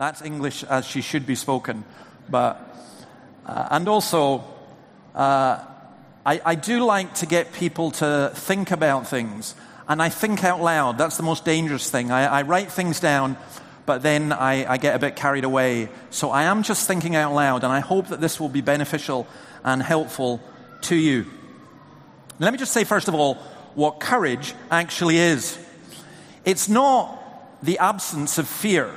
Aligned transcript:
That's 0.00 0.22
English 0.22 0.64
as 0.64 0.86
she 0.86 1.02
should 1.02 1.26
be 1.26 1.34
spoken. 1.34 1.84
But, 2.30 2.56
uh, 3.44 3.68
and 3.70 3.86
also, 3.86 4.42
uh, 5.14 5.62
I, 6.24 6.40
I 6.42 6.54
do 6.54 6.86
like 6.86 7.16
to 7.16 7.26
get 7.26 7.52
people 7.52 7.90
to 7.90 8.32
think 8.34 8.70
about 8.70 9.08
things. 9.08 9.54
And 9.86 10.00
I 10.00 10.08
think 10.08 10.42
out 10.42 10.62
loud. 10.62 10.96
That's 10.96 11.18
the 11.18 11.22
most 11.22 11.44
dangerous 11.44 11.90
thing. 11.90 12.10
I, 12.10 12.38
I 12.38 12.42
write 12.42 12.72
things 12.72 12.98
down, 12.98 13.36
but 13.84 14.02
then 14.02 14.32
I, 14.32 14.72
I 14.72 14.78
get 14.78 14.96
a 14.96 14.98
bit 14.98 15.16
carried 15.16 15.44
away. 15.44 15.90
So 16.08 16.30
I 16.30 16.44
am 16.44 16.62
just 16.62 16.88
thinking 16.88 17.14
out 17.14 17.34
loud, 17.34 17.62
and 17.62 17.70
I 17.70 17.80
hope 17.80 18.08
that 18.08 18.22
this 18.22 18.40
will 18.40 18.48
be 18.48 18.62
beneficial 18.62 19.26
and 19.64 19.82
helpful 19.82 20.40
to 20.88 20.96
you. 20.96 21.26
Let 22.38 22.54
me 22.54 22.58
just 22.58 22.72
say, 22.72 22.84
first 22.84 23.08
of 23.08 23.14
all, 23.14 23.34
what 23.74 24.00
courage 24.00 24.54
actually 24.70 25.18
is. 25.18 25.58
It's 26.46 26.70
not 26.70 27.62
the 27.62 27.76
absence 27.80 28.38
of 28.38 28.48
fear. 28.48 28.90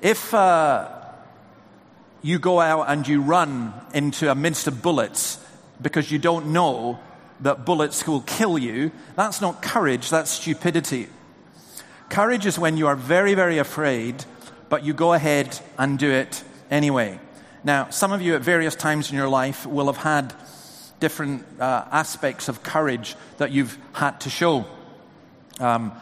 If 0.00 0.32
uh, 0.32 0.88
you 2.22 2.38
go 2.38 2.60
out 2.60 2.88
and 2.88 3.06
you 3.06 3.20
run 3.20 3.74
into 3.92 4.30
a 4.30 4.34
midst 4.34 4.66
of 4.66 4.82
bullets 4.82 5.38
because 5.80 6.10
you 6.10 6.18
don't 6.18 6.52
know 6.52 6.98
that 7.40 7.64
bullets 7.66 8.06
will 8.06 8.22
kill 8.22 8.58
you, 8.58 8.92
that's 9.16 9.40
not 9.40 9.62
courage, 9.62 10.08
that's 10.10 10.30
stupidity. 10.30 11.08
Courage 12.08 12.46
is 12.46 12.58
when 12.58 12.76
you 12.76 12.86
are 12.86 12.96
very, 12.96 13.34
very 13.34 13.58
afraid, 13.58 14.24
but 14.68 14.84
you 14.84 14.94
go 14.94 15.12
ahead 15.12 15.58
and 15.78 15.98
do 15.98 16.10
it 16.10 16.42
anyway. 16.70 17.20
Now, 17.62 17.90
some 17.90 18.10
of 18.10 18.22
you 18.22 18.34
at 18.34 18.42
various 18.42 18.74
times 18.74 19.10
in 19.10 19.16
your 19.16 19.28
life 19.28 19.66
will 19.66 19.86
have 19.86 19.98
had 19.98 20.34
different 20.98 21.44
uh, 21.60 21.84
aspects 21.90 22.48
of 22.48 22.62
courage 22.62 23.16
that 23.38 23.52
you've 23.52 23.76
had 23.92 24.20
to 24.20 24.30
show. 24.30 24.64
Um, 25.58 25.92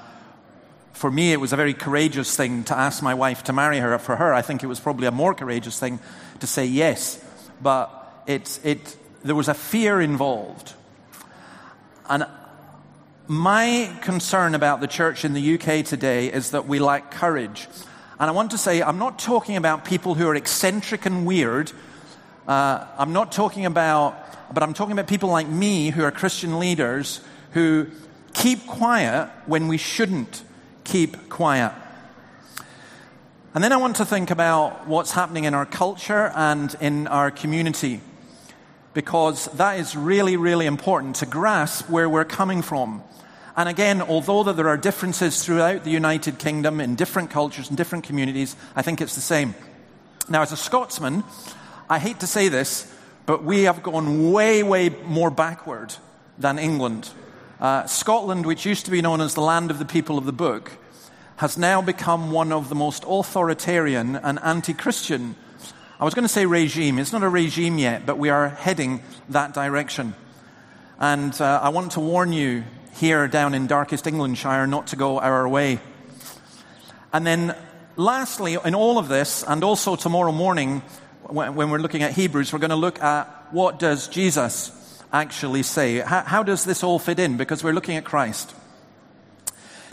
for 0.99 1.13
me, 1.13 1.33
it 1.33 1.41
was 1.41 1.53
a 1.53 1.57
very 1.57 1.75
courageous 1.75 2.37
thing 2.37 2.65
to 2.65 2.77
ask 2.77 3.05
my 3.05 3.15
wife 3.15 3.45
to 3.45 3.53
marry 3.53 3.79
her. 3.79 3.97
For 4.01 4.17
her, 4.17 4.35
I 4.35 4.43
think 4.43 4.65
it 4.65 4.67
was 4.67 4.81
probably 4.81 5.07
a 5.07 5.13
more 5.13 5.33
courageous 5.33 5.79
thing 5.79 6.01
to 6.41 6.47
say 6.49 6.67
yes. 6.67 7.25
But 7.63 7.89
it, 8.27 8.59
it, 8.65 8.97
there 9.23 9.37
was 9.37 9.47
a 9.47 9.55
fear 9.55 10.01
involved. 10.01 10.73
And 12.09 12.27
my 13.29 13.97
concern 14.03 14.57
about 14.57 14.81
the 14.81 14.89
church 14.89 15.25
in 15.25 15.35
the 15.35 15.55
UK 15.55 15.85
today 15.85 16.33
is 16.33 16.51
that 16.51 16.67
we 16.67 16.81
lack 16.81 17.13
courage. 17.13 17.69
And 18.19 18.29
I 18.29 18.33
want 18.33 18.51
to 18.51 18.59
say, 18.59 18.83
I'm 18.83 18.99
not 18.99 19.21
talking 19.21 19.55
about 19.55 19.85
people 19.85 20.17
who 20.17 20.27
are 20.27 20.35
eccentric 20.35 21.07
and 21.07 21.25
weird. 21.25 21.71
Uh, 22.49 22.85
I'm 22.99 23.13
not 23.13 23.31
talking 23.31 23.67
about, 23.67 24.17
but 24.53 24.65
I'm 24.65 24.75
talking 24.75 24.93
about 24.93 25.07
people 25.07 25.29
like 25.29 25.47
me 25.47 25.91
who 25.91 26.03
are 26.03 26.11
Christian 26.11 26.59
leaders 26.59 27.21
who 27.53 27.87
keep 28.35 28.67
quiet 28.67 29.31
when 29.47 29.69
we 29.69 29.77
shouldn't 29.77 30.43
keep 30.89 31.29
quiet. 31.29 31.73
And 33.55 33.63
then 33.63 33.73
I 33.73 33.77
want 33.77 33.97
to 33.97 34.07
think 34.07 34.31
about 34.31 34.87
what's 34.87 35.13
happening 35.13 35.45
in 35.45 35.55
our 35.55 35.67
culture 35.67 36.33
and 36.35 36.75
in 36.81 37.07
our 37.07 37.31
community, 37.31 38.01
because 38.95 39.47
that 39.57 39.79
is 39.79 39.95
really, 39.95 40.37
really 40.37 40.67
important 40.67 41.17
to 41.17 41.27
grasp 41.27 41.91
where 41.91 42.09
we're 42.09 42.25
coming 42.25 42.63
from. 42.63 43.03
And 43.55 43.69
again, 43.69 44.01
although 44.01 44.45
that 44.45 44.57
there 44.57 44.69
are 44.69 44.77
differences 44.77 45.45
throughout 45.45 45.85
the 45.85 45.91
United 45.91 46.39
Kingdom 46.39 46.81
in 46.81 46.95
different 46.95 47.31
cultures 47.31 47.69
and 47.69 47.77
different 47.77 48.05
communities, 48.05 48.57
I 48.75 48.83
think 48.83 49.01
it's 49.01 49.15
the 49.15 49.21
same. 49.21 49.55
Now, 50.29 50.43
as 50.43 50.53
a 50.53 50.57
Scotsman, 50.57 51.25
I 51.91 51.99
hate 51.99 52.21
to 52.21 52.27
say 52.27 52.49
this, 52.49 52.91
but 53.27 53.45
we 53.45 53.65
have 53.65 53.83
gone 53.83 54.33
way, 54.33 54.63
way 54.63 54.91
more 55.05 55.31
backward 55.31 55.95
than 56.39 56.59
England. 56.59 57.11
Uh, 57.61 57.85
Scotland, 57.87 58.47
which 58.47 58.65
used 58.65 58.85
to 58.85 58.91
be 58.93 59.03
known 59.03 59.21
as 59.21 59.35
the 59.35 59.41
land 59.41 59.73
of 59.73 59.81
the 59.81 59.85
people 59.85 60.17
of 60.17 60.27
the 60.27 60.33
book, 60.33 60.73
has 61.39 61.59
now 61.59 61.83
become 61.83 62.31
one 62.31 62.53
of 62.53 62.69
the 62.69 62.75
most 62.77 63.05
authoritarian 63.05 64.15
and 64.15 64.39
anti 64.45 64.73
Christian. 64.73 65.35
I 65.99 66.05
was 66.05 66.15
going 66.15 66.23
to 66.25 66.33
say 66.33 66.47
regime. 66.47 67.01
It's 67.01 67.13
not 67.13 67.25
a 67.25 67.29
regime 67.29 67.79
yet, 67.79 68.07
but 68.07 68.17
we 68.17 68.29
are 68.29 68.51
heading 68.51 69.03
that 69.31 69.55
direction. 69.55 70.15
And 71.01 71.39
uh, 71.41 71.59
I 71.61 71.71
want 71.71 71.93
to 71.93 72.01
warn 72.01 72.33
you 72.33 72.63
here 72.95 73.27
down 73.27 73.55
in 73.55 73.67
darkest 73.67 74.07
Englandshire 74.07 74.69
not 74.69 74.89
to 74.89 74.97
go 74.97 75.19
our 75.19 75.49
way. 75.49 75.81
And 77.13 77.27
then, 77.27 77.57
lastly, 77.97 78.57
in 78.65 78.77
all 78.77 78.99
of 78.99 79.09
this, 79.09 79.43
and 79.43 79.65
also 79.65 79.97
tomorrow 79.97 80.31
morning, 80.31 80.81
when 81.29 81.71
we're 81.71 81.79
looking 81.79 82.05
at 82.05 82.13
Hebrews, 82.13 82.53
we're 82.53 82.61
going 82.61 82.71
to 82.71 82.77
look 82.77 83.03
at 83.03 83.53
what 83.53 83.81
does 83.81 84.07
Jesus 84.07 84.71
actually 85.13 85.63
say? 85.63 85.99
How, 85.99 86.23
how 86.23 86.43
does 86.43 86.65
this 86.65 86.83
all 86.83 86.99
fit 86.99 87.19
in? 87.19 87.37
Because 87.37 87.65
we're 87.65 87.73
looking 87.73 87.97
at 87.97 88.05
Christ. 88.05 88.55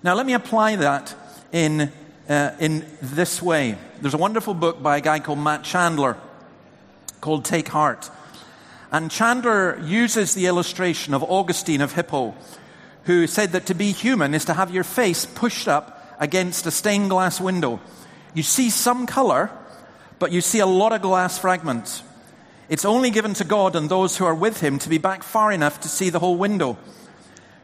Now, 0.03 0.13
let 0.15 0.25
me 0.25 0.33
apply 0.33 0.75
that 0.77 1.15
in, 1.51 1.91
uh, 2.29 2.51
in 2.59 2.85
this 3.01 3.41
way. 3.41 3.77
There's 4.01 4.13
a 4.13 4.17
wonderful 4.17 4.53
book 4.53 4.83
by 4.83 4.97
a 4.97 5.01
guy 5.01 5.19
called 5.19 5.39
Matt 5.39 5.63
Chandler 5.63 6.17
called 7.21 7.43
Take 7.43 7.69
Heart. 7.69 8.11
And 8.91 9.09
Chandler 9.09 9.79
uses 9.83 10.35
the 10.35 10.45
illustration 10.45 11.13
of 11.13 11.23
Augustine 11.23 11.81
of 11.81 11.93
Hippo, 11.93 12.35
who 13.05 13.25
said 13.25 13.53
that 13.53 13.65
to 13.65 13.73
be 13.73 13.91
human 13.91 14.33
is 14.35 14.45
to 14.45 14.53
have 14.53 14.71
your 14.71 14.83
face 14.83 15.25
pushed 15.25 15.67
up 15.67 16.15
against 16.19 16.67
a 16.67 16.71
stained 16.71 17.09
glass 17.09 17.41
window. 17.41 17.79
You 18.35 18.43
see 18.43 18.69
some 18.69 19.07
color, 19.07 19.49
but 20.19 20.31
you 20.31 20.39
see 20.39 20.59
a 20.59 20.67
lot 20.67 20.93
of 20.93 21.01
glass 21.01 21.39
fragments. 21.39 22.03
It's 22.67 22.85
only 22.85 23.11
given 23.11 23.33
to 23.35 23.43
God 23.43 23.75
and 23.75 23.89
those 23.89 24.17
who 24.17 24.25
are 24.25 24.35
with 24.35 24.61
him 24.61 24.79
to 24.79 24.89
be 24.89 24.97
back 24.97 25.23
far 25.23 25.51
enough 25.51 25.79
to 25.81 25.87
see 25.87 26.09
the 26.09 26.19
whole 26.19 26.37
window. 26.37 26.77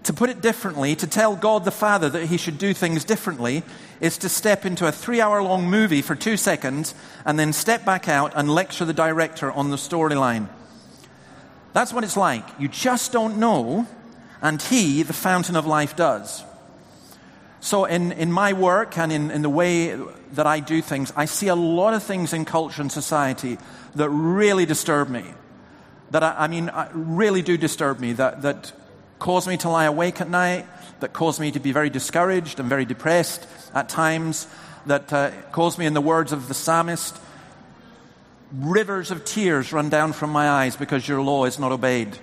To 0.03 0.13
put 0.13 0.29
it 0.29 0.41
differently, 0.41 0.95
to 0.95 1.07
tell 1.07 1.35
God 1.35 1.63
the 1.63 1.71
Father 1.71 2.09
that 2.09 2.25
he 2.25 2.37
should 2.37 2.57
do 2.57 2.73
things 2.73 3.03
differently 3.03 3.63
is 3.99 4.17
to 4.19 4.29
step 4.29 4.65
into 4.65 4.87
a 4.87 4.91
three 4.91 5.21
hour 5.21 5.43
long 5.43 5.69
movie 5.69 6.01
for 6.01 6.15
two 6.15 6.37
seconds 6.37 6.95
and 7.25 7.39
then 7.39 7.53
step 7.53 7.85
back 7.85 8.07
out 8.07 8.33
and 8.35 8.49
lecture 8.49 8.85
the 8.85 8.93
director 8.93 9.51
on 9.51 9.69
the 9.69 9.77
storyline. 9.77 10.49
That's 11.73 11.93
what 11.93 12.03
it's 12.03 12.17
like. 12.17 12.45
You 12.59 12.67
just 12.67 13.11
don't 13.11 13.37
know, 13.37 13.87
and 14.41 14.61
he, 14.61 15.03
the 15.03 15.13
fountain 15.13 15.55
of 15.55 15.65
life, 15.65 15.95
does. 15.95 16.43
So, 17.63 17.85
in, 17.85 18.11
in 18.13 18.31
my 18.31 18.53
work 18.53 18.97
and 18.97 19.11
in, 19.11 19.29
in 19.29 19.43
the 19.43 19.49
way 19.49 19.95
that 20.33 20.47
I 20.47 20.59
do 20.59 20.81
things, 20.81 21.13
I 21.15 21.25
see 21.25 21.47
a 21.47 21.55
lot 21.55 21.93
of 21.93 22.01
things 22.01 22.33
in 22.33 22.43
culture 22.43 22.81
and 22.81 22.91
society 22.91 23.59
that 23.93 24.09
really 24.09 24.65
disturb 24.65 25.09
me. 25.09 25.23
That 26.09 26.23
I, 26.23 26.35
I 26.39 26.47
mean, 26.47 26.71
really 26.91 27.43
do 27.43 27.57
disturb 27.57 27.99
me, 27.99 28.13
that, 28.13 28.41
that 28.41 28.73
cause 29.19 29.47
me 29.47 29.57
to 29.57 29.69
lie 29.69 29.85
awake 29.85 30.19
at 30.19 30.27
night, 30.27 30.65
that 31.01 31.13
cause 31.13 31.39
me 31.39 31.51
to 31.51 31.59
be 31.59 31.71
very 31.71 31.91
discouraged 31.91 32.59
and 32.59 32.67
very 32.67 32.83
depressed 32.83 33.47
at 33.75 33.89
times, 33.89 34.47
that 34.87 35.13
uh, 35.13 35.29
cause 35.51 35.77
me, 35.77 35.85
in 35.85 35.93
the 35.93 36.01
words 36.01 36.31
of 36.31 36.47
the 36.47 36.55
psalmist, 36.55 37.15
rivers 38.51 39.11
of 39.11 39.23
tears 39.23 39.71
run 39.71 39.87
down 39.87 40.13
from 40.13 40.31
my 40.31 40.49
eyes 40.49 40.75
because 40.75 41.07
your 41.07 41.21
law 41.21 41.45
is 41.45 41.59
not 41.59 41.71
obeyed. 41.71 42.17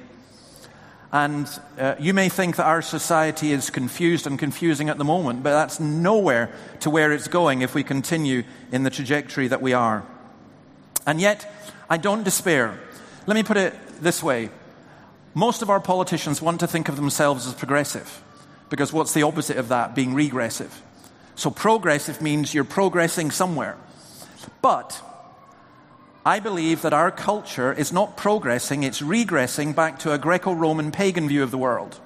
And 1.11 1.49
uh, 1.79 1.95
you 1.99 2.13
may 2.13 2.29
think 2.29 2.57
that 2.57 2.67
our 2.67 2.83
society 2.83 3.53
is 3.53 3.71
confused 3.71 4.27
and 4.27 4.39
confusing 4.39 4.91
at 4.91 4.99
the 4.99 5.05
moment, 5.05 5.43
but 5.43 5.53
that's 5.53 5.81
nowhere 5.81 6.53
to 6.81 6.91
where 6.91 7.13
it's 7.13 7.29
going 7.29 7.63
if 7.63 7.75
we 7.75 7.83
continue 7.83 8.43
in 8.73 8.83
the 8.83 8.91
trajectory 8.91 9.49
that 9.49 9.63
we 9.63 9.73
are. 9.73 10.05
And 11.07 11.19
yet, 11.19 11.51
I 11.89 11.97
don't 11.97 12.25
despair. 12.25 12.79
Let 13.27 13.35
me 13.35 13.43
put 13.43 13.57
it 13.57 13.75
this 14.01 14.23
way 14.23 14.51
most 15.35 15.63
of 15.63 15.71
our 15.71 15.81
politicians 15.81 16.43
want 16.43 16.61
to 16.61 16.67
think 16.67 16.89
of 16.89 16.97
themselves 16.97 17.47
as 17.47 17.55
progressive, 17.55 18.23
because 18.71 18.93
what's 18.93 19.15
the 19.15 19.23
opposite 19.23 19.57
of 19.57 19.69
that? 19.69 19.95
Being 19.95 20.13
regressive. 20.13 20.83
So, 21.37 21.51
progressive 21.51 22.21
means 22.21 22.53
you're 22.53 22.65
progressing 22.65 23.31
somewhere. 23.31 23.77
But 24.61 25.01
I 26.25 26.41
believe 26.41 26.83
that 26.83 26.93
our 26.93 27.11
culture 27.11 27.73
is 27.73 27.93
not 27.93 28.17
progressing, 28.17 28.83
it's 28.83 29.01
regressing 29.01 29.75
back 29.75 29.99
to 30.01 30.13
a 30.13 30.19
Greco 30.19 30.53
Roman 30.53 30.91
pagan 30.91 31.29
view 31.29 31.43
of 31.43 31.51
the 31.51 31.59
world. 31.59 31.99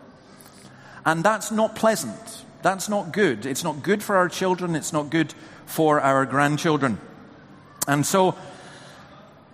And 1.05 1.25
that's 1.25 1.51
not 1.51 1.75
pleasant. 1.75 2.45
That's 2.63 2.89
not 2.89 3.13
good. 3.13 3.45
It's 3.45 3.65
not 3.65 3.83
good 3.83 4.03
for 4.03 4.17
our 4.17 4.29
children, 4.29 4.77
it's 4.77 4.93
not 4.93 5.11
good 5.11 5.35
for 5.67 6.01
our 6.01 6.25
grandchildren. 6.27 6.99
And 7.89 8.07
so, 8.07 8.37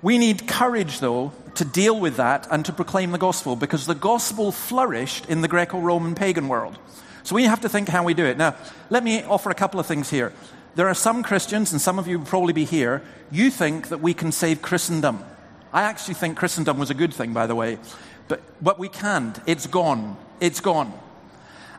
we 0.03 0.19
need 0.19 0.47
courage, 0.47 1.01
though, 1.01 1.33
to 1.55 1.65
deal 1.65 1.99
with 1.99 2.17
that 2.17 2.47
and 2.51 2.65
to 2.67 2.73
proclaim 2.73 3.11
the 3.11 3.19
gospel 3.19 3.57
because 3.57 3.87
the 3.87 3.95
gospel 3.95 4.53
flourished 4.53 5.27
in 5.27 5.41
the 5.41 5.49
Greco 5.49 5.81
Roman 5.81 6.15
pagan 6.15 6.47
world. 6.47 6.79
So 7.25 7.35
we 7.35 7.45
have 7.45 7.61
to 7.63 7.69
think 7.69 7.89
how 7.89 8.05
we 8.05 8.15
do 8.15 8.25
it. 8.25 8.39
Now, 8.39 8.55
let 8.91 9.03
me 9.03 9.25
offer 9.25 9.51
a 9.51 9.55
couple 9.55 9.81
of 9.81 9.87
things 9.87 10.09
here. 10.09 10.33
There 10.79 10.87
are 10.87 10.95
some 10.95 11.25
Christians, 11.25 11.73
and 11.73 11.81
some 11.81 11.99
of 11.99 12.07
you 12.07 12.21
will 12.21 12.27
probably 12.27 12.53
be 12.53 12.65
here, 12.65 13.03
you 13.33 13.51
think 13.51 13.89
that 13.89 13.99
we 14.01 14.15
can 14.15 14.31
save 14.31 14.63
Christendom. 14.63 15.25
I 15.73 15.83
actually 15.83 16.15
think 16.15 16.37
Christendom 16.37 16.79
was 16.79 16.89
a 16.89 16.95
good 16.95 17.13
thing, 17.13 17.33
by 17.33 17.49
the 17.49 17.57
way. 17.57 17.81
But, 18.29 18.43
but 18.63 18.79
we 18.79 18.89
can't. 18.89 19.37
It's 19.45 19.67
gone. 19.67 20.17
It's 20.39 20.61
gone. 20.61 20.93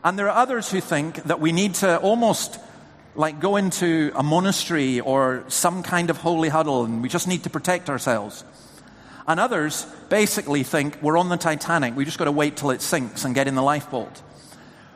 And 0.04 0.18
there 0.18 0.28
are 0.28 0.36
others 0.36 0.70
who 0.70 0.82
think 0.82 1.22
that 1.22 1.40
we 1.40 1.50
need 1.50 1.76
to 1.76 1.98
almost 2.00 2.60
like 3.14 3.40
go 3.40 3.56
into 3.56 4.12
a 4.14 4.22
monastery 4.22 5.00
or 5.00 5.44
some 5.48 5.82
kind 5.82 6.10
of 6.10 6.18
holy 6.18 6.50
huddle 6.50 6.84
and 6.84 7.00
we 7.02 7.08
just 7.08 7.26
need 7.26 7.44
to 7.44 7.50
protect 7.50 7.88
ourselves. 7.88 8.44
And 9.26 9.40
others 9.40 9.86
basically 10.10 10.62
think 10.62 10.98
we're 11.00 11.16
on 11.16 11.30
the 11.30 11.38
Titanic, 11.38 11.96
we 11.96 12.04
just 12.04 12.18
got 12.18 12.26
to 12.26 12.32
wait 12.32 12.58
till 12.58 12.70
it 12.70 12.82
sinks 12.82 13.24
and 13.24 13.34
get 13.34 13.48
in 13.48 13.54
the 13.54 13.62
lifeboat. 13.62 14.20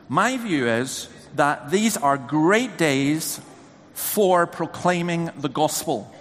My 0.07 0.37
view 0.37 0.67
is 0.67 1.09
that 1.37 1.71
these 1.71 1.97
are 1.97 2.19
great 2.19 2.77
days 2.77 3.41
for 3.95 4.45
proclaiming 4.45 5.31
the 5.37 5.49
gospel. 5.49 6.13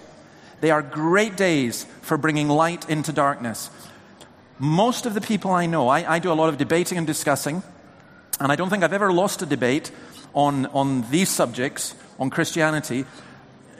They 0.60 0.70
are 0.70 0.80
great 0.80 1.36
days 1.36 1.84
for 2.02 2.16
bringing 2.16 2.48
light 2.48 2.88
into 2.88 3.12
darkness. 3.12 3.68
Most 4.58 5.06
of 5.06 5.14
the 5.14 5.20
people 5.20 5.50
I 5.50 5.66
know, 5.66 5.88
I, 5.88 6.14
I 6.14 6.18
do 6.20 6.32
a 6.32 6.34
lot 6.34 6.48
of 6.48 6.56
debating 6.56 6.96
and 6.96 7.06
discussing, 7.06 7.62
and 8.38 8.52
I 8.52 8.56
don't 8.56 8.70
think 8.70 8.84
I've 8.84 8.92
ever 8.92 9.12
lost 9.12 9.42
a 9.42 9.46
debate 9.46 9.90
on, 10.34 10.66
on 10.66 11.10
these 11.10 11.28
subjects, 11.28 11.96
on 12.18 12.30
Christianity, 12.30 13.04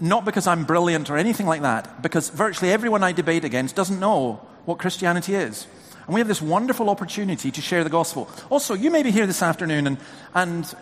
not 0.01 0.25
because 0.25 0.49
I'm 0.49 0.65
brilliant 0.65 1.09
or 1.09 1.17
anything 1.17 1.47
like 1.47 1.63
that, 1.63 2.03
because 2.03 2.31
virtually 2.31 2.73
everyone 2.73 3.05
I 3.05 3.13
debate 3.13 3.45
against 3.45 3.77
doesn't 3.77 4.01
know 4.01 4.45
what 4.65 4.79
Christianity 4.79 5.37
is. 5.37 5.69
And 6.07 6.15
we 6.15 6.21
have 6.21 6.29
this 6.29 6.43
wonderful 6.43 6.91
opportunity 6.91 7.53
to 7.53 7.61
share 7.61 7.85
the 7.85 7.91
gospel. 7.91 8.29
Also, 8.51 8.75
you 8.75 8.91
may 8.91 9.05
be 9.05 9.13
here 9.13 9.27
this 9.27 9.43
afternoon 9.43 9.87
and, 9.87 9.99
and 10.35 10.75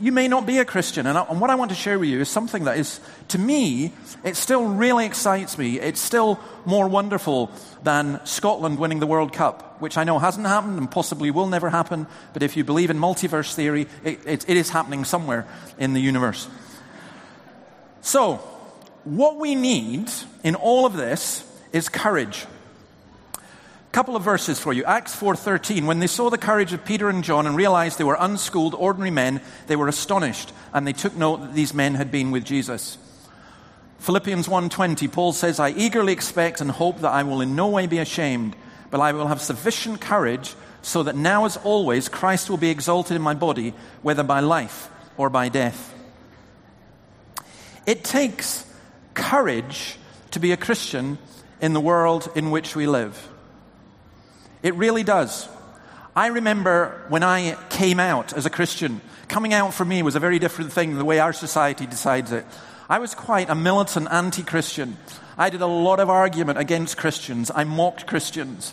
you 0.00 0.12
may 0.12 0.28
not 0.28 0.46
be 0.46 0.58
a 0.58 0.64
Christian. 0.64 1.06
And, 1.06 1.18
I, 1.18 1.24
and 1.24 1.40
what 1.40 1.50
I 1.50 1.54
want 1.54 1.70
to 1.70 1.76
share 1.76 1.98
with 1.98 2.08
you 2.08 2.20
is 2.20 2.28
something 2.28 2.64
that 2.64 2.78
is, 2.78 3.00
to 3.28 3.38
me, 3.38 3.92
it 4.24 4.36
still 4.36 4.64
really 4.64 5.06
excites 5.06 5.58
me. 5.58 5.78
It's 5.80 6.00
still 6.00 6.40
more 6.64 6.88
wonderful 6.88 7.50
than 7.82 8.24
Scotland 8.24 8.78
winning 8.78 9.00
the 9.00 9.06
World 9.06 9.32
Cup, 9.32 9.80
which 9.80 9.96
I 9.96 10.04
know 10.04 10.18
hasn't 10.18 10.46
happened 10.46 10.78
and 10.78 10.90
possibly 10.90 11.30
will 11.30 11.46
never 11.46 11.70
happen. 11.70 12.06
But 12.32 12.42
if 12.42 12.56
you 12.56 12.64
believe 12.64 12.90
in 12.90 12.98
multiverse 12.98 13.54
theory, 13.54 13.86
it, 14.02 14.20
it, 14.26 14.48
it 14.48 14.56
is 14.56 14.70
happening 14.70 15.04
somewhere 15.04 15.46
in 15.78 15.92
the 15.92 16.00
universe. 16.00 16.48
So, 18.00 18.36
what 19.04 19.38
we 19.38 19.54
need 19.54 20.10
in 20.42 20.54
all 20.54 20.86
of 20.86 20.94
this 20.94 21.44
is 21.72 21.88
courage 21.88 22.46
couple 23.94 24.16
of 24.16 24.24
verses 24.24 24.58
for 24.58 24.72
you. 24.72 24.82
Acts 24.82 25.14
4.13 25.14 25.86
when 25.86 26.00
they 26.00 26.08
saw 26.08 26.28
the 26.28 26.36
courage 26.36 26.72
of 26.72 26.84
peter 26.84 27.08
and 27.08 27.22
john 27.22 27.46
and 27.46 27.54
realized 27.54 27.96
they 27.96 28.02
were 28.02 28.16
unschooled 28.18 28.74
ordinary 28.74 29.12
men 29.12 29.40
they 29.68 29.76
were 29.76 29.86
astonished 29.86 30.52
and 30.72 30.84
they 30.84 30.92
took 30.92 31.14
note 31.14 31.36
that 31.36 31.54
these 31.54 31.72
men 31.72 31.94
had 31.94 32.10
been 32.10 32.32
with 32.32 32.44
jesus. 32.44 32.98
Philippians 34.00 34.48
1.20 34.48 35.12
paul 35.12 35.32
says 35.32 35.60
i 35.60 35.70
eagerly 35.70 36.12
expect 36.12 36.60
and 36.60 36.72
hope 36.72 37.02
that 37.02 37.12
i 37.12 37.22
will 37.22 37.40
in 37.40 37.54
no 37.54 37.68
way 37.68 37.86
be 37.86 38.00
ashamed 38.00 38.56
but 38.90 38.98
i 38.98 39.12
will 39.12 39.28
have 39.28 39.40
sufficient 39.40 40.00
courage 40.00 40.56
so 40.82 41.04
that 41.04 41.14
now 41.14 41.44
as 41.44 41.56
always 41.58 42.08
christ 42.08 42.50
will 42.50 42.56
be 42.56 42.70
exalted 42.70 43.14
in 43.14 43.22
my 43.22 43.34
body 43.34 43.74
whether 44.02 44.24
by 44.24 44.40
life 44.40 44.90
or 45.16 45.30
by 45.30 45.48
death. 45.48 45.94
It 47.86 48.02
takes 48.02 48.66
courage 49.14 49.98
to 50.32 50.40
be 50.40 50.50
a 50.50 50.56
christian 50.56 51.16
in 51.60 51.74
the 51.74 51.80
world 51.80 52.28
in 52.34 52.50
which 52.50 52.74
we 52.74 52.88
live 52.88 53.30
it 54.64 54.74
really 54.76 55.04
does. 55.04 55.46
I 56.16 56.28
remember 56.28 57.04
when 57.08 57.22
I 57.22 57.56
came 57.68 58.00
out 58.00 58.32
as 58.32 58.46
a 58.46 58.50
Christian, 58.50 59.02
coming 59.28 59.52
out 59.52 59.74
for 59.74 59.84
me 59.84 60.02
was 60.02 60.16
a 60.16 60.20
very 60.20 60.38
different 60.38 60.72
thing 60.72 60.88
than 60.88 60.98
the 60.98 61.04
way 61.04 61.18
our 61.18 61.34
society 61.34 61.86
decides 61.86 62.32
it. 62.32 62.46
I 62.88 62.98
was 62.98 63.14
quite 63.14 63.50
a 63.50 63.54
militant 63.54 64.08
anti 64.10 64.42
Christian. 64.42 64.96
I 65.36 65.50
did 65.50 65.60
a 65.60 65.66
lot 65.66 66.00
of 66.00 66.08
argument 66.08 66.58
against 66.58 66.96
Christians. 66.96 67.50
I 67.54 67.64
mocked 67.64 68.06
Christians. 68.06 68.72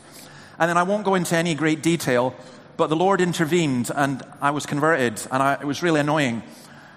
And 0.58 0.70
then 0.70 0.78
I 0.78 0.84
won't 0.84 1.04
go 1.04 1.16
into 1.16 1.36
any 1.36 1.56
great 1.56 1.84
detail, 1.84 2.36
but 2.78 2.88
the 2.88 2.96
Lord 2.96 3.20
intervened 3.20 3.92
and 3.94 4.24
I 4.40 4.52
was 4.52 4.66
converted, 4.66 5.22
and 5.30 5.44
I, 5.44 5.56
it 5.56 5.66
was 5.66 5.84
really 5.84 6.00
annoying. 6.00 6.42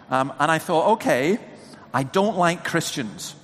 Um, 0.09 0.33
and 0.39 0.53
I 0.53 0.59
thought, 0.59 0.93
okay, 0.93 1.39
I 1.93 2.05
don't 2.05 2.37
like 2.37 2.63
Christians. 2.63 3.35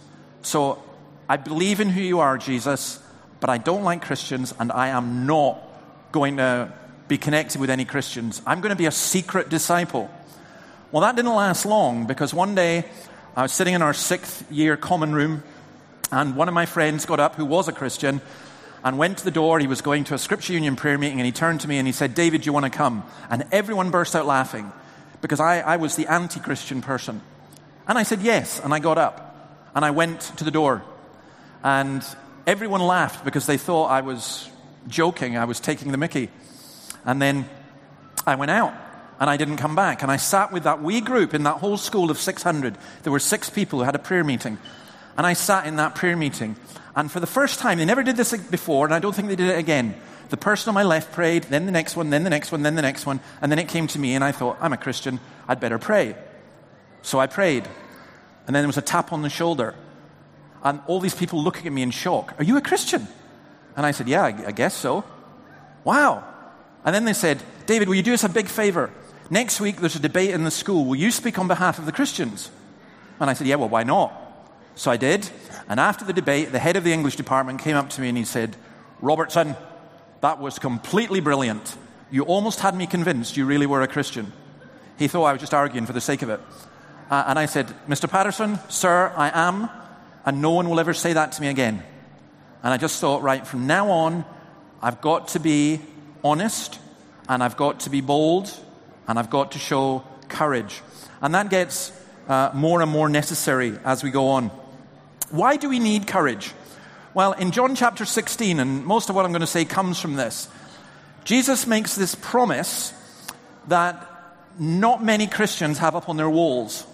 So 0.42 0.80
I 1.28 1.38
believe 1.38 1.80
in 1.80 1.88
who 1.88 2.00
you 2.00 2.20
are, 2.20 2.38
Jesus 2.38 3.00
but 3.40 3.50
I 3.50 3.58
don't 3.58 3.82
like 3.82 4.02
Christians 4.02 4.54
and 4.58 4.70
I 4.70 4.88
am 4.88 5.26
not 5.26 5.58
going 6.12 6.36
to 6.36 6.72
be 7.08 7.18
connected 7.18 7.60
with 7.60 7.70
any 7.70 7.84
Christians. 7.84 8.40
I'm 8.46 8.60
going 8.60 8.70
to 8.70 8.76
be 8.76 8.86
a 8.86 8.92
secret 8.92 9.48
disciple. 9.48 10.10
Well, 10.92 11.02
that 11.02 11.16
didn't 11.16 11.34
last 11.34 11.66
long 11.66 12.06
because 12.06 12.32
one 12.32 12.54
day 12.54 12.84
I 13.36 13.42
was 13.42 13.52
sitting 13.52 13.74
in 13.74 13.82
our 13.82 13.94
sixth 13.94 14.50
year 14.50 14.76
common 14.76 15.14
room 15.14 15.42
and 16.12 16.36
one 16.36 16.48
of 16.48 16.54
my 16.54 16.66
friends 16.66 17.06
got 17.06 17.20
up 17.20 17.36
who 17.36 17.44
was 17.44 17.68
a 17.68 17.72
Christian 17.72 18.20
and 18.82 18.98
went 18.98 19.18
to 19.18 19.24
the 19.24 19.30
door. 19.30 19.58
He 19.58 19.66
was 19.66 19.80
going 19.80 20.04
to 20.04 20.14
a 20.14 20.18
Scripture 20.18 20.52
Union 20.52 20.76
prayer 20.76 20.98
meeting 20.98 21.18
and 21.18 21.26
he 21.26 21.32
turned 21.32 21.60
to 21.60 21.68
me 21.68 21.78
and 21.78 21.86
he 21.86 21.92
said, 21.92 22.14
David, 22.14 22.46
you 22.46 22.52
want 22.52 22.64
to 22.64 22.70
come? 22.70 23.04
And 23.28 23.44
everyone 23.52 23.90
burst 23.90 24.16
out 24.16 24.26
laughing 24.26 24.72
because 25.20 25.40
I, 25.40 25.60
I 25.60 25.76
was 25.76 25.96
the 25.96 26.06
anti 26.06 26.40
Christian 26.40 26.82
person. 26.82 27.20
And 27.86 27.98
I 27.98 28.02
said, 28.02 28.20
yes. 28.22 28.60
And 28.62 28.72
I 28.72 28.78
got 28.78 28.98
up 28.98 29.70
and 29.74 29.84
I 29.84 29.90
went 29.90 30.20
to 30.38 30.44
the 30.44 30.50
door. 30.50 30.82
And 31.62 32.04
everyone 32.50 32.80
laughed 32.80 33.24
because 33.24 33.46
they 33.46 33.56
thought 33.56 33.86
I 33.86 34.00
was 34.00 34.50
joking, 34.88 35.38
I 35.38 35.44
was 35.44 35.60
taking 35.60 35.92
the 35.92 35.98
mickey. 35.98 36.30
And 37.04 37.22
then 37.22 37.48
I 38.26 38.34
went 38.34 38.50
out 38.50 38.74
and 39.20 39.30
I 39.30 39.36
didn't 39.36 39.58
come 39.58 39.76
back. 39.76 40.02
And 40.02 40.10
I 40.10 40.16
sat 40.16 40.52
with 40.52 40.64
that 40.64 40.82
wee 40.82 41.00
group 41.00 41.32
in 41.32 41.44
that 41.44 41.58
whole 41.58 41.76
school 41.76 42.10
of 42.10 42.18
600. 42.18 42.76
There 43.04 43.12
were 43.12 43.20
six 43.20 43.48
people 43.48 43.78
who 43.78 43.84
had 43.84 43.94
a 43.94 44.00
prayer 44.00 44.24
meeting. 44.24 44.58
And 45.16 45.26
I 45.26 45.34
sat 45.34 45.66
in 45.66 45.76
that 45.76 45.94
prayer 45.94 46.16
meeting. 46.16 46.56
And 46.96 47.10
for 47.10 47.20
the 47.20 47.26
first 47.26 47.60
time, 47.60 47.78
they 47.78 47.84
never 47.84 48.02
did 48.02 48.16
this 48.16 48.36
before, 48.36 48.84
and 48.84 48.92
I 48.92 48.98
don't 48.98 49.14
think 49.14 49.28
they 49.28 49.36
did 49.36 49.50
it 49.50 49.58
again. 49.58 49.94
The 50.30 50.36
person 50.36 50.70
on 50.70 50.74
my 50.74 50.82
left 50.82 51.12
prayed, 51.12 51.44
then 51.44 51.66
the 51.66 51.72
next 51.72 51.96
one, 51.96 52.10
then 52.10 52.24
the 52.24 52.30
next 52.30 52.50
one, 52.50 52.62
then 52.62 52.74
the 52.74 52.82
next 52.82 53.06
one. 53.06 53.20
And 53.40 53.52
then 53.52 53.60
it 53.60 53.68
came 53.68 53.86
to 53.88 53.98
me, 53.98 54.14
and 54.14 54.24
I 54.24 54.32
thought, 54.32 54.56
I'm 54.60 54.72
a 54.72 54.76
Christian, 54.76 55.20
I'd 55.46 55.60
better 55.60 55.78
pray. 55.78 56.16
So 57.02 57.20
I 57.20 57.28
prayed. 57.28 57.64
And 58.46 58.56
then 58.56 58.62
there 58.62 58.66
was 58.66 58.76
a 58.76 58.82
tap 58.82 59.12
on 59.12 59.22
the 59.22 59.30
shoulder 59.30 59.76
and 60.62 60.80
all 60.86 61.00
these 61.00 61.14
people 61.14 61.42
looking 61.42 61.66
at 61.66 61.72
me 61.72 61.82
in 61.82 61.90
shock. 61.90 62.34
Are 62.38 62.44
you 62.44 62.56
a 62.56 62.60
Christian? 62.60 63.06
And 63.76 63.86
I 63.86 63.92
said, 63.92 64.08
Yeah, 64.08 64.22
I, 64.22 64.48
I 64.48 64.52
guess 64.52 64.74
so. 64.74 65.04
Wow. 65.84 66.24
And 66.84 66.94
then 66.94 67.04
they 67.04 67.12
said, 67.12 67.42
David, 67.66 67.88
will 67.88 67.94
you 67.94 68.02
do 68.02 68.14
us 68.14 68.24
a 68.24 68.28
big 68.28 68.46
favor? 68.46 68.90
Next 69.30 69.60
week 69.60 69.76
there's 69.76 69.96
a 69.96 70.00
debate 70.00 70.30
in 70.30 70.44
the 70.44 70.50
school. 70.50 70.84
Will 70.84 70.96
you 70.96 71.10
speak 71.10 71.38
on 71.38 71.48
behalf 71.48 71.78
of 71.78 71.86
the 71.86 71.92
Christians? 71.92 72.50
And 73.18 73.30
I 73.30 73.34
said, 73.34 73.46
Yeah, 73.46 73.56
well, 73.56 73.68
why 73.68 73.82
not? 73.82 74.12
So 74.74 74.90
I 74.90 74.96
did. 74.96 75.28
And 75.68 75.78
after 75.78 76.04
the 76.04 76.12
debate, 76.12 76.52
the 76.52 76.58
head 76.58 76.76
of 76.76 76.84
the 76.84 76.92
English 76.92 77.16
department 77.16 77.60
came 77.60 77.76
up 77.76 77.90
to 77.90 78.00
me 78.00 78.08
and 78.08 78.18
he 78.18 78.24
said, 78.24 78.56
Robertson, 79.00 79.56
that 80.20 80.40
was 80.40 80.58
completely 80.58 81.20
brilliant. 81.20 81.76
You 82.10 82.24
almost 82.24 82.60
had 82.60 82.74
me 82.74 82.86
convinced 82.86 83.36
you 83.36 83.46
really 83.46 83.66
were 83.66 83.82
a 83.82 83.88
Christian. 83.88 84.32
He 84.98 85.08
thought 85.08 85.24
I 85.24 85.32
was 85.32 85.40
just 85.40 85.54
arguing 85.54 85.86
for 85.86 85.92
the 85.92 86.00
sake 86.00 86.22
of 86.22 86.30
it. 86.30 86.40
Uh, 87.08 87.24
and 87.26 87.38
I 87.38 87.46
said, 87.46 87.66
Mr. 87.88 88.08
Patterson, 88.08 88.58
sir, 88.68 89.12
I 89.16 89.30
am 89.48 89.70
and 90.24 90.42
no 90.42 90.50
one 90.50 90.68
will 90.68 90.80
ever 90.80 90.94
say 90.94 91.12
that 91.12 91.32
to 91.32 91.40
me 91.40 91.48
again. 91.48 91.82
And 92.62 92.72
I 92.72 92.76
just 92.76 93.00
thought, 93.00 93.22
right, 93.22 93.46
from 93.46 93.66
now 93.66 93.90
on, 93.90 94.24
I've 94.82 95.00
got 95.00 95.28
to 95.28 95.40
be 95.40 95.80
honest, 96.22 96.78
and 97.28 97.42
I've 97.42 97.56
got 97.56 97.80
to 97.80 97.90
be 97.90 98.00
bold, 98.00 98.52
and 99.08 99.18
I've 99.18 99.30
got 99.30 99.52
to 99.52 99.58
show 99.58 100.04
courage. 100.28 100.82
And 101.22 101.34
that 101.34 101.50
gets 101.50 101.92
uh, 102.28 102.50
more 102.54 102.82
and 102.82 102.90
more 102.90 103.08
necessary 103.08 103.78
as 103.84 104.02
we 104.02 104.10
go 104.10 104.28
on. 104.28 104.50
Why 105.30 105.56
do 105.56 105.68
we 105.68 105.78
need 105.78 106.06
courage? 106.06 106.52
Well, 107.14 107.32
in 107.32 107.50
John 107.50 107.74
chapter 107.74 108.04
16, 108.04 108.60
and 108.60 108.84
most 108.84 109.10
of 109.10 109.16
what 109.16 109.24
I'm 109.24 109.32
going 109.32 109.40
to 109.40 109.46
say 109.46 109.64
comes 109.64 110.00
from 110.00 110.14
this, 110.14 110.48
Jesus 111.24 111.66
makes 111.66 111.94
this 111.94 112.14
promise 112.14 112.92
that 113.68 114.06
not 114.58 115.02
many 115.02 115.26
Christians 115.26 115.78
have 115.78 115.96
up 115.96 116.08
on 116.08 116.16
their 116.16 116.30
walls. 116.30 116.86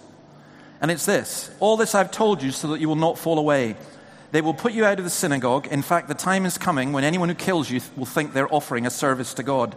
And 0.81 0.91
it's 0.91 1.05
this 1.05 1.51
All 1.59 1.77
this 1.77 1.95
I've 1.95 2.11
told 2.11 2.41
you 2.41 2.51
so 2.51 2.69
that 2.69 2.79
you 2.79 2.87
will 2.87 2.95
not 2.95 3.17
fall 3.17 3.39
away. 3.39 3.75
They 4.31 4.41
will 4.41 4.53
put 4.53 4.73
you 4.73 4.85
out 4.85 4.99
of 4.99 5.05
the 5.05 5.09
synagogue. 5.09 5.67
In 5.67 5.81
fact, 5.81 6.09
the 6.09 6.13
time 6.13 6.45
is 6.45 6.57
coming 6.57 6.91
when 6.91 7.03
anyone 7.03 7.29
who 7.29 7.35
kills 7.35 7.69
you 7.69 7.79
will 7.95 8.05
think 8.05 8.33
they're 8.33 8.53
offering 8.53 8.85
a 8.85 8.89
service 8.89 9.33
to 9.35 9.43
God. 9.43 9.75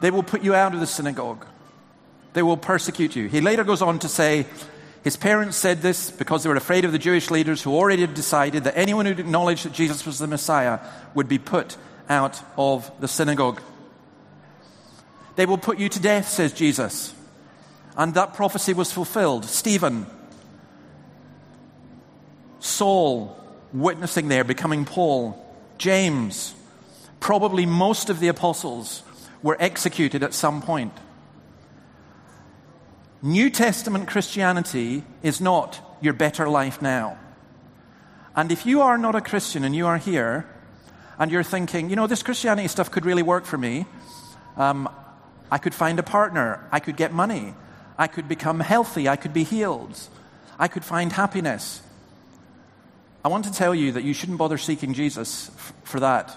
They 0.00 0.10
will 0.10 0.22
put 0.24 0.42
you 0.42 0.54
out 0.54 0.74
of 0.74 0.80
the 0.80 0.86
synagogue. 0.86 1.46
They 2.32 2.42
will 2.42 2.56
persecute 2.56 3.16
you. 3.16 3.28
He 3.28 3.40
later 3.40 3.64
goes 3.64 3.80
on 3.80 4.00
to 4.00 4.08
say, 4.08 4.46
his 5.04 5.16
parents 5.16 5.56
said 5.56 5.82
this 5.82 6.10
because 6.10 6.42
they 6.42 6.48
were 6.48 6.56
afraid 6.56 6.84
of 6.84 6.92
the 6.92 6.98
Jewish 6.98 7.30
leaders 7.30 7.62
who 7.62 7.74
already 7.74 8.02
had 8.02 8.14
decided 8.14 8.64
that 8.64 8.76
anyone 8.76 9.06
who 9.06 9.12
acknowledged 9.12 9.64
that 9.64 9.72
Jesus 9.72 10.04
was 10.04 10.18
the 10.18 10.26
Messiah 10.26 10.80
would 11.14 11.28
be 11.28 11.38
put 11.38 11.76
out 12.08 12.40
of 12.56 12.90
the 13.00 13.08
synagogue. 13.08 13.62
They 15.36 15.46
will 15.46 15.58
put 15.58 15.78
you 15.78 15.88
to 15.88 16.00
death, 16.00 16.28
says 16.28 16.52
Jesus. 16.52 17.14
And 17.98 18.14
that 18.14 18.32
prophecy 18.32 18.72
was 18.72 18.92
fulfilled. 18.92 19.44
Stephen, 19.44 20.06
Saul, 22.60 23.36
witnessing 23.72 24.28
there, 24.28 24.44
becoming 24.44 24.84
Paul, 24.84 25.44
James, 25.78 26.54
probably 27.18 27.66
most 27.66 28.08
of 28.08 28.20
the 28.20 28.28
apostles 28.28 29.02
were 29.42 29.56
executed 29.58 30.22
at 30.22 30.32
some 30.32 30.62
point. 30.62 30.92
New 33.20 33.50
Testament 33.50 34.06
Christianity 34.06 35.02
is 35.24 35.40
not 35.40 35.80
your 36.00 36.12
better 36.12 36.48
life 36.48 36.80
now. 36.80 37.18
And 38.36 38.52
if 38.52 38.64
you 38.64 38.80
are 38.80 38.96
not 38.96 39.16
a 39.16 39.20
Christian 39.20 39.64
and 39.64 39.74
you 39.74 39.88
are 39.88 39.98
here 39.98 40.48
and 41.18 41.32
you're 41.32 41.42
thinking, 41.42 41.90
you 41.90 41.96
know, 41.96 42.06
this 42.06 42.22
Christianity 42.22 42.68
stuff 42.68 42.92
could 42.92 43.04
really 43.04 43.24
work 43.24 43.44
for 43.44 43.58
me, 43.58 43.86
um, 44.56 44.88
I 45.50 45.58
could 45.58 45.74
find 45.74 45.98
a 45.98 46.04
partner, 46.04 46.64
I 46.70 46.78
could 46.78 46.96
get 46.96 47.12
money, 47.12 47.54
I 47.98 48.06
could 48.06 48.28
become 48.28 48.60
healthy. 48.60 49.08
I 49.08 49.16
could 49.16 49.32
be 49.32 49.44
healed. 49.44 49.98
I 50.58 50.68
could 50.68 50.84
find 50.84 51.12
happiness. 51.12 51.82
I 53.24 53.28
want 53.28 53.44
to 53.46 53.52
tell 53.52 53.74
you 53.74 53.92
that 53.92 54.04
you 54.04 54.14
shouldn't 54.14 54.38
bother 54.38 54.58
seeking 54.58 54.94
Jesus 54.94 55.48
f- 55.48 55.72
for 55.82 56.00
that. 56.00 56.36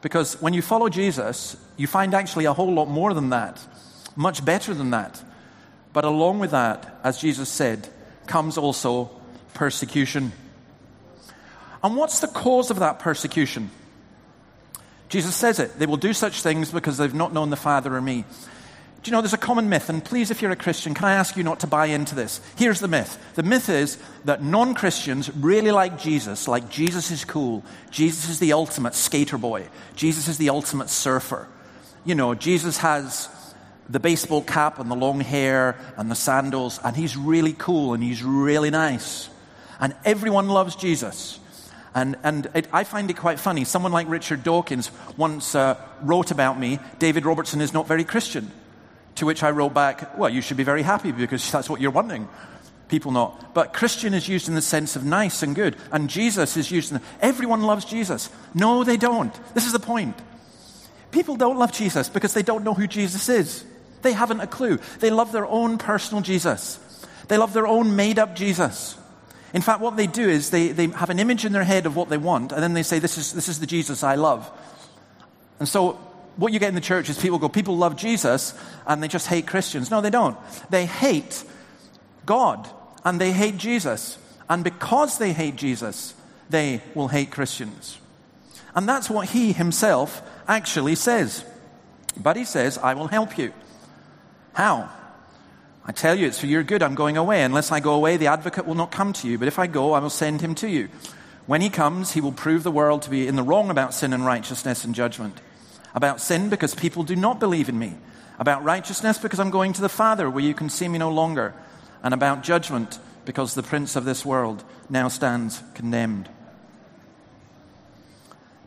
Because 0.00 0.40
when 0.40 0.54
you 0.54 0.62
follow 0.62 0.88
Jesus, 0.88 1.56
you 1.76 1.86
find 1.86 2.14
actually 2.14 2.44
a 2.44 2.52
whole 2.52 2.72
lot 2.72 2.86
more 2.86 3.12
than 3.12 3.30
that, 3.30 3.60
much 4.16 4.44
better 4.44 4.72
than 4.72 4.90
that. 4.90 5.22
But 5.92 6.04
along 6.04 6.38
with 6.38 6.52
that, 6.52 7.00
as 7.02 7.18
Jesus 7.18 7.48
said, 7.48 7.88
comes 8.26 8.56
also 8.56 9.10
persecution. 9.52 10.32
And 11.82 11.96
what's 11.96 12.20
the 12.20 12.28
cause 12.28 12.70
of 12.70 12.78
that 12.78 13.00
persecution? 13.00 13.70
Jesus 15.08 15.34
says 15.34 15.58
it. 15.58 15.78
They 15.78 15.86
will 15.86 15.96
do 15.96 16.12
such 16.12 16.40
things 16.42 16.70
because 16.70 16.96
they've 16.96 17.12
not 17.12 17.32
known 17.32 17.50
the 17.50 17.56
Father 17.56 17.94
or 17.94 18.00
me. 18.00 18.24
Do 19.02 19.10
you 19.10 19.16
know 19.16 19.22
there's 19.22 19.32
a 19.32 19.38
common 19.38 19.70
myth? 19.70 19.88
And 19.88 20.04
please, 20.04 20.30
if 20.30 20.42
you're 20.42 20.50
a 20.50 20.56
Christian, 20.56 20.92
can 20.92 21.06
I 21.06 21.14
ask 21.14 21.34
you 21.34 21.42
not 21.42 21.60
to 21.60 21.66
buy 21.66 21.86
into 21.86 22.14
this? 22.14 22.40
Here's 22.56 22.80
the 22.80 22.88
myth 22.88 23.18
the 23.34 23.42
myth 23.42 23.70
is 23.70 23.98
that 24.26 24.42
non 24.42 24.74
Christians 24.74 25.34
really 25.34 25.70
like 25.70 25.98
Jesus, 25.98 26.46
like 26.46 26.68
Jesus 26.68 27.10
is 27.10 27.24
cool. 27.24 27.64
Jesus 27.90 28.28
is 28.28 28.38
the 28.40 28.52
ultimate 28.52 28.94
skater 28.94 29.38
boy, 29.38 29.68
Jesus 29.96 30.28
is 30.28 30.36
the 30.36 30.50
ultimate 30.50 30.90
surfer. 30.90 31.48
You 32.04 32.14
know, 32.14 32.34
Jesus 32.34 32.78
has 32.78 33.28
the 33.88 34.00
baseball 34.00 34.42
cap 34.42 34.78
and 34.78 34.90
the 34.90 34.94
long 34.94 35.20
hair 35.20 35.76
and 35.96 36.10
the 36.10 36.14
sandals, 36.14 36.78
and 36.84 36.94
he's 36.94 37.16
really 37.16 37.54
cool 37.54 37.94
and 37.94 38.02
he's 38.02 38.22
really 38.22 38.70
nice. 38.70 39.30
And 39.80 39.94
everyone 40.04 40.48
loves 40.48 40.76
Jesus. 40.76 41.40
And, 41.94 42.16
and 42.22 42.48
it, 42.54 42.68
I 42.72 42.84
find 42.84 43.10
it 43.10 43.16
quite 43.16 43.40
funny. 43.40 43.64
Someone 43.64 43.92
like 43.92 44.08
Richard 44.08 44.44
Dawkins 44.44 44.90
once 45.16 45.54
uh, 45.54 45.76
wrote 46.02 46.30
about 46.30 46.58
me 46.60 46.78
David 46.98 47.24
Robertson 47.24 47.60
is 47.60 47.72
not 47.72 47.88
very 47.88 48.04
Christian. 48.04 48.50
To 49.16 49.26
which 49.26 49.42
I 49.42 49.50
wrote 49.50 49.74
back, 49.74 50.16
Well, 50.18 50.30
you 50.30 50.40
should 50.40 50.56
be 50.56 50.64
very 50.64 50.82
happy 50.82 51.12
because 51.12 51.50
that's 51.50 51.68
what 51.68 51.80
you're 51.80 51.90
wanting. 51.90 52.28
People 52.88 53.12
not. 53.12 53.54
But 53.54 53.72
Christian 53.72 54.14
is 54.14 54.28
used 54.28 54.48
in 54.48 54.54
the 54.54 54.62
sense 54.62 54.96
of 54.96 55.04
nice 55.04 55.42
and 55.42 55.54
good. 55.54 55.76
And 55.92 56.10
Jesus 56.10 56.56
is 56.56 56.70
used 56.70 56.90
in 56.90 56.98
the, 56.98 57.04
everyone 57.20 57.62
loves 57.62 57.84
Jesus. 57.84 58.30
No, 58.52 58.82
they 58.82 58.96
don't. 58.96 59.32
This 59.54 59.66
is 59.66 59.72
the 59.72 59.78
point. 59.78 60.16
People 61.12 61.36
don't 61.36 61.58
love 61.58 61.72
Jesus 61.72 62.08
because 62.08 62.34
they 62.34 62.42
don't 62.42 62.64
know 62.64 62.74
who 62.74 62.86
Jesus 62.86 63.28
is. 63.28 63.64
They 64.02 64.12
haven't 64.12 64.40
a 64.40 64.46
clue. 64.46 64.78
They 64.98 65.10
love 65.10 65.30
their 65.32 65.46
own 65.46 65.78
personal 65.78 66.22
Jesus. 66.22 66.78
They 67.28 67.36
love 67.36 67.52
their 67.52 67.66
own 67.66 67.94
made 67.94 68.18
up 68.18 68.34
Jesus. 68.34 68.96
In 69.52 69.62
fact, 69.62 69.80
what 69.80 69.96
they 69.96 70.06
do 70.06 70.28
is 70.28 70.50
they, 70.50 70.68
they 70.68 70.88
have 70.88 71.10
an 71.10 71.18
image 71.18 71.44
in 71.44 71.52
their 71.52 71.64
head 71.64 71.86
of 71.86 71.96
what 71.96 72.08
they 72.08 72.16
want, 72.16 72.52
and 72.52 72.62
then 72.62 72.72
they 72.72 72.82
say, 72.82 72.98
this 72.98 73.18
is, 73.18 73.32
this 73.32 73.48
is 73.48 73.58
the 73.60 73.66
Jesus 73.66 74.02
I 74.02 74.14
love. 74.14 74.50
And 75.58 75.68
so, 75.68 75.98
what 76.40 76.54
you 76.54 76.58
get 76.58 76.70
in 76.70 76.74
the 76.74 76.80
church 76.80 77.10
is 77.10 77.20
people 77.20 77.38
go, 77.38 77.50
people 77.50 77.76
love 77.76 77.96
Jesus, 77.96 78.54
and 78.86 79.02
they 79.02 79.08
just 79.08 79.26
hate 79.26 79.46
Christians. 79.46 79.90
No, 79.90 80.00
they 80.00 80.08
don't. 80.08 80.38
They 80.70 80.86
hate 80.86 81.44
God, 82.24 82.66
and 83.04 83.20
they 83.20 83.32
hate 83.32 83.58
Jesus. 83.58 84.16
And 84.48 84.64
because 84.64 85.18
they 85.18 85.34
hate 85.34 85.56
Jesus, 85.56 86.14
they 86.48 86.82
will 86.94 87.08
hate 87.08 87.30
Christians. 87.30 87.98
And 88.74 88.88
that's 88.88 89.10
what 89.10 89.28
he 89.28 89.52
himself 89.52 90.22
actually 90.48 90.94
says. 90.94 91.44
But 92.16 92.36
he 92.36 92.44
says, 92.44 92.78
I 92.78 92.94
will 92.94 93.08
help 93.08 93.36
you. 93.36 93.52
How? 94.54 94.90
I 95.84 95.92
tell 95.92 96.18
you, 96.18 96.26
it's 96.26 96.38
for 96.38 96.46
your 96.46 96.62
good. 96.62 96.82
I'm 96.82 96.94
going 96.94 97.16
away. 97.16 97.42
Unless 97.42 97.70
I 97.70 97.80
go 97.80 97.92
away, 97.92 98.16
the 98.16 98.28
advocate 98.28 98.66
will 98.66 98.74
not 98.74 98.90
come 98.90 99.12
to 99.14 99.28
you. 99.28 99.38
But 99.38 99.48
if 99.48 99.58
I 99.58 99.66
go, 99.66 99.92
I 99.92 99.98
will 99.98 100.10
send 100.10 100.40
him 100.40 100.54
to 100.56 100.68
you. 100.68 100.88
When 101.46 101.60
he 101.60 101.68
comes, 101.68 102.12
he 102.12 102.20
will 102.20 102.32
prove 102.32 102.62
the 102.62 102.70
world 102.70 103.02
to 103.02 103.10
be 103.10 103.26
in 103.26 103.36
the 103.36 103.42
wrong 103.42 103.70
about 103.70 103.92
sin 103.92 104.12
and 104.12 104.24
righteousness 104.24 104.84
and 104.84 104.94
judgment. 104.94 105.40
About 105.94 106.20
sin, 106.20 106.48
because 106.48 106.74
people 106.74 107.02
do 107.02 107.16
not 107.16 107.40
believe 107.40 107.68
in 107.68 107.78
me. 107.78 107.94
About 108.38 108.64
righteousness, 108.64 109.18
because 109.18 109.40
I'm 109.40 109.50
going 109.50 109.72
to 109.74 109.80
the 109.80 109.88
Father, 109.88 110.30
where 110.30 110.44
you 110.44 110.54
can 110.54 110.70
see 110.70 110.88
me 110.88 110.98
no 110.98 111.10
longer. 111.10 111.54
And 112.02 112.14
about 112.14 112.42
judgment, 112.42 112.98
because 113.24 113.54
the 113.54 113.62
prince 113.62 113.96
of 113.96 114.04
this 114.04 114.24
world 114.24 114.64
now 114.88 115.08
stands 115.08 115.62
condemned. 115.74 116.28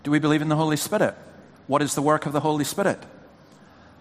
Do 0.03 0.11
we 0.11 0.19
believe 0.19 0.41
in 0.41 0.49
the 0.49 0.55
Holy 0.55 0.77
Spirit? 0.77 1.15
What 1.67 1.81
is 1.81 1.95
the 1.95 2.01
work 2.01 2.25
of 2.25 2.33
the 2.33 2.41
Holy 2.41 2.65
Spirit? 2.65 2.99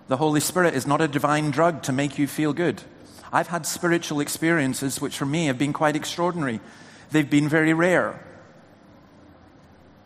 The 0.09 0.17
Holy 0.17 0.41
Spirit 0.41 0.75
is 0.75 0.87
not 0.87 1.01
a 1.01 1.09
divine 1.09 1.53
drug 1.53 1.83
to 1.85 1.93
make 1.93 2.19
you 2.19 2.27
feel 2.27 2.53
good. 2.53 2.83
I've 3.33 3.49
had 3.49 3.65
spiritual 3.65 4.21
experiences 4.21 5.01
which 5.01 5.17
for 5.17 5.25
me 5.25 5.47
have 5.47 5.59
been 5.59 5.73
quite 5.73 5.97
extraordinary. 5.97 6.61
They've 7.13 7.29
been 7.29 7.49
very 7.49 7.73
rare. 7.73 8.21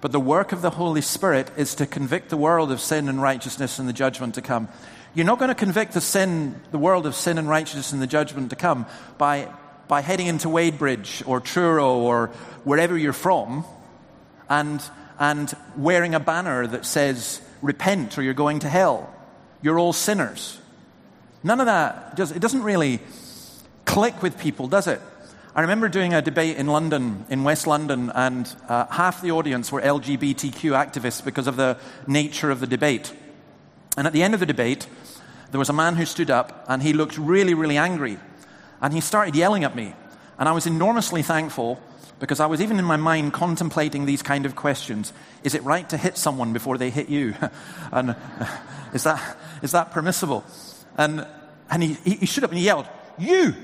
But 0.00 0.12
the 0.12 0.20
work 0.20 0.52
of 0.52 0.62
the 0.62 0.70
Holy 0.70 1.00
Spirit 1.00 1.50
is 1.56 1.74
to 1.76 1.86
convict 1.86 2.28
the 2.28 2.36
world 2.36 2.70
of 2.70 2.80
sin 2.80 3.08
and 3.08 3.20
righteousness 3.20 3.78
and 3.78 3.88
the 3.88 3.92
judgment 3.92 4.34
to 4.34 4.42
come. 4.42 4.68
You're 5.14 5.26
not 5.26 5.38
going 5.38 5.48
to 5.48 5.54
convict 5.54 5.92
the 5.92 6.00
sin, 6.00 6.60
the 6.70 6.78
world 6.78 7.06
of 7.06 7.14
sin 7.14 7.38
and 7.38 7.48
righteousness 7.48 7.92
and 7.92 8.02
the 8.02 8.06
judgment 8.06 8.50
to 8.50 8.56
come 8.56 8.86
by, 9.16 9.48
by 9.88 10.02
heading 10.02 10.26
into 10.26 10.48
Wadebridge 10.48 11.26
or 11.26 11.40
Truro 11.40 11.96
or 11.96 12.28
wherever 12.64 12.96
you're 12.96 13.14
from 13.14 13.64
and, 14.50 14.82
and 15.18 15.56
wearing 15.76 16.14
a 16.14 16.20
banner 16.20 16.66
that 16.66 16.84
says, 16.84 17.40
repent 17.62 18.18
or 18.18 18.22
you're 18.22 18.34
going 18.34 18.58
to 18.60 18.68
hell. 18.68 19.12
You're 19.62 19.78
all 19.78 19.94
sinners. 19.94 20.60
None 21.42 21.60
of 21.60 21.66
that, 21.66 22.18
it 22.18 22.40
doesn't 22.40 22.62
really 22.62 23.00
click 23.86 24.22
with 24.22 24.38
people, 24.38 24.68
does 24.68 24.86
it? 24.86 25.00
I 25.56 25.62
remember 25.62 25.88
doing 25.88 26.12
a 26.12 26.20
debate 26.20 26.58
in 26.58 26.66
London, 26.66 27.24
in 27.30 27.42
West 27.42 27.66
London, 27.66 28.12
and 28.14 28.46
uh, 28.68 28.84
half 28.88 29.22
the 29.22 29.30
audience 29.30 29.72
were 29.72 29.80
LGBTQ 29.80 30.52
activists 30.72 31.24
because 31.24 31.46
of 31.46 31.56
the 31.56 31.78
nature 32.06 32.50
of 32.50 32.60
the 32.60 32.66
debate. 32.66 33.10
And 33.96 34.06
at 34.06 34.12
the 34.12 34.22
end 34.22 34.34
of 34.34 34.40
the 34.40 34.44
debate, 34.44 34.86
there 35.52 35.58
was 35.58 35.70
a 35.70 35.72
man 35.72 35.96
who 35.96 36.04
stood 36.04 36.30
up 36.30 36.66
and 36.68 36.82
he 36.82 36.92
looked 36.92 37.16
really, 37.16 37.54
really 37.54 37.78
angry. 37.78 38.18
And 38.82 38.92
he 38.92 39.00
started 39.00 39.34
yelling 39.34 39.64
at 39.64 39.74
me. 39.74 39.94
And 40.38 40.46
I 40.46 40.52
was 40.52 40.66
enormously 40.66 41.22
thankful 41.22 41.80
because 42.20 42.38
I 42.38 42.44
was 42.44 42.60
even 42.60 42.78
in 42.78 42.84
my 42.84 42.98
mind 42.98 43.32
contemplating 43.32 44.04
these 44.04 44.20
kind 44.20 44.44
of 44.44 44.56
questions. 44.56 45.14
Is 45.42 45.54
it 45.54 45.62
right 45.62 45.88
to 45.88 45.96
hit 45.96 46.18
someone 46.18 46.52
before 46.52 46.76
they 46.76 46.90
hit 46.90 47.08
you? 47.08 47.34
and 47.92 48.14
is 48.92 49.04
that, 49.04 49.38
is 49.62 49.72
that 49.72 49.90
permissible? 49.90 50.44
And, 50.98 51.26
and 51.70 51.82
he, 51.82 51.94
he 51.94 52.26
stood 52.26 52.44
up 52.44 52.50
and 52.50 52.58
he 52.58 52.66
yelled, 52.66 52.86
You! 53.18 53.54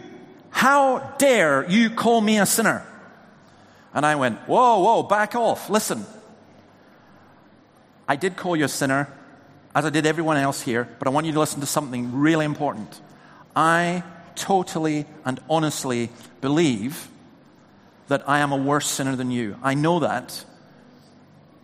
How 0.52 1.14
dare 1.18 1.68
you 1.68 1.90
call 1.90 2.20
me 2.20 2.38
a 2.38 2.46
sinner? 2.46 2.86
And 3.92 4.06
I 4.06 4.14
went, 4.14 4.38
Whoa, 4.46 4.78
whoa, 4.78 5.02
back 5.02 5.34
off. 5.34 5.68
Listen. 5.68 6.06
I 8.06 8.16
did 8.16 8.36
call 8.36 8.56
you 8.56 8.64
a 8.64 8.68
sinner, 8.68 9.08
as 9.74 9.84
I 9.84 9.90
did 9.90 10.06
everyone 10.06 10.36
else 10.36 10.60
here, 10.60 10.88
but 10.98 11.08
I 11.08 11.10
want 11.10 11.26
you 11.26 11.32
to 11.32 11.40
listen 11.40 11.60
to 11.60 11.66
something 11.66 12.12
really 12.12 12.44
important. 12.44 13.00
I 13.56 14.02
totally 14.34 15.06
and 15.24 15.40
honestly 15.48 16.10
believe 16.40 17.08
that 18.08 18.28
I 18.28 18.40
am 18.40 18.52
a 18.52 18.56
worse 18.56 18.86
sinner 18.86 19.16
than 19.16 19.30
you. 19.30 19.56
I 19.62 19.74
know 19.74 20.00
that 20.00 20.44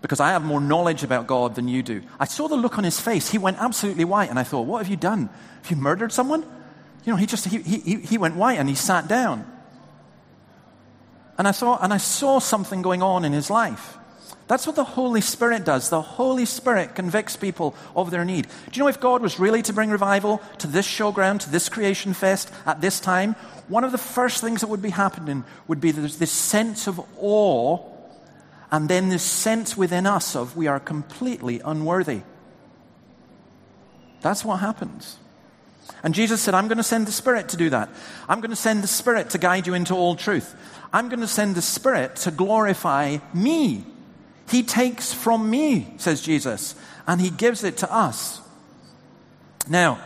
because 0.00 0.20
I 0.20 0.30
have 0.30 0.44
more 0.44 0.60
knowledge 0.60 1.02
about 1.02 1.26
God 1.26 1.54
than 1.54 1.68
you 1.68 1.82
do. 1.82 2.02
I 2.18 2.24
saw 2.24 2.48
the 2.48 2.56
look 2.56 2.78
on 2.78 2.84
his 2.84 3.00
face. 3.00 3.30
He 3.30 3.38
went 3.38 3.58
absolutely 3.58 4.04
white, 4.04 4.30
and 4.30 4.38
I 4.38 4.44
thought, 4.44 4.62
What 4.62 4.78
have 4.78 4.88
you 4.88 4.96
done? 4.96 5.28
Have 5.62 5.70
you 5.70 5.76
murdered 5.76 6.12
someone? 6.12 6.46
You 7.08 7.14
know, 7.14 7.16
he 7.16 7.24
just, 7.24 7.46
he, 7.46 7.62
he, 7.62 7.96
he 8.00 8.18
went 8.18 8.36
white 8.36 8.58
and 8.58 8.68
he 8.68 8.74
sat 8.74 9.08
down. 9.08 9.50
And 11.38 11.48
I, 11.48 11.52
saw, 11.52 11.78
and 11.80 11.90
I 11.90 11.96
saw 11.96 12.38
something 12.38 12.82
going 12.82 13.02
on 13.02 13.24
in 13.24 13.32
his 13.32 13.48
life. 13.48 13.96
That's 14.46 14.66
what 14.66 14.76
the 14.76 14.84
Holy 14.84 15.22
Spirit 15.22 15.64
does. 15.64 15.88
The 15.88 16.02
Holy 16.02 16.44
Spirit 16.44 16.94
convicts 16.94 17.34
people 17.34 17.74
of 17.96 18.10
their 18.10 18.26
need. 18.26 18.46
Do 18.46 18.78
you 18.78 18.82
know 18.82 18.90
if 18.90 19.00
God 19.00 19.22
was 19.22 19.40
really 19.40 19.62
to 19.62 19.72
bring 19.72 19.88
revival 19.88 20.42
to 20.58 20.66
this 20.66 20.86
showground, 20.86 21.40
to 21.40 21.50
this 21.50 21.70
creation 21.70 22.12
fest 22.12 22.52
at 22.66 22.82
this 22.82 23.00
time, 23.00 23.36
one 23.68 23.84
of 23.84 23.92
the 23.92 23.96
first 23.96 24.42
things 24.42 24.60
that 24.60 24.66
would 24.66 24.82
be 24.82 24.90
happening 24.90 25.44
would 25.66 25.80
be 25.80 25.92
there's 25.92 26.18
this 26.18 26.30
sense 26.30 26.88
of 26.88 27.00
awe 27.18 27.78
and 28.70 28.86
then 28.86 29.08
this 29.08 29.22
sense 29.22 29.78
within 29.78 30.06
us 30.06 30.36
of 30.36 30.58
we 30.58 30.66
are 30.66 30.78
completely 30.78 31.62
unworthy. 31.64 32.20
That's 34.20 34.44
what 34.44 34.56
happens. 34.56 35.16
And 36.02 36.14
Jesus 36.14 36.40
said, 36.40 36.54
I'm 36.54 36.68
going 36.68 36.78
to 36.78 36.84
send 36.84 37.06
the 37.06 37.12
Spirit 37.12 37.48
to 37.50 37.56
do 37.56 37.70
that. 37.70 37.88
I'm 38.28 38.40
going 38.40 38.50
to 38.50 38.56
send 38.56 38.82
the 38.82 38.88
Spirit 38.88 39.30
to 39.30 39.38
guide 39.38 39.66
you 39.66 39.74
into 39.74 39.94
all 39.94 40.14
truth. 40.14 40.54
I'm 40.92 41.08
going 41.08 41.20
to 41.20 41.26
send 41.26 41.54
the 41.54 41.62
Spirit 41.62 42.16
to 42.16 42.30
glorify 42.30 43.18
me. 43.34 43.84
He 44.48 44.62
takes 44.62 45.12
from 45.12 45.50
me, 45.50 45.94
says 45.98 46.22
Jesus, 46.22 46.74
and 47.06 47.20
He 47.20 47.30
gives 47.30 47.64
it 47.64 47.78
to 47.78 47.92
us. 47.92 48.40
Now, 49.68 50.00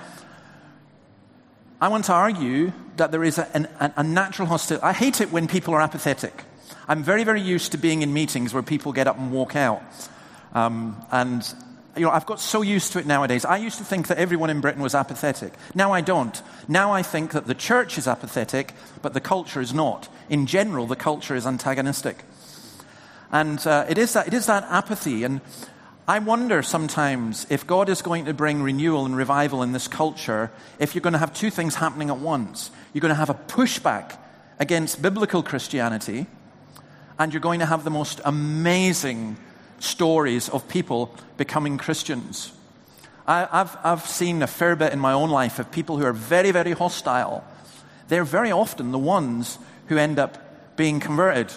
I 1.80 1.88
want 1.88 2.06
to 2.06 2.12
argue 2.12 2.72
that 2.96 3.12
there 3.12 3.24
is 3.24 3.38
a, 3.38 3.68
a, 3.80 3.92
a 3.98 4.02
natural 4.02 4.48
hostility. 4.48 4.84
I 4.84 4.92
hate 4.92 5.20
it 5.20 5.30
when 5.30 5.46
people 5.46 5.74
are 5.74 5.80
apathetic. 5.80 6.44
I'm 6.88 7.02
very, 7.02 7.24
very 7.24 7.40
used 7.40 7.72
to 7.72 7.78
being 7.78 8.02
in 8.02 8.12
meetings 8.12 8.52
where 8.52 8.62
people 8.62 8.92
get 8.92 9.06
up 9.06 9.18
and 9.18 9.30
walk 9.30 9.56
out. 9.56 9.82
Um, 10.52 11.04
and, 11.10 11.42
you 11.96 12.02
know, 12.02 12.10
I've 12.10 12.26
got 12.26 12.40
so 12.40 12.62
used 12.62 12.92
to 12.92 12.98
it 12.98 13.06
nowadays. 13.06 13.44
I 13.44 13.58
used 13.58 13.78
to 13.78 13.84
think 13.84 14.08
that 14.08 14.18
everyone 14.18 14.50
in 14.50 14.60
Britain 14.60 14.82
was 14.82 14.94
apathetic. 14.94 15.52
Now 15.74 15.92
I 15.92 16.00
don't. 16.00 16.40
Now 16.68 16.92
I 16.92 17.02
think 17.02 17.32
that 17.32 17.46
the 17.46 17.54
church 17.54 17.98
is 17.98 18.06
apathetic, 18.06 18.74
but 19.02 19.14
the 19.14 19.20
culture 19.20 19.60
is 19.60 19.74
not. 19.74 20.08
In 20.28 20.46
general, 20.46 20.86
the 20.86 20.96
culture 20.96 21.34
is 21.34 21.46
antagonistic. 21.46 22.24
And 23.30 23.64
uh, 23.66 23.86
it, 23.88 23.98
is 23.98 24.12
that, 24.14 24.26
it 24.26 24.34
is 24.34 24.46
that 24.46 24.64
apathy. 24.68 25.24
And 25.24 25.40
I 26.08 26.18
wonder 26.18 26.62
sometimes 26.62 27.46
if 27.50 27.66
God 27.66 27.88
is 27.88 28.02
going 28.02 28.24
to 28.24 28.34
bring 28.34 28.62
renewal 28.62 29.06
and 29.06 29.16
revival 29.16 29.62
in 29.62 29.72
this 29.72 29.88
culture, 29.88 30.50
if 30.78 30.94
you're 30.94 31.02
going 31.02 31.14
to 31.14 31.18
have 31.18 31.34
two 31.34 31.50
things 31.50 31.74
happening 31.74 32.10
at 32.10 32.18
once. 32.18 32.70
You're 32.92 33.00
going 33.00 33.10
to 33.10 33.14
have 33.14 33.30
a 33.30 33.34
pushback 33.34 34.18
against 34.58 35.00
biblical 35.00 35.42
Christianity 35.42 36.26
and 37.18 37.32
you're 37.32 37.40
going 37.40 37.60
to 37.60 37.66
have 37.66 37.84
the 37.84 37.90
most 37.90 38.20
amazing 38.24 39.36
stories 39.82 40.48
of 40.48 40.68
people 40.68 41.14
becoming 41.36 41.78
Christians. 41.78 42.52
I, 43.26 43.48
have 43.50 43.78
I've 43.84 44.06
seen 44.06 44.42
a 44.42 44.46
fair 44.46 44.76
bit 44.76 44.92
in 44.92 44.98
my 44.98 45.12
own 45.12 45.30
life 45.30 45.58
of 45.58 45.70
people 45.70 45.98
who 45.98 46.04
are 46.04 46.12
very, 46.12 46.50
very 46.50 46.72
hostile. 46.72 47.44
They're 48.08 48.24
very 48.24 48.50
often 48.50 48.92
the 48.92 48.98
ones 48.98 49.58
who 49.86 49.98
end 49.98 50.18
up 50.18 50.76
being 50.76 51.00
converted. 51.00 51.52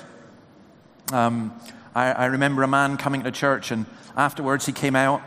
Um, 1.12 1.53
I, 1.94 2.12
I 2.12 2.25
remember 2.25 2.63
a 2.63 2.67
man 2.67 2.98
coming 2.98 3.24
to 3.24 3.32
church, 3.32 3.72
and 3.72 3.86
afterwards 4.15 4.65
he 4.65 4.72
came 4.72 4.96
out 4.96 5.22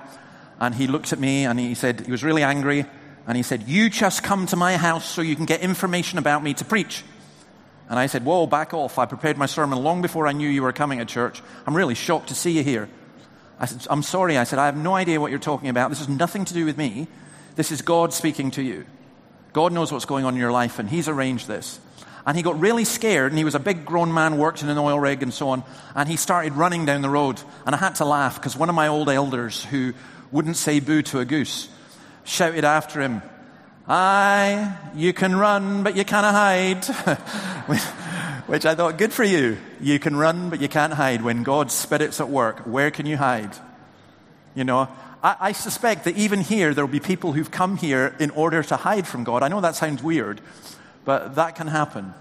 and 0.61 0.75
he 0.75 0.87
looked 0.87 1.13
at 1.13 1.19
me 1.19 1.45
and 1.45 1.59
he 1.59 1.75
said, 1.75 2.01
he 2.01 2.11
was 2.11 2.25
really 2.25 2.43
angry, 2.43 2.85
and 3.27 3.37
he 3.37 3.43
said, 3.43 3.69
You 3.69 3.91
just 3.91 4.23
come 4.23 4.47
to 4.47 4.57
my 4.57 4.77
house 4.77 5.09
so 5.09 5.23
you 5.23 5.37
can 5.37 5.45
get 5.45 5.61
information 5.61 6.19
about 6.19 6.43
me 6.43 6.55
to 6.55 6.65
preach. 6.65 7.05
And 7.89 7.99
I 7.99 8.07
said, 8.07 8.25
Whoa, 8.25 8.47
back 8.47 8.75
off. 8.75 8.99
I 8.99 9.07
prepared 9.07 9.39
my 9.39 9.47
sermon 9.47 9.83
long 9.83 10.03
before 10.03 10.27
I 10.27 10.33
knew 10.33 10.49
you 10.49 10.63
were 10.63 10.73
coming 10.73 10.99
to 10.99 11.05
church. 11.05 11.43
I'm 11.67 11.77
really 11.77 11.95
shocked 11.95 12.29
to 12.29 12.35
see 12.35 12.53
you 12.53 12.63
here. 12.63 12.89
I 13.59 13.67
said, 13.67 13.87
I'm 13.91 14.03
sorry. 14.03 14.39
I 14.39 14.45
said, 14.45 14.59
I 14.59 14.67
have 14.67 14.77
no 14.77 14.95
idea 14.95 15.21
what 15.21 15.31
you're 15.31 15.41
talking 15.41 15.69
about. 15.69 15.91
This 15.91 15.99
has 15.99 16.09
nothing 16.09 16.45
to 16.45 16.55
do 16.55 16.65
with 16.65 16.77
me. 16.77 17.09
This 17.57 17.73
is 17.73 17.83
God 17.83 18.13
speaking 18.13 18.51
to 18.53 18.63
you. 18.63 18.87
God 19.53 19.73
knows 19.73 19.91
what's 19.91 20.05
going 20.05 20.25
on 20.25 20.35
in 20.35 20.41
your 20.41 20.53
life, 20.53 20.79
and 20.79 20.89
He's 20.89 21.09
arranged 21.09 21.49
this. 21.49 21.81
And 22.29 22.37
he 22.37 22.43
got 22.43 22.61
really 22.61 22.85
scared, 22.85 23.33
and 23.33 23.39
he 23.39 23.45
was 23.45 23.55
a 23.55 23.59
big 23.59 23.87
grown 23.87 24.13
man, 24.13 24.37
worked 24.37 24.63
in 24.63 24.69
an 24.69 24.77
oil 24.77 25.01
rig 25.01 25.23
and 25.23 25.33
so 25.33 25.49
on, 25.49 25.65
and 25.95 26.07
he 26.07 26.17
started 26.17 26.53
running 26.53 26.85
down 26.85 27.01
the 27.01 27.09
road. 27.09 27.41
And 27.65 27.75
I 27.75 27.79
had 27.79 27.95
to 27.97 28.05
laugh 28.05 28.35
because 28.35 28.55
one 28.55 28.69
of 28.69 28.75
my 28.75 28.89
old 28.89 29.09
elders, 29.09 29.65
who 29.65 29.95
wouldn't 30.31 30.59
say 30.59 30.79
boo 30.81 31.01
to 31.05 31.21
a 31.21 31.25
goose, 31.25 31.71
shouted 32.25 32.65
after 32.65 33.01
him, 33.01 33.23
Aye, 33.89 34.77
you 34.95 35.15
can 35.15 35.35
run, 35.35 35.83
but 35.83 35.97
you 35.97 36.05
can't 36.05 36.27
hide. 36.27 36.85
Which 38.47 38.67
I 38.67 38.75
thought, 38.75 38.99
good 38.99 39.15
for 39.15 39.25
you. 39.25 39.57
You 39.81 39.99
can 39.99 40.15
run, 40.15 40.51
but 40.51 40.61
you 40.61 40.69
can't 40.69 40.93
hide. 40.93 41.23
When 41.23 41.43
God's 41.43 41.73
Spirit's 41.73 42.21
at 42.21 42.29
work, 42.29 42.61
where 42.61 42.91
can 42.91 43.07
you 43.07 43.17
hide? 43.17 43.57
You 44.55 44.65
know, 44.65 44.89
I, 45.23 45.37
I 45.41 45.53
suspect 45.53 46.05
that 46.05 46.19
even 46.19 46.43
here, 46.43 46.75
there 46.75 46.85
will 46.85 46.93
be 46.93 47.01
people 47.01 47.33
who've 47.33 47.51
come 47.51 47.79
here 47.79 48.15
in 48.21 48.31
order 48.31 48.63
to 48.63 48.77
hide 48.77 49.07
from 49.07 49.25
God. 49.25 49.43
I 49.43 49.49
know 49.49 49.63
that 49.63 49.75
sounds 49.75 50.03
weird, 50.03 50.43
but 51.07 51.37
that 51.37 51.57
can 51.57 51.67
happen. 51.67 52.13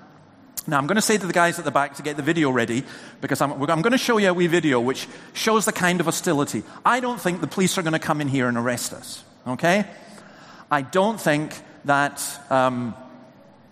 Now, 0.68 0.78
I'm 0.78 0.88
going 0.88 0.96
to 0.96 1.02
say 1.02 1.18
to 1.18 1.28
the 1.28 1.34
guys 1.34 1.60
at 1.60 1.66
the 1.66 1.72
back 1.72 1.96
to 1.96 2.04
get 2.04 2.16
the 2.16 2.24
video 2.24 2.50
ready 2.50 2.84
because 3.20 3.42
I'm, 3.42 3.54
I'm, 3.54 3.82
going 3.82 3.92
to 3.92 3.98
show 3.98 4.18
you 4.18 4.30
a 4.30 4.34
wee 4.34 4.48
video 4.48 4.80
which 4.80 5.08
shows 5.34 5.66
the 5.66 5.72
kind 5.74 6.00
of 6.00 6.06
hostility. 6.06 6.64
I 6.86 7.00
don't 7.00 7.20
think 7.20 7.42
the 7.42 7.48
police 7.48 7.78
are 7.78 7.84
going 7.84 7.94
to 7.94 8.00
come 8.00 8.22
in 8.22 8.28
here 8.28 8.48
and 8.48 8.58
arrest 8.58 8.94
us, 8.94 9.24
okay? 9.46 9.86
I 10.70 10.82
don't 10.82 11.20
think 11.20 11.54
that 11.86 12.22
um, 12.50 12.94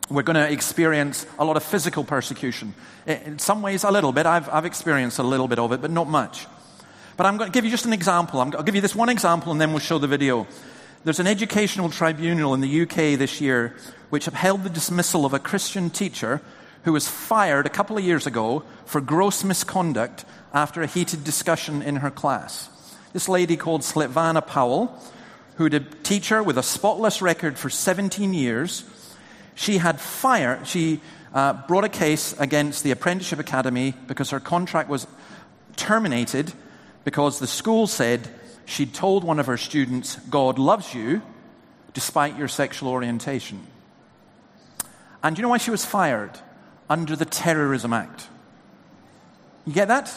we're 0.10 0.24
going 0.24 0.36
to 0.36 0.52
experience 0.52 1.26
a 1.38 1.44
lot 1.46 1.58
of 1.58 1.64
physical 1.64 2.04
persecution. 2.04 2.74
In 3.06 3.40
some 3.40 3.62
ways, 3.62 3.84
a 3.84 3.92
little 3.92 4.12
bit. 4.12 4.26
I've, 4.26 4.48
I've 4.50 4.66
experienced 4.66 5.20
a 5.20 5.24
little 5.24 5.48
bit 5.48 5.60
of 5.60 5.72
it, 5.72 5.82
but 5.82 5.92
not 5.92 6.08
much. 6.08 6.48
But 7.18 7.26
I'm 7.26 7.38
going 7.38 7.52
to 7.52 7.54
give 7.54 7.66
you 7.66 7.72
just 7.72 7.86
an 7.86 7.94
example. 7.94 8.40
i 8.40 8.46
will 8.46 8.64
give 8.64 8.76
you 8.76 8.82
this 8.82 8.96
one 8.96 9.10
example 9.10 9.52
and 9.52 9.60
then 9.60 9.72
we'll 9.72 9.80
show 9.80 9.98
the 9.98 10.08
video. 10.08 10.48
There's 11.04 11.20
an 11.20 11.28
educational 11.28 11.90
tribunal 11.90 12.54
in 12.54 12.62
the 12.62 12.82
UK 12.82 13.18
this 13.18 13.42
year 13.42 13.76
which 14.10 14.28
upheld 14.28 14.64
the 14.64 14.70
dismissal 14.70 15.26
of 15.26 15.34
a 15.34 15.40
Christian 15.40 15.90
teacher 15.90 16.42
who 16.84 16.94
was 16.94 17.08
fired 17.08 17.66
a 17.66 17.70
couple 17.70 17.98
of 17.98 18.04
years 18.04 18.28
ago 18.28 18.64
for 18.86 19.02
gross 19.02 19.44
misconduct 19.44 20.24
after 20.54 20.82
a 20.82 20.88
heated 20.88 21.24
discussion 21.24 21.82
in 21.82 21.98
her 21.98 22.12
class. 22.12 22.70
This 23.12 23.28
lady 23.28 23.58
called 23.58 23.82
Svetlana 23.82 24.46
Powell 24.46 24.98
who 25.56 25.64
had 25.64 25.74
a 25.74 25.80
teacher 25.80 26.44
with 26.44 26.58
a 26.58 26.64
spotless 26.64 27.22
record 27.22 27.58
for 27.58 27.70
17 27.70 28.34
years. 28.34 28.84
She 29.56 29.78
had 29.78 30.00
fired, 30.00 30.68
she 30.68 31.00
uh, 31.34 31.54
brought 31.68 31.84
a 31.84 31.90
case 31.90 32.38
against 32.40 32.84
the 32.84 32.92
Apprenticeship 32.92 33.40
Academy 33.40 33.94
because 34.08 34.30
her 34.32 34.40
contract 34.40 34.90
was 34.90 35.08
terminated 35.76 36.54
because 37.04 37.40
the 37.40 37.48
school 37.48 37.88
said 37.88 38.28
she'd 38.66 38.94
told 38.94 39.24
one 39.24 39.40
of 39.40 39.46
her 39.46 39.58
students, 39.58 40.18
God 40.30 40.60
loves 40.60 40.94
you, 40.94 41.22
despite 41.94 42.38
your 42.38 42.48
sexual 42.48 42.90
orientation. 42.90 43.66
And 45.24 45.38
you 45.38 45.42
know 45.42 45.50
why 45.50 45.58
she 45.58 45.72
was 45.72 45.86
fired? 45.86 46.32
Under 46.90 47.16
the 47.16 47.26
Terrorism 47.26 47.94
Act. 47.94 48.28
You 49.66 49.74
get 49.74 49.88
that? 49.88 50.14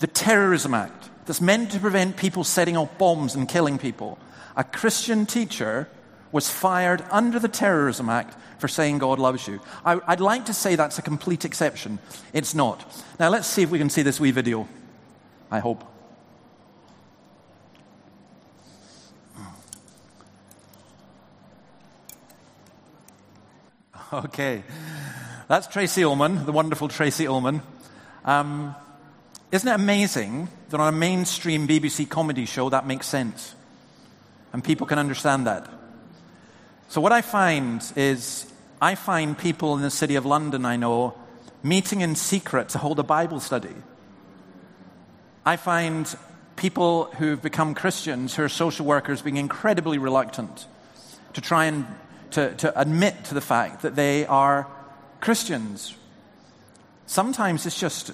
The 0.00 0.06
Terrorism 0.06 0.74
Act 0.74 1.08
that's 1.26 1.40
meant 1.40 1.70
to 1.72 1.78
prevent 1.78 2.16
people 2.16 2.44
setting 2.44 2.76
off 2.76 2.98
bombs 2.98 3.34
and 3.34 3.48
killing 3.48 3.78
people 3.78 4.18
a 4.56 4.64
Christian 4.64 5.26
teacher 5.26 5.88
was 6.30 6.48
fired 6.48 7.04
under 7.10 7.38
the 7.38 7.48
Terrorism 7.48 8.08
Act 8.08 8.36
for 8.58 8.68
saying 8.68 8.98
God 8.98 9.18
loves 9.18 9.46
you. 9.46 9.60
I, 9.84 9.96
would 9.96 10.20
like 10.20 10.46
to 10.46 10.54
say 10.54 10.76
that's 10.76 10.98
a 10.98 11.02
complete 11.02 11.44
exception. 11.44 11.98
It's 12.32 12.54
not. 12.54 12.84
Now, 13.18 13.28
let's 13.28 13.46
see 13.46 13.62
if 13.62 13.70
we 13.70 13.78
can 13.78 13.90
see 13.90 14.02
this 14.02 14.18
wee 14.18 14.30
video. 14.30 14.68
I 15.50 15.58
hope. 15.58 15.84
Okay. 24.12 24.62
That's 25.48 25.66
Tracey 25.66 26.04
Ullman, 26.04 26.44
the 26.44 26.52
wonderful 26.52 26.88
Tracey 26.88 27.26
Ullman. 27.26 27.62
Um, 28.24 28.74
isn't 29.50 29.66
it 29.68 29.74
amazing 29.74 30.48
that 30.68 30.80
on 30.80 30.92
a 30.92 30.96
mainstream 30.96 31.66
BBC 31.66 32.08
comedy 32.08 32.44
show 32.44 32.68
that 32.68 32.86
makes 32.86 33.06
sense? 33.06 33.54
And 34.52 34.62
people 34.62 34.86
can 34.86 34.98
understand 34.98 35.46
that. 35.46 35.68
So, 36.88 37.00
what 37.00 37.12
I 37.12 37.22
find 37.22 37.82
is, 37.96 38.52
I 38.80 38.94
find 38.94 39.36
people 39.36 39.74
in 39.76 39.82
the 39.82 39.90
city 39.90 40.14
of 40.16 40.26
London, 40.26 40.66
I 40.66 40.76
know, 40.76 41.14
meeting 41.62 42.00
in 42.00 42.14
secret 42.16 42.68
to 42.70 42.78
hold 42.78 42.98
a 42.98 43.02
Bible 43.02 43.40
study. 43.40 43.74
I 45.44 45.56
find 45.56 46.14
people 46.56 47.04
who've 47.18 47.40
become 47.40 47.74
Christians, 47.74 48.34
who 48.34 48.42
are 48.42 48.48
social 48.48 48.86
workers, 48.86 49.22
being 49.22 49.36
incredibly 49.36 49.98
reluctant 49.98 50.66
to 51.32 51.40
try 51.40 51.64
and 51.64 51.86
to, 52.32 52.54
to 52.56 52.78
admit 52.80 53.24
to 53.24 53.34
the 53.34 53.40
fact 53.40 53.82
that 53.82 53.96
they 53.96 54.26
are 54.26 54.66
Christians. 55.20 55.94
Sometimes 57.06 57.66
it's 57.66 57.78
just 57.78 58.12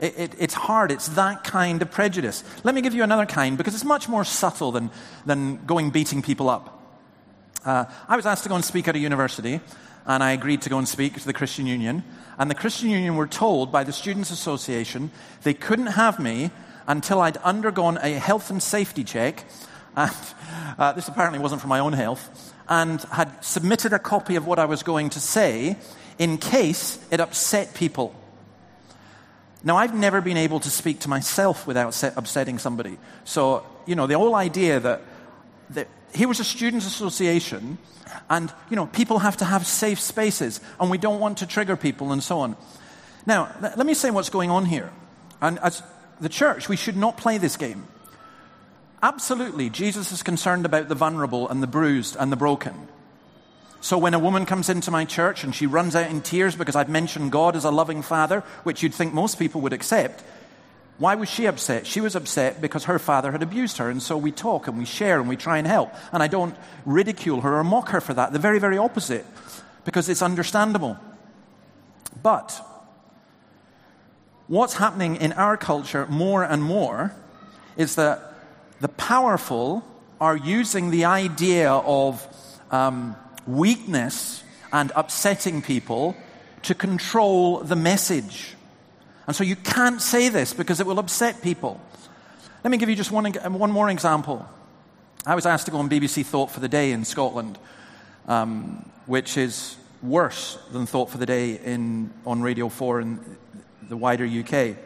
it, 0.00 0.18
it, 0.18 0.34
it's 0.38 0.54
hard. 0.54 0.92
It's 0.92 1.08
that 1.10 1.44
kind 1.44 1.82
of 1.82 1.90
prejudice. 1.90 2.44
Let 2.64 2.74
me 2.74 2.80
give 2.80 2.94
you 2.94 3.02
another 3.02 3.26
kind 3.26 3.58
because 3.58 3.74
it's 3.74 3.84
much 3.84 4.08
more 4.08 4.24
subtle 4.24 4.72
than, 4.72 4.90
than 5.26 5.64
going 5.66 5.90
beating 5.90 6.22
people 6.22 6.48
up. 6.48 6.74
Uh, 7.64 7.84
I 8.06 8.16
was 8.16 8.26
asked 8.26 8.44
to 8.44 8.48
go 8.48 8.54
and 8.54 8.64
speak 8.64 8.86
at 8.88 8.94
a 8.94 8.98
university, 8.98 9.60
and 10.06 10.22
I 10.22 10.32
agreed 10.32 10.62
to 10.62 10.70
go 10.70 10.78
and 10.78 10.88
speak 10.88 11.14
to 11.14 11.26
the 11.26 11.32
Christian 11.32 11.66
Union. 11.66 12.04
And 12.38 12.50
the 12.50 12.54
Christian 12.54 12.90
Union 12.90 13.16
were 13.16 13.26
told 13.26 13.72
by 13.72 13.82
the 13.84 13.92
Students' 13.92 14.30
Association 14.30 15.10
they 15.42 15.54
couldn't 15.54 15.86
have 15.86 16.20
me 16.20 16.50
until 16.86 17.20
I'd 17.20 17.36
undergone 17.38 17.98
a 18.00 18.12
health 18.12 18.50
and 18.50 18.62
safety 18.62 19.04
check. 19.04 19.44
And 19.96 20.14
uh, 20.78 20.92
this 20.92 21.08
apparently 21.08 21.40
wasn't 21.40 21.60
for 21.60 21.66
my 21.66 21.80
own 21.80 21.92
health. 21.92 22.54
And 22.68 23.00
had 23.02 23.44
submitted 23.44 23.92
a 23.92 23.98
copy 23.98 24.36
of 24.36 24.46
what 24.46 24.58
I 24.58 24.66
was 24.66 24.82
going 24.82 25.10
to 25.10 25.20
say 25.20 25.76
in 26.18 26.38
case 26.38 26.98
it 27.10 27.20
upset 27.20 27.74
people. 27.74 28.14
Now, 29.64 29.76
I've 29.76 29.94
never 29.94 30.20
been 30.20 30.36
able 30.36 30.60
to 30.60 30.70
speak 30.70 31.00
to 31.00 31.08
myself 31.08 31.66
without 31.66 32.00
upsetting 32.16 32.58
somebody. 32.58 32.96
So, 33.24 33.64
you 33.86 33.96
know, 33.96 34.06
the 34.06 34.16
whole 34.16 34.34
idea 34.34 34.78
that, 34.80 35.02
that 35.70 35.88
here 36.14 36.28
was 36.28 36.38
a 36.40 36.44
students' 36.44 36.86
association, 36.86 37.78
and, 38.30 38.52
you 38.70 38.76
know, 38.76 38.86
people 38.86 39.18
have 39.18 39.36
to 39.38 39.44
have 39.44 39.66
safe 39.66 40.00
spaces, 40.00 40.60
and 40.80 40.90
we 40.90 40.98
don't 40.98 41.20
want 41.20 41.38
to 41.38 41.46
trigger 41.46 41.76
people, 41.76 42.12
and 42.12 42.22
so 42.22 42.40
on. 42.40 42.56
Now, 43.26 43.54
let 43.60 43.84
me 43.84 43.94
say 43.94 44.10
what's 44.10 44.30
going 44.30 44.50
on 44.50 44.64
here. 44.64 44.90
And 45.40 45.58
as 45.58 45.82
the 46.20 46.28
church, 46.28 46.68
we 46.68 46.76
should 46.76 46.96
not 46.96 47.16
play 47.16 47.38
this 47.38 47.56
game. 47.56 47.86
Absolutely, 49.02 49.70
Jesus 49.70 50.12
is 50.12 50.22
concerned 50.22 50.66
about 50.66 50.88
the 50.88 50.94
vulnerable 50.94 51.48
and 51.48 51.62
the 51.62 51.66
bruised 51.66 52.16
and 52.18 52.32
the 52.32 52.36
broken. 52.36 52.88
So 53.80 53.96
when 53.96 54.14
a 54.14 54.18
woman 54.18 54.44
comes 54.44 54.68
into 54.68 54.90
my 54.90 55.04
church 55.04 55.44
and 55.44 55.54
she 55.54 55.66
runs 55.66 55.94
out 55.94 56.10
in 56.10 56.20
tears 56.20 56.56
because 56.56 56.74
I've 56.74 56.88
mentioned 56.88 57.30
God 57.30 57.54
as 57.54 57.64
a 57.64 57.70
loving 57.70 58.02
father, 58.02 58.40
which 58.64 58.82
you'd 58.82 58.94
think 58.94 59.14
most 59.14 59.38
people 59.38 59.60
would 59.60 59.72
accept, 59.72 60.22
why 60.98 61.14
was 61.14 61.28
she 61.28 61.46
upset? 61.46 61.86
She 61.86 62.00
was 62.00 62.16
upset 62.16 62.60
because 62.60 62.84
her 62.84 62.98
father 62.98 63.30
had 63.30 63.42
abused 63.42 63.78
her. 63.78 63.88
And 63.88 64.02
so 64.02 64.18
we 64.18 64.32
talk 64.32 64.66
and 64.66 64.76
we 64.76 64.84
share 64.84 65.20
and 65.20 65.28
we 65.28 65.36
try 65.36 65.58
and 65.58 65.66
help. 65.66 65.94
And 66.12 66.22
I 66.22 66.26
don't 66.26 66.56
ridicule 66.84 67.42
her 67.42 67.58
or 67.58 67.64
mock 67.64 67.90
her 67.90 68.00
for 68.00 68.14
that. 68.14 68.32
The 68.32 68.40
very, 68.40 68.58
very 68.58 68.78
opposite, 68.78 69.24
because 69.84 70.08
it's 70.08 70.22
understandable. 70.22 70.98
But 72.20 72.60
what's 74.48 74.74
happening 74.74 75.16
in 75.16 75.32
our 75.34 75.56
culture 75.56 76.06
more 76.08 76.42
and 76.42 76.64
more 76.64 77.14
is 77.76 77.94
that 77.94 78.34
the 78.80 78.88
powerful 78.88 79.84
are 80.20 80.36
using 80.36 80.90
the 80.90 81.04
idea 81.04 81.70
of 81.70 82.26
um, 82.72 83.14
weakness 83.48 84.44
and 84.72 84.92
upsetting 84.94 85.62
people 85.62 86.14
to 86.62 86.74
control 86.74 87.60
the 87.60 87.76
message. 87.76 88.54
And 89.26 89.34
so 89.34 89.42
you 89.42 89.56
can't 89.56 90.00
say 90.00 90.28
this 90.28 90.52
because 90.52 90.80
it 90.80 90.86
will 90.86 90.98
upset 90.98 91.42
people. 91.42 91.80
Let 92.62 92.70
me 92.70 92.76
give 92.76 92.88
you 92.88 92.96
just 92.96 93.10
one, 93.10 93.32
one 93.32 93.70
more 93.70 93.88
example. 93.88 94.46
I 95.26 95.34
was 95.34 95.46
asked 95.46 95.66
to 95.66 95.72
go 95.72 95.78
on 95.78 95.88
BBC 95.88 96.24
Thought 96.24 96.50
for 96.50 96.60
the 96.60 96.68
Day 96.68 96.92
in 96.92 97.04
Scotland, 97.04 97.58
um, 98.26 98.88
which 99.06 99.36
is 99.36 99.76
worse 100.02 100.58
than 100.72 100.86
Thought 100.86 101.10
for 101.10 101.18
the 101.18 101.26
Day 101.26 101.54
in, 101.56 102.12
on 102.26 102.42
Radio 102.42 102.68
4 102.68 103.00
in 103.00 103.36
the 103.88 103.96
wider 103.96 104.26
UK. 104.26 104.76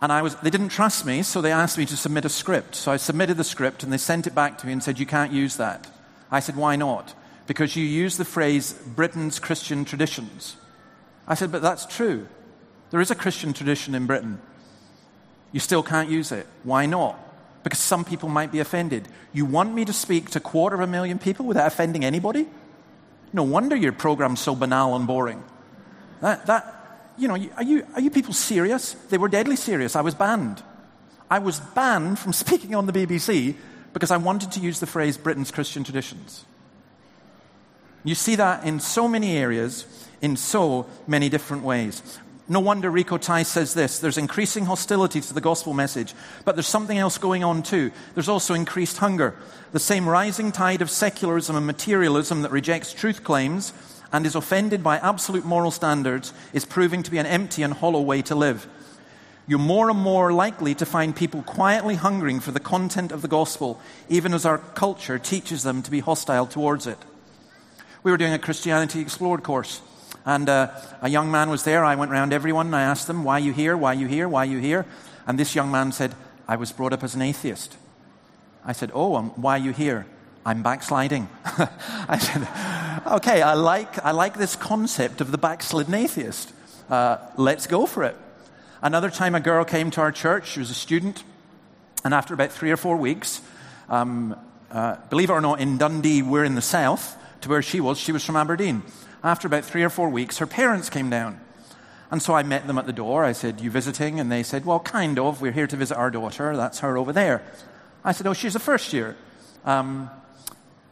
And 0.00 0.12
I 0.12 0.22
was, 0.22 0.36
they 0.36 0.50
didn't 0.50 0.68
trust 0.68 1.04
me, 1.04 1.22
so 1.22 1.40
they 1.40 1.50
asked 1.50 1.78
me 1.78 1.86
to 1.86 1.96
submit 1.96 2.24
a 2.24 2.28
script. 2.28 2.74
So 2.74 2.92
I 2.92 2.96
submitted 2.96 3.36
the 3.36 3.44
script 3.44 3.82
and 3.82 3.92
they 3.92 3.98
sent 3.98 4.26
it 4.26 4.34
back 4.34 4.58
to 4.58 4.66
me 4.66 4.72
and 4.72 4.82
said, 4.82 4.98
You 4.98 5.06
can't 5.06 5.32
use 5.32 5.56
that. 5.56 5.88
I 6.30 6.40
said, 6.40 6.56
Why 6.56 6.76
not? 6.76 7.14
Because 7.48 7.74
you 7.74 7.84
use 7.84 8.18
the 8.18 8.26
phrase 8.26 8.74
Britain's 8.74 9.40
Christian 9.40 9.84
traditions. 9.84 10.56
I 11.26 11.34
said, 11.34 11.50
But 11.50 11.62
that's 11.62 11.86
true. 11.86 12.28
There 12.90 13.00
is 13.00 13.10
a 13.10 13.14
Christian 13.14 13.52
tradition 13.52 13.94
in 13.94 14.06
Britain. 14.06 14.40
You 15.50 15.58
still 15.58 15.82
can't 15.82 16.10
use 16.10 16.30
it. 16.30 16.46
Why 16.62 16.86
not? 16.86 17.18
Because 17.64 17.78
some 17.78 18.04
people 18.04 18.28
might 18.28 18.52
be 18.52 18.60
offended. 18.60 19.08
You 19.32 19.46
want 19.46 19.74
me 19.74 19.84
to 19.86 19.92
speak 19.92 20.30
to 20.30 20.38
a 20.38 20.42
quarter 20.42 20.76
of 20.76 20.82
a 20.82 20.86
million 20.86 21.18
people 21.18 21.46
without 21.46 21.66
offending 21.66 22.04
anybody? 22.04 22.46
No 23.32 23.42
wonder 23.42 23.74
your 23.74 23.92
program's 23.92 24.40
so 24.40 24.54
banal 24.54 24.94
and 24.94 25.06
boring. 25.06 25.42
That, 26.20 26.46
that, 26.46 27.12
you 27.16 27.28
know, 27.28 27.36
are 27.56 27.62
you, 27.62 27.86
are 27.94 28.00
you 28.00 28.10
people 28.10 28.34
serious? 28.34 28.92
They 28.92 29.18
were 29.18 29.28
deadly 29.28 29.56
serious. 29.56 29.96
I 29.96 30.02
was 30.02 30.14
banned. 30.14 30.62
I 31.30 31.38
was 31.38 31.60
banned 31.60 32.18
from 32.18 32.32
speaking 32.44 32.74
on 32.74 32.84
the 32.84 32.92
BBC 32.92 33.54
because 33.94 34.10
I 34.10 34.18
wanted 34.18 34.52
to 34.52 34.60
use 34.60 34.80
the 34.80 34.86
phrase 34.86 35.16
Britain's 35.16 35.50
Christian 35.50 35.82
traditions. 35.82 36.44
You 38.04 38.14
see 38.14 38.36
that 38.36 38.64
in 38.64 38.80
so 38.80 39.08
many 39.08 39.36
areas, 39.36 39.86
in 40.20 40.36
so 40.36 40.86
many 41.06 41.28
different 41.28 41.64
ways. 41.64 42.02
No 42.50 42.60
wonder 42.60 42.90
Rico 42.90 43.18
Tice 43.18 43.48
says 43.48 43.74
this 43.74 43.98
there's 43.98 44.16
increasing 44.16 44.64
hostility 44.64 45.20
to 45.20 45.34
the 45.34 45.40
gospel 45.40 45.74
message, 45.74 46.14
but 46.46 46.56
there's 46.56 46.66
something 46.66 46.96
else 46.96 47.18
going 47.18 47.44
on 47.44 47.62
too. 47.62 47.90
There's 48.14 48.28
also 48.28 48.54
increased 48.54 48.98
hunger. 48.98 49.34
The 49.72 49.78
same 49.78 50.08
rising 50.08 50.50
tide 50.50 50.80
of 50.80 50.90
secularism 50.90 51.56
and 51.56 51.66
materialism 51.66 52.42
that 52.42 52.50
rejects 52.50 52.94
truth 52.94 53.22
claims 53.22 53.74
and 54.12 54.24
is 54.24 54.34
offended 54.34 54.82
by 54.82 54.96
absolute 54.96 55.44
moral 55.44 55.70
standards 55.70 56.32
is 56.54 56.64
proving 56.64 57.02
to 57.02 57.10
be 57.10 57.18
an 57.18 57.26
empty 57.26 57.62
and 57.62 57.74
hollow 57.74 58.00
way 58.00 58.22
to 58.22 58.34
live. 58.34 58.66
You're 59.46 59.58
more 59.58 59.90
and 59.90 59.98
more 59.98 60.32
likely 60.32 60.74
to 60.76 60.86
find 60.86 61.14
people 61.14 61.42
quietly 61.42 61.96
hungering 61.96 62.40
for 62.40 62.52
the 62.52 62.60
content 62.60 63.12
of 63.12 63.20
the 63.20 63.28
gospel, 63.28 63.78
even 64.08 64.32
as 64.32 64.46
our 64.46 64.58
culture 64.58 65.18
teaches 65.18 65.62
them 65.62 65.82
to 65.82 65.90
be 65.90 66.00
hostile 66.00 66.46
towards 66.46 66.86
it. 66.86 66.98
We 68.04 68.12
were 68.12 68.16
doing 68.16 68.32
a 68.32 68.38
Christianity 68.38 69.00
Explored 69.00 69.42
course, 69.42 69.80
and 70.24 70.48
uh, 70.48 70.70
a 71.02 71.08
young 71.08 71.32
man 71.32 71.50
was 71.50 71.64
there. 71.64 71.84
I 71.84 71.96
went 71.96 72.12
around 72.12 72.32
everyone 72.32 72.66
and 72.66 72.76
I 72.76 72.82
asked 72.82 73.08
them, 73.08 73.24
Why 73.24 73.34
are 73.34 73.40
you 73.40 73.52
here? 73.52 73.76
Why 73.76 73.92
are 73.92 73.98
you 73.98 74.06
here? 74.06 74.28
Why 74.28 74.42
are 74.42 74.50
you 74.50 74.58
here? 74.58 74.86
And 75.26 75.36
this 75.36 75.56
young 75.56 75.72
man 75.72 75.90
said, 75.90 76.14
I 76.46 76.54
was 76.56 76.70
brought 76.70 76.92
up 76.92 77.02
as 77.02 77.16
an 77.16 77.22
atheist. 77.22 77.76
I 78.64 78.72
said, 78.72 78.92
Oh, 78.94 79.16
um, 79.16 79.30
why 79.30 79.56
are 79.56 79.62
you 79.62 79.72
here? 79.72 80.06
I'm 80.46 80.62
backsliding. 80.62 81.28
I 81.44 82.18
said, 82.18 82.46
Okay, 83.16 83.42
I 83.42 83.54
like, 83.54 84.04
I 84.04 84.12
like 84.12 84.38
this 84.38 84.54
concept 84.54 85.20
of 85.20 85.32
the 85.32 85.38
backslidden 85.38 85.94
atheist. 85.94 86.52
Uh, 86.88 87.18
let's 87.36 87.66
go 87.66 87.84
for 87.84 88.04
it. 88.04 88.16
Another 88.80 89.10
time, 89.10 89.34
a 89.34 89.40
girl 89.40 89.64
came 89.64 89.90
to 89.90 90.00
our 90.00 90.12
church. 90.12 90.50
She 90.50 90.60
was 90.60 90.70
a 90.70 90.74
student. 90.74 91.24
And 92.04 92.14
after 92.14 92.32
about 92.32 92.52
three 92.52 92.70
or 92.70 92.76
four 92.76 92.96
weeks, 92.96 93.42
um, 93.88 94.36
uh, 94.70 94.96
believe 95.10 95.30
it 95.30 95.32
or 95.32 95.40
not, 95.40 95.60
in 95.60 95.78
Dundee, 95.78 96.22
we're 96.22 96.44
in 96.44 96.54
the 96.54 96.62
south, 96.62 97.16
to 97.40 97.48
where 97.48 97.62
she 97.62 97.80
was. 97.80 97.98
She 97.98 98.12
was 98.12 98.24
from 98.24 98.36
Aberdeen. 98.36 98.82
After 99.22 99.46
about 99.46 99.64
three 99.64 99.82
or 99.82 99.90
four 99.90 100.08
weeks, 100.08 100.38
her 100.38 100.46
parents 100.46 100.90
came 100.90 101.10
down. 101.10 101.40
And 102.10 102.22
so 102.22 102.34
I 102.34 102.42
met 102.42 102.66
them 102.66 102.78
at 102.78 102.86
the 102.86 102.92
door. 102.92 103.24
I 103.24 103.32
said, 103.32 103.60
You 103.60 103.70
visiting? 103.70 104.18
And 104.18 104.32
they 104.32 104.42
said, 104.42 104.64
Well, 104.64 104.80
kind 104.80 105.18
of. 105.18 105.40
We're 105.42 105.52
here 105.52 105.66
to 105.66 105.76
visit 105.76 105.96
our 105.96 106.10
daughter. 106.10 106.56
That's 106.56 106.78
her 106.80 106.96
over 106.96 107.12
there. 107.12 107.42
I 108.04 108.12
said, 108.12 108.26
Oh, 108.26 108.32
she's 108.32 108.54
a 108.54 108.60
first 108.60 108.92
year. 108.92 109.16
Um, 109.64 110.08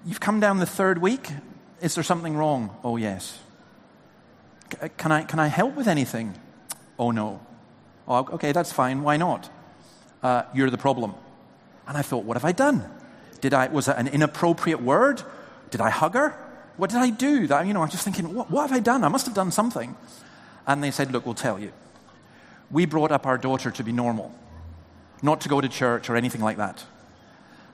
you've 0.04 0.20
come 0.20 0.40
down 0.40 0.58
the 0.58 0.66
third 0.66 0.98
week. 0.98 1.30
Is 1.80 1.94
there 1.94 2.04
something 2.04 2.36
wrong? 2.36 2.76
Oh, 2.84 2.96
yes. 2.96 3.38
C- 4.72 4.88
can, 4.96 5.12
I, 5.12 5.22
can 5.22 5.38
I 5.38 5.46
help 5.46 5.74
with 5.74 5.88
anything? 5.88 6.34
Oh, 6.98 7.10
no. 7.10 7.40
Oh, 8.06 8.26
okay, 8.32 8.52
that's 8.52 8.72
fine. 8.72 9.02
Why 9.02 9.16
not? 9.16 9.48
Uh, 10.22 10.42
you're 10.54 10.70
the 10.70 10.78
problem. 10.78 11.14
And 11.88 11.96
I 11.96 12.02
thought, 12.02 12.24
What 12.24 12.36
have 12.36 12.44
I 12.44 12.52
done? 12.52 12.90
Did 13.40 13.54
I, 13.54 13.68
was 13.68 13.88
it 13.88 13.96
an 13.96 14.08
inappropriate 14.08 14.82
word? 14.82 15.22
Did 15.70 15.80
I 15.80 15.90
hug 15.90 16.14
her? 16.14 16.30
What 16.76 16.90
did 16.90 16.98
I 16.98 17.10
do? 17.10 17.46
That, 17.46 17.66
you 17.66 17.72
know, 17.72 17.82
I'm 17.82 17.88
just 17.88 18.04
thinking, 18.04 18.34
what, 18.34 18.50
what 18.50 18.68
have 18.68 18.76
I 18.76 18.80
done? 18.80 19.04
I 19.04 19.08
must 19.08 19.26
have 19.26 19.34
done 19.34 19.50
something. 19.50 19.96
And 20.66 20.82
they 20.82 20.90
said, 20.90 21.12
Look, 21.12 21.24
we'll 21.24 21.34
tell 21.34 21.58
you. 21.58 21.72
We 22.70 22.86
brought 22.86 23.12
up 23.12 23.26
our 23.26 23.38
daughter 23.38 23.70
to 23.70 23.84
be 23.84 23.92
normal, 23.92 24.34
not 25.22 25.40
to 25.42 25.48
go 25.48 25.60
to 25.60 25.68
church 25.68 26.10
or 26.10 26.16
anything 26.16 26.40
like 26.40 26.56
that. 26.56 26.84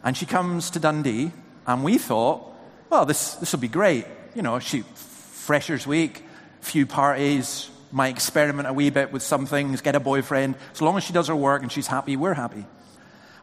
And 0.04 0.16
she 0.16 0.26
comes 0.26 0.70
to 0.70 0.78
Dundee, 0.78 1.32
and 1.66 1.82
we 1.82 1.96
thought, 1.96 2.42
well, 2.90 3.06
this, 3.06 3.34
this 3.36 3.52
will 3.52 3.60
be 3.60 3.68
great. 3.68 4.04
You 4.34 4.42
know, 4.42 4.58
she, 4.58 4.82
freshers 4.82 5.86
week, 5.86 6.22
few 6.60 6.86
parties, 6.86 7.70
might 7.90 8.08
experiment 8.08 8.68
a 8.68 8.72
wee 8.72 8.90
bit 8.90 9.12
with 9.12 9.22
some 9.22 9.46
things, 9.46 9.80
get 9.80 9.94
a 9.94 10.00
boyfriend. 10.00 10.56
As 10.72 10.82
long 10.82 10.96
as 10.96 11.04
she 11.04 11.12
does 11.12 11.28
her 11.28 11.36
work 11.36 11.62
and 11.62 11.70
she's 11.70 11.86
happy, 11.86 12.16
we're 12.16 12.34
happy. 12.34 12.66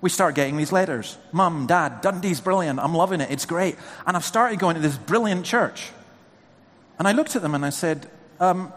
We 0.02 0.10
start 0.10 0.36
getting 0.36 0.58
these 0.58 0.72
letters 0.72 1.18
Mum, 1.32 1.68
Dad, 1.68 2.02
Dundee's 2.02 2.42
brilliant. 2.42 2.80
I'm 2.80 2.94
loving 2.94 3.22
it. 3.22 3.32
It's 3.32 3.46
great. 3.46 3.76
And 4.06 4.16
I've 4.16 4.24
started 4.24 4.60
going 4.60 4.76
to 4.76 4.82
this 4.82 4.98
brilliant 4.98 5.46
church. 5.46 5.92
And 6.98 7.08
I 7.08 7.12
looked 7.12 7.36
at 7.36 7.42
them 7.42 7.56
and 7.56 7.66
I 7.66 7.70
said, 7.70 8.10
um, 8.40 8.74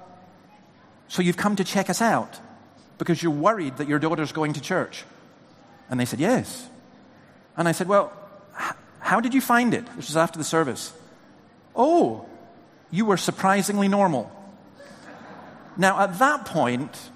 So 1.08 1.22
you've 1.22 1.36
come 1.36 1.56
to 1.56 1.64
check 1.64 1.90
us 1.90 2.00
out 2.00 2.38
because 2.98 3.22
you're 3.22 3.32
worried 3.32 3.76
that 3.78 3.88
your 3.88 3.98
daughter's 3.98 4.32
going 4.32 4.52
to 4.54 4.60
church? 4.60 5.04
And 5.90 5.98
they 5.98 6.04
said, 6.04 6.20
Yes. 6.20 6.68
And 7.56 7.68
I 7.68 7.72
said, 7.72 7.88
Well, 7.88 8.12
h- 8.60 8.74
how 9.00 9.20
did 9.20 9.34
you 9.34 9.40
find 9.40 9.74
it? 9.74 9.86
This 9.96 10.08
was 10.08 10.16
after 10.16 10.38
the 10.38 10.44
service. 10.44 10.92
Oh, 11.74 12.26
you 12.90 13.06
were 13.06 13.16
surprisingly 13.16 13.88
normal. 13.88 14.30
Now, 15.76 16.00
at 16.00 16.18
that 16.18 16.44
point, 16.44 17.10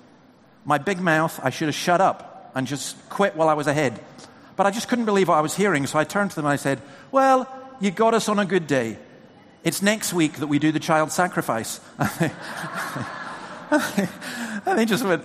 my 0.65 0.79
big 0.79 0.99
mouth, 0.99 1.39
I 1.43 1.51
should 1.51 1.69
have 1.69 1.75
shut 1.75 2.01
up 2.01 2.36
and 2.57 2.67
just 2.67 2.97
quit 3.11 3.37
while 3.37 3.49
I 3.51 3.53
was 3.53 3.67
ahead. 3.69 4.01
But 4.57 4.67
I 4.67 4.71
just 4.71 4.89
couldn't 4.89 5.05
believe 5.05 5.29
what 5.29 5.37
I 5.37 5.43
was 5.43 5.55
hearing, 5.55 5.87
so 5.87 5.99
I 5.99 6.05
turned 6.05 6.31
to 6.31 6.37
them 6.37 6.47
and 6.47 6.53
I 6.55 6.57
said, 6.57 6.81
Well, 7.13 7.47
you 7.79 7.91
got 7.91 8.15
us 8.15 8.31
on 8.31 8.39
a 8.39 8.47
good 8.47 8.67
day. 8.67 8.99
It's 9.63 9.83
next 9.83 10.15
week 10.15 10.39
that 10.39 10.47
we 10.47 10.59
do 10.59 10.73
the 10.73 10.81
child 10.81 11.13
sacrifice. 11.13 11.81
and 11.99 12.33
they 14.79 14.87
just 14.87 15.05
went, 15.05 15.23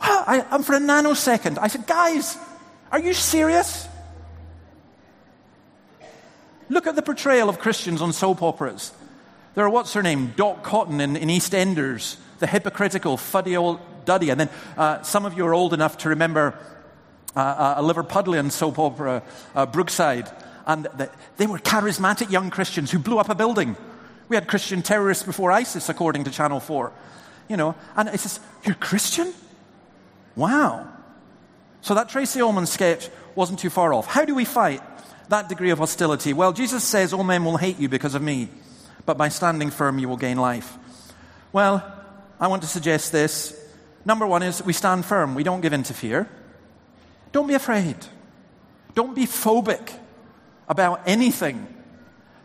I, 0.00 0.44
am 0.50 0.64
for 0.64 0.74
a 0.74 0.80
nanosecond. 0.80 1.56
I 1.58 1.68
said, 1.68 1.86
Guys, 1.86 2.36
are 2.90 2.98
you 2.98 3.14
serious? 3.14 3.86
Look 6.68 6.88
at 6.88 6.96
the 6.96 7.02
portrayal 7.02 7.48
of 7.48 7.60
Christians 7.60 8.02
on 8.02 8.12
soap 8.12 8.42
operas. 8.42 8.92
There 9.54 9.64
are, 9.64 9.70
what's 9.70 9.92
her 9.92 10.02
name, 10.02 10.34
Dot 10.36 10.64
Cotton 10.64 11.00
in, 11.00 11.16
in 11.16 11.28
EastEnders, 11.28 12.16
the 12.40 12.48
hypocritical, 12.48 13.16
fuddy 13.16 13.56
old 13.56 13.80
duddy. 14.04 14.30
And 14.30 14.40
then 14.40 14.50
uh, 14.76 15.02
some 15.02 15.26
of 15.26 15.34
you 15.34 15.46
are 15.46 15.54
old 15.54 15.74
enough 15.74 15.98
to 15.98 16.10
remember 16.10 16.58
uh, 17.36 17.74
a 17.78 17.82
Liverpudlian 17.82 18.50
soap 18.50 18.78
opera, 18.78 19.22
uh, 19.54 19.66
Brookside. 19.66 20.30
And 20.66 20.84
the, 20.84 21.10
they 21.36 21.46
were 21.46 21.58
charismatic 21.58 22.30
young 22.30 22.50
Christians 22.50 22.90
who 22.90 22.98
blew 22.98 23.18
up 23.18 23.28
a 23.28 23.34
building. 23.34 23.76
We 24.28 24.36
had 24.36 24.46
Christian 24.46 24.82
terrorists 24.82 25.24
before 25.24 25.50
ISIS, 25.50 25.88
according 25.88 26.24
to 26.24 26.30
Channel 26.30 26.60
4. 26.60 26.92
You 27.48 27.56
know, 27.56 27.74
and 27.96 28.08
it 28.08 28.20
says, 28.20 28.38
You're 28.64 28.76
Christian? 28.76 29.32
Wow. 30.36 30.88
So 31.80 31.94
that 31.94 32.08
Tracey 32.08 32.40
Ullman 32.40 32.66
sketch 32.66 33.08
wasn't 33.34 33.58
too 33.58 33.70
far 33.70 33.92
off. 33.92 34.06
How 34.06 34.24
do 34.24 34.34
we 34.34 34.44
fight 34.44 34.82
that 35.28 35.48
degree 35.48 35.70
of 35.70 35.78
hostility? 35.78 36.32
Well, 36.32 36.52
Jesus 36.52 36.84
says, 36.84 37.12
All 37.12 37.24
men 37.24 37.44
will 37.44 37.56
hate 37.56 37.78
you 37.78 37.88
because 37.88 38.14
of 38.14 38.22
me, 38.22 38.48
but 39.04 39.18
by 39.18 39.28
standing 39.28 39.70
firm, 39.70 39.98
you 39.98 40.08
will 40.08 40.16
gain 40.16 40.36
life. 40.36 40.78
Well, 41.52 41.84
I 42.38 42.46
want 42.46 42.62
to 42.62 42.68
suggest 42.68 43.10
this. 43.10 43.59
Number 44.04 44.26
one 44.26 44.42
is 44.42 44.64
we 44.64 44.72
stand 44.72 45.04
firm, 45.04 45.34
we 45.34 45.42
don't 45.42 45.60
give 45.60 45.72
in 45.72 45.82
to 45.84 45.94
fear. 45.94 46.28
Don't 47.32 47.46
be 47.46 47.54
afraid. 47.54 47.96
Don't 48.94 49.14
be 49.14 49.26
phobic 49.26 49.92
about 50.68 51.02
anything. 51.06 51.66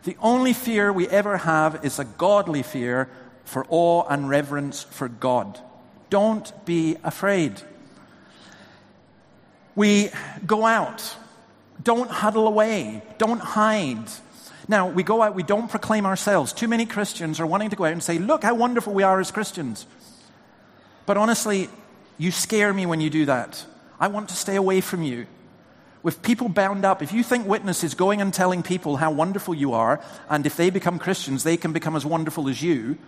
The 0.04 0.16
only 0.20 0.52
fear 0.52 0.92
we 0.92 1.08
ever 1.08 1.38
have 1.38 1.84
is 1.84 1.98
a 1.98 2.04
godly 2.04 2.62
fear 2.62 3.08
for 3.44 3.66
awe 3.68 4.04
and 4.08 4.28
reverence 4.28 4.84
for 4.84 5.08
God. 5.08 5.58
Don't 6.10 6.52
be 6.64 6.96
afraid. 7.02 7.60
We 9.74 10.10
go 10.46 10.64
out. 10.64 11.16
Don't 11.82 12.10
huddle 12.10 12.46
away. 12.46 13.02
Don't 13.18 13.40
hide. 13.40 14.08
Now, 14.68 14.88
we 14.88 15.02
go 15.02 15.22
out, 15.22 15.34
we 15.34 15.42
don't 15.42 15.68
proclaim 15.68 16.06
ourselves. 16.06 16.52
Too 16.52 16.68
many 16.68 16.86
Christians 16.86 17.38
are 17.38 17.46
wanting 17.46 17.70
to 17.70 17.76
go 17.76 17.84
out 17.84 17.92
and 17.92 18.02
say, 18.02 18.18
Look 18.18 18.42
how 18.42 18.54
wonderful 18.54 18.92
we 18.92 19.02
are 19.02 19.20
as 19.20 19.30
Christians. 19.30 19.86
But 21.06 21.16
honestly, 21.16 21.70
you 22.18 22.30
scare 22.30 22.72
me 22.72 22.84
when 22.84 23.00
you 23.00 23.10
do 23.10 23.26
that. 23.26 23.64
I 23.98 24.08
want 24.08 24.28
to 24.28 24.36
stay 24.36 24.56
away 24.56 24.80
from 24.80 25.02
you. 25.02 25.26
With 26.02 26.22
people 26.22 26.48
bound 26.48 26.84
up, 26.84 27.02
if 27.02 27.12
you 27.12 27.22
think 27.22 27.46
witness 27.46 27.82
is 27.82 27.94
going 27.94 28.20
and 28.20 28.32
telling 28.32 28.62
people 28.62 28.96
how 28.96 29.10
wonderful 29.10 29.54
you 29.54 29.72
are, 29.72 30.00
and 30.28 30.46
if 30.46 30.56
they 30.56 30.70
become 30.70 30.98
Christians, 30.98 31.42
they 31.42 31.56
can 31.56 31.72
become 31.72 31.96
as 31.96 32.04
wonderful 32.04 32.48
as 32.48 32.62
you, 32.62 32.98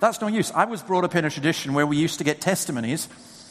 that's 0.00 0.20
no 0.20 0.28
use. 0.28 0.50
I 0.52 0.64
was 0.64 0.82
brought 0.82 1.04
up 1.04 1.14
in 1.14 1.24
a 1.24 1.30
tradition 1.30 1.74
where 1.74 1.86
we 1.86 1.96
used 1.96 2.18
to 2.18 2.24
get 2.24 2.40
testimonies, 2.40 3.08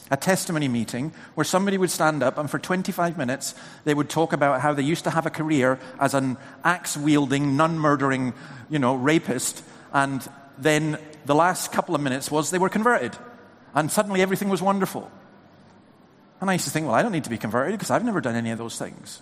a 0.10 0.18
testimony 0.18 0.68
meeting, 0.68 1.12
where 1.36 1.44
somebody 1.44 1.78
would 1.78 1.92
stand 1.92 2.24
up 2.24 2.38
and 2.38 2.50
for 2.50 2.58
25 2.58 3.18
minutes 3.18 3.54
they 3.84 3.94
would 3.94 4.10
talk 4.10 4.34
about 4.34 4.62
how 4.62 4.74
they 4.74 4.82
used 4.82 5.04
to 5.04 5.10
have 5.10 5.26
a 5.26 5.30
career 5.30 5.78
as 6.00 6.14
an 6.14 6.38
axe 6.64 6.96
wielding, 6.96 7.58
nun 7.58 7.78
murdering, 7.78 8.34
you 8.70 8.80
know, 8.80 8.96
rapist, 8.96 9.64
and 9.94 10.28
then 10.58 10.98
the 11.26 11.36
last 11.36 11.72
couple 11.72 11.94
of 11.94 12.02
minutes 12.02 12.32
was 12.32 12.50
they 12.50 12.58
were 12.58 12.70
converted, 12.70 13.16
and 13.78 13.92
suddenly 13.92 14.24
everything 14.24 14.50
was 14.50 14.60
wonderful. 14.60 15.12
And 16.42 16.50
I 16.50 16.54
used 16.54 16.66
to 16.66 16.72
think, 16.72 16.88
well, 16.88 16.96
I 16.96 17.04
don't 17.04 17.12
need 17.12 17.26
to 17.26 17.30
be 17.30 17.38
converted 17.38 17.74
because 17.74 17.92
I've 17.92 18.04
never 18.04 18.22
done 18.22 18.36
any 18.36 18.50
of 18.50 18.58
those 18.58 18.76
things. 18.76 19.22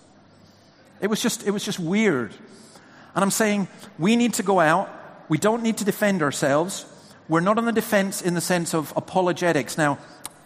It 1.02 1.08
was 1.08 1.22
just, 1.22 1.46
it 1.46 1.52
was 1.52 1.64
just 1.64 1.78
weird. 1.78 2.32
And 3.14 3.24
I'm 3.24 3.32
saying 3.32 3.68
we 4.00 4.16
need 4.16 4.36
to 4.36 4.44
go 4.44 4.62
out. 4.62 4.90
We 5.28 5.38
don't 5.38 5.62
need 5.62 5.78
to 5.80 5.84
defend 5.84 6.22
ourselves. 6.22 6.86
We're 7.28 7.42
not 7.42 7.58
on 7.58 7.66
the 7.66 7.74
defense 7.74 8.22
in 8.22 8.34
the 8.34 8.40
sense 8.40 8.74
of 8.74 8.94
apologetics. 8.96 9.78
Now, 9.78 9.98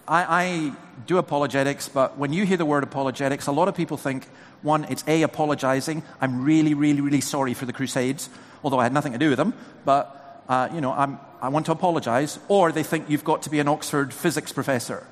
I, 0.08 0.26
I 0.44 0.74
do 1.06 1.20
apologetics, 1.20 1.88
but 1.88 2.18
when 2.18 2.34
you 2.34 2.48
hear 2.48 2.58
the 2.58 2.66
word 2.66 2.84
apologetics, 2.84 3.46
a 3.46 3.52
lot 3.52 3.68
of 3.68 3.76
people 3.76 3.96
think, 3.96 4.26
one, 4.64 4.86
it's 4.86 5.04
A, 5.08 5.22
apologizing. 5.22 6.02
I'm 6.20 6.44
really, 6.44 6.74
really, 6.74 7.02
really 7.02 7.22
sorry 7.22 7.54
for 7.54 7.68
the 7.68 7.74
Crusades, 7.74 8.28
although 8.64 8.80
I 8.80 8.84
had 8.84 8.94
nothing 8.94 9.14
to 9.14 9.20
do 9.20 9.30
with 9.30 9.38
them. 9.38 9.54
But, 9.86 10.19
uh, 10.50 10.68
you 10.74 10.82
know, 10.82 10.92
I'm, 10.92 11.20
I 11.42 11.50
want 11.50 11.68
to 11.68 11.72
apologize. 11.72 12.40
Or 12.48 12.72
they 12.72 12.84
think 12.84 13.10
you've 13.10 13.24
got 13.24 13.44
to 13.44 13.50
be 13.50 13.60
an 13.60 13.68
Oxford 13.68 14.14
physics 14.14 14.52
professor 14.52 15.06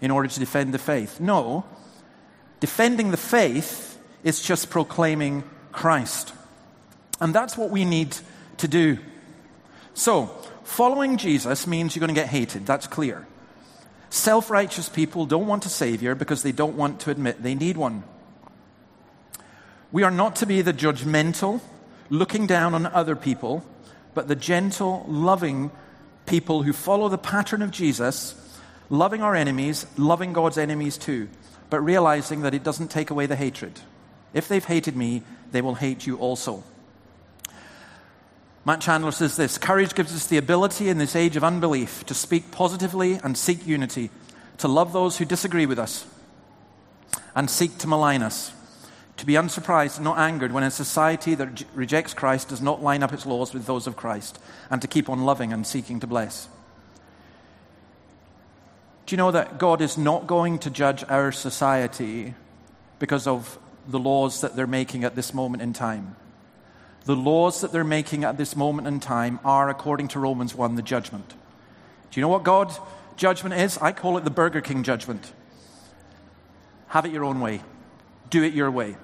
in 0.00 0.10
order 0.10 0.28
to 0.28 0.40
defend 0.40 0.74
the 0.74 0.78
faith. 0.78 1.20
No. 1.20 1.64
Defending 2.58 3.10
the 3.10 3.16
faith 3.18 3.98
is 4.24 4.42
just 4.42 4.70
proclaiming 4.70 5.44
Christ. 5.72 6.32
And 7.20 7.34
that's 7.34 7.56
what 7.56 7.70
we 7.70 7.84
need 7.84 8.16
to 8.56 8.66
do. 8.66 8.98
So, 9.94 10.26
following 10.64 11.18
Jesus 11.18 11.66
means 11.66 11.94
you're 11.94 12.00
going 12.00 12.14
to 12.14 12.20
get 12.20 12.28
hated. 12.28 12.66
That's 12.66 12.86
clear. 12.86 13.26
Self 14.08 14.50
righteous 14.50 14.88
people 14.88 15.26
don't 15.26 15.46
want 15.46 15.66
a 15.66 15.68
Savior 15.68 16.14
because 16.14 16.42
they 16.42 16.52
don't 16.52 16.76
want 16.76 17.00
to 17.00 17.10
admit 17.10 17.42
they 17.42 17.54
need 17.54 17.76
one. 17.76 18.04
We 19.92 20.02
are 20.02 20.10
not 20.10 20.36
to 20.36 20.46
be 20.46 20.62
the 20.62 20.72
judgmental, 20.72 21.60
looking 22.10 22.46
down 22.46 22.74
on 22.74 22.86
other 22.86 23.16
people, 23.16 23.64
but 24.16 24.28
the 24.28 24.34
gentle, 24.34 25.04
loving 25.06 25.70
people 26.24 26.62
who 26.62 26.72
follow 26.72 27.10
the 27.10 27.18
pattern 27.18 27.60
of 27.60 27.70
Jesus, 27.70 28.34
loving 28.88 29.20
our 29.20 29.36
enemies, 29.36 29.84
loving 29.98 30.32
God's 30.32 30.56
enemies 30.56 30.96
too, 30.96 31.28
but 31.68 31.82
realizing 31.82 32.40
that 32.40 32.54
it 32.54 32.64
doesn't 32.64 32.90
take 32.90 33.10
away 33.10 33.26
the 33.26 33.36
hatred. 33.36 33.78
If 34.32 34.48
they've 34.48 34.64
hated 34.64 34.96
me, 34.96 35.22
they 35.52 35.60
will 35.60 35.74
hate 35.74 36.06
you 36.06 36.16
also. 36.16 36.64
Matt 38.64 38.80
Chandler 38.80 39.12
says 39.12 39.36
this 39.36 39.58
Courage 39.58 39.94
gives 39.94 40.14
us 40.14 40.26
the 40.28 40.38
ability 40.38 40.88
in 40.88 40.96
this 40.96 41.14
age 41.14 41.36
of 41.36 41.44
unbelief 41.44 42.06
to 42.06 42.14
speak 42.14 42.50
positively 42.50 43.20
and 43.22 43.36
seek 43.36 43.66
unity, 43.66 44.08
to 44.56 44.66
love 44.66 44.94
those 44.94 45.18
who 45.18 45.26
disagree 45.26 45.66
with 45.66 45.78
us 45.78 46.06
and 47.34 47.50
seek 47.50 47.76
to 47.78 47.86
malign 47.86 48.22
us, 48.22 48.50
to 49.16 49.26
be 49.26 49.36
unsurprised 49.36 49.96
and 49.96 50.04
not 50.04 50.18
angered 50.18 50.52
when 50.52 50.62
a 50.62 50.70
society 50.70 51.34
that 51.34 51.64
rejects 51.74 52.12
Christ 52.12 52.48
does 52.48 52.60
not 52.60 52.82
line 52.82 53.02
up 53.02 53.12
its 53.12 53.26
laws 53.26 53.54
with 53.54 53.66
those 53.66 53.86
of 53.86 53.96
Christ, 53.96 54.38
and 54.70 54.82
to 54.82 54.88
keep 54.88 55.08
on 55.08 55.24
loving 55.24 55.52
and 55.52 55.66
seeking 55.66 56.00
to 56.00 56.06
bless. 56.06 56.48
Do 59.06 59.14
you 59.14 59.16
know 59.16 59.30
that 59.30 59.58
God 59.58 59.80
is 59.80 59.96
not 59.96 60.26
going 60.26 60.58
to 60.60 60.70
judge 60.70 61.04
our 61.08 61.30
society 61.30 62.34
because 62.98 63.26
of 63.26 63.58
the 63.86 64.00
laws 64.00 64.40
that 64.40 64.56
they're 64.56 64.66
making 64.66 65.04
at 65.04 65.14
this 65.14 65.32
moment 65.32 65.62
in 65.62 65.72
time? 65.72 66.16
The 67.04 67.14
laws 67.14 67.60
that 67.60 67.70
they're 67.70 67.84
making 67.84 68.24
at 68.24 68.36
this 68.36 68.56
moment 68.56 68.88
in 68.88 68.98
time 68.98 69.38
are, 69.44 69.70
according 69.70 70.08
to 70.08 70.18
Romans 70.18 70.56
1, 70.56 70.74
the 70.74 70.82
judgment. 70.82 71.34
Do 72.10 72.18
you 72.18 72.22
know 72.22 72.28
what 72.28 72.42
God's 72.42 72.80
judgment 73.16 73.54
is? 73.54 73.78
I 73.78 73.92
call 73.92 74.18
it 74.18 74.24
the 74.24 74.30
Burger 74.30 74.60
King 74.60 74.82
judgment. 74.82 75.32
Have 76.88 77.06
it 77.06 77.12
your 77.12 77.24
own 77.24 77.40
way, 77.40 77.62
do 78.28 78.42
it 78.42 78.54
your 78.54 78.72
way. 78.72 78.96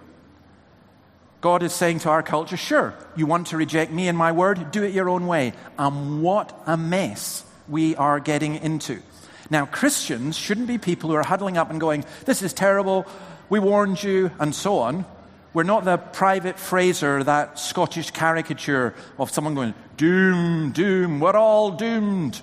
God 1.42 1.64
is 1.64 1.72
saying 1.72 1.98
to 2.00 2.08
our 2.08 2.22
culture, 2.22 2.56
sure, 2.56 2.94
you 3.16 3.26
want 3.26 3.48
to 3.48 3.56
reject 3.56 3.90
me 3.90 4.06
and 4.06 4.16
my 4.16 4.30
word, 4.30 4.70
do 4.70 4.84
it 4.84 4.94
your 4.94 5.10
own 5.10 5.26
way. 5.26 5.52
And 5.76 6.22
what 6.22 6.56
a 6.66 6.76
mess 6.76 7.44
we 7.68 7.96
are 7.96 8.20
getting 8.20 8.54
into. 8.54 9.02
Now, 9.50 9.66
Christians 9.66 10.38
shouldn't 10.38 10.68
be 10.68 10.78
people 10.78 11.10
who 11.10 11.16
are 11.16 11.24
huddling 11.24 11.58
up 11.58 11.68
and 11.68 11.80
going, 11.80 12.04
this 12.26 12.42
is 12.42 12.52
terrible, 12.52 13.06
we 13.50 13.58
warned 13.58 14.00
you, 14.02 14.30
and 14.38 14.54
so 14.54 14.78
on. 14.78 15.04
We're 15.52 15.64
not 15.64 15.84
the 15.84 15.96
private 15.98 16.60
Frazer, 16.60 17.24
that 17.24 17.58
Scottish 17.58 18.12
caricature 18.12 18.94
of 19.18 19.32
someone 19.32 19.56
going, 19.56 19.74
doom, 19.96 20.70
doom, 20.70 21.18
we're 21.18 21.36
all 21.36 21.72
doomed. 21.72 22.40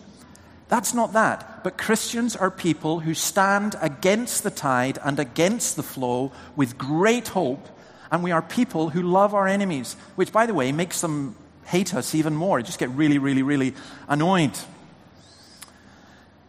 That's 0.68 0.94
not 0.94 1.14
that. 1.14 1.64
But 1.64 1.78
Christians 1.78 2.36
are 2.36 2.52
people 2.52 3.00
who 3.00 3.14
stand 3.14 3.76
against 3.82 4.44
the 4.44 4.52
tide 4.52 5.00
and 5.04 5.20
against 5.20 5.78
the 5.78 5.84
flow 5.84 6.34
with 6.58 6.78
great 6.78 7.30
hope. 7.30 7.66
And 8.12 8.24
we 8.24 8.32
are 8.32 8.42
people 8.42 8.90
who 8.90 9.02
love 9.02 9.34
our 9.34 9.48
enemies, 9.48 9.96
which, 10.16 10.32
by 10.32 10.46
the 10.46 10.54
way, 10.54 10.72
makes 10.72 11.02
them 11.02 11.36
hate 11.66 11.94
us 11.94 12.16
even 12.16 12.36
more. 12.36 12.62
Just 12.62 12.80
get 12.80 12.90
really, 12.90 13.18
really, 13.18 13.44
really 13.44 13.76
annoyed. 14.08 14.58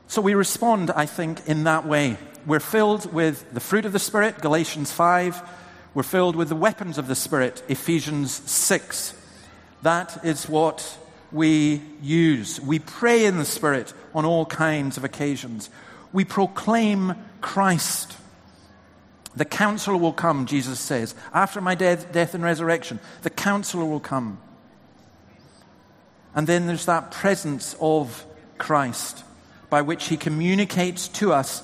So 0.09 0.23
we 0.23 0.35
respond, 0.35 0.91
I 0.91 1.07
think, 1.07 1.47
in 1.47 1.65
that 1.65 1.87
way. 1.87 2.17
We're 2.47 2.61
filled 2.61 3.13
with 3.13 3.53
the 3.53 3.61
fruit 3.61 3.85
of 3.85 3.93
the 3.93 3.99
Spirit, 3.99 4.41
Galatians 4.41 4.91
5 4.91 5.43
we're 5.93 6.05
filled 6.05 6.37
with 6.37 6.49
the 6.49 6.57
weapons 6.57 6.99
of 6.99 7.09
the 7.09 7.17
Spirit, 7.17 7.65
Ephesians 7.69 8.33
6. 8.49 9.13
That 9.83 10.25
is 10.25 10.49
what 10.49 10.99
we 11.33 11.83
use. 12.01 12.61
We 12.61 12.79
pray 12.79 13.25
in 13.25 13.39
the 13.39 13.45
Spirit 13.45 13.93
on 14.15 14.25
all 14.25 14.47
kinds 14.47 14.97
of 14.97 15.05
occasions. 15.05 15.69
We 16.13 16.25
proclaim 16.25 17.17
Christ. 17.41 18.17
The 19.37 19.45
counselor 19.45 19.97
will 19.97 20.13
come, 20.13 20.47
Jesus 20.47 20.81
says. 20.81 21.15
After 21.33 21.61
my 21.61 21.75
death, 21.75 22.13
death 22.13 22.35
and 22.35 22.43
resurrection, 22.43 22.99
the 23.23 23.31
counselor 23.31 23.85
will 23.85 24.01
come. 24.01 24.41
And 26.35 26.47
then 26.47 26.67
there's 26.67 26.87
that 26.87 27.11
presence 27.11 27.77
of 27.81 28.25
Christ 28.59 29.25
by 29.69 29.83
which 29.83 30.09
he 30.09 30.17
communicates 30.17 31.09
to 31.09 31.33
us 31.33 31.63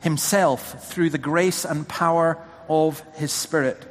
himself 0.00 0.88
through 0.88 1.10
the 1.10 1.18
grace 1.18 1.64
and 1.64 1.86
power 1.88 2.38
of 2.68 3.02
his 3.14 3.32
Spirit. 3.32 3.84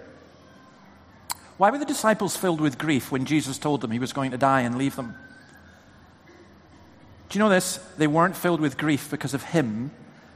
Why 1.58 1.70
were 1.70 1.78
the 1.78 1.86
disciples 1.86 2.36
filled 2.36 2.60
with 2.60 2.78
grief 2.78 3.12
when 3.12 3.26
Jesus 3.26 3.58
told 3.58 3.82
them 3.82 3.92
he 3.92 4.00
was 4.00 4.14
going 4.14 4.32
to 4.32 4.38
die 4.38 4.62
and 4.62 4.78
leave 4.78 4.96
them? 4.96 5.16
Do 7.30 7.38
you 7.38 7.44
know 7.44 7.50
this? 7.50 7.78
They 7.98 8.08
weren't 8.08 8.36
filled 8.36 8.60
with 8.60 8.78
grief 8.78 9.10
because 9.12 9.34
of 9.34 9.44
him, 9.44 9.92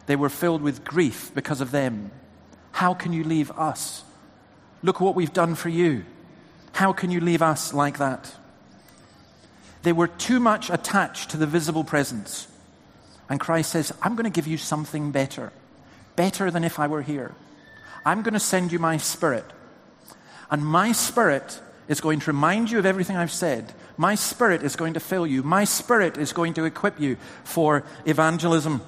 they 0.06 0.16
were 0.16 0.30
filled 0.30 0.62
with 0.62 0.84
grief 0.84 1.32
because 1.34 1.62
of 1.62 1.72
them. 1.72 2.12
How 2.76 2.94
can 2.94 3.14
you 3.14 3.24
leave 3.24 3.52
us? 3.52 4.04
Look 4.84 5.00
what 5.00 5.16
we've 5.16 5.32
done 5.32 5.56
for 5.56 5.70
you. 5.70 6.04
How 6.74 6.92
can 6.92 7.10
you 7.10 7.22
leave 7.22 7.42
us 7.42 7.74
like 7.74 8.00
that? 8.00 8.36
They 9.84 9.94
were 9.94 10.10
too 10.10 10.42
much 10.42 10.70
attached 10.70 11.30
to 11.30 11.38
the 11.38 11.48
visible 11.48 11.86
presence. 11.86 12.50
And 13.30 13.40
Christ 13.40 13.72
says, 13.72 13.94
I'm 14.02 14.18
going 14.18 14.26
to 14.26 14.30
give 14.30 14.46
you 14.46 14.58
something 14.58 15.12
better, 15.12 15.54
better 16.18 16.52
than 16.52 16.66
if 16.66 16.78
I 16.78 16.88
were 16.88 17.02
here. 17.02 17.34
I'm 18.06 18.24
going 18.24 18.34
to 18.34 18.42
send 18.42 18.74
you 18.74 18.80
my 18.80 18.98
spirit. 18.98 19.46
And 20.52 20.66
my 20.66 20.92
spirit 20.92 21.62
is 21.88 22.02
going 22.02 22.20
to 22.20 22.32
remind 22.32 22.72
you 22.72 22.78
of 22.78 22.86
everything 22.86 23.16
I've 23.16 23.32
said. 23.32 23.72
My 23.96 24.16
spirit 24.16 24.64
is 24.64 24.76
going 24.76 24.96
to 24.96 25.00
fill 25.00 25.26
you. 25.26 25.44
My 25.44 25.64
spirit 25.64 26.18
is 26.18 26.34
going 26.34 26.54
to 26.56 26.66
equip 26.66 27.00
you 27.00 27.16
for 27.46 27.86
evangelism. 28.06 28.82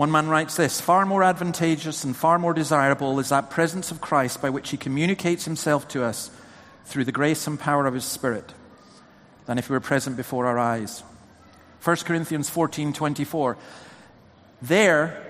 One 0.00 0.10
man 0.10 0.28
writes 0.28 0.56
this 0.56 0.80
Far 0.80 1.04
more 1.04 1.22
advantageous 1.22 2.04
and 2.04 2.16
far 2.16 2.38
more 2.38 2.54
desirable 2.54 3.18
is 3.18 3.28
that 3.28 3.50
presence 3.50 3.90
of 3.90 4.00
Christ 4.00 4.40
by 4.40 4.48
which 4.48 4.70
he 4.70 4.78
communicates 4.78 5.44
himself 5.44 5.86
to 5.88 6.02
us 6.02 6.30
through 6.86 7.04
the 7.04 7.12
grace 7.12 7.46
and 7.46 7.60
power 7.60 7.84
of 7.84 7.92
his 7.92 8.06
Spirit 8.06 8.54
than 9.44 9.58
if 9.58 9.66
he 9.66 9.74
were 9.74 9.78
present 9.78 10.16
before 10.16 10.46
our 10.46 10.58
eyes. 10.58 11.02
1 11.84 11.96
Corinthians 11.98 12.48
14 12.48 12.94
24. 12.94 13.58
There, 14.62 15.22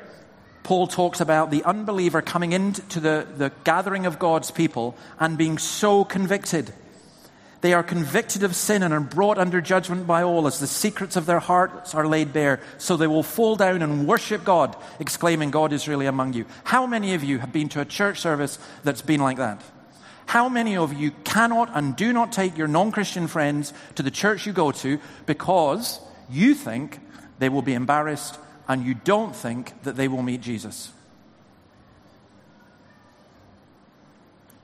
Paul 0.63 0.87
talks 0.87 1.21
about 1.21 1.51
the 1.51 1.65
unbeliever 1.65 2.23
coming 2.23 2.53
into 2.53 3.01
the, 3.01 3.27
the 3.37 3.51
gathering 3.65 4.07
of 4.07 4.21
God's 4.21 4.53
people 4.53 4.97
and 5.19 5.37
being 5.37 5.59
so 5.59 6.05
convicted. 6.05 6.73
They 7.61 7.75
are 7.75 7.83
convicted 7.83 8.43
of 8.43 8.57
sin 8.57 8.83
and 8.83 8.95
are 8.95 9.01
brought 9.01 9.37
under 9.37 9.61
judgment 9.61 10.07
by 10.07 10.23
all 10.23 10.47
as 10.47 10.59
the 10.59 10.67
secrets 10.67 11.17
of 11.17 11.27
their 11.27 11.41
hearts 11.41 11.95
are 11.95 12.07
laid 12.07 12.33
bare. 12.33 12.61
So 12.79 12.97
they 12.97 13.07
will 13.07 13.23
fall 13.23 13.57
down 13.57 13.83
and 13.83 14.07
worship 14.07 14.45
God, 14.45 14.75
exclaiming, 14.99 15.51
God 15.51 15.73
is 15.73 15.87
really 15.87 16.07
among 16.07 16.33
you. 16.33 16.47
How 16.65 16.87
many 16.87 17.15
of 17.15 17.23
you 17.23 17.39
have 17.39 17.53
been 17.53 17.69
to 17.71 17.81
a 17.81 17.85
church 17.85 18.21
service 18.21 18.59
that's 18.83 19.03
been 19.03 19.21
like 19.21 19.37
that? 19.37 19.63
How 20.27 20.49
many 20.49 20.77
of 20.77 20.95
you 20.95 21.11
cannot 21.25 21.71
and 21.75 21.97
do 21.97 22.13
not 22.13 22.33
take 22.33 22.57
your 22.57 22.69
non 22.69 22.93
Christian 22.93 23.27
friends 23.27 23.73
to 23.97 24.03
the 24.03 24.11
church 24.11 24.47
you 24.47 24.53
go 24.53 24.71
to 24.73 25.01
because 25.27 26.01
you 26.31 26.55
think 26.55 27.01
they 27.41 27.49
will 27.49 27.63
be 27.63 27.75
embarrassed 27.75 28.39
and 28.69 28.85
you 28.85 28.95
don't 28.95 29.35
think 29.35 29.83
that 29.83 29.97
they 29.97 30.07
will 30.07 30.23
meet 30.23 30.41
Jesus. 30.41 30.93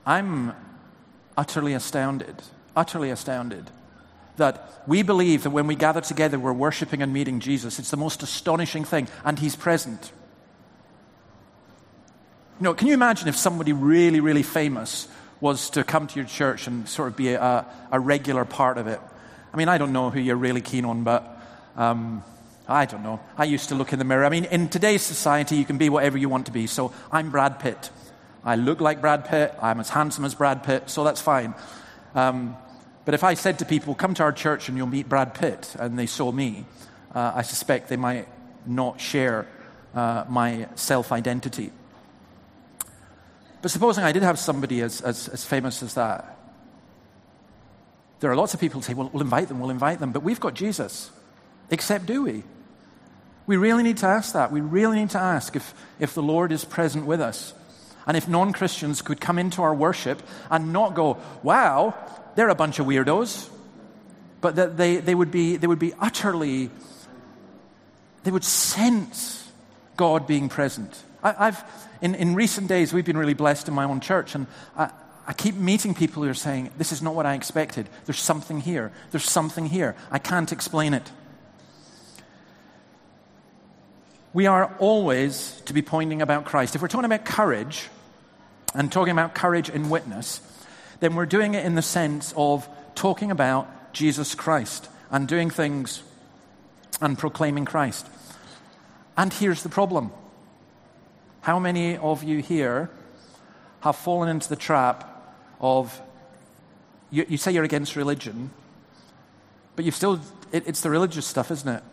I'm 0.05 0.53
utterly 1.35 1.73
astounded, 1.73 2.41
utterly 2.77 3.09
astounded 3.09 3.69
that 4.37 4.83
we 4.87 5.01
believe 5.01 5.43
that 5.43 5.49
when 5.49 5.67
we 5.67 5.75
gather 5.75 5.99
together, 5.99 6.39
we're 6.39 6.53
worshiping 6.53 7.01
and 7.01 7.11
meeting 7.11 7.39
Jesus. 7.39 7.79
It's 7.79 7.91
the 7.91 7.97
most 7.97 8.23
astonishing 8.23 8.85
thing, 8.85 9.07
and 9.25 9.37
He's 9.37 9.55
present. 9.55 10.11
You 12.59 12.63
know, 12.63 12.73
can 12.73 12.87
you 12.87 12.93
imagine 12.93 13.27
if 13.27 13.35
somebody 13.35 13.73
really, 13.73 14.19
really 14.19 14.43
famous 14.43 15.07
was 15.41 15.69
to 15.71 15.83
come 15.83 16.07
to 16.07 16.15
your 16.15 16.27
church 16.27 16.67
and 16.67 16.87
sort 16.87 17.09
of 17.09 17.17
be 17.17 17.33
a, 17.33 17.65
a 17.91 17.99
regular 17.99 18.45
part 18.45 18.77
of 18.77 18.87
it? 18.87 18.99
I 19.53 19.57
mean, 19.57 19.69
I 19.69 19.77
don't 19.77 19.91
know 19.91 20.09
who 20.09 20.19
you're 20.19 20.35
really 20.35 20.61
keen 20.61 20.85
on, 20.85 21.03
but 21.03 21.39
um, 21.75 22.23
I 22.67 22.85
don't 22.85 23.03
know. 23.03 23.19
I 23.37 23.45
used 23.45 23.69
to 23.69 23.75
look 23.75 23.93
in 23.93 23.99
the 23.99 24.05
mirror. 24.05 24.25
I 24.25 24.29
mean, 24.29 24.45
in 24.45 24.69
today's 24.69 25.01
society, 25.01 25.55
you 25.55 25.65
can 25.65 25.77
be 25.77 25.89
whatever 25.89 26.17
you 26.17 26.29
want 26.29 26.45
to 26.45 26.51
be. 26.51 26.67
So 26.67 26.93
I'm 27.11 27.31
Brad 27.31 27.59
Pitt. 27.59 27.89
I 28.43 28.55
look 28.55 28.81
like 28.81 29.01
Brad 29.01 29.25
Pitt. 29.25 29.53
I'm 29.61 29.79
as 29.79 29.89
handsome 29.89 30.25
as 30.25 30.35
Brad 30.35 30.63
Pitt, 30.63 30.89
so 30.89 31.03
that's 31.03 31.21
fine. 31.21 31.53
Um, 32.15 32.55
but 33.07 33.13
if 33.13 33.23
I 33.23 33.35
said 33.35 33.59
to 33.59 33.65
people, 33.65 33.95
come 33.95 34.13
to 34.15 34.23
our 34.23 34.33
church 34.33 34.67
and 34.67 34.77
you'll 34.77 34.85
meet 34.85 35.07
Brad 35.07 35.33
Pitt, 35.33 35.77
and 35.79 35.97
they 35.97 36.07
saw 36.07 36.29
me, 36.29 36.65
uh, 37.15 37.31
I 37.35 37.41
suspect 37.41 37.87
they 37.87 37.95
might 37.95 38.27
not 38.65 38.99
share 38.99 39.47
uh, 39.95 40.25
my 40.27 40.67
self 40.75 41.13
identity. 41.13 41.71
But 43.61 43.71
supposing 43.71 44.03
I 44.03 44.11
did 44.11 44.23
have 44.23 44.37
somebody 44.37 44.81
as, 44.81 44.99
as, 44.99 45.29
as 45.29 45.45
famous 45.45 45.81
as 45.83 45.93
that, 45.93 46.37
there 48.19 48.29
are 48.29 48.35
lots 48.35 48.53
of 48.53 48.59
people 48.59 48.81
who 48.81 48.85
say, 48.85 48.93
well, 48.93 49.09
we'll 49.13 49.23
invite 49.23 49.47
them, 49.47 49.61
we'll 49.61 49.69
invite 49.69 49.99
them, 49.99 50.11
but 50.11 50.21
we've 50.21 50.41
got 50.41 50.53
Jesus. 50.53 51.09
Except, 51.71 52.07
do 52.07 52.23
we? 52.23 52.43
We 53.45 53.55
really 53.55 53.83
need 53.83 53.99
to 53.99 54.05
ask 54.05 54.33
that. 54.33 54.51
We 54.51 54.59
really 54.59 54.99
need 54.99 55.11
to 55.11 55.19
ask 55.19 55.55
if, 55.55 55.73
if 55.97 56.13
the 56.13 56.21
Lord 56.21 56.51
is 56.51 56.65
present 56.65 57.05
with 57.05 57.21
us. 57.21 57.53
And 58.05 58.17
if 58.17 58.27
non 58.27 58.51
Christians 58.51 59.01
could 59.01 59.21
come 59.21 59.39
into 59.39 59.61
our 59.61 59.73
worship 59.73 60.21
and 60.51 60.73
not 60.73 60.93
go, 60.93 61.17
wow, 61.43 61.93
they're 62.37 62.49
a 62.49 62.55
bunch 62.55 62.77
of 62.77 62.85
weirdos, 62.85 63.49
but 64.41 64.57
that 64.57 64.77
they, 64.77 64.97
they, 64.97 65.15
would, 65.15 65.31
be, 65.31 65.57
they 65.57 65.65
would 65.65 65.79
be 65.79 65.93
utterly, 65.99 66.69
they 68.23 68.29
would 68.29 68.43
sense 68.43 69.51
God 69.97 70.27
being 70.27 70.47
present. 70.47 71.03
I, 71.23 71.45
have 71.45 71.87
in, 71.99 72.13
in 72.13 72.35
recent 72.35 72.67
days, 72.67 72.93
we've 72.93 73.03
been 73.03 73.17
really 73.17 73.33
blessed 73.33 73.67
in 73.67 73.73
my 73.73 73.85
own 73.85 74.01
church, 74.01 74.35
and 74.35 74.45
I, 74.77 74.91
I 75.25 75.33
keep 75.33 75.55
meeting 75.55 75.95
people 75.95 76.21
who 76.21 76.29
are 76.29 76.35
saying, 76.35 76.69
This 76.77 76.91
is 76.91 77.01
not 77.01 77.15
what 77.15 77.25
I 77.25 77.33
expected. 77.33 77.89
There's 78.05 78.19
something 78.19 78.61
here. 78.61 78.91
There's 79.09 79.27
something 79.27 79.65
here. 79.65 79.95
I 80.11 80.19
can't 80.19 80.51
explain 80.51 80.93
it. 80.93 81.11
We 84.31 84.45
are 84.45 84.75
always 84.77 85.59
to 85.65 85.73
be 85.73 85.81
pointing 85.81 86.21
about 86.21 86.45
Christ. 86.45 86.75
If 86.75 86.83
we're 86.83 86.87
talking 86.87 87.05
about 87.05 87.25
courage 87.25 87.87
and 88.75 88.91
talking 88.91 89.11
about 89.11 89.33
courage 89.33 89.71
in 89.71 89.89
witness, 89.89 90.39
then 90.99 91.15
we're 91.15 91.25
doing 91.25 91.53
it 91.53 91.65
in 91.65 91.75
the 91.75 91.81
sense 91.81 92.33
of 92.35 92.67
talking 92.95 93.31
about 93.31 93.93
Jesus 93.93 94.35
Christ 94.35 94.89
and 95.11 95.27
doing 95.27 95.49
things 95.49 96.03
and 97.01 97.17
proclaiming 97.17 97.65
Christ. 97.65 98.07
And 99.15 99.33
here's 99.33 99.63
the 99.63 99.69
problem 99.69 100.11
how 101.41 101.59
many 101.59 101.97
of 101.97 102.23
you 102.23 102.39
here 102.39 102.89
have 103.81 103.95
fallen 103.95 104.29
into 104.29 104.49
the 104.49 104.55
trap 104.55 105.35
of 105.61 106.01
you, 107.09 107.25
you 107.29 107.37
say 107.37 107.51
you're 107.51 107.63
against 107.63 107.95
religion, 107.95 108.51
but 109.75 109.85
you've 109.85 109.95
still, 109.95 110.19
it, 110.51 110.67
it's 110.67 110.81
the 110.81 110.89
religious 110.89 111.25
stuff, 111.25 111.51
isn't 111.51 111.69
it? 111.69 111.83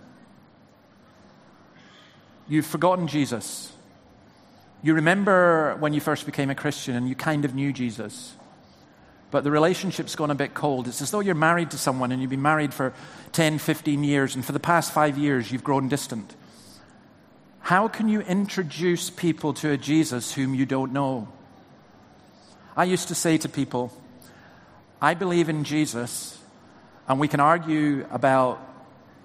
You've 2.48 2.66
forgotten 2.66 3.06
Jesus. 3.06 3.72
You 4.82 4.94
remember 4.94 5.76
when 5.78 5.94
you 5.94 6.00
first 6.00 6.26
became 6.26 6.50
a 6.50 6.54
Christian 6.54 6.96
and 6.96 7.08
you 7.08 7.14
kind 7.14 7.44
of 7.44 7.54
knew 7.54 7.72
Jesus, 7.72 8.34
but 9.34 9.42
the 9.42 9.50
relationship's 9.50 10.14
gone 10.14 10.30
a 10.30 10.34
bit 10.36 10.54
cold. 10.54 10.86
It's 10.86 11.02
as 11.02 11.10
though 11.10 11.18
you're 11.18 11.34
married 11.34 11.72
to 11.72 11.76
someone 11.76 12.12
and 12.12 12.22
you've 12.22 12.30
been 12.30 12.40
married 12.40 12.72
for 12.72 12.94
10, 13.32 13.58
15 13.58 14.04
years, 14.04 14.36
and 14.36 14.44
for 14.44 14.52
the 14.52 14.60
past 14.60 14.92
five 14.92 15.18
years 15.18 15.50
you've 15.50 15.64
grown 15.64 15.88
distant. 15.88 16.36
How 17.58 17.88
can 17.88 18.08
you 18.08 18.20
introduce 18.20 19.10
people 19.10 19.52
to 19.54 19.72
a 19.72 19.76
Jesus 19.76 20.32
whom 20.32 20.54
you 20.54 20.64
don't 20.66 20.92
know? 20.92 21.26
I 22.76 22.84
used 22.84 23.08
to 23.08 23.16
say 23.16 23.36
to 23.38 23.48
people, 23.48 23.92
I 25.02 25.14
believe 25.14 25.48
in 25.48 25.64
Jesus, 25.64 26.38
and 27.08 27.18
we 27.18 27.26
can 27.26 27.40
argue 27.40 28.06
about 28.12 28.60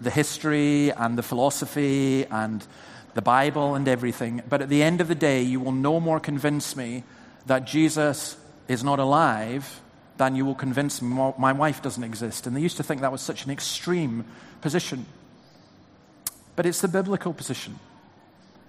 the 0.01 0.09
history 0.09 0.89
and 0.89 1.19
the 1.19 1.23
philosophy 1.23 2.25
and 2.25 2.65
the 3.13 3.21
Bible 3.21 3.75
and 3.75 3.87
everything, 3.87 4.41
but 4.49 4.63
at 4.63 4.69
the 4.69 4.81
end 4.81 5.01
of 5.01 5.07
the 5.07 5.13
day, 5.13 5.43
you 5.43 5.59
will 5.59 5.71
no 5.71 5.99
more 5.99 6.19
convince 6.19 6.75
me 6.75 7.03
that 7.45 7.65
Jesus 7.65 8.37
is 8.67 8.83
not 8.83 8.97
alive 8.97 9.81
than 10.19 10.35
you 10.35 10.45
will 10.45 10.53
convince 10.53 11.01
me 11.01 11.33
my 11.37 11.53
wife 11.53 11.81
doesn't 11.81 12.03
exist. 12.03 12.45
And 12.45 12.55
they 12.55 12.59
used 12.59 12.77
to 12.77 12.83
think 12.83 13.01
that 13.01 13.11
was 13.11 13.21
such 13.21 13.45
an 13.45 13.51
extreme 13.51 14.25
position. 14.59 15.05
But 16.57 16.65
it's 16.65 16.81
the 16.81 16.89
biblical 16.89 17.33
position 17.33 17.79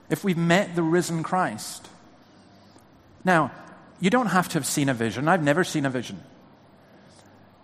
if 0.09 0.23
we've 0.25 0.39
met 0.39 0.77
the 0.77 0.83
risen 0.83 1.23
Christ. 1.25 1.89
Now, 3.25 3.51
you 4.01 4.11
don't 4.11 4.29
have 4.29 4.49
to 4.51 4.55
have 4.55 4.67
seen 4.67 4.89
a 4.89 4.95
vision. 4.95 5.27
I've 5.29 5.43
never 5.43 5.65
seen 5.65 5.85
a 5.87 5.91
vision. 5.91 6.23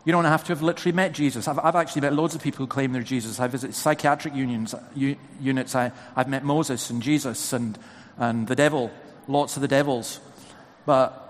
You 0.04 0.12
don't 0.12 0.24
have 0.24 0.42
to 0.44 0.48
have 0.48 0.62
literally 0.62 0.94
met 0.94 1.12
Jesus. 1.12 1.46
I've, 1.46 1.58
I've 1.60 1.76
actually 1.76 2.02
met 2.02 2.12
loads 2.12 2.34
of 2.34 2.42
people 2.42 2.58
who 2.58 2.66
claim 2.66 2.92
they're 2.92 3.02
Jesus. 3.02 3.38
I 3.38 3.46
visit 3.46 3.74
psychiatric 3.74 4.34
unions, 4.34 4.74
u, 4.96 5.16
units. 5.40 5.74
I, 5.76 5.92
I've 6.16 6.28
met 6.28 6.44
Moses 6.44 6.90
and 6.90 7.02
Jesus 7.02 7.52
and, 7.52 7.78
and 8.18 8.48
the 8.48 8.56
devil, 8.56 8.90
lots 9.28 9.56
of 9.56 9.62
the 9.62 9.68
devils. 9.68 10.20
But 10.84 11.25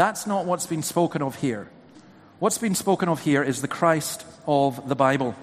that's 0.00 0.26
not 0.26 0.46
what's 0.46 0.66
been 0.66 0.82
spoken 0.82 1.20
of 1.20 1.36
here. 1.36 1.68
What's 2.38 2.56
been 2.56 2.74
spoken 2.74 3.10
of 3.10 3.20
here 3.20 3.42
is 3.42 3.60
the 3.60 3.68
Christ 3.68 4.24
of 4.46 4.88
the 4.88 4.94
Bible. 4.94 5.34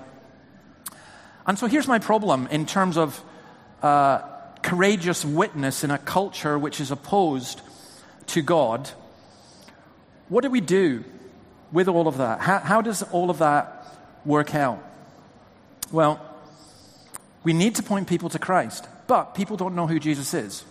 And 1.45 1.59
so 1.59 1.67
here's 1.67 1.87
my 1.87 1.99
problem 1.99 2.47
in 2.47 2.65
terms 2.65 2.97
of 2.97 3.23
uh, 3.83 4.21
courageous 4.63 5.23
witness 5.23 5.83
in 5.83 5.91
a 5.91 5.99
culture 5.99 6.57
which 6.57 6.81
is 6.81 6.89
opposed 6.89 7.61
to 8.27 8.41
God, 8.41 8.89
what 10.27 10.41
do 10.41 10.49
we 10.49 10.59
do 10.59 11.03
with 11.71 11.87
all 11.87 12.07
of 12.07 12.17
that? 12.17 12.39
How, 12.39 12.57
how 12.57 12.81
does 12.81 13.03
all 13.03 13.29
of 13.29 13.37
that 13.37 13.85
work 14.25 14.55
out? 14.55 14.83
Well, 15.91 16.19
we 17.43 17.53
need 17.53 17.75
to 17.75 17.83
point 17.83 18.07
people 18.07 18.29
to 18.29 18.39
Christ, 18.39 18.87
but 19.05 19.35
people 19.35 19.55
don't 19.55 19.75
know 19.75 19.85
who 19.85 19.99
Jesus 19.99 20.33
is. 20.33 20.65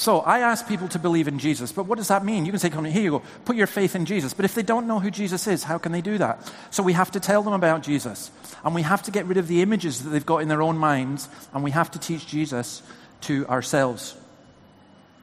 So 0.00 0.20
I 0.20 0.38
ask 0.38 0.66
people 0.66 0.88
to 0.88 0.98
believe 0.98 1.28
in 1.28 1.38
Jesus, 1.38 1.72
but 1.72 1.84
what 1.84 1.98
does 1.98 2.08
that 2.08 2.24
mean? 2.24 2.46
You 2.46 2.52
can 2.52 2.58
say, 2.58 2.70
come 2.70 2.86
here 2.86 3.02
you 3.02 3.10
go, 3.10 3.22
put 3.44 3.54
your 3.54 3.66
faith 3.66 3.94
in 3.94 4.06
Jesus. 4.06 4.32
But 4.32 4.46
if 4.46 4.54
they 4.54 4.62
don't 4.62 4.86
know 4.86 4.98
who 4.98 5.10
Jesus 5.10 5.46
is, 5.46 5.62
how 5.62 5.76
can 5.76 5.92
they 5.92 6.00
do 6.00 6.16
that? 6.16 6.50
So 6.70 6.82
we 6.82 6.94
have 6.94 7.10
to 7.10 7.20
tell 7.20 7.42
them 7.42 7.52
about 7.52 7.82
Jesus. 7.82 8.30
And 8.64 8.74
we 8.74 8.80
have 8.80 9.02
to 9.02 9.10
get 9.10 9.26
rid 9.26 9.36
of 9.36 9.46
the 9.46 9.60
images 9.60 10.02
that 10.02 10.08
they've 10.08 10.24
got 10.24 10.38
in 10.38 10.48
their 10.48 10.62
own 10.62 10.78
minds, 10.78 11.28
and 11.52 11.62
we 11.62 11.70
have 11.72 11.90
to 11.90 11.98
teach 11.98 12.26
Jesus 12.26 12.82
to 13.28 13.46
ourselves 13.46 14.16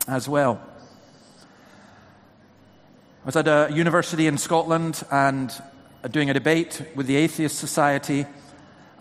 as 0.07 0.29
well. 0.29 0.61
I 3.23 3.25
was 3.25 3.35
at 3.35 3.47
a 3.47 3.73
university 3.73 4.27
in 4.27 4.37
Scotland 4.37 5.01
and 5.09 5.51
uh, 6.03 6.07
doing 6.07 6.29
a 6.29 6.35
debate 6.35 6.83
with 6.93 7.07
the 7.07 7.15
Atheist 7.15 7.57
Society. 7.57 8.27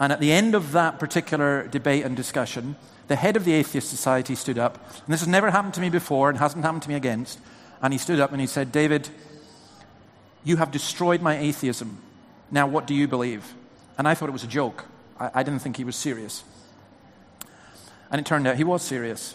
And 0.00 0.10
at 0.10 0.20
the 0.20 0.32
end 0.32 0.54
of 0.54 0.72
that 0.72 0.98
particular 0.98 1.68
debate 1.68 2.06
and 2.06 2.16
discussion, 2.16 2.76
the 3.08 3.16
head 3.16 3.36
of 3.36 3.44
the 3.44 3.52
Atheist 3.52 3.88
Society 3.88 4.34
stood 4.34 4.58
up, 4.58 4.74
and 5.04 5.12
this 5.12 5.20
has 5.20 5.28
never 5.28 5.50
happened 5.50 5.74
to 5.74 5.80
me 5.80 5.90
before 5.90 6.28
and 6.28 6.38
hasn't 6.38 6.64
happened 6.64 6.82
to 6.82 6.88
me 6.88 6.94
against. 6.94 7.38
And 7.82 7.92
he 7.92 7.98
stood 7.98 8.20
up 8.20 8.32
and 8.32 8.40
he 8.40 8.46
said, 8.46 8.72
David, 8.72 9.08
you 10.44 10.56
have 10.56 10.70
destroyed 10.70 11.20
my 11.20 11.36
atheism. 11.36 11.98
Now, 12.50 12.66
what 12.66 12.86
do 12.86 12.94
you 12.94 13.06
believe? 13.06 13.54
And 13.98 14.08
I 14.08 14.14
thought 14.14 14.28
it 14.28 14.32
was 14.32 14.44
a 14.44 14.48
joke. 14.48 14.84
I, 15.18 15.30
I 15.34 15.42
didn't 15.42 15.60
think 15.60 15.76
he 15.76 15.84
was 15.84 15.96
serious. 15.96 16.42
And 18.10 18.20
it 18.20 18.26
turned 18.26 18.46
out 18.46 18.56
he 18.56 18.64
was 18.64 18.82
serious. 18.82 19.34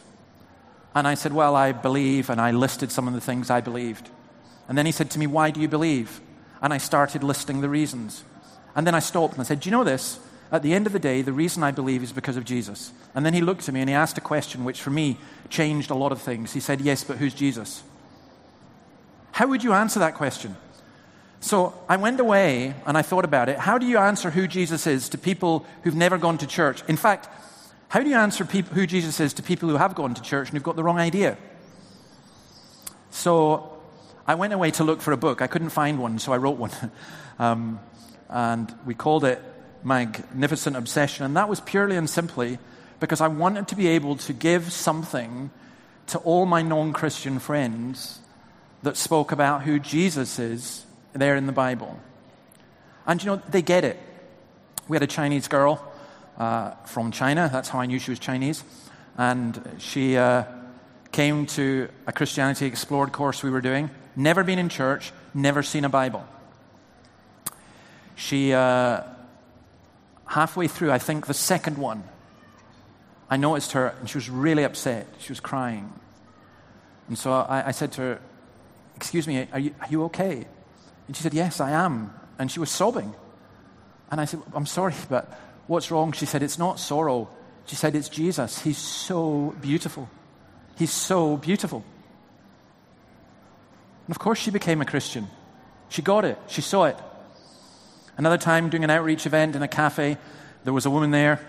And 0.96 1.08
I 1.08 1.14
said, 1.14 1.34
Well, 1.34 1.56
I 1.56 1.72
believe, 1.72 2.30
and 2.30 2.42
I 2.42 2.52
listed 2.52 2.92
some 2.92 3.08
of 3.08 3.14
the 3.14 3.22
things 3.22 3.50
I 3.50 3.62
believed. 3.62 4.10
And 4.68 4.78
then 4.78 4.86
he 4.86 4.92
said 4.92 5.10
to 5.12 5.20
me, 5.20 5.28
Why 5.28 5.52
do 5.52 5.60
you 5.60 5.68
believe? 5.68 6.22
And 6.62 6.74
I 6.74 6.78
started 6.78 7.24
listing 7.24 7.62
the 7.62 7.70
reasons. 7.70 8.24
And 8.76 8.88
then 8.88 8.96
I 8.96 9.00
stopped 9.00 9.34
and 9.34 9.42
I 9.42 9.44
said, 9.44 9.62
Do 9.62 9.70
you 9.70 9.76
know 9.76 9.84
this? 9.84 10.20
At 10.52 10.64
the 10.64 10.74
end 10.74 10.86
of 10.86 10.94
the 10.94 11.00
day, 11.00 11.22
the 11.22 11.32
reason 11.32 11.64
I 11.64 11.72
believe 11.72 12.04
is 12.04 12.12
because 12.12 12.36
of 12.36 12.44
Jesus. 12.44 12.92
And 13.16 13.26
then 13.26 13.34
he 13.34 13.42
looked 13.42 13.68
at 13.68 13.74
me 13.74 13.80
and 13.80 13.90
he 13.90 13.96
asked 13.96 14.18
a 14.18 14.22
question 14.22 14.66
which 14.66 14.82
for 14.82 14.90
me 14.90 15.18
changed 15.50 15.92
a 15.92 15.96
lot 15.96 16.12
of 16.12 16.22
things. 16.22 16.52
He 16.52 16.60
said, 16.60 16.82
Yes, 16.82 17.04
but 17.04 17.18
who's 17.18 17.34
Jesus? 17.34 17.84
How 19.32 19.48
would 19.48 19.64
you 19.64 19.72
answer 19.72 20.00
that 20.00 20.16
question? 20.16 20.58
So 21.40 21.74
I 21.88 21.96
went 21.96 22.20
away 22.20 22.76
and 22.86 22.98
I 22.98 23.02
thought 23.02 23.24
about 23.24 23.48
it. 23.48 23.60
How 23.60 23.78
do 23.78 23.86
you 23.86 23.98
answer 23.98 24.30
who 24.30 24.46
Jesus 24.46 24.86
is 24.86 25.10
to 25.10 25.18
people 25.18 25.66
who've 25.84 25.96
never 25.96 26.18
gone 26.18 26.38
to 26.40 26.48
church? 26.48 26.84
In 26.88 26.98
fact, 26.98 27.30
how 27.88 28.02
do 28.02 28.10
you 28.10 28.16
answer 28.16 28.44
who 28.44 28.86
Jesus 28.86 29.20
is 29.20 29.34
to 29.34 29.44
people 29.44 29.70
who 29.70 29.78
have 29.78 29.96
gone 29.96 30.14
to 30.14 30.22
church 30.22 30.50
and 30.50 30.58
who've 30.58 30.64
got 30.64 30.76
the 30.76 30.84
wrong 30.84 31.00
idea? 31.00 31.38
So 33.10 33.82
I 34.28 34.36
went 34.36 34.54
away 34.54 34.72
to 34.72 34.84
look 34.84 35.02
for 35.02 35.14
a 35.14 35.18
book. 35.18 35.42
I 35.42 35.48
couldn't 35.48 35.70
find 35.70 35.98
one, 35.98 36.20
so 36.20 36.34
I 36.34 36.38
wrote 36.38 36.58
one. 36.58 36.72
um, 37.40 37.80
and 38.30 38.74
we 38.86 38.94
called 38.94 39.24
it 39.24 39.42
magnificent 39.84 40.76
obsession. 40.76 41.26
And 41.26 41.36
that 41.36 41.50
was 41.50 41.60
purely 41.62 41.96
and 41.96 42.10
simply 42.10 42.60
because 43.00 43.22
I 43.22 43.28
wanted 43.28 43.68
to 43.70 43.76
be 43.76 43.88
able 43.88 44.16
to 44.18 44.34
give 44.34 44.72
something 44.72 45.52
to 46.08 46.20
all 46.20 46.46
my 46.46 46.62
non 46.62 46.94
Christian 46.94 47.40
friends 47.40 48.20
that 48.84 48.98
spoke 48.98 49.32
about 49.32 49.64
who 49.64 49.80
Jesus 49.80 50.40
is 50.40 50.86
there 51.14 51.36
in 51.36 51.46
the 51.46 51.52
Bible. 51.52 52.00
And 53.06 53.22
you 53.22 53.28
know, 53.28 53.42
they 53.50 53.62
get 53.62 53.84
it. 53.84 54.00
We 54.88 54.96
had 54.96 55.04
a 55.04 55.08
Chinese 55.08 55.48
girl 55.48 55.92
uh, 56.38 56.72
from 56.86 57.12
China, 57.12 57.50
that's 57.52 57.70
how 57.70 57.80
I 57.80 57.86
knew 57.86 58.00
she 58.00 58.12
was 58.12 58.20
Chinese. 58.20 58.64
And 59.18 59.78
she 59.78 60.18
uh, 60.18 60.46
came 61.12 61.46
to 61.48 61.90
a 62.08 62.12
Christianity 62.12 62.66
Explored 62.66 63.12
course 63.12 63.44
we 63.44 63.52
were 63.52 63.62
doing, 63.62 63.90
never 64.16 64.44
been 64.44 64.58
in 64.58 64.70
church, 64.70 65.12
never 65.34 65.62
seen 65.62 65.86
a 65.86 65.90
Bible. 65.90 66.26
She 68.16 68.54
uh, 68.54 69.02
halfway 70.32 70.68
through, 70.68 70.92
I 70.92 70.98
think, 70.98 71.28
the 71.28 71.34
second 71.34 71.78
one, 71.78 72.04
I 73.30 73.36
noticed 73.36 73.74
her, 73.74 73.94
and 74.00 74.10
she 74.10 74.18
was 74.18 74.30
really 74.30 74.64
upset. 74.64 75.08
She 75.20 75.30
was 75.30 75.42
crying. 75.42 75.92
And 77.10 77.18
so 77.18 77.34
I, 77.34 77.68
I 77.68 77.72
said 77.72 77.92
to 77.94 78.02
her, 78.02 78.22
Excuse 78.96 79.28
me, 79.28 79.48
are 79.52 79.60
you, 79.60 79.76
are 79.82 79.88
you 79.90 80.04
okay? 80.06 80.46
And 81.08 81.18
she 81.18 81.24
said, 81.24 81.34
Yes, 81.34 81.60
I 81.60 81.72
am. 81.72 82.14
And 82.40 82.50
she 82.50 82.60
was 82.60 82.70
sobbing. 82.70 83.14
And 84.10 84.22
I 84.22 84.26
said, 84.26 84.42
I'm 84.54 84.66
sorry, 84.66 84.94
but 85.10 85.38
what's 85.68 85.92
wrong? 85.92 86.14
She 86.14 86.26
said, 86.26 86.44
It's 86.44 86.58
not 86.58 86.80
sorrow. 86.80 87.30
She 87.66 87.76
said, 87.76 87.96
It's 87.96 88.10
Jesus. 88.10 88.62
He's 88.62 88.78
so 88.78 89.54
beautiful. 89.60 90.10
He's 90.78 90.94
so 90.94 91.36
beautiful. 91.36 91.84
And 94.08 94.16
of 94.16 94.20
course, 94.20 94.40
she 94.40 94.52
became 94.52 94.82
a 94.82 94.86
Christian. 94.86 95.28
She 95.90 96.02
got 96.02 96.24
it, 96.24 96.38
she 96.48 96.62
saw 96.62 96.86
it. 96.86 96.98
Another 98.22 98.38
time, 98.38 98.70
doing 98.70 98.84
an 98.84 98.92
outreach 98.92 99.26
event 99.26 99.56
in 99.56 99.64
a 99.64 99.68
cafe, 99.68 100.16
there 100.64 100.74
was 100.74 100.86
a 100.86 100.92
woman 100.92 101.10
there, 101.10 101.44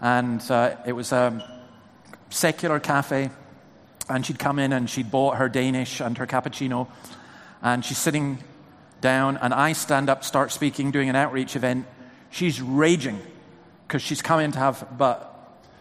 and 0.00 0.40
uh, 0.52 0.76
it 0.86 0.92
was 0.92 1.10
a 1.10 1.60
secular 2.30 2.78
cafe. 2.78 3.28
And 4.08 4.24
she'd 4.24 4.38
come 4.38 4.60
in 4.60 4.72
and 4.72 4.88
she'd 4.88 5.10
bought 5.10 5.38
her 5.38 5.48
Danish 5.48 5.98
and 6.00 6.16
her 6.18 6.26
cappuccino, 6.28 6.86
and 7.60 7.84
she's 7.84 7.98
sitting 7.98 8.38
down, 9.00 9.36
and 9.36 9.52
I 9.52 9.72
stand 9.72 10.08
up, 10.08 10.22
start 10.22 10.52
speaking, 10.52 10.92
doing 10.92 11.08
an 11.08 11.16
outreach 11.16 11.56
event. 11.56 11.86
She's 12.30 12.62
raging 12.62 13.20
because 13.88 14.00
she's 14.00 14.22
come 14.22 14.38
in 14.38 14.52
to 14.52 14.60
have, 14.60 14.86
but 14.96 15.28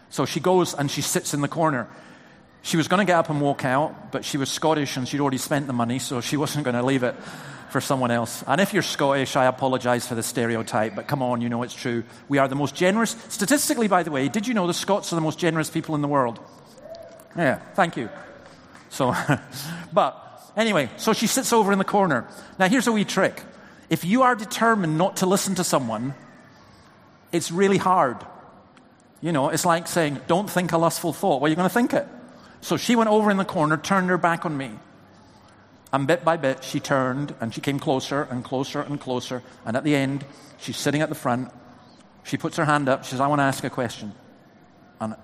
so 0.09 0.25
she 0.25 0.39
goes 0.39 0.73
and 0.73 0.89
she 0.89 1.03
sits 1.03 1.35
in 1.35 1.41
the 1.41 1.49
corner. 1.49 1.87
She 2.63 2.77
was 2.77 2.87
going 2.87 2.97
to 2.97 3.05
get 3.05 3.19
up 3.19 3.29
and 3.29 3.41
walk 3.41 3.63
out, 3.63 4.11
but 4.11 4.25
she 4.25 4.39
was 4.39 4.49
Scottish 4.49 4.97
and 4.97 5.07
she'd 5.07 5.19
already 5.19 5.37
spent 5.37 5.67
the 5.67 5.73
money, 5.73 5.99
so 5.99 6.19
she 6.19 6.35
wasn't 6.35 6.63
going 6.63 6.75
to 6.75 6.81
leave 6.81 7.03
it 7.03 7.15
for 7.71 7.81
someone 7.81 8.11
else. 8.11 8.43
And 8.45 8.59
if 8.59 8.73
you're 8.73 8.83
Scottish, 8.83 9.35
I 9.35 9.45
apologize 9.45 10.05
for 10.05 10.15
the 10.15 10.23
stereotype, 10.23 10.95
but 10.95 11.07
come 11.07 11.23
on, 11.23 11.41
you 11.41 11.49
know 11.49 11.63
it's 11.63 11.73
true. 11.73 12.03
We 12.27 12.37
are 12.37 12.47
the 12.47 12.55
most 12.55 12.75
generous. 12.75 13.15
Statistically, 13.29 13.87
by 13.87 14.03
the 14.03 14.11
way, 14.11 14.27
did 14.27 14.47
you 14.47 14.53
know 14.53 14.67
the 14.67 14.73
Scots 14.73 15.11
are 15.11 15.15
the 15.15 15.21
most 15.21 15.39
generous 15.39 15.69
people 15.69 15.95
in 15.95 16.01
the 16.01 16.07
world? 16.07 16.39
Yeah, 17.35 17.59
thank 17.73 17.95
you. 17.95 18.09
So, 18.89 19.15
but 19.93 20.51
anyway, 20.57 20.89
so 20.97 21.13
she 21.13 21.27
sits 21.27 21.53
over 21.53 21.71
in 21.71 21.79
the 21.79 21.85
corner. 21.85 22.27
Now, 22.59 22.67
here's 22.67 22.87
a 22.87 22.91
wee 22.91 23.05
trick. 23.05 23.41
If 23.89 24.03
you 24.03 24.23
are 24.23 24.35
determined 24.35 24.97
not 24.97 25.17
to 25.17 25.25
listen 25.25 25.55
to 25.55 25.63
someone, 25.63 26.13
it's 27.31 27.51
really 27.51 27.77
hard. 27.77 28.17
You 29.21 29.31
know, 29.31 29.49
it's 29.49 29.65
like 29.65 29.87
saying, 29.87 30.19
don't 30.27 30.49
think 30.49 30.71
a 30.71 30.77
lustful 30.77 31.13
thought. 31.13 31.41
Well, 31.41 31.49
you're 31.49 31.55
going 31.55 31.69
to 31.69 31.73
think 31.73 31.93
it. 31.93 32.07
So 32.61 32.77
she 32.77 32.95
went 32.95 33.09
over 33.09 33.31
in 33.31 33.37
the 33.37 33.45
corner, 33.45 33.77
turned 33.77 34.09
her 34.09 34.17
back 34.17 34.45
on 34.45 34.57
me. 34.57 34.71
And 35.93 36.07
bit 36.07 36.23
by 36.23 36.37
bit, 36.37 36.63
she 36.63 36.79
turned 36.79 37.35
and 37.41 37.53
she 37.53 37.59
came 37.59 37.79
closer 37.79 38.23
and 38.23 38.43
closer 38.43 38.81
and 38.81 38.99
closer. 38.99 39.43
And 39.65 39.75
at 39.75 39.83
the 39.83 39.95
end, 39.95 40.25
she's 40.57 40.77
sitting 40.77 41.01
at 41.01 41.09
the 41.09 41.15
front. 41.15 41.51
She 42.23 42.37
puts 42.37 42.57
her 42.57 42.65
hand 42.65 42.87
up. 42.87 43.03
She 43.03 43.11
says, 43.11 43.19
I 43.19 43.27
want 43.27 43.39
to 43.39 43.43
ask 43.43 43.63
a 43.63 43.69
question. 43.69 44.13
And 44.99 45.15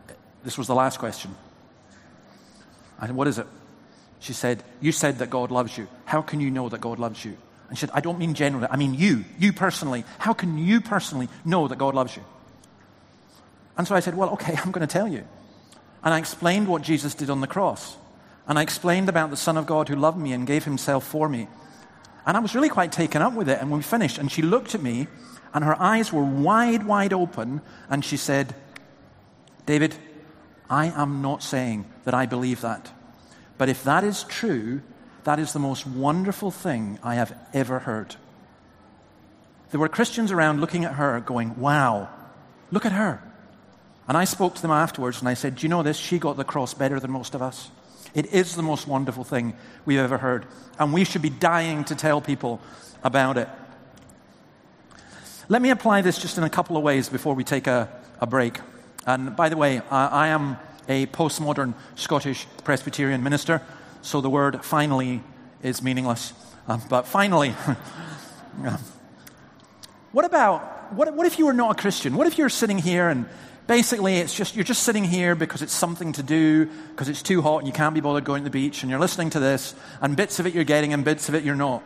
this 0.44 0.58
was 0.58 0.68
the 0.68 0.76
last 0.76 1.00
question. 1.00 1.36
I 3.00 3.08
said, 3.08 3.16
What 3.16 3.28
is 3.28 3.38
it? 3.38 3.48
She 4.20 4.34
said, 4.34 4.64
You 4.82 4.92
said 4.92 5.20
that 5.20 5.30
God 5.30 5.52
loves 5.52 5.78
you. 5.78 5.88
How 6.06 6.22
can 6.22 6.42
you 6.42 6.52
know 6.52 6.68
that 6.70 6.82
God 6.82 7.00
loves 7.00 7.24
you? 7.24 7.38
And 7.70 7.78
she 7.78 7.82
said, 7.82 7.92
I 7.94 8.02
don't 8.02 8.20
mean 8.20 8.34
generally. 8.34 8.68
I 8.70 8.76
mean 8.78 8.94
you, 8.94 9.26
you 9.38 9.54
personally. 9.54 10.04
How 10.20 10.34
can 10.34 10.58
you 10.58 10.82
personally 10.82 11.30
know 11.46 11.68
that 11.68 11.78
God 11.78 11.96
loves 11.96 12.16
you? 12.16 12.24
And 13.78 13.88
so 13.88 13.96
I 13.96 14.00
said, 14.00 14.16
Well, 14.16 14.32
okay, 14.32 14.56
I'm 14.58 14.72
going 14.72 14.86
to 14.86 14.92
tell 14.92 15.08
you. 15.08 15.24
And 16.04 16.14
I 16.14 16.20
explained 16.20 16.68
what 16.68 16.82
Jesus 16.82 17.14
did 17.14 17.30
on 17.30 17.42
the 17.42 17.48
cross. 17.48 17.96
And 18.48 18.58
I 18.58 18.62
explained 18.62 19.10
about 19.10 19.30
the 19.30 19.38
Son 19.38 19.58
of 19.58 19.66
God 19.66 19.90
who 19.90 19.96
loved 19.96 20.18
me 20.18 20.32
and 20.32 20.48
gave 20.48 20.64
himself 20.64 21.06
for 21.06 21.28
me. 21.28 21.48
And 22.26 22.38
I 22.38 22.40
was 22.40 22.56
really 22.56 22.70
quite 22.70 22.92
taken 22.92 23.22
up 23.22 23.34
with 23.34 23.50
it. 23.50 23.60
And 23.60 23.70
when 23.70 23.80
we 23.80 23.84
finished, 23.84 24.18
and 24.18 24.32
she 24.32 24.42
looked 24.42 24.76
at 24.76 24.82
me, 24.82 25.08
and 25.54 25.64
her 25.64 25.82
eyes 25.82 26.12
were 26.12 26.24
wide, 26.24 26.86
wide 26.86 27.14
open, 27.14 27.62
and 27.90 28.04
she 28.04 28.18
said, 28.18 28.54
David, 29.66 29.96
I 30.70 30.88
am 30.88 31.22
not 31.22 31.44
saying 31.44 31.86
that 32.04 32.14
I 32.14 32.26
believe 32.26 32.62
that. 32.62 32.92
But 33.58 33.70
if 33.70 33.84
that 33.84 34.04
is 34.04 34.24
true, 34.24 34.82
that 35.24 35.40
is 35.40 35.54
the 35.54 35.60
most 35.60 35.86
wonderful 35.86 36.52
thing 36.52 37.00
I 37.04 37.16
have 37.16 37.38
ever 37.54 37.80
heard. 37.80 38.16
There 39.72 39.80
were 39.80 39.90
Christians 39.90 40.32
around 40.32 40.62
looking 40.62 40.86
at 40.86 40.94
her, 40.94 41.20
going, 41.20 41.60
Wow, 41.60 42.10
look 42.72 42.86
at 42.86 42.94
her. 42.94 43.22
And 44.08 44.16
I 44.16 44.24
spoke 44.24 44.56
to 44.56 44.62
them 44.62 44.72
afterwards 44.72 45.20
and 45.20 45.28
I 45.28 45.34
said, 45.34 45.56
Do 45.56 45.64
you 45.64 45.70
know 45.70 45.84
this? 45.84 45.98
She 45.98 46.20
got 46.20 46.38
the 46.38 46.46
cross 46.46 46.74
better 46.74 47.00
than 47.00 47.12
most 47.12 47.36
of 47.36 47.42
us. 47.42 47.70
It 48.14 48.34
is 48.34 48.56
the 48.56 48.64
most 48.64 48.88
wonderful 48.88 49.24
thing 49.24 49.54
we've 49.86 50.00
ever 50.00 50.18
heard. 50.18 50.46
And 50.80 50.94
we 50.94 51.04
should 51.04 51.22
be 51.22 51.30
dying 51.30 51.84
to 51.86 51.96
tell 51.96 52.22
people 52.22 52.62
about 53.04 53.38
it. 53.38 53.48
Let 55.50 55.62
me 55.62 55.70
apply 55.70 56.02
this 56.02 56.18
just 56.18 56.38
in 56.38 56.44
a 56.44 56.50
couple 56.50 56.76
of 56.76 56.84
ways 56.84 57.10
before 57.10 57.34
we 57.34 57.44
take 57.44 57.68
a, 57.68 57.90
a 58.20 58.28
break. 58.28 58.60
And 59.06 59.36
by 59.36 59.48
the 59.50 59.56
way, 59.56 59.82
I, 59.90 60.08
I 60.08 60.28
am 60.28 60.58
a 60.90 61.06
postmodern 61.08 61.74
Scottish 61.96 62.46
Presbyterian 62.64 63.24
minister, 63.24 63.62
so 64.02 64.22
the 64.22 64.30
word 64.30 64.64
finally 64.64 65.24
is 65.64 65.82
meaningless. 65.82 66.34
Um, 66.68 66.82
but 66.90 67.08
finally, 67.08 67.52
what 70.12 70.26
about, 70.26 70.94
what, 70.94 71.14
what 71.14 71.26
if 71.26 71.40
you 71.40 71.46
were 71.46 71.54
not 71.54 71.80
a 71.80 71.82
Christian? 71.82 72.16
What 72.16 72.28
if 72.28 72.38
you're 72.38 72.50
sitting 72.50 72.78
here 72.78 73.08
and 73.08 73.26
Basically, 73.68 74.18
it's 74.18 74.34
just 74.34 74.56
you're 74.56 74.64
just 74.64 74.84
sitting 74.84 75.04
here 75.04 75.36
because 75.36 75.62
it's 75.62 75.74
something 75.74 76.14
to 76.14 76.24
do, 76.24 76.66
because 76.92 77.10
it's 77.10 77.22
too 77.22 77.42
hot 77.42 77.60
and 77.60 77.68
you 77.68 77.74
can't 77.74 77.94
be 77.94 78.00
bothered 78.00 78.24
going 78.24 78.44
to 78.44 78.50
the 78.50 78.50
beach, 78.50 78.82
and 78.82 78.90
you're 78.90 79.00
listening 79.00 79.30
to 79.32 79.40
this, 79.40 79.76
and 80.02 80.16
bits 80.16 80.40
of 80.40 80.48
it 80.48 80.54
you're 80.54 80.64
getting 80.64 80.94
and 80.94 81.04
bits 81.04 81.28
of 81.28 81.36
it 81.36 81.44
you're 81.44 81.56
not. 81.56 81.84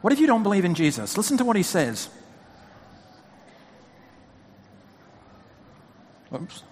What 0.00 0.12
if 0.12 0.18
you 0.18 0.26
don't 0.26 0.42
believe 0.42 0.64
in 0.64 0.74
Jesus? 0.74 1.16
Listen 1.16 1.38
to 1.38 1.44
what 1.44 1.56
he 1.56 1.62
says. 1.62 2.08
Oops, 6.34 6.62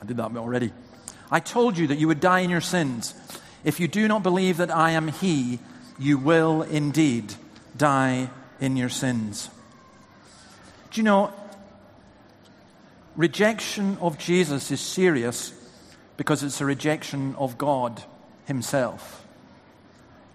I 0.00 0.04
did 0.04 0.16
that 0.16 0.36
already. 0.36 0.72
I 1.30 1.40
told 1.40 1.76
you 1.76 1.88
that 1.88 1.98
you 1.98 2.06
would 2.08 2.20
die 2.20 2.40
in 2.40 2.50
your 2.50 2.60
sins. 2.60 3.14
If 3.64 3.80
you 3.80 3.88
do 3.88 4.06
not 4.06 4.22
believe 4.22 4.58
that 4.58 4.70
I 4.70 4.90
am 4.92 5.08
He, 5.08 5.58
you 5.98 6.18
will 6.18 6.62
indeed 6.62 7.34
die 7.76 8.30
in 8.60 8.76
your 8.76 8.88
sins. 8.88 9.50
Do 10.90 11.00
you 11.00 11.04
know, 11.04 11.32
rejection 13.16 13.98
of 14.00 14.18
Jesus 14.18 14.70
is 14.70 14.80
serious 14.80 15.52
because 16.16 16.42
it's 16.42 16.60
a 16.60 16.64
rejection 16.64 17.34
of 17.36 17.58
God 17.58 18.02
Himself. 18.46 19.26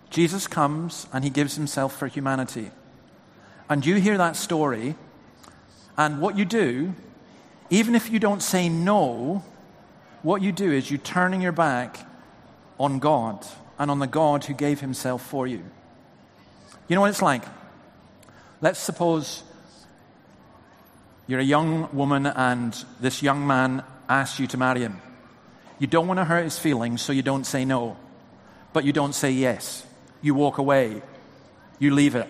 Jesus 0.09 0.47
comes 0.47 1.07
and 1.11 1.23
He 1.23 1.29
gives 1.29 1.55
Himself 1.55 1.97
for 1.97 2.07
humanity. 2.07 2.71
And 3.69 3.85
you 3.85 3.95
hear 3.95 4.17
that 4.17 4.35
story, 4.35 4.95
and 5.97 6.21
what 6.21 6.37
you 6.37 6.45
do, 6.45 6.93
even 7.69 7.95
if 7.95 8.09
you 8.09 8.19
don't 8.19 8.41
say 8.41 8.69
no, 8.69 9.43
what 10.21 10.41
you 10.41 10.51
do 10.51 10.71
is 10.71 10.89
you're 10.89 10.99
turning 10.99 11.41
your 11.41 11.51
back 11.51 12.07
on 12.79 12.99
God 12.99 13.45
and 13.77 13.91
on 13.91 13.99
the 13.99 14.07
God 14.07 14.45
who 14.45 14.53
gave 14.53 14.79
Himself 14.79 15.21
for 15.21 15.47
you. 15.47 15.63
You 16.87 16.95
know 16.95 17.01
what 17.01 17.09
it's 17.09 17.21
like? 17.21 17.43
Let's 18.61 18.79
suppose 18.79 19.43
you're 21.27 21.39
a 21.39 21.43
young 21.43 21.93
woman, 21.95 22.25
and 22.25 22.73
this 22.99 23.21
young 23.21 23.45
man 23.45 23.83
asks 24.07 24.39
you 24.39 24.47
to 24.47 24.57
marry 24.57 24.81
him. 24.81 25.01
You 25.79 25.87
don't 25.87 26.07
want 26.07 26.19
to 26.19 26.25
hurt 26.25 26.43
his 26.43 26.57
feelings, 26.57 27.01
so 27.01 27.13
you 27.13 27.21
don't 27.21 27.43
say 27.43 27.65
no. 27.65 27.97
But 28.73 28.85
you 28.85 28.93
don't 28.93 29.13
say 29.13 29.31
yes. 29.31 29.85
You 30.21 30.33
walk 30.33 30.57
away. 30.57 31.01
You 31.79 31.93
leave 31.93 32.15
it. 32.15 32.27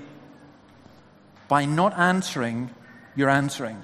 By 1.47 1.65
not 1.65 1.97
answering, 1.97 2.71
you're 3.15 3.29
answering. 3.29 3.83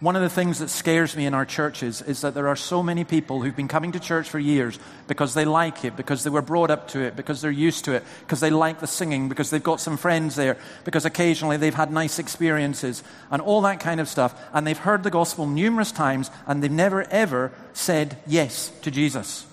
One 0.00 0.14
of 0.14 0.22
the 0.22 0.30
things 0.30 0.60
that 0.60 0.70
scares 0.70 1.16
me 1.16 1.26
in 1.26 1.34
our 1.34 1.44
churches 1.44 2.02
is 2.02 2.20
that 2.20 2.32
there 2.32 2.46
are 2.46 2.54
so 2.54 2.84
many 2.84 3.02
people 3.02 3.42
who've 3.42 3.56
been 3.56 3.66
coming 3.66 3.90
to 3.92 3.98
church 3.98 4.28
for 4.28 4.38
years 4.38 4.78
because 5.08 5.34
they 5.34 5.44
like 5.44 5.84
it, 5.84 5.96
because 5.96 6.22
they 6.22 6.30
were 6.30 6.42
brought 6.42 6.70
up 6.70 6.86
to 6.88 7.00
it, 7.00 7.16
because 7.16 7.40
they're 7.40 7.50
used 7.50 7.84
to 7.86 7.94
it, 7.94 8.04
because 8.20 8.38
they 8.38 8.50
like 8.50 8.78
the 8.78 8.86
singing, 8.86 9.28
because 9.28 9.50
they've 9.50 9.60
got 9.60 9.80
some 9.80 9.96
friends 9.96 10.36
there, 10.36 10.56
because 10.84 11.04
occasionally 11.04 11.56
they've 11.56 11.74
had 11.74 11.90
nice 11.90 12.20
experiences, 12.20 13.02
and 13.32 13.42
all 13.42 13.60
that 13.62 13.80
kind 13.80 13.98
of 13.98 14.08
stuff. 14.08 14.40
And 14.52 14.64
they've 14.64 14.78
heard 14.78 15.02
the 15.02 15.10
gospel 15.10 15.48
numerous 15.48 15.90
times, 15.90 16.30
and 16.46 16.62
they've 16.62 16.70
never 16.70 17.02
ever 17.10 17.50
said 17.72 18.18
yes 18.24 18.70
to 18.82 18.92
Jesus. 18.92 19.46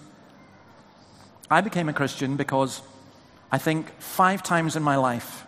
I 1.50 1.62
became 1.62 1.90
a 1.90 1.94
Christian 1.94 2.36
because 2.36 2.84
I 3.52 3.58
think 3.58 3.90
five 4.00 4.44
times 4.44 4.76
in 4.76 4.84
my 4.84 4.98
life, 4.98 5.45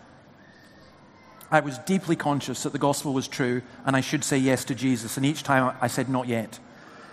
I 1.50 1.60
was 1.60 1.78
deeply 1.78 2.16
conscious 2.16 2.62
that 2.64 2.72
the 2.72 2.78
gospel 2.78 3.12
was 3.14 3.26
true 3.26 3.62
and 3.86 3.96
I 3.96 4.00
should 4.00 4.22
say 4.24 4.38
yes 4.38 4.64
to 4.66 4.74
Jesus. 4.74 5.16
And 5.16 5.24
each 5.24 5.42
time 5.42 5.74
I 5.80 5.86
said, 5.86 6.08
not 6.08 6.28
yet. 6.28 6.58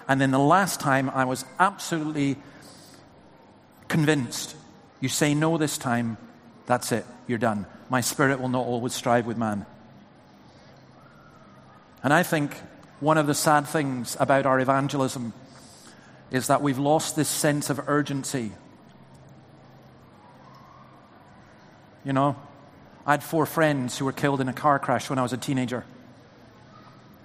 And 0.08 0.20
then 0.20 0.32
the 0.32 0.40
last 0.40 0.80
time 0.80 1.10
I 1.10 1.26
was 1.26 1.46
absolutely 1.60 2.38
convinced 3.88 4.56
you 5.00 5.10
say 5.10 5.36
no 5.36 5.58
this 5.58 5.78
time, 5.78 6.18
that's 6.66 6.92
it, 6.92 7.06
you're 7.28 7.38
done. 7.38 7.66
My 7.90 8.02
spirit 8.02 8.40
will 8.40 8.50
not 8.50 8.66
always 8.66 8.94
strive 8.94 9.26
with 9.26 9.38
man. 9.38 9.66
And 12.04 12.14
I 12.14 12.24
think 12.24 12.56
one 13.00 13.18
of 13.18 13.28
the 13.28 13.34
sad 13.34 13.68
things 13.68 14.18
about 14.20 14.46
our 14.46 14.60
evangelism 14.60 15.34
is 16.32 16.48
that 16.48 16.62
we've 16.62 16.80
lost 16.80 17.16
this 17.16 17.30
sense 17.30 17.70
of 17.70 17.88
urgency. 17.88 18.52
You 22.04 22.14
know, 22.14 22.36
I 23.06 23.12
had 23.12 23.24
four 23.24 23.46
friends 23.46 23.98
who 23.98 24.06
were 24.06 24.12
killed 24.12 24.42
in 24.42 24.50
a 24.50 24.54
car 24.54 24.80
crash 24.80 25.10
when 25.10 25.20
I 25.20 25.22
was 25.22 25.34
a 25.34 25.38
teenager. 25.38 25.86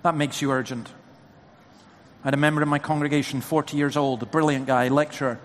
That 0.03 0.15
makes 0.15 0.43
you 0.43 0.51
urgent. 0.51 0.89
I 2.23 2.27
had 2.27 2.35
a 2.35 2.39
member 2.39 2.63
in 2.63 2.69
my 2.69 2.79
congregation, 2.79 3.41
40 3.41 3.77
years 3.77 3.97
old, 3.97 4.23
a 4.23 4.27
brilliant 4.27 4.67
guy, 4.67 4.89
lecturer, 4.89 5.39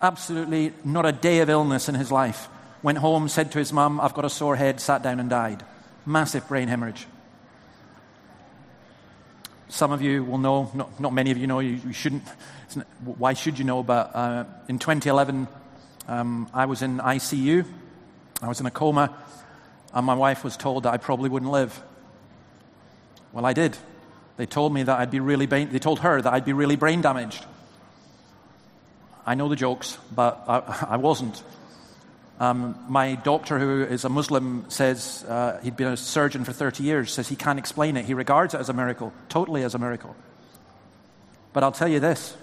absolutely 0.00 0.72
not 0.84 1.06
a 1.06 1.12
day 1.12 1.40
of 1.40 1.50
illness 1.50 1.88
in 1.88 1.96
his 1.96 2.12
life. 2.12 2.48
Went 2.82 2.98
home, 2.98 3.28
said 3.28 3.50
to 3.52 3.58
his 3.58 3.72
mum, 3.72 4.00
I've 4.00 4.14
got 4.14 4.24
a 4.24 4.30
sore 4.30 4.54
head, 4.54 4.80
sat 4.80 5.02
down 5.02 5.18
and 5.18 5.28
died. 5.28 5.64
Massive 6.06 6.46
brain 6.46 6.68
hemorrhage. 6.68 7.06
Some 9.68 9.90
of 9.90 10.02
you 10.02 10.22
will 10.22 10.38
know, 10.38 10.70
not, 10.74 11.00
not 11.00 11.12
many 11.12 11.30
of 11.32 11.38
you 11.38 11.46
know, 11.46 11.58
you, 11.58 11.80
you 11.84 11.92
shouldn't. 11.92 12.22
Why 13.04 13.32
should 13.32 13.58
you 13.58 13.64
know? 13.64 13.82
But 13.82 14.14
uh, 14.14 14.44
in 14.68 14.78
2011, 14.78 15.48
um, 16.06 16.48
I 16.52 16.66
was 16.66 16.82
in 16.82 16.98
ICU. 16.98 17.66
I 18.42 18.48
was 18.48 18.60
in 18.60 18.66
a 18.66 18.70
coma, 18.70 19.16
and 19.94 20.04
my 20.04 20.14
wife 20.14 20.44
was 20.44 20.56
told 20.56 20.82
that 20.82 20.92
I 20.92 20.96
probably 20.96 21.30
wouldn't 21.30 21.50
live. 21.50 21.80
Well, 23.32 23.46
I 23.46 23.52
did. 23.52 23.76
They 24.36 24.46
told 24.46 24.74
me 24.74 24.82
that 24.82 24.98
I'd 24.98 25.10
be 25.10 25.20
really, 25.20 25.46
they 25.46 25.78
told 25.78 26.00
her 26.00 26.20
that 26.20 26.32
I'd 26.32 26.44
be 26.44 26.52
really 26.52 26.76
brain 26.76 27.00
damaged. 27.00 27.44
I 29.24 29.36
know 29.36 29.48
the 29.48 29.56
jokes, 29.56 29.96
but 30.14 30.44
I, 30.48 30.86
I 30.90 30.96
wasn't. 30.96 31.42
Um, 32.40 32.76
my 32.88 33.14
doctor, 33.14 33.60
who 33.60 33.84
is 33.84 34.04
a 34.04 34.08
Muslim, 34.08 34.64
says 34.68 35.24
uh, 35.28 35.60
he'd 35.62 35.76
been 35.76 35.86
a 35.86 35.96
surgeon 35.96 36.44
for 36.44 36.52
30 36.52 36.82
years, 36.82 37.12
says 37.12 37.28
he 37.28 37.36
can't 37.36 37.60
explain 37.60 37.96
it. 37.96 38.04
He 38.04 38.14
regards 38.14 38.54
it 38.54 38.60
as 38.60 38.68
a 38.68 38.72
miracle, 38.72 39.12
totally 39.28 39.62
as 39.62 39.76
a 39.76 39.78
miracle. 39.78 40.16
But 41.52 41.62
I'll 41.62 41.72
tell 41.72 41.88
you 41.88 42.00
this 42.00 42.36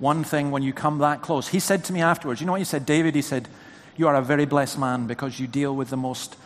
one 0.00 0.24
thing 0.24 0.50
when 0.50 0.64
you 0.64 0.72
come 0.72 0.98
that 0.98 1.22
close, 1.22 1.46
he 1.46 1.60
said 1.60 1.84
to 1.84 1.92
me 1.92 2.02
afterwards, 2.02 2.40
you 2.40 2.46
know 2.46 2.52
what 2.52 2.60
he 2.60 2.64
said, 2.64 2.84
David? 2.84 3.14
He 3.14 3.22
said, 3.22 3.48
You 3.96 4.08
are 4.08 4.14
a 4.14 4.22
very 4.22 4.46
blessed 4.46 4.78
man 4.78 5.06
because 5.06 5.38
you 5.38 5.46
deal 5.46 5.76
with 5.76 5.90
the 5.90 5.96
most 5.96 6.36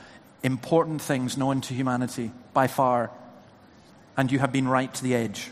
important 0.43 1.01
things 1.01 1.37
known 1.37 1.61
to 1.63 1.75
humanity 1.75 2.33
by 2.53 2.67
far 2.67 3.11
and 4.17 4.33
you 4.33 4.39
have 4.39 4.53
been 4.53 4.67
right 4.67 4.93
to 4.93 5.03
the 5.03 5.15
edge. 5.15 5.51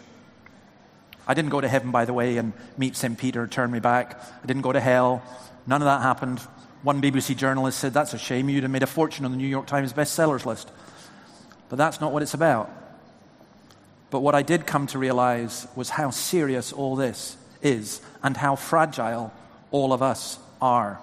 I 1.26 1.34
didn't 1.34 1.51
go 1.51 1.61
to 1.61 1.68
heaven, 1.68 1.90
by 1.90 2.05
the 2.05 2.12
way, 2.12 2.36
and 2.36 2.53
meet 2.76 2.97
St. 2.97 3.16
Peter, 3.16 3.47
turn 3.47 3.70
me 3.70 3.78
back. 3.78 4.20
I 4.42 4.47
didn't 4.47 4.62
go 4.62 4.72
to 4.72 4.80
hell. 4.80 5.22
None 5.66 5.80
of 5.80 5.86
that 5.86 6.03
happened. 6.03 6.40
One 6.82 7.01
BBC 7.01 7.36
journalist 7.36 7.78
said, 7.78 7.95
That's 7.95 8.12
a 8.12 8.18
shame. 8.18 8.49
You'd 8.49 8.64
have 8.64 8.72
made 8.72 8.82
a 8.82 8.86
fortune 8.86 9.24
on 9.24 9.30
the 9.30 9.36
New 9.36 9.47
York 9.47 9.66
Times 9.66 9.92
bestsellers 9.92 10.45
list. 10.45 10.70
But 11.68 11.76
that's 11.76 12.01
not 12.01 12.12
what 12.12 12.22
it's 12.22 12.34
about. 12.34 12.70
But 14.11 14.20
what 14.20 14.34
I 14.34 14.42
did 14.42 14.66
come 14.66 14.86
to 14.88 14.99
realize 14.99 15.66
was 15.74 15.90
how 15.90 16.11
serious 16.11 16.72
all 16.72 16.95
this 16.95 17.36
is 17.62 18.03
and 18.22 18.36
how 18.36 18.57
fragile 18.57 19.32
all 19.70 19.92
of 19.92 20.03
us 20.03 20.38
are 20.61 21.01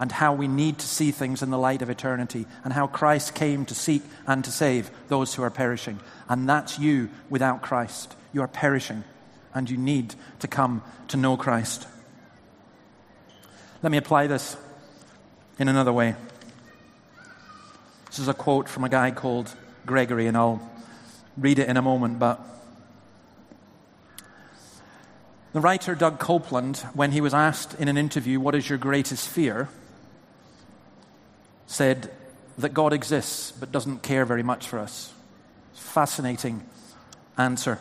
and 0.00 0.10
how 0.10 0.32
we 0.32 0.48
need 0.48 0.78
to 0.78 0.86
see 0.86 1.10
things 1.10 1.42
in 1.42 1.50
the 1.50 1.58
light 1.58 1.82
of 1.82 1.90
eternity, 1.90 2.46
and 2.64 2.72
how 2.72 2.86
Christ 2.86 3.34
came 3.34 3.66
to 3.66 3.74
seek 3.74 4.02
and 4.26 4.42
to 4.42 4.50
save 4.50 4.90
those 5.08 5.34
who 5.34 5.42
are 5.42 5.50
perishing. 5.50 6.00
And 6.26 6.48
that's 6.48 6.78
you 6.78 7.10
without 7.28 7.60
Christ. 7.60 8.16
You 8.32 8.40
are 8.40 8.48
perishing, 8.48 9.04
and 9.52 9.68
you 9.68 9.76
need 9.76 10.14
to 10.38 10.48
come 10.48 10.82
to 11.08 11.18
know 11.18 11.36
Christ. 11.36 11.86
Let 13.82 13.92
me 13.92 13.98
apply 13.98 14.26
this 14.26 14.56
in 15.58 15.68
another 15.68 15.92
way. 15.92 16.16
This 18.06 18.20
is 18.20 18.28
a 18.28 18.34
quote 18.34 18.70
from 18.70 18.84
a 18.84 18.88
guy 18.88 19.10
called 19.10 19.54
Gregory, 19.84 20.26
and 20.26 20.36
I'll 20.36 20.66
read 21.36 21.58
it 21.58 21.68
in 21.68 21.76
a 21.76 21.82
moment, 21.82 22.18
but. 22.18 22.40
The 25.52 25.60
writer 25.60 25.94
Doug 25.94 26.20
Coupland, 26.20 26.78
when 26.94 27.12
he 27.12 27.20
was 27.20 27.34
asked 27.34 27.74
in 27.74 27.88
an 27.88 27.98
interview, 27.98 28.40
What 28.40 28.54
is 28.54 28.68
your 28.68 28.78
greatest 28.78 29.28
fear? 29.28 29.68
Said 31.70 32.10
that 32.58 32.74
God 32.74 32.92
exists 32.92 33.52
but 33.52 33.70
doesn't 33.70 34.02
care 34.02 34.24
very 34.24 34.42
much 34.42 34.66
for 34.66 34.80
us. 34.80 35.12
Fascinating 35.72 36.64
answer. 37.38 37.78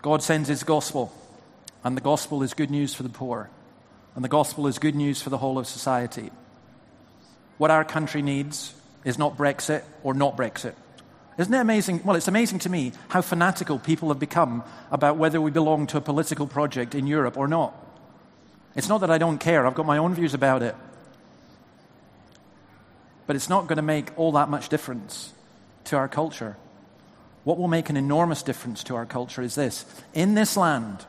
God 0.00 0.22
sends 0.22 0.48
his 0.48 0.62
gospel, 0.62 1.12
and 1.82 1.96
the 1.96 2.00
gospel 2.00 2.44
is 2.44 2.54
good 2.54 2.70
news 2.70 2.94
for 2.94 3.02
the 3.02 3.08
poor, 3.08 3.50
and 4.14 4.24
the 4.24 4.28
gospel 4.28 4.68
is 4.68 4.78
good 4.78 4.94
news 4.94 5.20
for 5.20 5.28
the 5.28 5.38
whole 5.38 5.58
of 5.58 5.66
society. 5.66 6.30
What 7.58 7.72
our 7.72 7.84
country 7.84 8.22
needs 8.22 8.72
is 9.04 9.18
not 9.18 9.36
Brexit 9.36 9.82
or 10.04 10.14
not 10.14 10.36
Brexit. 10.36 10.74
Isn't 11.36 11.52
it 11.52 11.58
amazing? 11.58 12.02
Well, 12.04 12.14
it's 12.14 12.28
amazing 12.28 12.60
to 12.60 12.70
me 12.70 12.92
how 13.08 13.22
fanatical 13.22 13.80
people 13.80 14.08
have 14.10 14.20
become 14.20 14.62
about 14.92 15.16
whether 15.16 15.40
we 15.40 15.50
belong 15.50 15.88
to 15.88 15.96
a 15.96 16.00
political 16.00 16.46
project 16.46 16.94
in 16.94 17.08
Europe 17.08 17.36
or 17.36 17.48
not. 17.48 17.74
It's 18.74 18.88
not 18.88 19.00
that 19.00 19.10
I 19.10 19.18
don't 19.18 19.38
care, 19.38 19.66
I've 19.66 19.74
got 19.74 19.86
my 19.86 19.98
own 19.98 20.14
views 20.14 20.34
about 20.34 20.62
it. 20.62 20.74
But 23.26 23.36
it's 23.36 23.48
not 23.48 23.66
going 23.66 23.76
to 23.76 23.82
make 23.82 24.10
all 24.16 24.32
that 24.32 24.48
much 24.48 24.68
difference 24.68 25.32
to 25.84 25.96
our 25.96 26.08
culture. 26.08 26.56
What 27.44 27.58
will 27.58 27.68
make 27.68 27.88
an 27.90 27.96
enormous 27.96 28.42
difference 28.42 28.84
to 28.84 28.96
our 28.96 29.06
culture 29.06 29.42
is 29.42 29.54
this 29.54 29.84
in 30.12 30.34
this 30.34 30.56
land, 30.56 31.04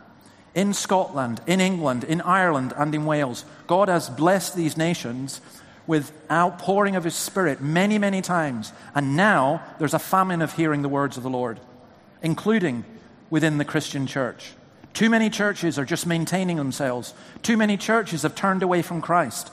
in 0.55 0.73
Scotland, 0.73 1.41
in 1.47 1.59
England, 1.59 2.03
in 2.03 2.21
Ireland, 2.21 2.73
and 2.77 2.93
in 2.93 3.05
Wales, 3.05 3.45
God 3.67 3.89
has 3.89 4.09
blessed 4.09 4.55
these 4.55 4.77
nations 4.77 5.41
with 5.87 6.11
outpouring 6.29 6.95
of 6.95 7.03
His 7.03 7.15
Spirit 7.15 7.61
many, 7.61 7.97
many 7.97 8.21
times. 8.21 8.71
And 8.95 9.15
now 9.15 9.63
there's 9.79 9.93
a 9.93 9.99
famine 9.99 10.41
of 10.41 10.53
hearing 10.53 10.81
the 10.81 10.89
words 10.89 11.17
of 11.17 11.23
the 11.23 11.29
Lord, 11.29 11.59
including 12.21 12.85
within 13.29 13.57
the 13.57 13.65
Christian 13.65 14.07
church. 14.07 14.53
Too 14.93 15.09
many 15.09 15.29
churches 15.29 15.79
are 15.79 15.85
just 15.85 16.05
maintaining 16.05 16.57
themselves. 16.57 17.13
Too 17.41 17.57
many 17.57 17.77
churches 17.77 18.23
have 18.23 18.35
turned 18.35 18.63
away 18.63 18.81
from 18.81 19.01
Christ. 19.01 19.51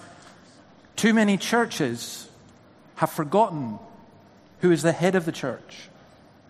Too 0.96 1.14
many 1.14 1.36
churches 1.36 2.28
have 2.96 3.10
forgotten 3.10 3.78
who 4.60 4.72
is 4.72 4.82
the 4.82 4.92
head 4.92 5.14
of 5.14 5.24
the 5.24 5.32
church. 5.32 5.88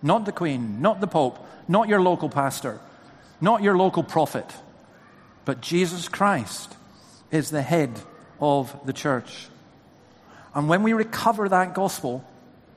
Not 0.02 0.24
the 0.24 0.32
Queen, 0.32 0.80
not 0.80 1.00
the 1.00 1.06
Pope, 1.06 1.44
not 1.66 1.88
your 1.88 2.00
local 2.00 2.30
pastor, 2.30 2.80
not 3.40 3.62
your 3.62 3.76
local 3.76 4.02
prophet, 4.02 4.46
but 5.44 5.60
Jesus 5.60 6.08
Christ 6.08 6.74
is 7.30 7.50
the 7.50 7.62
head 7.62 8.00
of 8.40 8.74
the 8.86 8.92
church. 8.92 9.48
And 10.54 10.68
when 10.68 10.82
we 10.82 10.92
recover 10.92 11.48
that 11.48 11.74
gospel, 11.74 12.24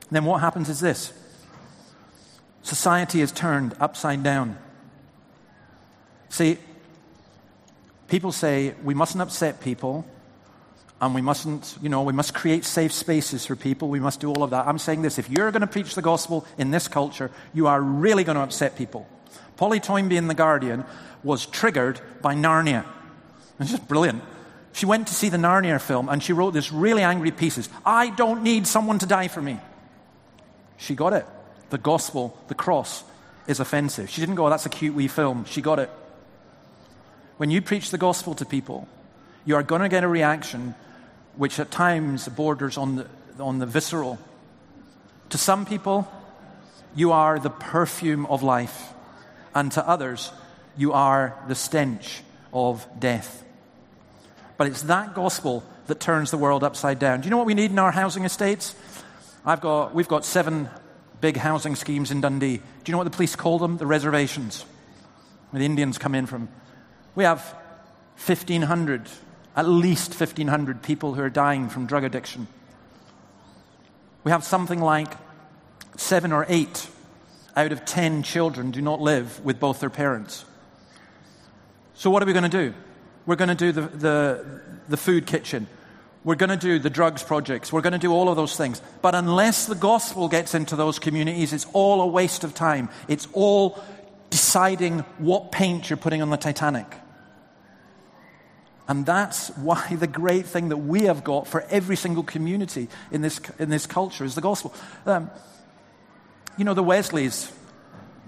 then 0.10 0.26
what 0.26 0.42
happens 0.42 0.68
is 0.70 0.80
this 0.80 1.14
society 2.64 3.22
is 3.22 3.32
turned 3.32 3.76
upside 3.80 4.24
down. 4.24 4.58
See, 6.32 6.58
people 8.08 8.32
say 8.32 8.74
we 8.84 8.94
mustn't 8.94 9.22
upset 9.22 9.60
people 9.60 10.06
and 11.02 11.14
we 11.14 11.22
mustn't, 11.22 11.78
you 11.82 11.90
know, 11.90 12.04
we 12.04 12.14
must 12.14 12.34
create 12.34 12.64
safe 12.64 12.94
spaces 12.94 13.46
for 13.46 13.58
people. 13.58 13.90
We 13.90 14.00
must 14.00 14.22
do 14.22 14.32
all 14.32 14.42
of 14.42 14.52
that. 14.52 14.66
I'm 14.66 14.80
saying 14.80 15.02
this 15.02 15.20
if 15.20 15.30
you're 15.30 15.52
going 15.52 15.62
to 15.62 15.68
preach 15.68 15.94
the 15.94 16.02
gospel 16.02 16.48
in 16.58 16.72
this 16.72 16.88
culture, 16.88 17.32
you 17.54 17.68
are 17.68 17.82
really 17.82 18.24
going 18.24 18.38
to 18.38 18.42
upset 18.42 18.78
people. 18.78 19.06
Polly 19.58 19.82
Toynbee 19.82 20.16
in 20.16 20.30
The 20.30 20.34
Guardian 20.34 20.86
was 21.22 21.46
triggered 21.46 22.00
by 22.22 22.34
Narnia. 22.34 22.86
It's 23.60 23.72
just 23.72 23.88
brilliant. 23.90 24.24
She 24.72 24.86
went 24.86 25.08
to 25.08 25.14
see 25.14 25.28
the 25.28 25.38
Narnia 25.38 25.82
film 25.82 26.08
and 26.08 26.24
she 26.24 26.32
wrote 26.32 26.52
this 26.52 26.72
really 26.72 27.04
angry 27.04 27.32
pieces. 27.32 27.68
I 27.86 28.10
don't 28.10 28.42
need 28.42 28.68
someone 28.68 29.00
to 29.00 29.06
die 29.06 29.28
for 29.28 29.42
me. 29.42 29.60
She 30.78 30.96
got 30.96 31.12
it. 31.12 31.26
The 31.72 31.78
gospel, 31.78 32.40
the 32.48 32.56
cross, 32.56 33.04
is 33.48 33.60
offensive. 33.60 34.10
She 34.10 34.22
didn't 34.22 34.36
go, 34.36 34.48
oh, 34.48 34.50
that's 34.50 34.66
a 34.66 34.70
cute 34.70 34.96
wee 34.96 35.10
film. 35.10 35.44
She 35.44 35.62
got 35.62 35.78
it. 35.78 35.90
When 37.42 37.50
you 37.50 37.60
preach 37.60 37.90
the 37.90 37.98
gospel 37.98 38.36
to 38.36 38.46
people, 38.46 38.88
you 39.46 39.56
are 39.56 39.64
going 39.64 39.82
to 39.82 39.90
get 39.90 40.04
a 40.04 40.08
reaction 40.08 40.76
which 41.36 41.60
at 41.60 41.72
times 41.72 42.28
borders 42.28 42.78
on 42.78 42.98
the, 42.98 43.08
on 43.40 43.58
the 43.58 43.66
visceral. 43.66 44.20
To 45.32 45.40
some 45.40 45.66
people, 45.66 46.08
you 46.94 47.14
are 47.14 47.40
the 47.40 47.50
perfume 47.50 48.28
of 48.28 48.44
life, 48.44 48.94
and 49.56 49.72
to 49.72 49.88
others, 49.88 50.32
you 50.78 50.94
are 50.94 51.36
the 51.48 51.56
stench 51.56 52.22
of 52.54 52.86
death. 53.00 53.44
But 54.58 54.68
it's 54.68 54.84
that 54.84 55.16
gospel 55.16 55.64
that 55.88 56.00
turns 56.00 56.30
the 56.30 56.38
world 56.38 56.64
upside 56.64 57.00
down. 57.00 57.22
Do 57.22 57.26
you 57.26 57.32
know 57.32 57.38
what 57.38 57.48
we 57.48 57.56
need 57.56 57.72
in 57.72 57.80
our 57.80 57.92
housing 57.92 58.24
estates? 58.24 58.76
I've 59.44 59.62
got, 59.62 59.96
we've 59.96 60.08
got 60.08 60.26
seven 60.26 60.70
big 61.22 61.38
housing 61.38 61.74
schemes 61.76 62.12
in 62.12 62.22
Dundee. 62.22 62.58
Do 62.58 62.64
you 62.86 62.92
know 62.92 63.00
what 63.00 63.06
the 63.06 63.10
police 63.18 63.36
call 63.36 63.58
them? 63.58 63.78
The 63.78 63.88
reservations, 63.88 64.64
the 65.52 65.66
Indians 65.66 65.98
come 65.98 66.14
in 66.14 66.28
from. 66.28 66.48
We 67.16 67.24
have 67.24 67.42
1,500, 68.26 69.10
at 69.56 69.68
least 69.68 70.12
1,500 70.12 70.82
people 70.82 71.14
who 71.14 71.22
are 71.22 71.30
dying 71.30 71.70
from 71.70 71.86
drug 71.86 72.04
addiction. 72.04 72.48
We 74.24 74.32
have 74.32 74.44
something 74.44 74.80
like 74.80 75.14
seven 75.98 76.32
or 76.32 76.46
eight 76.48 76.88
out 77.56 77.72
of 77.72 77.86
10 77.86 78.24
children 78.24 78.72
do 78.72 78.82
not 78.82 79.02
live 79.02 79.44
with 79.44 79.60
both 79.60 79.80
their 79.80 79.90
parents. 79.90 80.46
So, 81.96 82.10
what 82.10 82.24
are 82.24 82.26
we 82.26 82.34
going 82.34 82.50
to 82.50 82.50
do? 82.50 82.74
We're 83.26 83.36
going 83.36 83.50
to 83.50 83.56
do 83.56 83.72
the, 83.72 83.82
the, 83.82 84.62
the 84.90 84.98
food 84.98 85.26
kitchen. 85.26 85.68
We're 86.24 86.36
going 86.36 86.50
to 86.50 86.58
do 86.58 86.78
the 86.78 86.90
drugs 86.90 87.24
projects. 87.24 87.74
We're 87.74 87.82
going 87.82 87.94
to 87.94 88.00
do 88.00 88.12
all 88.12 88.30
of 88.30 88.36
those 88.36 88.56
things. 88.56 88.82
But 89.02 89.16
unless 89.16 89.66
the 89.66 89.76
gospel 89.76 90.28
gets 90.28 90.54
into 90.54 90.76
those 90.76 91.00
communities, 91.00 91.52
it's 91.52 91.66
all 91.74 92.02
a 92.02 92.08
waste 92.08 92.44
of 92.44 92.54
time. 92.54 92.90
It's 93.08 93.28
all 93.34 93.84
deciding 94.32 95.00
what 95.20 95.52
paint 95.52 95.90
you're 95.90 95.98
putting 95.98 96.24
on 96.24 96.32
the 96.32 96.38
Titanic. 96.38 96.88
And 98.88 99.06
that's 99.06 99.50
why 99.50 99.96
the 99.96 100.08
great 100.08 100.48
thing 100.48 100.70
that 100.70 100.78
we 100.78 101.04
have 101.04 101.24
got 101.24 101.48
for 101.48 101.62
every 101.70 101.96
single 101.96 102.24
community 102.24 102.88
in 103.12 103.22
this, 103.22 103.40
in 103.60 103.70
this 103.70 103.86
culture 103.86 104.26
is 104.26 104.34
the 104.34 104.42
gospel. 104.42 104.74
Um, 105.06 105.30
you 106.58 106.66
know, 106.66 106.74
the 106.74 106.84
Wesleys, 106.84 107.52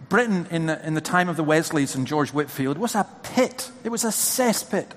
Britain 0.09 0.47
in 0.51 0.67
the, 0.67 0.85
in 0.85 0.93
the 0.93 1.01
time 1.01 1.27
of 1.27 1.37
the 1.37 1.43
Wesleys 1.43 1.95
and 1.95 2.05
George 2.05 2.31
Whitefield 2.31 2.77
was 2.77 2.95
a 2.95 3.07
pit. 3.23 3.71
It 3.83 3.89
was 3.89 4.03
a 4.03 4.09
cesspit. 4.09 4.87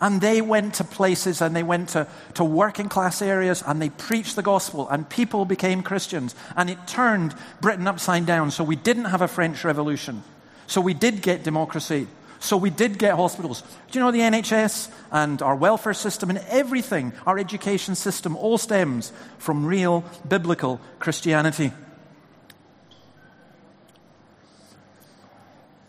And 0.00 0.20
they 0.20 0.40
went 0.40 0.74
to 0.74 0.84
places 0.84 1.42
and 1.42 1.54
they 1.54 1.62
went 1.62 1.90
to, 1.90 2.06
to 2.34 2.44
working 2.44 2.88
class 2.88 3.20
areas 3.20 3.62
and 3.66 3.82
they 3.82 3.90
preached 3.90 4.34
the 4.34 4.42
gospel 4.42 4.88
and 4.88 5.08
people 5.08 5.44
became 5.44 5.82
Christians. 5.82 6.34
And 6.56 6.70
it 6.70 6.86
turned 6.86 7.34
Britain 7.60 7.86
upside 7.86 8.24
down. 8.24 8.50
So 8.50 8.64
we 8.64 8.76
didn't 8.76 9.06
have 9.06 9.20
a 9.20 9.28
French 9.28 9.62
Revolution. 9.62 10.22
So 10.66 10.80
we 10.80 10.94
did 10.94 11.20
get 11.20 11.42
democracy. 11.42 12.06
So 12.38 12.56
we 12.56 12.70
did 12.70 12.98
get 12.98 13.16
hospitals. 13.16 13.60
Do 13.90 13.98
you 13.98 14.04
know 14.04 14.10
the 14.10 14.20
NHS 14.20 14.90
and 15.12 15.42
our 15.42 15.54
welfare 15.54 15.92
system 15.92 16.30
and 16.30 16.38
everything, 16.48 17.12
our 17.26 17.38
education 17.38 17.94
system, 17.94 18.34
all 18.34 18.56
stems 18.56 19.12
from 19.36 19.66
real 19.66 20.02
biblical 20.26 20.80
Christianity. 20.98 21.72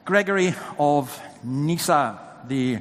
Gregory 0.04 0.54
of 0.78 1.18
Nyssa, 1.42 2.20
the 2.50 2.80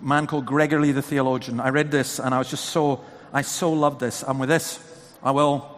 man 0.00 0.26
called 0.26 0.46
Gregory 0.46 0.92
the 0.92 1.02
theologian. 1.02 1.60
I 1.60 1.70
read 1.70 1.90
this 1.90 2.18
and 2.18 2.34
I 2.34 2.38
was 2.38 2.48
just 2.48 2.66
so, 2.66 3.04
I 3.32 3.42
so 3.42 3.72
loved 3.72 4.00
this. 4.00 4.22
And 4.22 4.38
with 4.40 4.48
this, 4.48 4.78
I 5.22 5.30
will 5.30 5.68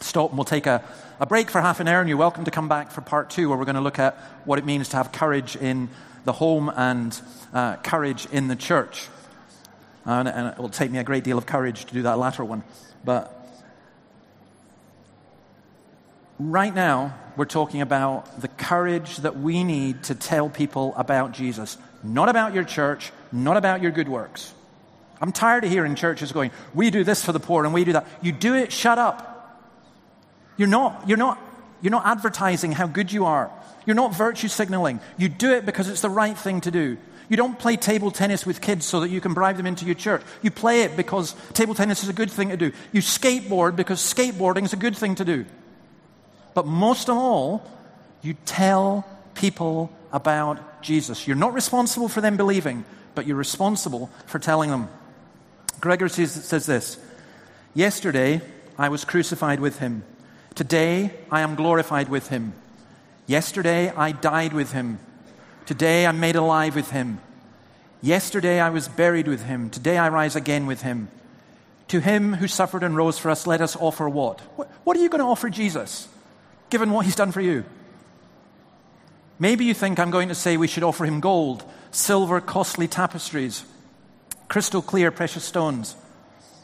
stop 0.00 0.30
and 0.30 0.38
we'll 0.38 0.44
take 0.44 0.66
a, 0.66 0.82
a 1.18 1.26
break 1.26 1.50
for 1.50 1.60
half 1.60 1.80
an 1.80 1.88
hour. 1.88 2.00
And 2.00 2.08
you're 2.08 2.18
welcome 2.18 2.44
to 2.44 2.50
come 2.50 2.68
back 2.68 2.90
for 2.90 3.00
part 3.00 3.30
two, 3.30 3.48
where 3.48 3.58
we're 3.58 3.64
going 3.64 3.74
to 3.74 3.80
look 3.80 3.98
at 3.98 4.16
what 4.44 4.58
it 4.58 4.64
means 4.64 4.88
to 4.90 4.96
have 4.96 5.12
courage 5.12 5.56
in 5.56 5.88
the 6.24 6.32
home 6.32 6.70
and 6.74 7.20
uh, 7.52 7.76
courage 7.76 8.26
in 8.32 8.48
the 8.48 8.56
church. 8.56 9.08
And, 10.04 10.28
and 10.28 10.48
it 10.48 10.58
will 10.58 10.68
take 10.68 10.90
me 10.90 10.98
a 10.98 11.04
great 11.04 11.24
deal 11.24 11.38
of 11.38 11.46
courage 11.46 11.84
to 11.86 11.94
do 11.94 12.02
that 12.02 12.18
latter 12.18 12.44
one. 12.44 12.62
But 13.04 13.36
right 16.38 16.74
now, 16.74 17.14
we're 17.36 17.44
talking 17.44 17.80
about 17.80 18.40
the 18.40 18.48
courage 18.48 19.18
that 19.18 19.38
we 19.38 19.64
need 19.64 20.02
to 20.04 20.14
tell 20.14 20.48
people 20.48 20.94
about 20.96 21.32
Jesus. 21.32 21.78
Not 22.02 22.28
about 22.28 22.54
your 22.54 22.64
church, 22.64 23.12
not 23.32 23.56
about 23.56 23.82
your 23.82 23.90
good 23.90 24.08
works. 24.08 24.52
I'm 25.20 25.32
tired 25.32 25.64
of 25.64 25.70
hearing 25.70 25.94
churches 25.94 26.32
going, 26.32 26.50
we 26.74 26.90
do 26.90 27.04
this 27.04 27.24
for 27.24 27.32
the 27.32 27.40
poor 27.40 27.64
and 27.64 27.74
we 27.74 27.84
do 27.84 27.92
that. 27.92 28.06
You 28.22 28.32
do 28.32 28.54
it, 28.54 28.72
shut 28.72 28.98
up. 28.98 29.26
You're 30.56 30.68
not, 30.68 31.08
you're 31.08 31.18
not, 31.18 31.38
you're 31.82 31.90
not 31.90 32.06
advertising 32.06 32.72
how 32.72 32.86
good 32.86 33.12
you 33.12 33.26
are. 33.26 33.50
You're 33.86 33.96
not 33.96 34.14
virtue 34.14 34.48
signaling. 34.48 35.00
You 35.18 35.28
do 35.28 35.52
it 35.52 35.66
because 35.66 35.88
it's 35.88 36.00
the 36.00 36.10
right 36.10 36.36
thing 36.36 36.60
to 36.62 36.70
do. 36.70 36.96
You 37.28 37.36
don't 37.36 37.58
play 37.58 37.76
table 37.76 38.10
tennis 38.10 38.44
with 38.44 38.60
kids 38.60 38.84
so 38.84 39.00
that 39.00 39.10
you 39.10 39.20
can 39.20 39.34
bribe 39.34 39.56
them 39.56 39.66
into 39.66 39.84
your 39.84 39.94
church. 39.94 40.22
You 40.42 40.50
play 40.50 40.82
it 40.82 40.96
because 40.96 41.34
table 41.52 41.74
tennis 41.74 42.02
is 42.02 42.08
a 42.08 42.12
good 42.12 42.30
thing 42.30 42.48
to 42.48 42.56
do. 42.56 42.72
You 42.92 43.00
skateboard 43.00 43.76
because 43.76 44.00
skateboarding 44.00 44.64
is 44.64 44.72
a 44.72 44.76
good 44.76 44.96
thing 44.96 45.14
to 45.14 45.24
do. 45.24 45.46
But 46.54 46.66
most 46.66 47.08
of 47.08 47.16
all, 47.16 47.64
you 48.22 48.34
tell 48.46 49.06
people 49.34 49.92
about 50.12 50.82
Jesus. 50.82 51.26
You're 51.28 51.36
not 51.36 51.54
responsible 51.54 52.08
for 52.08 52.20
them 52.20 52.36
believing, 52.36 52.84
but 53.20 53.26
you're 53.26 53.36
responsible 53.36 54.08
for 54.24 54.38
telling 54.38 54.70
them. 54.70 54.88
Gregory 55.78 56.08
says, 56.08 56.32
says 56.32 56.64
this 56.64 56.98
Yesterday 57.74 58.40
I 58.78 58.88
was 58.88 59.04
crucified 59.04 59.60
with 59.60 59.78
him. 59.78 60.04
Today 60.54 61.12
I 61.30 61.42
am 61.42 61.54
glorified 61.54 62.08
with 62.08 62.28
him. 62.28 62.54
Yesterday 63.26 63.90
I 63.90 64.12
died 64.12 64.54
with 64.54 64.72
him. 64.72 65.00
Today 65.66 66.06
I'm 66.06 66.18
made 66.18 66.34
alive 66.34 66.74
with 66.74 66.92
him. 66.92 67.20
Yesterday 68.00 68.58
I 68.58 68.70
was 68.70 68.88
buried 68.88 69.28
with 69.28 69.44
him. 69.44 69.68
Today 69.68 69.98
I 69.98 70.08
rise 70.08 70.34
again 70.34 70.64
with 70.64 70.80
him. 70.80 71.08
To 71.88 72.00
him 72.00 72.32
who 72.32 72.48
suffered 72.48 72.82
and 72.82 72.96
rose 72.96 73.18
for 73.18 73.28
us, 73.28 73.46
let 73.46 73.60
us 73.60 73.76
offer 73.76 74.08
what? 74.08 74.40
What 74.84 74.96
are 74.96 75.00
you 75.00 75.10
going 75.10 75.18
to 75.18 75.26
offer 75.26 75.50
Jesus, 75.50 76.08
given 76.70 76.90
what 76.90 77.04
he's 77.04 77.16
done 77.16 77.32
for 77.32 77.42
you? 77.42 77.66
Maybe 79.38 79.66
you 79.66 79.74
think 79.74 79.98
I'm 79.98 80.10
going 80.10 80.28
to 80.28 80.34
say 80.34 80.56
we 80.56 80.68
should 80.68 80.84
offer 80.84 81.04
him 81.04 81.20
gold, 81.20 81.70
silver, 81.90 82.40
costly 82.40 82.88
tapestries, 82.88 83.64
crystal 84.48 84.82
clear 84.82 85.10
precious 85.10 85.44
stones. 85.44 85.96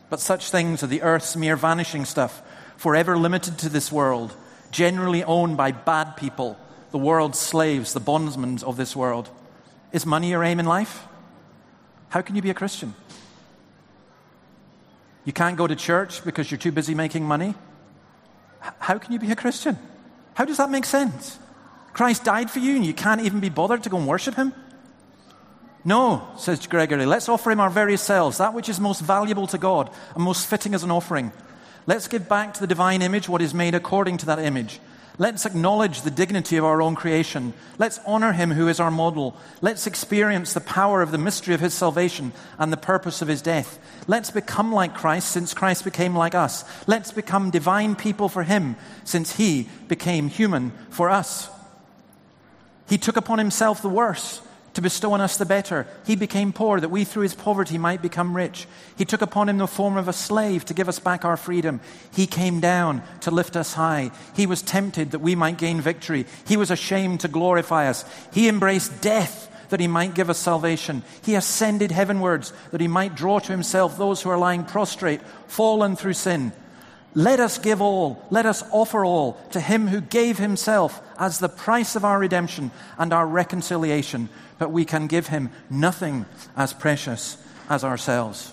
But 0.08 0.20
such 0.20 0.50
things 0.50 0.82
are 0.82 0.88
the 0.88 1.02
earth's 1.02 1.36
mere 1.36 1.56
vanishing 1.56 2.04
stuff, 2.04 2.42
forever 2.76 3.16
limited 3.16 3.58
to 3.58 3.68
this 3.68 3.90
world, 3.90 4.34
generally 4.70 5.24
owned 5.24 5.56
by 5.56 5.72
bad 5.72 6.16
people, 6.16 6.58
the 6.90 6.98
world's 6.98 7.38
slaves, 7.38 7.92
the 7.92 8.00
bondsmen 8.00 8.58
of 8.64 8.76
this 8.76 8.94
world. 8.94 9.28
Is 9.92 10.06
money 10.06 10.30
your 10.30 10.44
aim 10.44 10.60
in 10.60 10.66
life? 10.66 11.06
How 12.08 12.22
can 12.22 12.36
you 12.36 12.42
be 12.42 12.50
a 12.50 12.54
Christian? 12.54 12.94
You 15.24 15.32
can't 15.32 15.56
go 15.56 15.66
to 15.66 15.74
church 15.74 16.24
because 16.24 16.50
you're 16.50 16.58
too 16.58 16.70
busy 16.70 16.94
making 16.94 17.24
money? 17.24 17.54
How 18.78 18.98
can 18.98 19.12
you 19.12 19.18
be 19.18 19.30
a 19.32 19.36
Christian? 19.36 19.76
How 20.34 20.44
does 20.44 20.58
that 20.58 20.70
make 20.70 20.84
sense? 20.84 21.38
Christ 21.92 22.24
died 22.24 22.50
for 22.50 22.58
you 22.58 22.76
and 22.76 22.84
you 22.84 22.94
can't 22.94 23.22
even 23.22 23.40
be 23.40 23.48
bothered 23.48 23.82
to 23.84 23.88
go 23.88 23.96
and 23.96 24.06
worship 24.06 24.34
him? 24.34 24.52
No, 25.86 26.26
says 26.36 26.66
Gregory, 26.66 27.06
let's 27.06 27.28
offer 27.28 27.52
him 27.52 27.60
our 27.60 27.70
very 27.70 27.96
selves, 27.96 28.38
that 28.38 28.54
which 28.54 28.68
is 28.68 28.80
most 28.80 29.00
valuable 29.00 29.46
to 29.46 29.56
God 29.56 29.88
and 30.16 30.24
most 30.24 30.48
fitting 30.48 30.74
as 30.74 30.82
an 30.82 30.90
offering. 30.90 31.30
Let's 31.86 32.08
give 32.08 32.28
back 32.28 32.54
to 32.54 32.60
the 32.60 32.66
divine 32.66 33.02
image 33.02 33.28
what 33.28 33.40
is 33.40 33.54
made 33.54 33.72
according 33.72 34.18
to 34.18 34.26
that 34.26 34.40
image. 34.40 34.80
Let's 35.16 35.46
acknowledge 35.46 36.02
the 36.02 36.10
dignity 36.10 36.56
of 36.56 36.64
our 36.64 36.82
own 36.82 36.96
creation. 36.96 37.54
Let's 37.78 38.00
honor 38.04 38.32
him 38.32 38.50
who 38.50 38.66
is 38.66 38.80
our 38.80 38.90
model. 38.90 39.36
Let's 39.60 39.86
experience 39.86 40.54
the 40.54 40.60
power 40.60 41.02
of 41.02 41.12
the 41.12 41.18
mystery 41.18 41.54
of 41.54 41.60
his 41.60 41.72
salvation 41.72 42.32
and 42.58 42.72
the 42.72 42.76
purpose 42.76 43.22
of 43.22 43.28
his 43.28 43.40
death. 43.40 43.78
Let's 44.08 44.32
become 44.32 44.72
like 44.72 44.92
Christ 44.92 45.30
since 45.30 45.54
Christ 45.54 45.84
became 45.84 46.16
like 46.16 46.34
us. 46.34 46.64
Let's 46.88 47.12
become 47.12 47.52
divine 47.52 47.94
people 47.94 48.28
for 48.28 48.42
him 48.42 48.74
since 49.04 49.36
he 49.36 49.68
became 49.86 50.26
human 50.26 50.72
for 50.90 51.10
us. 51.10 51.48
He 52.88 52.98
took 52.98 53.16
upon 53.16 53.38
himself 53.38 53.82
the 53.82 53.88
worst 53.88 54.42
to 54.76 54.82
bestow 54.82 55.14
on 55.14 55.22
us 55.22 55.38
the 55.38 55.46
better. 55.46 55.86
He 56.04 56.16
became 56.16 56.52
poor 56.52 56.78
that 56.78 56.90
we 56.90 57.04
through 57.04 57.22
his 57.22 57.34
poverty 57.34 57.78
might 57.78 58.02
become 58.02 58.36
rich. 58.36 58.66
He 58.98 59.06
took 59.06 59.22
upon 59.22 59.48
him 59.48 59.56
the 59.56 59.66
form 59.66 59.96
of 59.96 60.06
a 60.06 60.12
slave 60.12 60.66
to 60.66 60.74
give 60.74 60.86
us 60.86 60.98
back 60.98 61.24
our 61.24 61.38
freedom. 61.38 61.80
He 62.12 62.26
came 62.26 62.60
down 62.60 63.02
to 63.20 63.30
lift 63.30 63.56
us 63.56 63.72
high. 63.72 64.10
He 64.34 64.46
was 64.46 64.60
tempted 64.60 65.12
that 65.12 65.20
we 65.20 65.34
might 65.34 65.56
gain 65.56 65.80
victory. 65.80 66.26
He 66.46 66.58
was 66.58 66.70
ashamed 66.70 67.20
to 67.20 67.28
glorify 67.28 67.88
us. 67.88 68.04
He 68.34 68.48
embraced 68.48 69.00
death 69.00 69.50
that 69.70 69.80
he 69.80 69.88
might 69.88 70.14
give 70.14 70.28
us 70.28 70.36
salvation. 70.36 71.02
He 71.24 71.36
ascended 71.36 71.90
heavenwards 71.90 72.52
that 72.70 72.82
he 72.82 72.86
might 72.86 73.14
draw 73.14 73.38
to 73.38 73.52
himself 73.52 73.96
those 73.96 74.20
who 74.20 74.28
are 74.28 74.36
lying 74.36 74.64
prostrate, 74.64 75.22
fallen 75.46 75.96
through 75.96 76.12
sin. 76.12 76.52
Let 77.16 77.40
us 77.40 77.56
give 77.56 77.80
all, 77.80 78.22
let 78.28 78.44
us 78.44 78.62
offer 78.70 79.02
all 79.02 79.40
to 79.52 79.58
him 79.58 79.88
who 79.88 80.02
gave 80.02 80.36
himself 80.36 81.00
as 81.18 81.38
the 81.38 81.48
price 81.48 81.96
of 81.96 82.04
our 82.04 82.18
redemption 82.18 82.70
and 82.98 83.10
our 83.10 83.26
reconciliation, 83.26 84.28
but 84.58 84.70
we 84.70 84.84
can 84.84 85.06
give 85.06 85.28
him 85.28 85.50
nothing 85.70 86.26
as 86.56 86.72
precious 86.72 87.36
as 87.68 87.84
ourselves. 87.84 88.52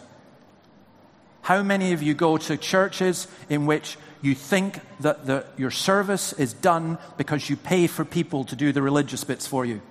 How 1.41 1.61
many 1.61 1.93
of 1.93 2.01
you 2.01 2.13
go 2.13 2.37
to 2.37 2.57
churches 2.57 3.27
in 3.49 3.65
which 3.65 3.97
you 4.21 4.33
think 4.33 4.79
that 5.01 5.25
the, 5.25 5.45
your 5.57 5.71
service 5.71 6.33
is 6.33 6.53
done 6.53 6.97
because 7.17 7.49
you 7.49 7.57
pay 7.57 7.87
for 7.87 8.05
people 8.05 8.45
to 8.45 8.55
do 8.55 8.71
the 8.71 8.81
religious 8.81 9.23
bits 9.23 9.45
for 9.45 9.65
you? 9.65 9.81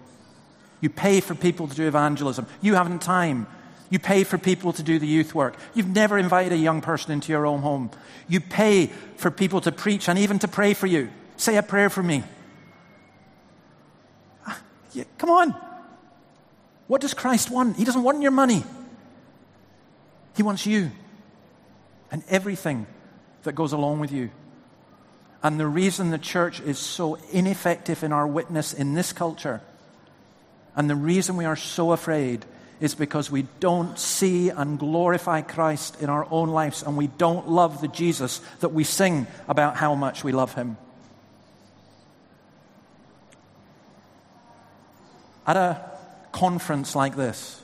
You 0.80 0.90
pay 0.90 1.20
for 1.20 1.34
people 1.34 1.68
to 1.68 1.74
do 1.74 1.86
evangelism. 1.86 2.46
You 2.60 2.74
haven't 2.74 3.02
time 3.02 3.46
you 3.92 3.98
pay 3.98 4.24
for 4.24 4.38
people 4.38 4.72
to 4.72 4.82
do 4.82 4.98
the 4.98 5.06
youth 5.06 5.34
work. 5.34 5.54
You've 5.74 5.94
never 5.94 6.16
invited 6.16 6.54
a 6.54 6.56
young 6.56 6.80
person 6.80 7.12
into 7.12 7.30
your 7.30 7.44
own 7.44 7.60
home. 7.60 7.90
You 8.26 8.40
pay 8.40 8.86
for 9.16 9.30
people 9.30 9.60
to 9.60 9.70
preach 9.70 10.08
and 10.08 10.18
even 10.18 10.38
to 10.38 10.48
pray 10.48 10.72
for 10.72 10.86
you. 10.86 11.10
Say 11.36 11.58
a 11.58 11.62
prayer 11.62 11.90
for 11.90 12.02
me. 12.02 12.24
Ah, 14.46 14.58
yeah, 14.94 15.04
come 15.18 15.28
on. 15.28 15.71
What 16.93 17.01
does 17.01 17.14
Christ 17.14 17.51
want? 17.51 17.78
He 17.78 17.86
doesn't 17.86 18.03
want 18.03 18.20
your 18.20 18.32
money, 18.32 18.64
He 20.36 20.43
wants 20.43 20.66
you 20.66 20.90
and 22.11 22.22
everything 22.28 22.86
that 23.45 23.55
goes 23.55 23.72
along 23.72 24.01
with 24.01 24.12
you. 24.12 24.30
And 25.43 25.59
the 25.59 25.66
reason 25.66 26.11
the 26.11 26.18
church 26.18 26.61
is 26.61 26.78
so 26.78 27.14
ineffective 27.32 28.05
in 28.05 28.12
our 28.12 28.26
witness 28.26 28.74
in 28.74 28.93
this 28.93 29.14
culture, 29.14 29.62
and 30.76 30.90
the 30.90 30.95
reason 30.95 31.38
we 31.38 31.47
are 31.47 31.57
so 31.57 31.93
afraid 31.93 32.45
is 32.78 32.95
because 32.95 33.30
we 33.30 33.47
don't 33.59 33.99
see 33.99 34.51
and 34.51 34.78
glorify 34.78 35.40
Christ 35.40 35.97
in 36.03 36.11
our 36.11 36.28
own 36.30 36.51
lives 36.51 36.82
and 36.82 36.99
we 36.99 37.07
don't 37.07 37.49
love 37.49 37.80
the 37.80 37.88
Jesus 37.88 38.43
that 38.61 38.74
we 38.74 38.84
sing 38.84 39.26
about 39.49 39.76
how 39.76 39.95
much 39.95 40.24
we 40.24 40.32
love 40.32 40.53
him. 40.53 40.76
At 45.47 45.57
a 45.57 45.91
conference 46.33 46.97
like 46.97 47.16
this, 47.16 47.62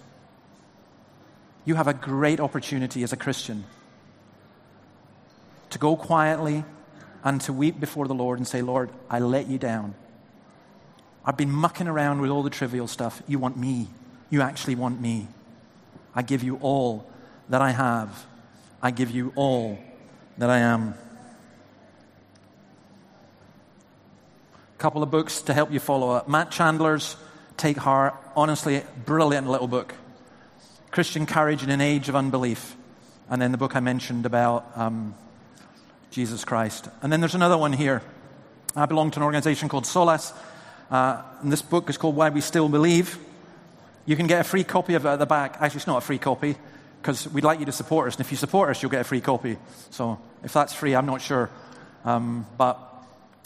you 1.65 1.75
have 1.75 1.89
a 1.89 1.95
great 1.95 2.41
opportunity 2.41 3.03
as 3.03 3.13
a 3.13 3.17
Christian 3.17 3.65
to 5.71 5.79
go 5.79 5.97
quietly 5.97 6.65
and 7.25 7.41
to 7.43 7.53
weep 7.53 7.79
before 7.81 8.07
the 8.07 8.15
Lord 8.15 8.39
and 8.39 8.47
say, 8.47 8.63
Lord, 8.63 8.91
I 9.11 9.19
let 9.19 9.49
you 9.49 9.59
down. 9.59 9.95
I've 11.25 11.37
been 11.37 11.51
mucking 11.51 11.89
around 11.89 12.21
with 12.21 12.31
all 12.31 12.43
the 12.43 12.51
trivial 12.51 12.87
stuff. 12.87 13.23
You 13.27 13.39
want 13.39 13.57
me. 13.57 13.89
You 14.31 14.41
actually 14.41 14.77
want 14.77 15.01
me. 15.01 15.29
I 16.15 16.23
give 16.23 16.43
you 16.43 16.59
all 16.63 17.07
that 17.49 17.61
I 17.61 17.73
have. 17.73 18.25
I 18.83 18.91
give 18.91 19.11
you 19.11 19.33
all 19.35 19.79
that 20.39 20.49
I 20.49 20.59
am. 20.59 20.95
A 24.75 24.79
couple 24.79 25.03
of 25.03 25.11
books 25.11 25.43
to 25.43 25.55
help 25.55 25.73
you 25.73 25.81
follow 25.81 26.11
up. 26.11 26.29
Matt 26.29 26.51
Chandler's 26.51 27.17
Take 27.57 27.77
Heart, 27.77 28.15
honestly, 28.39 28.85
brilliant 29.05 29.51
little 29.51 29.67
book. 29.67 29.97
Christian 30.93 31.27
Courage 31.27 31.65
in 31.65 31.71
an 31.71 31.81
Age 31.81 32.09
of 32.09 32.15
Unbelief. 32.15 32.77
And 33.29 33.43
then 33.43 33.51
the 33.51 33.59
book 33.59 33.75
I 33.75 33.81
mentioned 33.81 34.27
about 34.27 34.71
um, 34.77 35.17
Jesus 36.13 36.45
Christ. 36.45 36.89
And 37.03 37.13
then 37.13 37.21
there's 37.21 37.35
another 37.35 37.59
one 37.59 37.73
here. 37.73 38.01
I 38.77 38.87
belong 38.87 39.11
to 39.11 39.19
an 39.19 39.25
organization 39.25 39.69
called 39.69 39.85
Solas. 39.85 40.33
Uh, 40.89 41.21
and 41.43 41.51
this 41.51 41.63
book 41.63 41.91
is 41.91 41.99
called 41.99 42.15
Why 42.15 42.31
We 42.31 42.41
Still 42.41 42.69
Believe. 42.69 43.19
You 44.07 44.15
can 44.15 44.29
get 44.29 44.41
a 44.41 44.45
free 44.45 44.63
copy 44.63 44.95
of 44.95 45.05
it 45.05 45.09
at 45.09 45.19
the 45.19 45.27
back. 45.27 45.57
Actually, 45.61 45.79
it's 45.79 45.89
not 45.89 45.99
a 45.99 46.07
free 46.07 46.19
copy 46.19 46.55
because 47.03 47.29
we'd 47.33 47.43
like 47.43 47.59
you 47.59 47.67
to 47.67 47.73
support 47.73 48.07
us. 48.07 48.15
And 48.15 48.25
if 48.25 48.31
you 48.31 48.37
support 48.37 48.71
us, 48.71 48.81
you'll 48.81 48.93
get 48.93 49.01
a 49.01 49.05
free 49.05 49.21
copy. 49.21 49.59
So 49.91 50.21
if 50.45 50.53
that's 50.53 50.73
free, 50.73 50.95
I'm 50.95 51.07
not 51.07 51.23
sure. 51.23 51.51
Um, 52.05 52.47
but 52.57 52.79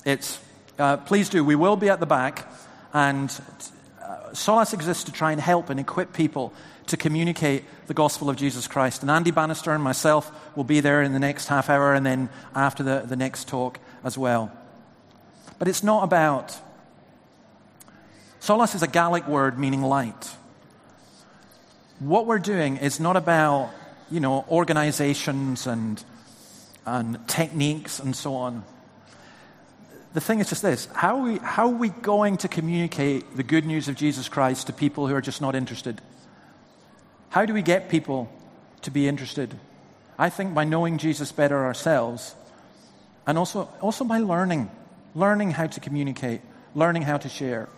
it's, 0.04 0.38
uh, 0.78 0.98
please 0.98 1.30
do. 1.30 1.42
We 1.42 1.56
will 1.56 1.76
be 1.76 1.88
at 1.88 1.98
the 1.98 2.06
back. 2.06 2.46
And 2.92 3.30
uh, 4.02 4.72
exists 4.72 5.04
to 5.04 5.12
try 5.12 5.32
and 5.32 5.40
help 5.40 5.70
and 5.70 5.78
equip 5.78 6.12
people 6.12 6.52
to 6.86 6.96
communicate 6.96 7.64
the 7.86 7.94
gospel 7.94 8.28
of 8.28 8.36
Jesus 8.36 8.66
Christ. 8.66 9.02
And 9.02 9.10
Andy 9.10 9.30
Bannister 9.30 9.72
and 9.72 9.82
myself 9.82 10.30
will 10.56 10.64
be 10.64 10.80
there 10.80 11.02
in 11.02 11.12
the 11.12 11.18
next 11.18 11.48
half 11.48 11.70
hour 11.70 11.94
and 11.94 12.04
then 12.04 12.28
after 12.54 12.82
the, 12.82 13.04
the 13.06 13.16
next 13.16 13.48
talk 13.48 13.78
as 14.04 14.18
well. 14.18 14.52
But 15.58 15.68
it's 15.68 15.82
not 15.82 16.02
about. 16.02 16.58
Solas 18.40 18.74
is 18.74 18.82
a 18.82 18.88
Gallic 18.88 19.28
word 19.28 19.58
meaning 19.58 19.82
light. 19.82 20.34
What 22.00 22.26
we're 22.26 22.40
doing 22.40 22.78
is 22.78 22.98
not 22.98 23.16
about, 23.16 23.70
you 24.10 24.18
know, 24.18 24.44
organizations 24.50 25.68
and, 25.68 26.02
and 26.84 27.28
techniques 27.28 28.00
and 28.00 28.16
so 28.16 28.34
on. 28.34 28.64
The 30.14 30.20
thing 30.20 30.40
is 30.40 30.48
just 30.48 30.62
this 30.62 30.86
how 30.94 31.18
are, 31.18 31.22
we, 31.22 31.38
how 31.38 31.66
are 31.66 31.76
we 31.76 31.88
going 31.88 32.36
to 32.38 32.48
communicate 32.48 33.36
the 33.36 33.42
good 33.42 33.64
news 33.64 33.88
of 33.88 33.96
Jesus 33.96 34.28
Christ 34.28 34.66
to 34.66 34.72
people 34.72 35.08
who 35.08 35.14
are 35.14 35.20
just 35.20 35.40
not 35.40 35.54
interested? 35.54 36.00
How 37.30 37.46
do 37.46 37.54
we 37.54 37.62
get 37.62 37.88
people 37.88 38.30
to 38.82 38.90
be 38.90 39.08
interested? 39.08 39.58
I 40.18 40.28
think 40.28 40.54
by 40.54 40.64
knowing 40.64 40.98
Jesus 40.98 41.32
better 41.32 41.64
ourselves 41.64 42.34
and 43.26 43.38
also, 43.38 43.70
also 43.80 44.04
by 44.04 44.18
learning, 44.18 44.70
learning 45.14 45.52
how 45.52 45.66
to 45.66 45.80
communicate, 45.80 46.42
learning 46.74 47.02
how 47.02 47.16
to 47.16 47.28
share. 47.28 47.68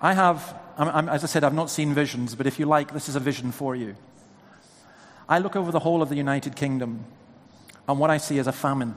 I 0.00 0.14
have, 0.14 0.54
I'm, 0.78 0.88
I'm, 0.88 1.08
as 1.08 1.24
I 1.24 1.26
said, 1.26 1.42
I've 1.42 1.54
not 1.54 1.70
seen 1.70 1.94
visions, 1.94 2.34
but 2.34 2.46
if 2.46 2.60
you 2.60 2.66
like, 2.66 2.92
this 2.92 3.08
is 3.08 3.16
a 3.16 3.20
vision 3.20 3.50
for 3.50 3.74
you. 3.74 3.96
I 5.28 5.40
look 5.40 5.56
over 5.56 5.72
the 5.72 5.80
whole 5.80 6.02
of 6.02 6.08
the 6.08 6.14
United 6.14 6.54
Kingdom, 6.54 7.04
and 7.88 7.98
what 7.98 8.10
I 8.10 8.18
see 8.18 8.38
is 8.38 8.46
a 8.46 8.52
famine. 8.52 8.94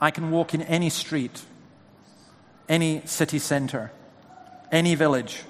I 0.00 0.10
can 0.10 0.30
walk 0.30 0.54
in 0.54 0.62
any 0.62 0.90
street, 0.90 1.42
any 2.68 3.02
city 3.04 3.38
center, 3.38 3.90
any 4.70 4.94
village, 4.94 5.42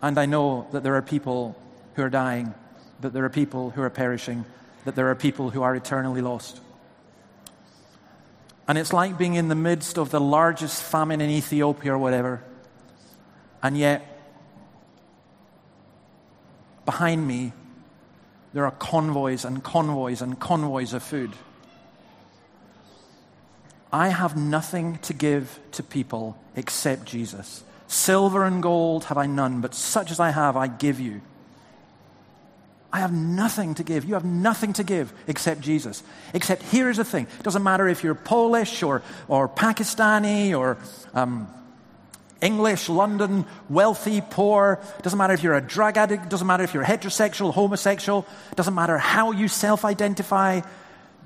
and 0.00 0.18
I 0.18 0.26
know 0.26 0.66
that 0.72 0.82
there 0.82 0.96
are 0.96 1.02
people 1.02 1.56
who 1.94 2.02
are 2.02 2.10
dying, 2.10 2.54
that 3.00 3.12
there 3.12 3.24
are 3.24 3.30
people 3.30 3.70
who 3.70 3.82
are 3.82 3.90
perishing, 3.90 4.44
that 4.84 4.94
there 4.94 5.08
are 5.08 5.14
people 5.14 5.50
who 5.50 5.62
are 5.62 5.74
eternally 5.74 6.20
lost. 6.20 6.60
And 8.68 8.78
it's 8.78 8.92
like 8.92 9.18
being 9.18 9.34
in 9.34 9.48
the 9.48 9.54
midst 9.54 9.98
of 9.98 10.10
the 10.10 10.20
largest 10.20 10.82
famine 10.82 11.20
in 11.20 11.30
Ethiopia 11.30 11.94
or 11.94 11.98
whatever. 11.98 12.42
And 13.62 13.76
yet, 13.76 14.06
behind 16.84 17.26
me, 17.26 17.52
there 18.52 18.64
are 18.66 18.72
convoys 18.72 19.44
and 19.44 19.62
convoys 19.62 20.22
and 20.22 20.38
convoys 20.38 20.92
of 20.92 21.02
food. 21.02 21.32
I 23.94 24.08
have 24.08 24.36
nothing 24.36 24.98
to 25.02 25.12
give 25.12 25.60
to 25.70 25.84
people 25.84 26.36
except 26.56 27.04
Jesus. 27.04 27.62
Silver 27.86 28.42
and 28.42 28.60
gold 28.60 29.04
have 29.04 29.16
I 29.16 29.26
none, 29.26 29.60
but 29.60 29.72
such 29.72 30.10
as 30.10 30.18
I 30.18 30.30
have, 30.30 30.56
I 30.56 30.66
give 30.66 30.98
you. 30.98 31.20
I 32.92 32.98
have 32.98 33.12
nothing 33.12 33.76
to 33.76 33.84
give. 33.84 34.04
You 34.04 34.14
have 34.14 34.24
nothing 34.24 34.72
to 34.72 34.82
give 34.82 35.12
except 35.28 35.60
Jesus. 35.60 36.02
Except 36.32 36.62
here's 36.64 36.96
the 36.96 37.04
thing 37.04 37.28
it 37.38 37.44
doesn't 37.44 37.62
matter 37.62 37.86
if 37.86 38.02
you're 38.02 38.16
Polish 38.16 38.82
or, 38.82 39.02
or 39.28 39.48
Pakistani 39.48 40.58
or 40.58 40.76
um, 41.14 41.46
English, 42.42 42.88
London, 42.88 43.46
wealthy, 43.70 44.20
poor. 44.28 44.80
It 44.98 45.02
doesn't 45.04 45.18
matter 45.18 45.34
if 45.34 45.44
you're 45.44 45.54
a 45.54 45.60
drug 45.60 45.98
addict. 45.98 46.24
It 46.24 46.30
doesn't 46.30 46.48
matter 46.48 46.64
if 46.64 46.74
you're 46.74 46.84
heterosexual, 46.84 47.54
homosexual. 47.54 48.26
It 48.50 48.56
doesn't 48.56 48.74
matter 48.74 48.98
how 48.98 49.30
you 49.30 49.46
self 49.46 49.84
identify. 49.84 50.62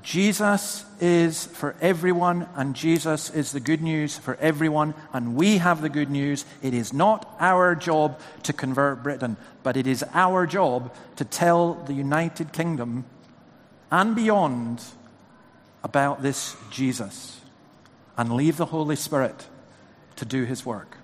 Jesus 0.03 0.85
is 1.01 1.47
for 1.47 1.75
everyone, 1.81 2.49
and 2.55 2.75
Jesus 2.75 3.31
is 3.31 3.53
the 3.53 3.61
good 3.61 3.83
news 3.83 4.17
for 4.17 4.37
everyone, 4.37 4.95
and 5.13 5.35
we 5.35 5.59
have 5.59 5.83
the 5.83 5.89
good 5.89 6.11
news. 6.11 6.45
It 6.63 6.73
is 6.73 6.93
not 6.93 7.37
our 7.41 7.75
job 7.75 8.21
to 8.45 8.53
convert 8.53 9.03
Britain, 9.03 9.37
but 9.63 9.77
it 9.77 9.87
is 9.87 10.05
our 10.15 10.47
job 10.47 10.95
to 11.17 11.25
tell 11.25 11.75
the 11.75 11.93
United 11.93 12.53
Kingdom 12.53 13.05
and 13.91 14.15
beyond 14.15 14.83
about 15.83 16.23
this 16.23 16.57
Jesus 16.71 17.41
and 18.17 18.33
leave 18.33 18.57
the 18.57 18.67
Holy 18.67 18.97
Spirit 18.97 19.47
to 20.17 20.25
do 20.25 20.45
his 20.45 20.65
work. 20.65 20.97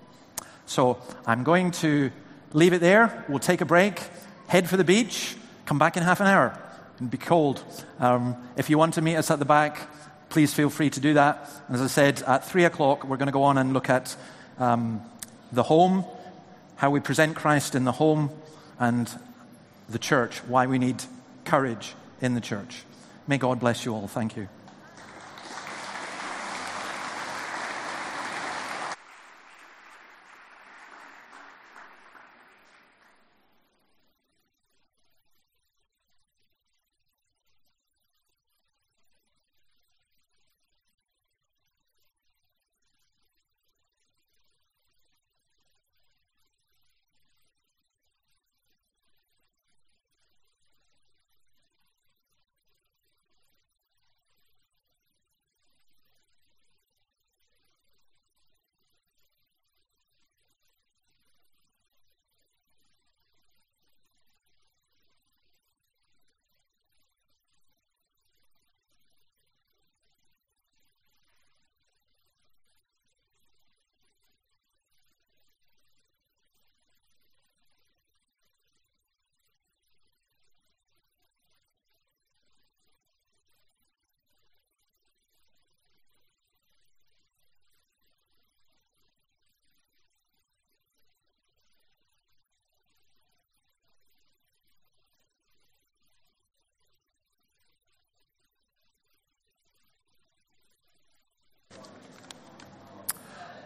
So 0.65 0.97
I'm 1.25 1.43
going 1.43 1.71
to 1.71 2.11
leave 2.53 2.73
it 2.73 2.81
there. 2.81 3.25
We'll 3.29 3.39
take 3.39 3.61
a 3.61 3.65
break, 3.65 4.01
head 4.47 4.69
for 4.69 4.77
the 4.77 4.83
beach, 4.83 5.35
come 5.65 5.79
back 5.79 5.95
in 5.95 6.03
half 6.03 6.21
an 6.21 6.27
hour 6.27 6.59
and 6.99 7.09
be 7.09 7.17
cold. 7.17 7.63
Um, 7.99 8.35
if 8.55 8.69
you 8.69 8.77
want 8.77 8.93
to 8.95 9.01
meet 9.01 9.15
us 9.15 9.31
at 9.31 9.39
the 9.39 9.45
back, 9.45 9.89
please 10.29 10.53
feel 10.53 10.69
free 10.69 10.89
to 10.89 10.99
do 10.99 11.13
that. 11.15 11.49
As 11.69 11.81
I 11.81 11.87
said, 11.87 12.21
at 12.23 12.45
3 12.45 12.65
o'clock, 12.65 13.03
we're 13.03 13.17
going 13.17 13.27
to 13.27 13.33
go 13.33 13.43
on 13.43 13.57
and 13.57 13.73
look 13.73 13.89
at 13.89 14.15
um, 14.57 15.01
the 15.51 15.63
home, 15.63 16.05
how 16.75 16.89
we 16.89 16.99
present 16.99 17.35
Christ 17.35 17.75
in 17.75 17.83
the 17.83 17.91
home, 17.91 18.29
and 18.79 19.09
the 19.89 19.99
church, 19.99 20.39
why 20.47 20.65
we 20.67 20.77
need 20.79 21.03
courage 21.45 21.93
in 22.21 22.33
the 22.33 22.41
church. 22.41 22.83
May 23.27 23.37
God 23.37 23.59
bless 23.59 23.85
you 23.85 23.93
all. 23.93 24.07
Thank 24.07 24.35
you. 24.35 24.47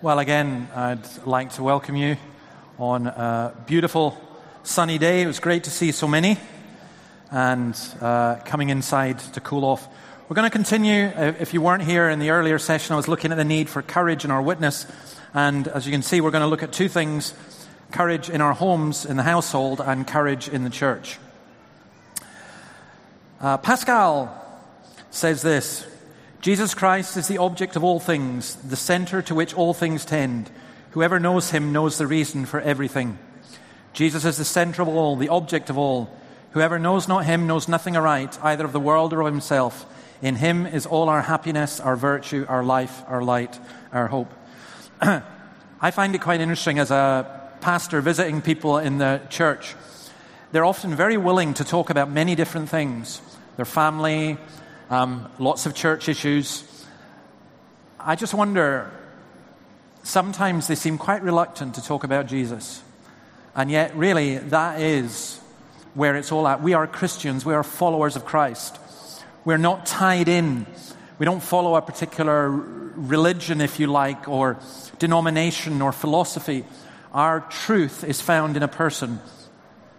Well, 0.02 0.20
again, 0.20 0.70
I'd 0.74 1.26
like 1.26 1.52
to 1.56 1.64
welcome 1.64 1.98
you 1.98 2.16
on 2.78 3.08
a 3.08 3.54
beautiful 3.68 4.18
sunny 4.64 4.98
day. 4.98 5.24
It 5.24 5.28
was 5.28 5.42
great 5.42 5.66
to 5.66 5.72
see 5.72 5.92
so 5.92 6.08
many 6.08 6.38
and 7.32 7.78
uh, 8.00 8.36
coming 8.46 8.70
inside 8.70 9.20
to 9.20 9.42
cool 9.42 9.66
off. 9.66 9.86
We're 10.30 10.36
going 10.36 10.50
to 10.50 10.56
continue. 10.56 11.08
Uh, 11.08 11.34
if 11.38 11.54
you 11.54 11.62
weren't 11.62 11.84
here 11.84 12.08
in 12.08 12.20
the 12.20 12.30
earlier 12.30 12.60
session, 12.60 12.94
I 12.94 12.96
was 12.96 13.10
looking 13.10 13.34
at 13.34 13.36
the 13.36 13.44
need 13.44 13.68
for 13.68 13.82
courage 13.82 14.24
in 14.24 14.32
our 14.32 14.42
witness. 14.42 14.88
And 15.34 15.68
as 15.68 15.86
you 15.86 15.92
can 15.92 16.02
see, 16.02 16.22
we're 16.22 16.32
going 16.32 16.44
to 16.44 16.48
look 16.48 16.64
at 16.64 16.72
two 16.72 16.88
things 16.88 17.34
courage 17.92 18.30
in 18.30 18.40
our 18.40 18.54
homes, 18.54 19.06
in 19.06 19.18
the 19.18 19.24
household, 19.24 19.82
and 19.82 20.08
courage 20.08 20.48
in 20.48 20.64
the 20.64 20.70
church. 20.70 21.20
Uh, 23.42 23.58
Pascal 23.58 24.34
says 25.12 25.42
this 25.42 25.86
Jesus 26.42 26.74
Christ 26.74 27.18
is 27.18 27.28
the 27.28 27.38
object 27.38 27.76
of 27.76 27.84
all 27.84 28.00
things, 28.00 28.56
the 28.56 28.78
center 28.78 29.22
to 29.24 29.36
which 29.36 29.54
all 29.54 29.74
things 29.74 30.06
tend. 30.06 30.50
Whoever 30.92 31.20
knows 31.20 31.52
him 31.52 31.74
knows 31.74 31.98
the 31.98 32.08
reason 32.08 32.46
for 32.46 32.62
everything. 32.62 33.20
Jesus 33.92 34.24
is 34.24 34.38
the 34.38 34.46
center 34.46 34.82
of 34.82 34.88
all, 34.88 35.18
the 35.18 35.28
object 35.28 35.70
of 35.70 35.78
all. 35.78 36.10
Whoever 36.52 36.80
knows 36.80 37.10
not 37.10 37.26
him 37.26 37.46
knows 37.46 37.68
nothing 37.68 37.98
aright, 37.98 38.42
either 38.42 38.64
of 38.64 38.72
the 38.72 38.80
world 38.80 39.12
or 39.12 39.20
of 39.20 39.28
himself. 39.28 39.86
In 40.22 40.38
him 40.38 40.66
is 40.66 40.86
all 40.86 41.10
our 41.10 41.24
happiness, 41.24 41.82
our 41.82 41.98
virtue, 41.98 42.46
our 42.48 42.64
life, 42.64 43.04
our 43.08 43.22
light, 43.22 43.60
our 43.92 44.08
hope. 44.08 44.32
I 45.02 45.92
find 45.92 46.16
it 46.16 46.22
quite 46.22 46.40
interesting 46.40 46.80
as 46.80 46.90
a 46.90 47.52
pastor 47.60 48.00
visiting 48.00 48.42
people 48.42 48.78
in 48.78 48.98
the 48.98 49.22
church. 49.30 49.76
They're 50.54 50.66
often 50.66 50.96
very 50.96 51.18
willing 51.18 51.54
to 51.56 51.66
talk 51.66 51.90
about 51.90 52.10
many 52.10 52.36
different 52.36 52.70
things 52.70 53.22
their 53.58 53.66
family, 53.66 54.38
um, 54.90 55.30
lots 55.38 55.66
of 55.66 55.76
church 55.76 56.10
issues. 56.10 56.64
I 58.00 58.16
just 58.16 58.34
wonder, 58.34 58.92
sometimes 60.04 60.68
they 60.68 60.76
seem 60.76 60.98
quite 60.98 61.22
reluctant 61.22 61.76
to 61.76 61.84
talk 61.84 62.04
about 62.04 62.28
Jesus. 62.28 62.82
And 63.56 63.70
yet, 63.70 63.96
really, 63.96 64.38
that 64.38 64.82
is 64.82 65.40
where 65.94 66.16
it's 66.16 66.32
all 66.32 66.48
at. 66.48 66.62
We 66.62 66.74
are 66.74 66.88
Christians, 66.88 67.46
we 67.46 67.54
are 67.54 67.64
followers 67.64 68.16
of 68.16 68.26
Christ. 68.26 68.80
We're 69.46 69.58
not 69.58 69.86
tied 69.86 70.28
in. 70.28 70.66
We 71.18 71.26
don't 71.26 71.42
follow 71.42 71.76
a 71.76 71.82
particular 71.82 72.50
religion, 72.50 73.62
if 73.62 73.80
you 73.80 73.88
like, 73.88 74.28
or 74.28 74.60
denomination 75.00 75.82
or 75.82 75.92
philosophy. 75.92 76.66
Our 77.14 77.42
truth 77.42 78.04
is 78.04 78.22
found 78.22 78.58
in 78.58 78.64
a 78.64 78.68
person, 78.68 79.20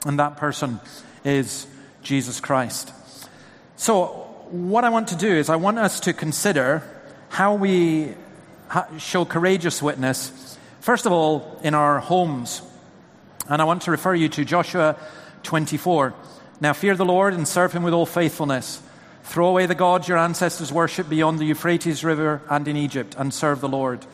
and 0.07 0.19
that 0.19 0.37
person 0.37 0.81
is 1.25 1.67
Jesus 2.03 2.41
Christ. 2.41 2.93
So, 3.77 4.20
what 4.51 4.85
I 4.85 4.89
want 4.89 5.09
to 5.09 5.17
do 5.17 5.29
is, 5.29 5.49
I 5.49 5.57
want 5.57 5.79
us 5.79 6.01
to 6.01 6.13
consider 6.13 6.83
how 7.29 7.55
we 7.55 8.15
show 8.99 9.25
courageous 9.25 9.81
witness, 9.81 10.59
first 10.81 11.07
of 11.07 11.13
all, 11.13 11.61
in 11.63 11.75
our 11.75 12.01
homes. 12.01 12.63
And 13.49 13.63
I 13.63 13.65
want 13.65 13.83
to 13.83 13.91
refer 13.91 14.15
you 14.15 14.29
to 14.31 14.45
Joshua 14.45 14.97
24. 15.45 16.15
Now 16.61 16.73
fear 16.73 16.97
the 16.97 17.05
Lord 17.05 17.35
and 17.35 17.47
serve 17.47 17.73
him 17.73 17.83
with 17.83 17.95
all 17.95 18.07
faithfulness. 18.07 18.83
Throw 19.23 19.49
away 19.49 19.67
the 19.67 19.75
gods 19.75 20.09
your 20.09 20.19
ancestors 20.19 20.73
worshipped 20.73 21.09
beyond 21.09 21.39
the 21.39 21.45
Euphrates 21.45 22.03
River 22.03 22.43
and 22.51 22.67
in 22.67 22.77
Egypt, 22.77 23.15
and 23.17 23.33
serve 23.33 23.61
the 23.61 23.69
Lord. 23.69 24.05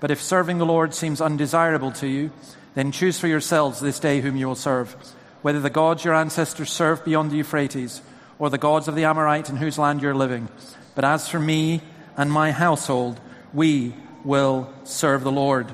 But 0.00 0.10
if 0.10 0.22
serving 0.22 0.58
the 0.58 0.66
Lord 0.66 0.94
seems 0.94 1.20
undesirable 1.20 1.92
to 1.92 2.06
you, 2.06 2.30
then 2.74 2.92
choose 2.92 3.18
for 3.18 3.28
yourselves 3.28 3.80
this 3.80 3.98
day 3.98 4.20
whom 4.20 4.36
you 4.36 4.46
will 4.46 4.54
serve, 4.54 4.94
whether 5.42 5.60
the 5.60 5.70
gods 5.70 6.04
your 6.04 6.14
ancestors 6.14 6.70
served 6.70 7.04
beyond 7.04 7.30
the 7.30 7.36
Euphrates, 7.36 8.00
or 8.38 8.50
the 8.50 8.58
gods 8.58 8.88
of 8.88 8.94
the 8.94 9.04
Amorite 9.04 9.50
in 9.50 9.56
whose 9.56 9.78
land 9.78 10.02
you're 10.02 10.14
living. 10.14 10.48
But 10.94 11.04
as 11.04 11.28
for 11.28 11.38
me 11.38 11.82
and 12.16 12.30
my 12.30 12.52
household, 12.52 13.20
we 13.52 13.94
will 14.24 14.72
serve 14.84 15.22
the 15.22 15.32
Lord. 15.32 15.70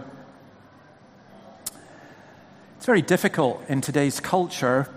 It's 2.77 2.87
very 2.87 3.03
difficult 3.03 3.63
in 3.69 3.81
today's 3.81 4.21
culture. 4.21 4.89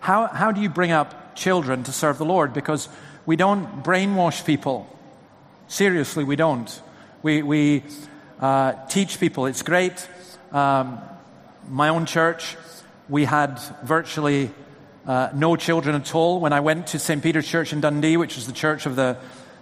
How, 0.00 0.26
how 0.26 0.50
do 0.50 0.60
you 0.60 0.68
bring 0.68 0.92
up 0.92 1.34
children 1.34 1.82
to 1.84 1.92
serve 1.92 2.18
the 2.18 2.24
Lord? 2.24 2.52
Because 2.52 2.88
we 3.26 3.36
don't 3.36 3.82
brainwash 3.82 4.44
people. 4.44 4.86
Seriously, 5.68 6.24
we 6.24 6.36
don't. 6.36 6.82
We, 7.22 7.42
we 7.42 7.84
uh, 8.40 8.72
teach 8.86 9.20
people. 9.20 9.46
It's 9.46 9.62
great. 9.62 10.08
Um, 10.52 10.98
my 11.68 11.88
own 11.88 12.06
church, 12.06 12.56
we 13.08 13.24
had 13.24 13.58
virtually 13.82 14.50
uh, 15.06 15.28
no 15.34 15.56
children 15.56 15.94
at 15.96 16.14
all. 16.14 16.40
When 16.40 16.52
I 16.52 16.60
went 16.60 16.88
to 16.88 16.98
St. 16.98 17.22
Peter's 17.22 17.46
Church 17.46 17.72
in 17.72 17.80
Dundee, 17.80 18.16
which 18.16 18.38
is 18.38 18.46
the 18.46 18.52
church 18.52 18.86
of 18.86 18.96
the 18.96 19.16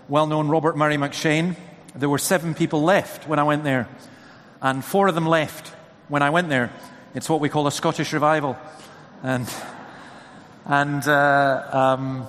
well 0.09 0.26
known 0.26 0.49
Robert 0.49 0.76
Murray 0.76 0.97
M'Cheyne, 0.97 1.57
there 1.95 2.09
were 2.09 2.18
seven 2.18 2.55
people 2.55 2.82
left 2.82 3.26
when 3.28 3.38
I 3.38 3.43
went 3.43 3.64
there. 3.64 3.88
And 4.61 4.84
four 4.84 5.09
of 5.09 5.14
them 5.14 5.26
left 5.26 5.68
when 6.09 6.22
I 6.22 6.30
went 6.30 6.49
there. 6.49 6.70
It's 7.14 7.28
what 7.28 7.40
we 7.40 7.49
call 7.49 7.66
a 7.66 7.72
Scottish 7.72 8.12
revival. 8.12 8.57
And, 9.22 9.53
and 10.64 11.07
uh, 11.07 11.68
um, 11.72 12.26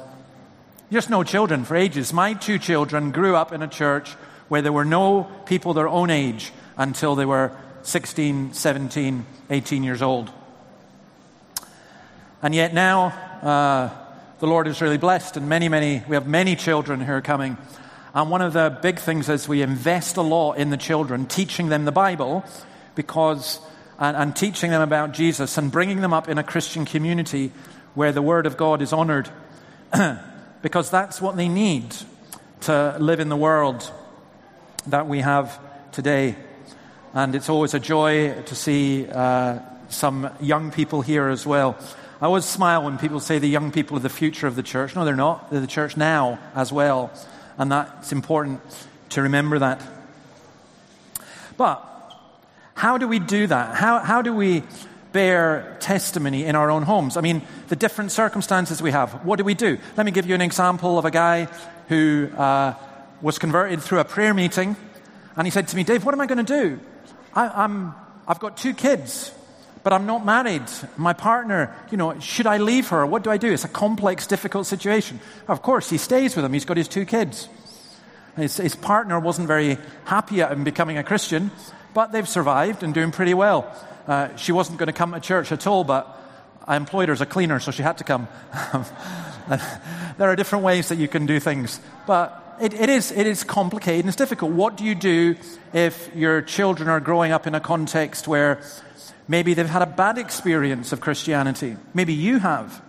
just 0.91 1.09
no 1.09 1.23
children 1.23 1.65
for 1.65 1.75
ages. 1.75 2.11
My 2.13 2.33
two 2.33 2.59
children 2.59 3.11
grew 3.11 3.35
up 3.35 3.51
in 3.51 3.61
a 3.61 3.67
church 3.67 4.09
where 4.47 4.61
there 4.61 4.73
were 4.73 4.85
no 4.85 5.23
people 5.45 5.73
their 5.73 5.87
own 5.87 6.09
age 6.09 6.51
until 6.77 7.15
they 7.15 7.25
were 7.25 7.51
16, 7.83 8.53
17, 8.53 9.25
18 9.49 9.83
years 9.83 10.01
old. 10.01 10.31
And 12.43 12.53
yet 12.53 12.73
now, 12.73 13.07
uh, 13.41 13.89
the 14.39 14.45
Lord 14.47 14.67
is 14.67 14.81
really 14.81 14.97
blessed, 14.97 15.37
and 15.37 15.49
many, 15.49 15.69
many, 15.69 16.03
we 16.07 16.15
have 16.15 16.27
many 16.27 16.55
children 16.55 16.99
who 16.99 17.13
are 17.13 17.21
coming. 17.21 17.57
And 18.13 18.29
one 18.29 18.41
of 18.41 18.53
the 18.53 18.77
big 18.81 18.99
things 18.99 19.29
is 19.29 19.47
we 19.47 19.63
invest 19.63 20.17
a 20.17 20.21
lot 20.21 20.53
in 20.57 20.69
the 20.69 20.77
children, 20.77 21.25
teaching 21.25 21.69
them 21.69 21.85
the 21.85 21.91
Bible, 21.91 22.43
because 22.93 23.59
and, 23.97 24.17
and 24.17 24.35
teaching 24.35 24.71
them 24.71 24.81
about 24.81 25.13
Jesus 25.13 25.57
and 25.57 25.71
bringing 25.71 26.01
them 26.01 26.13
up 26.13 26.27
in 26.27 26.37
a 26.37 26.43
Christian 26.43 26.85
community 26.85 27.51
where 27.95 28.11
the 28.11 28.21
Word 28.21 28.45
of 28.45 28.57
God 28.57 28.81
is 28.81 28.91
honored. 28.91 29.29
because 30.61 30.89
that's 30.89 31.21
what 31.21 31.35
they 31.35 31.47
need 31.47 31.95
to 32.61 32.97
live 32.99 33.19
in 33.19 33.29
the 33.29 33.37
world 33.37 33.89
that 34.87 35.07
we 35.07 35.19
have 35.19 35.59
today. 35.91 36.35
And 37.13 37.35
it's 37.35 37.49
always 37.49 37.73
a 37.73 37.79
joy 37.79 38.41
to 38.43 38.55
see 38.55 39.07
uh, 39.07 39.59
some 39.89 40.29
young 40.41 40.71
people 40.71 41.01
here 41.01 41.27
as 41.27 41.45
well. 41.45 41.77
I 42.23 42.27
always 42.27 42.45
smile 42.45 42.85
when 42.85 42.97
people 42.97 43.19
say 43.19 43.37
the 43.37 43.49
young 43.49 43.73
people 43.73 43.97
are 43.97 43.99
the 43.99 44.07
future 44.07 44.47
of 44.47 44.55
the 44.55 44.63
church. 44.63 44.95
No, 44.95 45.03
they're 45.03 45.13
not. 45.13 45.51
They're 45.51 45.59
the 45.59 45.67
church 45.67 45.97
now 45.97 46.39
as 46.55 46.71
well. 46.71 47.11
And 47.57 47.69
that's 47.69 48.13
important 48.13 48.61
to 49.09 49.23
remember 49.23 49.59
that. 49.59 49.81
But 51.57 51.83
how 52.75 52.97
do 52.97 53.09
we 53.09 53.19
do 53.19 53.45
that? 53.47 53.75
How, 53.75 53.99
how 53.99 54.21
do 54.21 54.33
we 54.33 54.63
bear 55.11 55.75
testimony 55.81 56.45
in 56.45 56.55
our 56.55 56.71
own 56.71 56.83
homes? 56.83 57.17
I 57.17 57.19
mean, 57.19 57.41
the 57.67 57.75
different 57.75 58.13
circumstances 58.13 58.81
we 58.81 58.91
have. 58.91 59.25
What 59.25 59.35
do 59.35 59.43
we 59.43 59.53
do? 59.53 59.77
Let 59.97 60.05
me 60.05 60.13
give 60.13 60.25
you 60.25 60.33
an 60.33 60.39
example 60.39 60.97
of 60.97 61.03
a 61.03 61.11
guy 61.11 61.49
who 61.89 62.29
uh, 62.37 62.75
was 63.21 63.37
converted 63.37 63.81
through 63.81 63.99
a 63.99 64.05
prayer 64.05 64.33
meeting, 64.33 64.77
and 65.35 65.45
he 65.45 65.51
said 65.51 65.67
to 65.67 65.75
me, 65.75 65.83
Dave, 65.83 66.05
what 66.05 66.13
am 66.13 66.21
I 66.21 66.27
going 66.27 66.45
to 66.45 66.61
do? 66.61 66.79
I, 67.33 67.49
I'm, 67.49 67.93
I've 68.25 68.39
got 68.39 68.55
two 68.55 68.73
kids, 68.73 69.33
but 69.83 69.93
I'm 69.93 70.05
not 70.05 70.25
married. 70.25 70.63
My 70.97 71.13
partner, 71.13 71.75
you 71.91 71.97
know, 71.97 72.17
should 72.19 72.47
I 72.47 72.57
leave 72.57 72.87
her? 72.89 73.05
What 73.05 73.23
do 73.23 73.29
I 73.29 73.37
do? 73.37 73.51
It's 73.51 73.65
a 73.65 73.69
complex, 73.69 74.25
difficult 74.25 74.65
situation. 74.65 75.19
Of 75.47 75.61
course, 75.61 75.89
he 75.89 75.97
stays 75.97 76.35
with 76.35 76.45
him. 76.45 76.53
He's 76.53 76.65
got 76.65 76.77
his 76.77 76.87
two 76.87 77.05
kids. 77.05 77.49
His, 78.35 78.57
his 78.57 78.75
partner 78.75 79.19
wasn't 79.19 79.47
very 79.47 79.77
happy 80.05 80.41
at 80.41 80.51
him 80.51 80.63
becoming 80.63 80.97
a 80.97 81.03
Christian, 81.03 81.51
but 81.93 82.11
they've 82.11 82.27
survived 82.27 82.81
and 82.81 82.93
doing 82.93 83.11
pretty 83.11 83.33
well. 83.33 83.71
Uh, 84.07 84.35
she 84.37 84.51
wasn't 84.51 84.79
going 84.79 84.87
to 84.87 84.93
come 84.93 85.11
to 85.11 85.19
church 85.19 85.51
at 85.51 85.67
all, 85.67 85.83
but 85.83 86.19
I 86.65 86.75
employed 86.77 87.09
her 87.09 87.13
as 87.13 87.21
a 87.21 87.25
cleaner, 87.25 87.59
so 87.59 87.71
she 87.71 87.83
had 87.83 87.97
to 87.99 88.03
come. 88.03 88.27
there 90.17 90.29
are 90.29 90.35
different 90.35 90.63
ways 90.63 90.89
that 90.89 90.97
you 90.97 91.07
can 91.07 91.25
do 91.25 91.39
things, 91.39 91.79
but 92.07 92.57
it, 92.59 92.73
it, 92.73 92.89
is, 92.89 93.11
it 93.11 93.27
is 93.27 93.43
complicated 93.43 94.01
and 94.01 94.09
it's 94.09 94.15
difficult. 94.15 94.51
What 94.51 94.77
do 94.77 94.83
you 94.83 94.95
do 94.95 95.35
if 95.73 96.09
your 96.15 96.41
children 96.41 96.89
are 96.89 96.99
growing 96.99 97.31
up 97.31 97.47
in 97.47 97.55
a 97.55 97.59
context 97.59 98.27
where 98.27 98.61
maybe 99.27 99.53
they've 99.53 99.67
had 99.67 99.81
a 99.81 99.87
bad 99.87 100.17
experience 100.17 100.91
of 100.91 101.01
Christianity? 101.01 101.77
Maybe 101.93 102.13
you 102.13 102.39
have. 102.39 102.81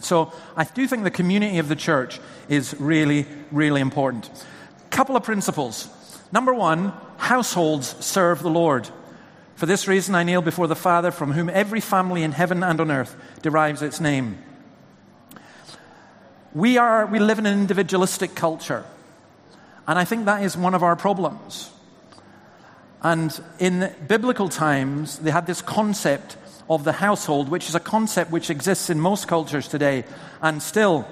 So 0.00 0.32
I 0.56 0.64
do 0.64 0.86
think 0.86 1.04
the 1.04 1.10
community 1.10 1.58
of 1.58 1.68
the 1.68 1.76
church 1.76 2.20
is 2.48 2.74
really, 2.80 3.26
really 3.50 3.80
important. 3.80 4.28
Couple 4.90 5.16
of 5.16 5.22
principles. 5.22 5.88
Number 6.32 6.52
one, 6.52 6.92
households 7.16 7.94
serve 8.04 8.42
the 8.42 8.50
Lord. 8.50 8.88
For 9.54 9.66
this 9.66 9.86
reason, 9.86 10.14
I 10.14 10.24
kneel 10.24 10.42
before 10.42 10.66
the 10.66 10.74
Father, 10.74 11.10
from 11.10 11.32
whom 11.32 11.48
every 11.48 11.80
family 11.80 12.22
in 12.24 12.32
heaven 12.32 12.62
and 12.62 12.80
on 12.80 12.90
earth 12.90 13.16
derives 13.42 13.80
its 13.80 14.00
name. 14.00 14.38
We, 16.52 16.78
are, 16.78 17.06
we 17.06 17.18
live 17.18 17.38
in 17.38 17.46
an 17.46 17.58
individualistic 17.58 18.34
culture, 18.34 18.84
and 19.86 19.98
I 19.98 20.04
think 20.04 20.26
that 20.26 20.42
is 20.42 20.56
one 20.56 20.74
of 20.74 20.82
our 20.82 20.96
problems. 20.96 21.70
And 23.02 23.38
in 23.58 23.92
biblical 24.06 24.48
times, 24.48 25.18
they 25.18 25.30
had 25.30 25.46
this 25.46 25.60
concept 25.60 26.36
of 26.70 26.84
the 26.84 26.92
household, 26.92 27.48
which 27.48 27.68
is 27.68 27.74
a 27.74 27.80
concept 27.80 28.30
which 28.30 28.48
exists 28.48 28.90
in 28.90 29.00
most 29.00 29.26
cultures 29.26 29.66
today, 29.66 30.04
and 30.40 30.62
still, 30.62 31.06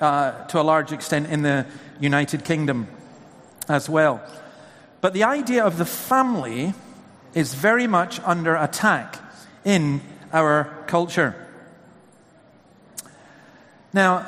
uh, 0.00 0.44
to 0.46 0.60
a 0.60 0.62
large 0.62 0.92
extent, 0.92 1.28
in 1.30 1.42
the 1.42 1.64
United 2.00 2.44
Kingdom 2.44 2.88
as 3.68 3.88
well. 3.88 4.20
But 5.00 5.12
the 5.12 5.24
idea 5.24 5.64
of 5.64 5.78
the 5.78 5.84
family 5.84 6.74
is 7.34 7.54
very 7.54 7.86
much 7.86 8.20
under 8.24 8.56
attack 8.56 9.18
in 9.64 10.00
our 10.32 10.64
culture. 10.86 11.34
Now, 13.92 14.26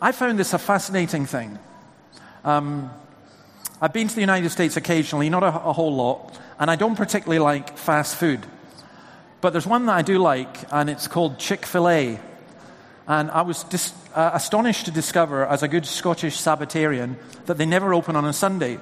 I 0.00 0.12
found 0.12 0.38
this 0.38 0.52
a 0.52 0.58
fascinating 0.58 1.26
thing. 1.26 1.58
Um, 2.44 2.90
I've 3.82 3.92
been 3.92 4.06
to 4.06 4.14
the 4.14 4.20
United 4.20 4.50
States 4.50 4.76
occasionally, 4.76 5.28
not 5.28 5.42
a, 5.42 5.48
a, 5.48 5.72
whole 5.72 5.92
lot, 5.92 6.38
and 6.60 6.70
I 6.70 6.76
don't 6.76 6.94
particularly 6.94 7.40
like 7.40 7.76
fast 7.76 8.14
food. 8.14 8.46
But 9.40 9.50
there's 9.50 9.66
one 9.66 9.86
that 9.86 9.94
I 9.94 10.02
do 10.02 10.18
like, 10.18 10.72
and 10.72 10.88
it's 10.88 11.08
called 11.08 11.40
Chick 11.40 11.66
fil 11.66 11.88
A. 11.88 12.20
And 13.08 13.28
I 13.28 13.42
was 13.42 13.64
dis- 13.64 13.92
uh, 14.14 14.30
astonished 14.34 14.84
to 14.84 14.92
discover, 14.92 15.44
as 15.44 15.64
a 15.64 15.68
good 15.68 15.84
Scottish 15.84 16.36
Sabbatarian, 16.36 17.16
that 17.46 17.58
they 17.58 17.66
never 17.66 17.92
open 17.92 18.14
on 18.14 18.24
a 18.24 18.32
Sunday 18.32 18.78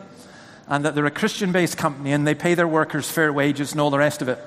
and 0.68 0.84
that 0.84 0.94
they're 0.94 1.06
a 1.06 1.10
Christian 1.10 1.50
based 1.50 1.78
company 1.78 2.12
and 2.12 2.26
they 2.26 2.34
pay 2.34 2.52
their 2.52 2.68
workers 2.68 3.10
fair 3.10 3.32
wages 3.32 3.72
and 3.72 3.80
all 3.80 3.88
the 3.88 3.96
rest 3.96 4.20
of 4.20 4.28
it. 4.28 4.38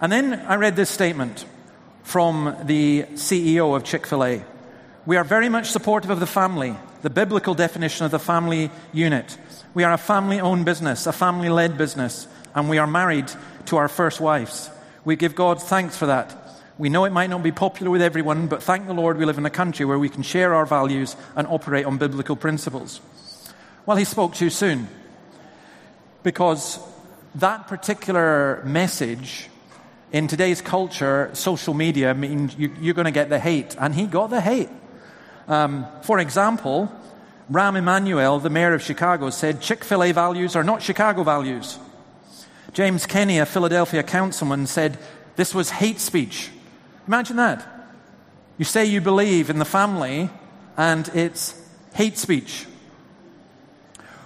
And 0.00 0.10
then 0.10 0.32
I 0.32 0.54
read 0.54 0.76
this 0.76 0.88
statement 0.88 1.44
from 2.04 2.56
the 2.64 3.02
CEO 3.12 3.76
of 3.76 3.84
Chick 3.84 4.06
fil 4.06 4.24
A. 4.24 4.42
We 5.04 5.18
are 5.18 5.24
very 5.24 5.50
much 5.50 5.70
supportive 5.70 6.08
of 6.08 6.20
the 6.20 6.26
family, 6.26 6.74
the 7.02 7.10
biblical 7.10 7.54
definition 7.54 8.04
of 8.04 8.10
the 8.10 8.18
family 8.18 8.70
unit. 8.92 9.38
We 9.74 9.84
are 9.84 9.92
a 9.92 9.98
family 9.98 10.40
owned 10.40 10.64
business, 10.64 11.06
a 11.06 11.12
family 11.12 11.48
led 11.48 11.78
business, 11.78 12.26
and 12.54 12.68
we 12.68 12.78
are 12.78 12.86
married 12.86 13.30
to 13.66 13.76
our 13.76 13.88
first 13.88 14.20
wives. 14.20 14.70
We 15.04 15.16
give 15.16 15.34
God 15.34 15.62
thanks 15.62 15.96
for 15.96 16.06
that. 16.06 16.36
We 16.78 16.88
know 16.88 17.04
it 17.04 17.12
might 17.12 17.30
not 17.30 17.42
be 17.42 17.52
popular 17.52 17.90
with 17.90 18.02
everyone, 18.02 18.46
but 18.46 18.62
thank 18.62 18.86
the 18.86 18.94
Lord 18.94 19.18
we 19.18 19.24
live 19.24 19.38
in 19.38 19.46
a 19.46 19.50
country 19.50 19.84
where 19.84 19.98
we 19.98 20.08
can 20.08 20.22
share 20.22 20.54
our 20.54 20.66
values 20.66 21.14
and 21.36 21.46
operate 21.46 21.84
on 21.84 21.98
biblical 21.98 22.36
principles. 22.36 23.00
Well, 23.86 23.96
he 23.96 24.04
spoke 24.04 24.34
too 24.34 24.50
soon 24.50 24.88
because 26.22 26.78
that 27.34 27.68
particular 27.68 28.62
message 28.64 29.48
in 30.12 30.26
today's 30.26 30.60
culture, 30.60 31.30
social 31.32 31.74
media 31.74 32.14
means 32.14 32.56
you, 32.56 32.90
are 32.90 32.94
going 32.94 33.04
to 33.04 33.10
get 33.10 33.28
the 33.28 33.38
hate. 33.38 33.76
And 33.78 33.94
he 33.94 34.06
got 34.06 34.30
the 34.30 34.40
hate. 34.40 34.68
Um, 35.48 35.86
for 36.02 36.18
example, 36.18 36.90
Rahm 37.50 37.76
Emanuel, 37.76 38.38
the 38.38 38.50
mayor 38.50 38.74
of 38.74 38.82
Chicago, 38.82 39.30
said 39.30 39.60
Chick 39.60 39.82
fil 39.82 40.04
A 40.04 40.12
values 40.12 40.54
are 40.54 40.64
not 40.64 40.82
Chicago 40.82 41.22
values. 41.24 41.78
James 42.72 43.06
Kenney, 43.06 43.38
a 43.38 43.46
Philadelphia 43.46 44.02
councilman, 44.02 44.66
said 44.66 44.98
this 45.36 45.54
was 45.54 45.70
hate 45.70 45.98
speech. 45.98 46.50
Imagine 47.08 47.36
that. 47.36 47.66
You 48.56 48.64
say 48.64 48.84
you 48.84 49.00
believe 49.00 49.50
in 49.50 49.58
the 49.58 49.64
family, 49.64 50.30
and 50.76 51.08
it's 51.14 51.60
hate 51.94 52.16
speech. 52.18 52.66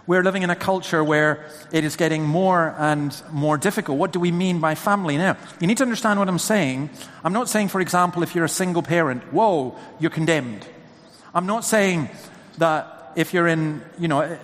We're 0.06 0.22
living 0.22 0.42
in 0.42 0.50
a 0.50 0.56
culture 0.56 1.02
where 1.02 1.48
it 1.72 1.82
is 1.82 1.96
getting 1.96 2.24
more 2.24 2.74
and 2.78 3.16
more 3.30 3.56
difficult. 3.56 3.96
What 3.96 4.12
do 4.12 4.20
we 4.20 4.30
mean 4.30 4.60
by 4.60 4.74
family 4.74 5.16
now? 5.16 5.38
You 5.60 5.66
need 5.66 5.78
to 5.78 5.84
understand 5.84 6.18
what 6.18 6.28
I'm 6.28 6.38
saying. 6.38 6.90
I'm 7.22 7.32
not 7.32 7.48
saying, 7.48 7.68
for 7.68 7.80
example, 7.80 8.22
if 8.22 8.34
you're 8.34 8.44
a 8.44 8.48
single 8.50 8.82
parent, 8.82 9.32
whoa, 9.32 9.78
you're 9.98 10.10
condemned. 10.10 10.66
I'm 11.34 11.46
not 11.46 11.64
saying 11.64 12.08
that 12.58 13.12
if 13.16 13.34
you're 13.34 13.48
in, 13.48 13.82
you 13.98 14.08
know, 14.08 14.38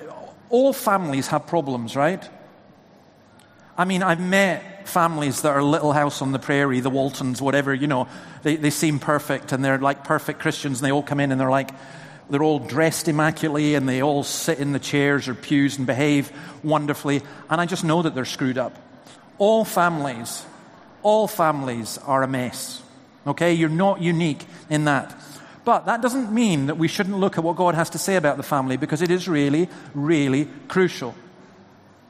all 0.49 0.73
families 0.73 1.29
have 1.29 1.47
problems, 1.47 1.95
right? 1.95 2.29
I 3.79 3.85
mean, 3.85 4.03
I've 4.03 4.21
met 4.21 4.89
families 4.89 5.43
that 5.43 5.51
are 5.51 5.63
Little 5.63 5.93
House 5.93 6.21
on 6.21 6.33
the 6.33 6.39
Prairie, 6.39 6.81
the 6.81 6.91
Waltons, 6.91 7.41
whatever, 7.41 7.73
you 7.73 7.87
know, 7.87 8.09
they, 8.43 8.57
they 8.57 8.71
seem 8.71 8.99
perfect 8.99 9.53
and 9.53 9.65
they're 9.65 9.79
like 9.79 10.05
perfect 10.05 10.41
Christians 10.41 10.81
and 10.81 10.87
they 10.87 10.93
all 10.93 11.03
come 11.03 11.21
in 11.21 11.31
and 11.31 11.41
they're 11.41 11.51
like, 11.51 11.71
they're 12.29 12.43
all 12.43 12.59
dressed 12.59 13.09
immaculately 13.09 13.75
and 13.75 13.89
they 13.89 14.03
all 14.03 14.23
sit 14.23 14.59
in 14.59 14.73
the 14.73 14.79
chairs 14.79 15.29
or 15.29 15.35
pews 15.35 15.79
and 15.79 15.87
behave 15.87 16.33
wonderfully. 16.63 17.23
And 17.49 17.61
I 17.61 17.67
just 17.67 17.85
know 17.85 18.03
that 18.03 18.15
they're 18.15 18.25
screwed 18.25 18.59
up. 18.59 18.77
All 19.39 19.65
families, 19.65 20.45
all 21.03 21.29
families 21.29 21.99
are 21.99 22.23
a 22.23 22.29
mess. 22.29 22.83
Okay? 23.27 23.55
You're 23.55 23.69
not 23.69 24.01
unique 24.01 24.45
in 24.69 24.85
that. 24.85 25.15
But 25.71 25.87
that 25.87 26.03
doesn't 26.03 26.33
mean 26.33 26.67
that 26.67 26.79
we 26.79 26.89
shouldn't 26.89 27.17
look 27.17 27.39
at 27.39 27.45
what 27.45 27.55
God 27.55 27.77
has 27.77 27.91
to 27.91 27.99
say 27.99 28.17
about 28.17 28.37
the 28.37 28.43
family 28.43 28.77
because 28.77 29.03
it 29.03 29.11
is 29.13 29.29
really, 29.29 29.69
really 29.95 30.49
crucial. 30.67 31.15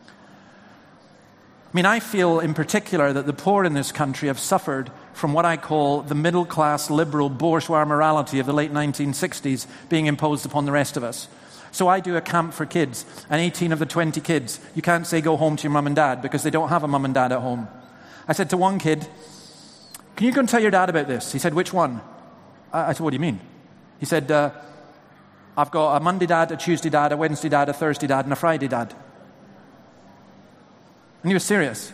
I 0.09 1.71
mean, 1.75 1.85
I 1.85 2.01
feel 2.01 2.41
in 2.41 2.55
particular 2.55 3.13
that 3.13 3.27
the 3.27 3.35
poor 3.35 3.65
in 3.65 3.75
this 3.75 3.93
country 3.93 4.29
have 4.29 4.39
suffered 4.39 4.91
from 5.13 5.35
what 5.35 5.45
I 5.45 5.59
call 5.59 6.01
the 6.01 6.15
middle 6.15 6.47
class 6.47 6.89
liberal 6.89 7.29
bourgeois 7.29 7.85
morality 7.85 8.39
of 8.39 8.47
the 8.47 8.55
late 8.55 8.73
1960s 8.73 9.67
being 9.91 10.07
imposed 10.07 10.47
upon 10.47 10.65
the 10.65 10.73
rest 10.73 10.97
of 10.97 11.05
us. 11.05 11.29
So 11.71 11.87
I 11.87 12.01
do 12.01 12.17
a 12.17 12.23
camp 12.23 12.55
for 12.55 12.65
kids, 12.65 13.05
and 13.29 13.43
18 13.43 13.73
of 13.73 13.79
the 13.79 13.85
20 13.85 14.23
kids, 14.23 14.59
you 14.75 14.81
can't 14.81 15.07
say 15.07 15.21
go 15.21 15.37
home 15.37 15.57
to 15.57 15.65
your 15.65 15.73
mum 15.73 15.87
and 15.87 15.95
dad 15.95 16.23
because 16.23 16.45
they 16.45 16.51
don't 16.51 16.71
have 16.71 16.83
a 16.83 16.89
mum 16.89 17.05
and 17.05 17.13
dad 17.13 17.31
at 17.31 17.43
home. 17.43 17.69
I 18.27 18.33
said 18.33 18.49
to 18.51 18.57
one 18.57 18.79
kid, 18.79 19.07
Can 20.17 20.27
you 20.27 20.33
go 20.33 20.41
and 20.41 20.49
tell 20.49 20.63
your 20.63 20.71
dad 20.71 20.89
about 20.89 21.09
this? 21.09 21.31
He 21.31 21.39
said, 21.39 21.53
Which 21.53 21.75
one? 21.75 22.01
I 22.73 22.95
said, 22.95 23.05
What 23.05 23.11
do 23.11 23.17
you 23.17 23.21
mean? 23.21 23.41
He 24.01 24.07
said, 24.07 24.31
uh, 24.31 24.51
I've 25.57 25.71
got 25.71 25.97
a 25.97 26.01
Monday 26.01 26.27
dad, 26.27 26.51
a 26.51 26.57
Tuesday 26.57 26.91
dad, 26.91 27.13
a 27.13 27.17
Wednesday 27.17 27.51
dad, 27.51 27.69
a 27.69 27.73
Thursday 27.73 28.07
dad, 28.07 28.25
and 28.25 28.33
a 28.33 28.37
Friday 28.37 28.67
dad. 28.67 28.95
And 31.23 31.31
he 31.31 31.35
was 31.35 31.45
serious. 31.45 31.93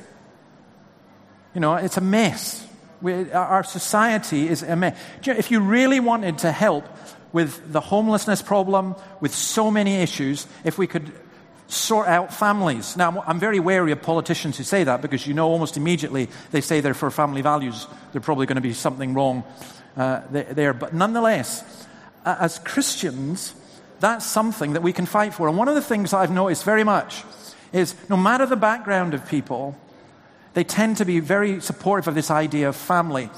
You 1.52 1.60
know, 1.60 1.74
it's 1.74 1.96
a 1.96 2.00
mess. 2.00 2.66
We, 3.02 3.32
our 3.32 3.64
society 3.64 4.48
is 4.48 4.62
a 4.62 4.76
mess. 4.76 4.98
if 5.26 5.50
you 5.50 5.60
really 5.60 6.00
wanted 6.00 6.38
to 6.38 6.52
help 6.52 6.86
with 7.32 7.72
the 7.72 7.80
homelessness 7.80 8.40
problem, 8.40 8.94
with 9.20 9.34
so 9.34 9.70
many 9.70 9.96
issues, 9.96 10.46
if 10.64 10.78
we 10.78 10.86
could 10.86 11.12
sort 11.68 12.06
out 12.06 12.32
families. 12.32 12.96
Now, 12.96 13.24
I'm 13.26 13.40
very 13.40 13.58
wary 13.58 13.90
of 13.90 14.00
politicians 14.00 14.56
who 14.56 14.64
say 14.64 14.84
that 14.84 15.02
because 15.02 15.26
you 15.26 15.34
know 15.34 15.48
almost 15.48 15.76
immediately 15.76 16.28
they 16.52 16.60
say 16.60 16.80
they're 16.80 16.94
for 16.94 17.10
family 17.10 17.42
values. 17.42 17.86
There's 18.12 18.24
probably 18.24 18.46
going 18.46 18.56
to 18.56 18.62
be 18.62 18.72
something 18.72 19.14
wrong 19.14 19.42
uh, 19.96 20.20
there. 20.30 20.72
But 20.72 20.94
nonetheless, 20.94 21.64
as 22.26 22.58
Christians, 22.58 23.54
that's 24.00 24.26
something 24.26 24.74
that 24.74 24.82
we 24.82 24.92
can 24.92 25.06
fight 25.06 25.32
for. 25.32 25.48
And 25.48 25.56
one 25.56 25.68
of 25.68 25.74
the 25.74 25.82
things 25.82 26.12
I've 26.12 26.30
noticed 26.30 26.64
very 26.64 26.84
much 26.84 27.24
is 27.72 27.94
no 28.08 28.16
matter 28.16 28.46
the 28.46 28.56
background 28.56 29.14
of 29.14 29.28
people, 29.28 29.76
they 30.54 30.64
tend 30.64 30.98
to 30.98 31.04
be 31.04 31.20
very 31.20 31.60
supportive 31.60 32.08
of 32.08 32.14
this 32.14 32.30
idea 32.30 32.68
of 32.68 32.76
family. 32.76 33.30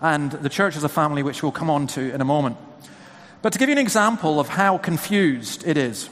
And 0.00 0.30
the 0.30 0.48
church 0.48 0.76
is 0.76 0.84
a 0.84 0.88
family, 0.88 1.22
which 1.22 1.42
we'll 1.42 1.52
come 1.52 1.70
on 1.70 1.86
to 1.88 2.12
in 2.12 2.20
a 2.20 2.24
moment. 2.24 2.58
But 3.42 3.52
to 3.52 3.58
give 3.58 3.68
you 3.68 3.74
an 3.74 3.78
example 3.78 4.40
of 4.40 4.48
how 4.48 4.78
confused 4.78 5.66
it 5.66 5.76
is, 5.76 6.10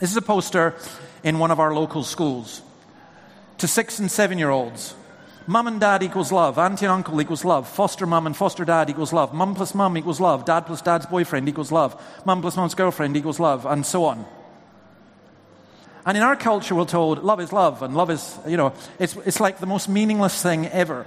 this 0.00 0.10
is 0.10 0.16
a 0.16 0.22
poster 0.22 0.74
in 1.22 1.38
one 1.38 1.50
of 1.50 1.60
our 1.60 1.74
local 1.74 2.04
schools 2.04 2.62
to 3.58 3.68
six 3.68 3.98
and 3.98 4.10
seven 4.10 4.38
year 4.38 4.50
olds. 4.50 4.94
Mum 5.46 5.66
and 5.66 5.78
dad 5.78 6.02
equals 6.02 6.32
love. 6.32 6.58
Auntie 6.58 6.86
and 6.86 6.92
uncle 6.92 7.20
equals 7.20 7.44
love. 7.44 7.68
Foster 7.68 8.06
mum 8.06 8.26
and 8.26 8.36
foster 8.36 8.64
dad 8.64 8.88
equals 8.88 9.12
love. 9.12 9.34
Mum 9.34 9.54
plus 9.54 9.74
mum 9.74 9.96
equals 9.98 10.20
love. 10.20 10.44
Dad 10.46 10.60
plus 10.60 10.80
dad's 10.80 11.04
boyfriend 11.06 11.48
equals 11.48 11.70
love. 11.70 12.00
Mum 12.24 12.40
plus 12.40 12.56
mum's 12.56 12.74
girlfriend 12.74 13.16
equals 13.16 13.38
love, 13.38 13.66
and 13.66 13.84
so 13.84 14.04
on. 14.04 14.24
And 16.06 16.16
in 16.16 16.22
our 16.22 16.36
culture, 16.36 16.74
we're 16.74 16.86
told 16.86 17.22
love 17.22 17.40
is 17.40 17.52
love, 17.52 17.82
and 17.82 17.94
love 17.94 18.10
is, 18.10 18.38
you 18.46 18.56
know, 18.56 18.72
it's, 18.98 19.16
it's 19.26 19.40
like 19.40 19.58
the 19.58 19.66
most 19.66 19.88
meaningless 19.88 20.42
thing 20.42 20.66
ever. 20.68 21.06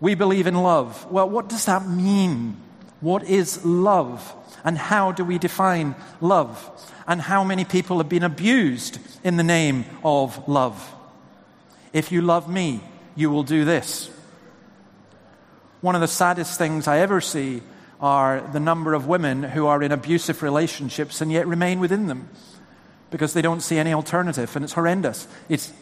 We 0.00 0.16
believe 0.16 0.48
in 0.48 0.56
love. 0.56 1.10
Well, 1.10 1.28
what 1.28 1.48
does 1.48 1.66
that 1.66 1.86
mean? 1.86 2.56
What 3.00 3.22
is 3.24 3.64
love? 3.64 4.34
And 4.64 4.76
how 4.76 5.12
do 5.12 5.24
we 5.24 5.38
define 5.38 5.94
love? 6.20 6.68
And 7.06 7.20
how 7.20 7.44
many 7.44 7.64
people 7.64 7.98
have 7.98 8.08
been 8.08 8.22
abused 8.22 8.98
in 9.22 9.36
the 9.36 9.44
name 9.44 9.84
of 10.04 10.48
love? 10.48 10.88
If 11.92 12.12
you 12.12 12.22
love 12.22 12.48
me, 12.48 12.80
you 13.14 13.30
will 13.30 13.42
do 13.42 13.64
this. 13.64 14.10
One 15.80 15.94
of 15.94 16.00
the 16.00 16.08
saddest 16.08 16.58
things 16.58 16.86
I 16.86 16.98
ever 16.98 17.20
see 17.20 17.62
are 18.00 18.40
the 18.52 18.60
number 18.60 18.94
of 18.94 19.06
women 19.06 19.42
who 19.42 19.66
are 19.66 19.82
in 19.82 19.92
abusive 19.92 20.42
relationships 20.42 21.20
and 21.20 21.30
yet 21.30 21.46
remain 21.46 21.80
within 21.80 22.06
them 22.06 22.28
because 23.10 23.34
they 23.34 23.42
don't 23.42 23.60
see 23.60 23.78
any 23.78 23.92
alternative, 23.92 24.56
and 24.56 24.64
it's 24.64 24.72
horrendous. 24.72 25.28
It's 25.48 25.72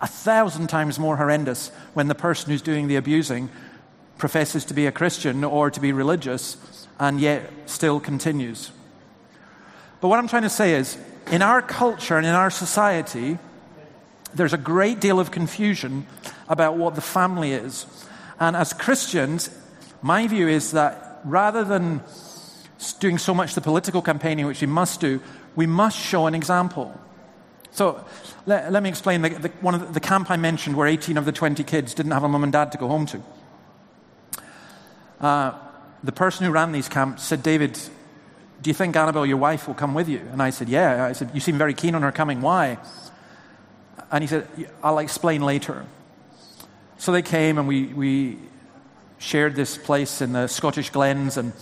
a 0.00 0.06
thousand 0.06 0.66
times 0.66 0.98
more 0.98 1.16
horrendous 1.16 1.70
when 1.94 2.08
the 2.08 2.14
person 2.14 2.50
who's 2.50 2.60
doing 2.60 2.88
the 2.88 2.96
abusing 2.96 3.48
professes 4.18 4.64
to 4.66 4.74
be 4.74 4.86
a 4.86 4.92
Christian 4.92 5.44
or 5.44 5.70
to 5.70 5.80
be 5.80 5.92
religious 5.92 6.56
and 6.98 7.20
yet 7.20 7.50
still 7.66 8.00
continues. 8.00 8.72
But 10.00 10.08
what 10.08 10.18
I'm 10.18 10.28
trying 10.28 10.42
to 10.42 10.50
say 10.50 10.74
is, 10.74 10.98
in 11.30 11.40
our 11.40 11.62
culture 11.62 12.16
and 12.16 12.26
in 12.26 12.34
our 12.34 12.50
society, 12.50 13.38
there's 14.34 14.52
a 14.52 14.58
great 14.58 15.00
deal 15.00 15.20
of 15.20 15.30
confusion 15.30 16.06
about 16.48 16.76
what 16.76 16.94
the 16.94 17.00
family 17.00 17.52
is. 17.52 17.86
And 18.40 18.56
as 18.56 18.72
Christians, 18.72 19.50
my 20.00 20.26
view 20.26 20.48
is 20.48 20.72
that 20.72 21.20
rather 21.24 21.64
than 21.64 22.02
doing 22.98 23.18
so 23.18 23.34
much 23.34 23.54
the 23.54 23.60
political 23.60 24.02
campaigning, 24.02 24.46
which 24.46 24.60
we 24.60 24.66
must 24.66 25.00
do, 25.00 25.20
we 25.54 25.66
must 25.66 25.98
show 25.98 26.26
an 26.26 26.34
example. 26.34 26.98
So 27.70 28.04
let, 28.46 28.72
let 28.72 28.82
me 28.82 28.88
explain 28.88 29.22
the, 29.22 29.30
the, 29.30 29.48
one 29.60 29.74
of 29.74 29.80
the, 29.80 29.92
the 29.94 30.00
camp 30.00 30.30
I 30.30 30.36
mentioned 30.36 30.76
where 30.76 30.86
18 30.86 31.16
of 31.16 31.24
the 31.24 31.32
20 31.32 31.62
kids 31.64 31.94
didn't 31.94 32.12
have 32.12 32.24
a 32.24 32.28
mum 32.28 32.42
and 32.42 32.52
dad 32.52 32.72
to 32.72 32.78
go 32.78 32.88
home 32.88 33.06
to. 33.06 33.22
Uh, 35.20 35.54
the 36.02 36.12
person 36.12 36.44
who 36.44 36.52
ran 36.52 36.72
these 36.72 36.88
camps 36.88 37.22
said, 37.22 37.42
David, 37.42 37.78
do 38.60 38.70
you 38.70 38.74
think 38.74 38.96
Annabelle, 38.96 39.26
your 39.26 39.36
wife, 39.36 39.66
will 39.66 39.74
come 39.74 39.94
with 39.94 40.08
you? 40.08 40.20
And 40.32 40.42
I 40.42 40.50
said, 40.50 40.68
Yeah. 40.68 41.04
I 41.04 41.12
said, 41.12 41.30
You 41.32 41.40
seem 41.40 41.58
very 41.58 41.74
keen 41.74 41.94
on 41.94 42.02
her 42.02 42.12
coming. 42.12 42.40
Why? 42.40 42.78
And 44.12 44.22
he 44.22 44.28
said, 44.28 44.46
I'll 44.82 44.98
explain 44.98 45.40
later. 45.42 45.86
So 46.98 47.10
they 47.10 47.22
came 47.22 47.58
and 47.58 47.66
we, 47.66 47.86
we 47.86 48.38
shared 49.18 49.56
this 49.56 49.76
place 49.76 50.20
in 50.20 50.32
the 50.34 50.46
Scottish 50.46 50.90
Glens. 50.90 51.36
And, 51.36 51.52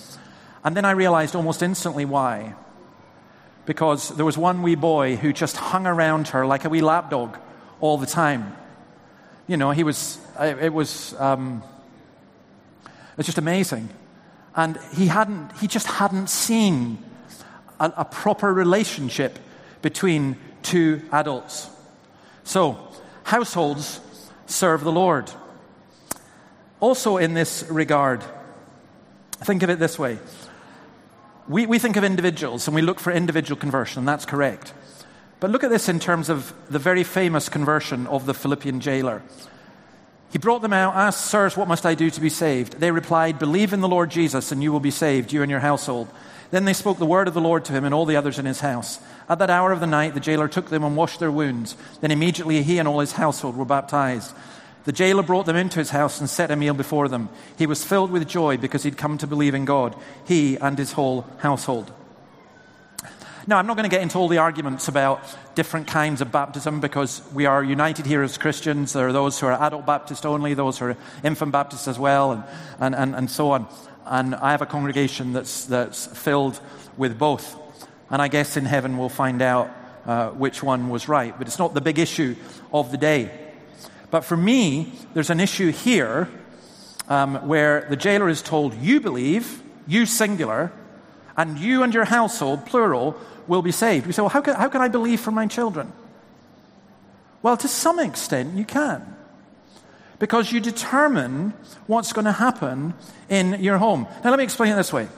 and 0.65 0.77
then 0.77 0.85
I 0.85 0.91
realized 0.91 1.35
almost 1.37 1.63
instantly 1.63 2.05
why 2.05 2.55
because 3.67 4.09
there 4.17 4.25
was 4.25 4.37
one 4.37 4.63
wee 4.63 4.75
boy 4.75 5.15
who 5.15 5.33
just 5.33 5.57
hung 5.57 5.87
around 5.87 6.29
her 6.29 6.45
like 6.45 6.65
a 6.65 6.69
wee 6.69 6.81
lapdog 6.81 7.37
all 7.81 7.99
the 7.99 8.07
time. 8.07 8.57
You 9.47 9.57
know, 9.57 9.71
he 9.71 9.85
was, 9.85 10.19
it 10.41 10.73
was, 10.73 11.15
um, 11.21 11.63
it's 13.17 13.27
just 13.27 13.39
amazing. 13.39 13.89
And 14.57 14.77
he, 14.95 15.07
hadn't, 15.07 15.57
he 15.59 15.69
just 15.69 15.87
hadn't 15.87 16.29
seen 16.31 16.99
a, 17.79 17.93
a 17.99 18.05
proper 18.05 18.53
relationship 18.53 19.39
between 19.83 20.37
two 20.63 21.03
adults. 21.13 21.71
So, 22.51 22.81
households 23.23 24.01
serve 24.47 24.83
the 24.83 24.91
Lord. 24.91 25.31
Also, 26.81 27.17
in 27.17 27.33
this 27.33 27.65
regard, 27.71 28.25
think 29.45 29.63
of 29.63 29.71
it 29.71 29.79
this 29.79 30.01
way 30.01 30.19
we, 31.47 31.67
we 31.67 31.79
think 31.79 31.95
of 31.95 32.03
individuals 32.03 32.67
and 32.67 32.75
we 32.75 32.83
look 32.83 32.99
for 32.99 33.13
individual 33.13 33.57
conversion, 33.57 34.01
and 34.01 34.09
that's 34.09 34.27
correct. 34.27 34.75
But 35.39 35.53
look 35.53 35.63
at 35.63 35.71
this 35.71 35.89
in 35.89 36.01
terms 36.01 36.29
of 36.29 36.53
the 36.69 36.81
very 36.81 37.05
famous 37.05 37.49
conversion 37.49 38.09
of 38.09 38.27
the 38.27 38.35
Philippian 38.35 38.81
jailer. 38.81 39.23
He 40.33 40.39
brought 40.39 40.63
them 40.63 40.73
out, 40.73 40.97
asked, 40.97 41.27
Sirs, 41.27 41.57
what 41.57 41.69
must 41.69 41.87
I 41.87 41.95
do 41.95 42.11
to 42.11 42.21
be 42.21 42.31
saved? 42.31 42.81
They 42.81 42.91
replied, 42.91 43.39
Believe 43.39 43.73
in 43.73 43.81
the 43.81 43.87
Lord 43.87 44.11
Jesus, 44.11 44.51
and 44.51 44.61
you 44.61 44.73
will 44.73 44.81
be 44.81 44.91
saved, 44.91 45.33
you 45.33 45.43
and 45.43 45.51
your 45.53 45.61
household. 45.61 46.09
Then 46.51 46.65
they 46.65 46.73
spoke 46.73 46.99
the 46.99 47.07
word 47.07 47.29
of 47.29 47.35
the 47.35 47.41
Lord 47.41 47.65
to 47.67 47.73
him 47.73 47.85
and 47.85 47.95
all 47.95 48.07
the 48.07 48.17
others 48.17 48.39
in 48.39 48.47
his 48.47 48.61
house. 48.61 48.99
At 49.29 49.39
that 49.39 49.51
hour 49.51 49.71
of 49.71 49.81
the 49.81 49.87
night, 49.87 50.15
the 50.15 50.21
jailer 50.21 50.49
took 50.49 50.69
them 50.69 50.83
and 50.83 50.97
washed 50.97 51.21
their 51.21 51.31
wounds. 51.31 51.77
Then 52.01 52.11
immediately 52.11 52.63
he 52.63 52.79
and 52.79 52.89
all 52.89 53.01
his 53.01 53.13
household 53.13 53.57
were 53.57 53.65
baptized. 53.65 54.35
The 54.85 54.93
jailer 54.93 55.23
brought 55.23 55.47
them 55.47 55.57
into 55.57 55.79
his 55.79 55.91
house 55.91 56.21
and 56.21 56.29
set 56.29 56.51
a 56.51 56.57
meal 56.57 56.75
before 56.75 57.07
them. 57.09 57.29
He 57.57 57.67
was 57.67 57.85
filled 57.85 58.11
with 58.11 58.27
joy 58.27 58.57
because 58.57 58.83
he'd 58.83 58.97
come 58.97 59.19
to 59.19 59.27
believe 59.27 59.55
in 59.55 59.65
God, 59.65 59.95
he 60.25 60.57
and 60.57 60.77
his 60.77 60.93
whole 60.93 61.27
household. 61.39 61.93
Now, 63.47 63.59
I'm 63.59 63.67
not 63.67 63.77
going 63.77 63.89
to 63.89 63.95
get 63.95 64.03
into 64.03 64.19
all 64.19 64.29
the 64.29 64.39
arguments 64.39 64.89
about 64.89 65.21
different 65.55 65.87
kinds 65.87 66.21
of 66.21 66.31
baptism 66.31 66.81
because 66.81 67.23
we 67.35 67.47
are 67.47 67.65
united 67.65 68.07
here 68.07 68.23
as 68.23 68.39
Christians. 68.39 68.93
There 68.93 69.09
are 69.09 69.13
those 69.13 69.41
who 69.41 69.47
are 69.47 69.53
adult 69.53 69.87
Baptist 69.87 70.27
only, 70.27 70.55
those 70.55 70.79
who 70.79 70.87
are 70.87 70.97
infant 71.25 71.53
Baptist 71.53 71.89
as 71.89 71.99
well, 71.99 72.33
and, 72.33 72.45
and, 72.79 72.95
and, 72.95 73.15
and 73.15 73.31
so 73.31 73.51
on. 73.51 73.67
And 74.11 74.35
I 74.35 74.51
have 74.51 74.61
a 74.61 74.67
congregation 74.67 75.33
that's, 75.33 75.67
that's 75.67 76.07
filled 76.07 76.61
with 76.97 77.17
both. 77.17 77.57
And 78.11 78.21
I 78.21 78.27
guess 78.27 78.57
in 78.57 78.65
heaven 78.65 78.99
we'll 78.99 79.09
find 79.09 79.41
out 79.41 79.71
uh, 80.05 80.31
which 80.31 80.65
one 80.65 80.89
was 80.89 81.09
right. 81.09 81.33
But 81.39 81.47
it's 81.47 81.61
not 81.61 81.75
the 81.75 81.81
big 81.81 82.01
issue 82.01 82.35
of 82.73 82.91
the 82.91 82.99
day. 82.99 83.31
But 84.11 84.25
for 84.25 84.37
me, 84.37 84.93
there's 85.15 85.31
an 85.31 85.39
issue 85.39 85.71
here 85.71 86.29
um, 87.09 87.47
where 87.47 87.87
the 87.89 87.97
jailer 87.97 88.29
is 88.29 88.43
told, 88.43 88.75
You 88.75 89.01
believe, 89.01 89.63
you 89.87 90.07
singular, 90.07 90.73
and 91.37 91.57
you 91.57 91.85
and 91.85 91.95
your 91.95 92.05
household, 92.05 92.67
plural, 92.67 93.17
will 93.47 93.63
be 93.63 93.73
saved. 93.73 94.09
We 94.09 94.13
say, 94.13 94.23
Well, 94.23 94.29
how 94.29 94.41
can, 94.41 94.57
how 94.57 94.69
can 94.69 94.81
I 94.81 94.89
believe 94.89 95.21
for 95.21 95.31
my 95.31 95.47
children? 95.47 95.93
Well, 97.43 97.57
to 97.57 97.69
some 97.69 98.01
extent, 98.01 98.57
you 98.57 98.65
can. 98.65 99.17
Because 100.21 100.53
you 100.53 100.61
determine 100.61 101.55
what's 101.89 102.13
going 102.13 102.27
to 102.27 102.33
happen 102.33 102.95
in 103.29 103.61
your 103.61 103.79
home. 103.79 104.07
Now, 104.23 104.31
let 104.31 104.39
me 104.39 104.45
explain 104.45 104.73
it 104.73 104.77
this 104.77 104.93
way. 104.93 105.09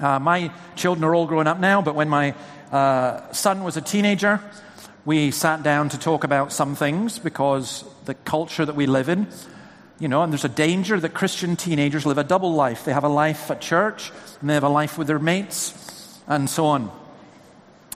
Uh, 0.00 0.18
my 0.18 0.50
children 0.74 1.04
are 1.04 1.14
all 1.14 1.26
grown 1.26 1.46
up 1.46 1.60
now, 1.60 1.82
but 1.82 1.94
when 1.94 2.08
my 2.08 2.34
uh, 2.70 3.30
son 3.32 3.62
was 3.62 3.76
a 3.76 3.82
teenager, 3.82 4.40
we 5.04 5.30
sat 5.30 5.62
down 5.62 5.90
to 5.90 5.98
talk 5.98 6.24
about 6.24 6.52
some 6.52 6.74
things 6.74 7.18
because 7.18 7.84
the 8.06 8.14
culture 8.14 8.64
that 8.64 8.76
we 8.76 8.86
live 8.86 9.10
in, 9.10 9.26
you 9.98 10.08
know, 10.08 10.22
and 10.22 10.32
there's 10.32 10.44
a 10.44 10.48
danger 10.48 10.98
that 10.98 11.12
Christian 11.12 11.56
teenagers 11.56 12.06
live 12.06 12.18
a 12.18 12.24
double 12.24 12.54
life. 12.54 12.84
They 12.84 12.92
have 12.92 13.04
a 13.04 13.08
life 13.08 13.50
at 13.50 13.60
church 13.60 14.10
and 14.40 14.48
they 14.48 14.54
have 14.54 14.64
a 14.64 14.68
life 14.68 14.96
with 14.96 15.08
their 15.08 15.18
mates 15.18 16.20
and 16.26 16.48
so 16.48 16.66
on. 16.66 16.90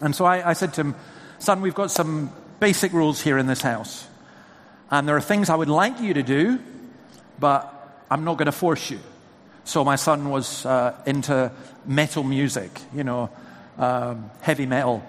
And 0.00 0.14
so 0.14 0.24
I, 0.24 0.50
I 0.50 0.52
said 0.52 0.74
to 0.74 0.82
him, 0.82 0.94
Son, 1.38 1.60
we've 1.60 1.74
got 1.74 1.90
some 1.90 2.32
basic 2.60 2.92
rules 2.92 3.22
here 3.22 3.38
in 3.38 3.46
this 3.46 3.62
house. 3.62 4.06
And 4.90 5.08
there 5.08 5.16
are 5.16 5.20
things 5.20 5.50
I 5.50 5.54
would 5.54 5.68
like 5.68 6.00
you 6.00 6.14
to 6.14 6.22
do, 6.22 6.58
but 7.38 8.04
I'm 8.10 8.24
not 8.24 8.36
going 8.36 8.46
to 8.46 8.52
force 8.52 8.90
you. 8.90 9.00
So 9.64 9.84
my 9.84 9.96
son 9.96 10.30
was 10.30 10.64
uh, 10.64 10.94
into 11.06 11.50
metal 11.84 12.22
music, 12.22 12.70
you 12.94 13.02
know, 13.02 13.30
um, 13.78 14.30
heavy 14.40 14.66
metal 14.66 15.02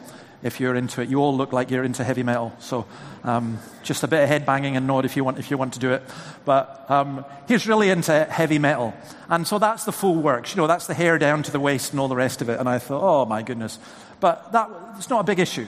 if 0.43 0.59
you're 0.59 0.75
into 0.75 1.01
it. 1.01 1.09
You 1.09 1.19
all 1.19 1.35
look 1.35 1.53
like 1.53 1.69
you're 1.69 1.83
into 1.83 2.03
heavy 2.03 2.23
metal. 2.23 2.53
So 2.59 2.85
um, 3.23 3.59
just 3.83 4.03
a 4.03 4.07
bit 4.07 4.23
of 4.23 4.29
head 4.29 4.45
banging 4.45 4.75
and 4.75 4.87
nod 4.87 5.05
if 5.05 5.15
you 5.15 5.23
want, 5.23 5.37
if 5.37 5.51
you 5.51 5.57
want 5.57 5.73
to 5.73 5.79
do 5.79 5.91
it. 5.91 6.03
But 6.45 6.89
um, 6.89 7.25
he's 7.47 7.67
really 7.67 7.89
into 7.89 8.25
heavy 8.25 8.57
metal. 8.57 8.93
And 9.29 9.47
so 9.47 9.59
that's 9.59 9.83
the 9.83 9.91
full 9.91 10.15
works. 10.15 10.55
You 10.55 10.61
know, 10.61 10.67
that's 10.67 10.87
the 10.87 10.93
hair 10.93 11.17
down 11.17 11.43
to 11.43 11.51
the 11.51 11.59
waist 11.59 11.91
and 11.91 11.99
all 11.99 12.07
the 12.07 12.15
rest 12.15 12.41
of 12.41 12.49
it. 12.49 12.59
And 12.59 12.67
I 12.67 12.79
thought, 12.79 13.01
oh 13.03 13.25
my 13.25 13.43
goodness. 13.43 13.77
But 14.19 14.51
that, 14.53 14.69
it's 14.97 15.09
not 15.09 15.19
a 15.19 15.23
big 15.23 15.39
issue. 15.39 15.67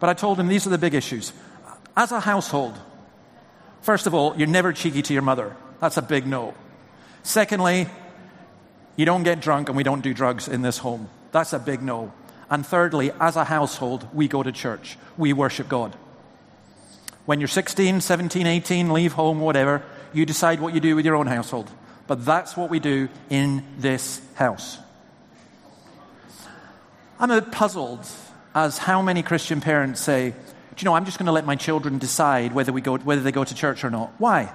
But 0.00 0.10
I 0.10 0.14
told 0.14 0.38
him 0.38 0.46
these 0.46 0.66
are 0.66 0.70
the 0.70 0.78
big 0.78 0.94
issues. 0.94 1.32
As 1.96 2.12
a 2.12 2.20
household, 2.20 2.78
first 3.82 4.06
of 4.06 4.14
all, 4.14 4.36
you're 4.36 4.48
never 4.48 4.72
cheeky 4.72 5.02
to 5.02 5.12
your 5.12 5.22
mother. 5.22 5.56
That's 5.80 5.96
a 5.96 6.02
big 6.02 6.26
no. 6.26 6.54
Secondly, 7.22 7.88
you 8.96 9.04
don't 9.04 9.22
get 9.22 9.40
drunk 9.40 9.68
and 9.68 9.76
we 9.76 9.82
don't 9.82 10.00
do 10.00 10.12
drugs 10.12 10.48
in 10.48 10.62
this 10.62 10.78
home. 10.78 11.08
That's 11.32 11.52
a 11.52 11.58
big 11.58 11.82
no. 11.82 12.12
And 12.50 12.66
thirdly, 12.66 13.12
as 13.20 13.36
a 13.36 13.44
household, 13.44 14.08
we 14.12 14.28
go 14.28 14.42
to 14.42 14.50
church. 14.50 14.96
We 15.16 15.32
worship 15.32 15.68
God. 15.68 15.94
When 17.26 17.40
you're 17.40 17.48
16, 17.48 18.00
17, 18.00 18.46
18, 18.46 18.92
leave 18.92 19.12
home, 19.12 19.40
whatever, 19.40 19.82
you 20.14 20.24
decide 20.24 20.60
what 20.60 20.74
you 20.74 20.80
do 20.80 20.96
with 20.96 21.04
your 21.04 21.14
own 21.14 21.26
household. 21.26 21.70
But 22.06 22.24
that's 22.24 22.56
what 22.56 22.70
we 22.70 22.80
do 22.80 23.10
in 23.28 23.62
this 23.78 24.22
house. 24.34 24.78
I'm 27.20 27.30
a 27.30 27.42
bit 27.42 27.52
puzzled 27.52 28.06
as 28.54 28.78
how 28.78 29.02
many 29.02 29.22
Christian 29.22 29.60
parents 29.60 30.00
say, 30.00 30.32
you 30.80 30.86
know, 30.86 30.94
I'm 30.94 31.04
just 31.04 31.18
going 31.18 31.26
to 31.26 31.32
let 31.32 31.46
my 31.46 31.56
children 31.56 31.98
decide 31.98 32.52
whether, 32.52 32.72
we 32.72 32.80
go, 32.80 32.98
whether 32.98 33.22
they 33.22 33.32
go 33.32 33.44
to 33.44 33.54
church 33.54 33.84
or 33.84 33.90
not. 33.90 34.12
Why? 34.18 34.52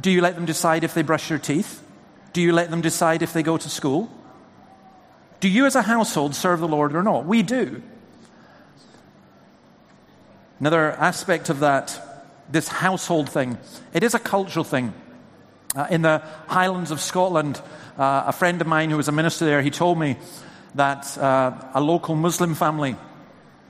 Do 0.00 0.10
you 0.10 0.20
let 0.20 0.34
them 0.34 0.44
decide 0.44 0.84
if 0.84 0.94
they 0.94 1.02
brush 1.02 1.28
their 1.28 1.38
teeth? 1.38 1.82
Do 2.32 2.42
you 2.42 2.52
let 2.52 2.70
them 2.70 2.80
decide 2.80 3.22
if 3.22 3.32
they 3.32 3.42
go 3.42 3.56
to 3.56 3.68
school? 3.68 4.10
Do 5.40 5.48
you 5.48 5.66
as 5.66 5.76
a 5.76 5.82
household 5.82 6.34
serve 6.34 6.60
the 6.60 6.68
Lord 6.68 6.94
or 6.96 7.02
not? 7.02 7.26
We 7.26 7.42
do. 7.42 7.82
Another 10.58 10.92
aspect 10.92 11.50
of 11.50 11.60
that, 11.60 12.00
this 12.50 12.68
household 12.68 13.28
thing, 13.28 13.58
it 13.92 14.02
is 14.02 14.14
a 14.14 14.18
cultural 14.18 14.64
thing. 14.64 14.94
Uh, 15.76 15.86
in 15.90 16.02
the 16.02 16.22
Highlands 16.46 16.90
of 16.90 17.00
Scotland, 17.00 17.60
uh, 17.98 18.24
a 18.26 18.32
friend 18.32 18.60
of 18.60 18.66
mine 18.66 18.90
who 18.90 18.96
was 18.96 19.08
a 19.08 19.12
minister 19.12 19.44
there, 19.44 19.60
he 19.60 19.70
told 19.70 19.98
me 19.98 20.16
that 20.74 21.16
uh, 21.18 21.52
a 21.74 21.80
local 21.80 22.14
Muslim 22.14 22.54
family 22.54 22.96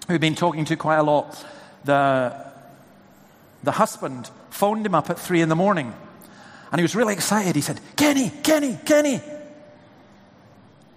who'd 0.09 0.21
been 0.21 0.35
talking 0.35 0.65
to 0.67 0.77
quite 0.77 0.97
a 0.97 1.03
lot, 1.03 1.45
the, 1.85 2.35
the 3.63 3.73
husband 3.73 4.31
phoned 4.51 4.87
him 4.87 4.95
up 4.95 5.11
at 5.11 5.19
three 5.19 5.41
in 5.41 5.49
the 5.49 5.57
morning 5.57 5.95
and 6.75 6.81
he 6.81 6.83
was 6.83 6.97
really 6.97 7.15
excited. 7.15 7.55
He 7.55 7.61
said, 7.61 7.81
Kenny, 7.95 8.31
Kenny, 8.43 8.77
Kenny, 8.85 9.21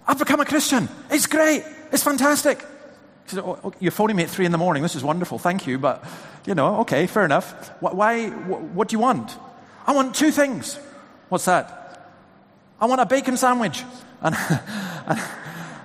I've 0.08 0.18
become 0.18 0.40
a 0.40 0.44
Christian. 0.44 0.88
It's 1.08 1.26
great. 1.26 1.62
It's 1.92 2.02
fantastic. 2.02 2.58
She 3.26 3.36
said, 3.36 3.44
oh, 3.44 3.60
oh, 3.62 3.72
You're 3.78 3.92
phoning 3.92 4.16
me 4.16 4.24
at 4.24 4.28
three 4.28 4.44
in 4.44 4.50
the 4.50 4.58
morning. 4.58 4.82
This 4.82 4.96
is 4.96 5.04
wonderful. 5.04 5.38
Thank 5.38 5.68
you. 5.68 5.78
But, 5.78 6.04
you 6.46 6.56
know, 6.56 6.80
okay, 6.80 7.06
fair 7.06 7.24
enough. 7.24 7.70
Why, 7.80 8.28
what 8.28 8.88
do 8.88 8.94
you 8.94 8.98
want? 8.98 9.36
I 9.86 9.92
want 9.92 10.16
two 10.16 10.32
things. 10.32 10.80
What's 11.28 11.44
that? 11.44 12.08
I 12.80 12.86
want 12.86 13.00
a 13.00 13.06
bacon 13.06 13.36
sandwich. 13.36 13.84
And, 14.20 14.34
and, 15.06 15.20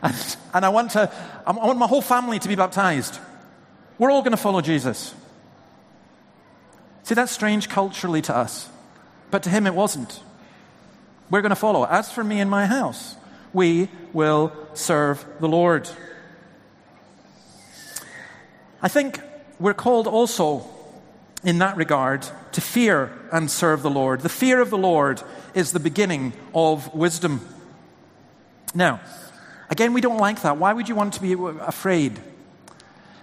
and, 0.04 0.38
and 0.54 0.66
I, 0.66 0.70
want 0.70 0.92
to, 0.92 1.12
I 1.48 1.52
want 1.52 1.80
my 1.80 1.88
whole 1.88 2.02
family 2.02 2.38
to 2.38 2.48
be 2.48 2.56
baptized. 2.56 3.18
We're 3.98 4.12
all 4.12 4.22
going 4.22 4.32
to 4.32 4.38
follow 4.38 4.62
Jesus. 4.62 5.16
See, 7.04 7.16
that's 7.16 7.32
strange 7.32 7.70
culturally 7.70 8.22
to 8.24 8.36
us. 8.36 8.70
But 9.32 9.44
to 9.44 9.50
him, 9.50 9.66
it 9.66 9.74
wasn't. 9.74 10.22
We're 11.30 11.42
going 11.42 11.50
to 11.50 11.56
follow. 11.56 11.86
As 11.86 12.12
for 12.12 12.24
me 12.24 12.40
and 12.40 12.52
my 12.52 12.66
house, 12.66 13.16
we 13.54 13.90
will 14.12 14.52
serve 14.74 15.26
the 15.40 15.48
Lord. 15.48 15.90
I 18.82 18.90
think 18.90 19.22
we're 19.60 19.74
called 19.74 20.08
also, 20.08 20.68
in 21.44 21.60
that 21.60 21.78
regard, 21.78 22.28
to 22.52 22.62
fear 22.62 23.12
and 23.32 23.50
serve 23.50 23.82
the 23.82 23.90
Lord. 23.90 24.22
The 24.22 24.30
fear 24.30 24.60
of 24.60 24.70
the 24.70 24.78
Lord 24.78 25.22
is 25.54 25.72
the 25.72 25.80
beginning 25.80 26.34
of 26.54 26.94
wisdom. 26.94 27.42
Now, 28.76 29.00
again, 29.74 29.92
we 29.94 30.02
don't 30.02 30.20
like 30.20 30.44
that. 30.44 30.58
Why 30.58 30.72
would 30.72 30.88
you 30.88 30.94
want 30.94 31.16
to 31.16 31.22
be 31.22 31.34
afraid? 31.34 32.22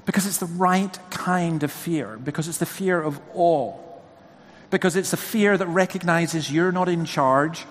Because 0.05 0.27
it's 0.27 0.39
the 0.39 0.47
right 0.47 0.98
kind 1.10 1.62
of 1.62 1.70
fear, 1.70 2.18
because 2.18 2.48
it's 2.48 2.59
the 2.59 2.66
fear 2.66 3.01
of 3.01 3.20
awe, 3.35 3.78
because 4.70 4.97
it's 4.97 5.12
a 5.12 5.16
fear 5.16 5.56
that 5.56 5.66
recognizes 5.68 6.51
you're 6.51 6.72
not 6.72 6.89
in 6.89 7.05
charge, 7.05 7.64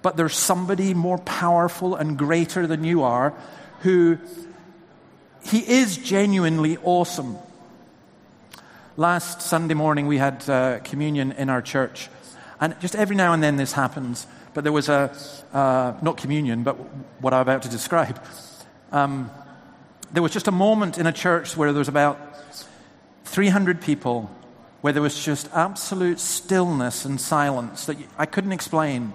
but 0.00 0.16
there's 0.16 0.36
somebody 0.36 0.94
more 0.94 1.18
powerful 1.18 1.96
and 1.96 2.16
greater 2.16 2.68
than 2.68 2.84
you 2.84 3.02
are 3.02 3.34
who 3.80 4.18
he 5.42 5.58
is 5.58 5.96
genuinely 5.96 6.78
awesome. 6.84 7.36
Last 8.96 9.42
Sunday 9.42 9.74
morning, 9.74 10.06
we 10.06 10.18
had 10.18 10.48
uh, 10.48 10.78
communion 10.84 11.32
in 11.32 11.50
our 11.50 11.62
church. 11.62 12.08
And 12.60 12.78
just 12.80 12.94
every 12.94 13.16
now 13.16 13.32
and 13.32 13.42
then 13.42 13.56
this 13.56 13.72
happens. 13.72 14.26
But 14.52 14.64
there 14.64 14.72
was 14.72 14.88
a, 14.88 15.14
uh, 15.52 15.94
not 16.02 16.16
communion, 16.16 16.62
but 16.62 16.74
what 17.20 17.32
I'm 17.32 17.42
about 17.42 17.62
to 17.62 17.68
describe. 17.68 18.20
Um, 18.90 19.30
there 20.12 20.22
was 20.22 20.32
just 20.32 20.48
a 20.48 20.52
moment 20.52 20.98
in 20.98 21.06
a 21.06 21.12
church 21.12 21.56
where 21.56 21.72
there 21.72 21.78
was 21.78 21.88
about 21.88 22.18
300 23.24 23.80
people, 23.80 24.30
where 24.80 24.92
there 24.92 25.02
was 25.02 25.22
just 25.22 25.48
absolute 25.52 26.18
stillness 26.18 27.04
and 27.04 27.20
silence 27.20 27.86
that 27.86 27.96
I 28.18 28.26
couldn't 28.26 28.52
explain. 28.52 29.12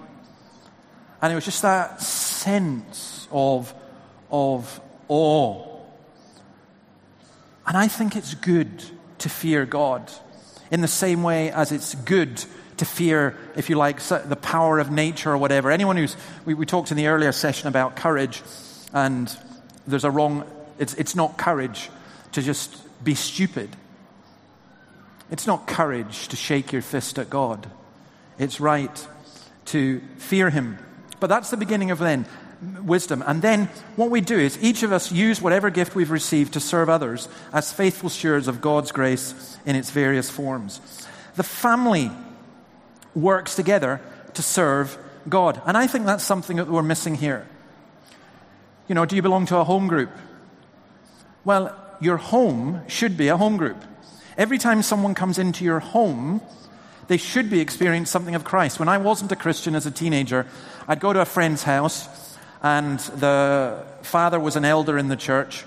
And 1.20 1.32
it 1.32 1.34
was 1.34 1.44
just 1.44 1.62
that 1.62 2.00
sense 2.00 3.28
of, 3.30 3.74
of 4.30 4.80
awe. 5.08 5.76
And 7.66 7.76
I 7.76 7.88
think 7.88 8.16
it's 8.16 8.34
good 8.34 8.82
to 9.18 9.28
fear 9.28 9.66
God 9.66 10.10
in 10.70 10.80
the 10.80 10.88
same 10.88 11.22
way 11.22 11.50
as 11.50 11.72
it's 11.72 11.94
good 11.94 12.44
to 12.78 12.84
fear, 12.84 13.36
if 13.56 13.70
you 13.70 13.76
like, 13.76 14.00
the 14.00 14.38
power 14.40 14.78
of 14.78 14.90
nature 14.90 15.32
or 15.32 15.38
whatever. 15.38 15.70
Anyone 15.70 15.96
who's, 15.96 16.16
we, 16.44 16.54
we 16.54 16.66
talked 16.66 16.90
in 16.90 16.96
the 16.96 17.06
earlier 17.08 17.32
session 17.32 17.68
about 17.68 17.96
courage, 17.96 18.42
and 18.92 19.34
there's 19.86 20.04
a 20.04 20.10
wrong, 20.10 20.44
it's, 20.78 20.94
it's 20.94 21.14
not 21.14 21.38
courage 21.38 21.90
to 22.32 22.42
just 22.42 22.76
be 23.02 23.14
stupid. 23.14 23.70
It's 25.30 25.46
not 25.46 25.66
courage 25.66 26.28
to 26.28 26.36
shake 26.36 26.72
your 26.72 26.82
fist 26.82 27.18
at 27.18 27.30
God. 27.30 27.68
It's 28.38 28.60
right 28.60 29.06
to 29.66 30.00
fear 30.18 30.50
Him. 30.50 30.78
But 31.18 31.28
that's 31.28 31.50
the 31.50 31.56
beginning 31.56 31.90
of 31.90 31.98
then 31.98 32.26
wisdom. 32.84 33.22
And 33.26 33.42
then 33.42 33.66
what 33.96 34.10
we 34.10 34.20
do 34.20 34.38
is 34.38 34.62
each 34.62 34.82
of 34.82 34.92
us 34.92 35.10
use 35.10 35.40
whatever 35.42 35.70
gift 35.70 35.94
we've 35.94 36.10
received 36.10 36.54
to 36.54 36.60
serve 36.60 36.88
others 36.88 37.28
as 37.52 37.72
faithful 37.72 38.08
stewards 38.08 38.48
of 38.48 38.60
God's 38.60 38.92
grace 38.92 39.58
in 39.66 39.76
its 39.76 39.90
various 39.90 40.30
forms. 40.30 40.80
The 41.36 41.42
family 41.42 42.10
works 43.16 43.56
together 43.56 44.00
to 44.34 44.42
serve 44.42 44.96
God. 45.28 45.60
And 45.66 45.76
I 45.76 45.88
think 45.88 46.06
that's 46.06 46.22
something 46.22 46.58
that 46.58 46.68
we're 46.68 46.82
missing 46.82 47.16
here. 47.16 47.46
You 48.86 48.94
know, 48.94 49.04
do 49.04 49.16
you 49.16 49.22
belong 49.22 49.46
to 49.46 49.56
a 49.56 49.64
home 49.64 49.88
group? 49.88 50.10
Well, 51.44 51.74
your 52.00 52.18
home 52.18 52.82
should 52.86 53.16
be 53.16 53.28
a 53.28 53.36
home 53.36 53.56
group. 53.56 53.82
Every 54.36 54.58
time 54.58 54.82
someone 54.82 55.14
comes 55.14 55.38
into 55.38 55.64
your 55.64 55.80
home, 55.80 56.42
they 57.08 57.16
should 57.16 57.48
be 57.48 57.60
experiencing 57.60 58.10
something 58.10 58.34
of 58.34 58.44
Christ. 58.44 58.78
When 58.78 58.88
I 58.88 58.98
wasn't 58.98 59.32
a 59.32 59.36
Christian 59.36 59.74
as 59.74 59.86
a 59.86 59.90
teenager, 59.90 60.46
I'd 60.86 61.00
go 61.00 61.12
to 61.12 61.20
a 61.20 61.24
friend's 61.24 61.62
house, 61.62 62.08
and 62.62 62.98
the 62.98 63.84
father 64.02 64.38
was 64.38 64.56
an 64.56 64.64
elder 64.64 64.98
in 64.98 65.08
the 65.08 65.16
church, 65.16 65.64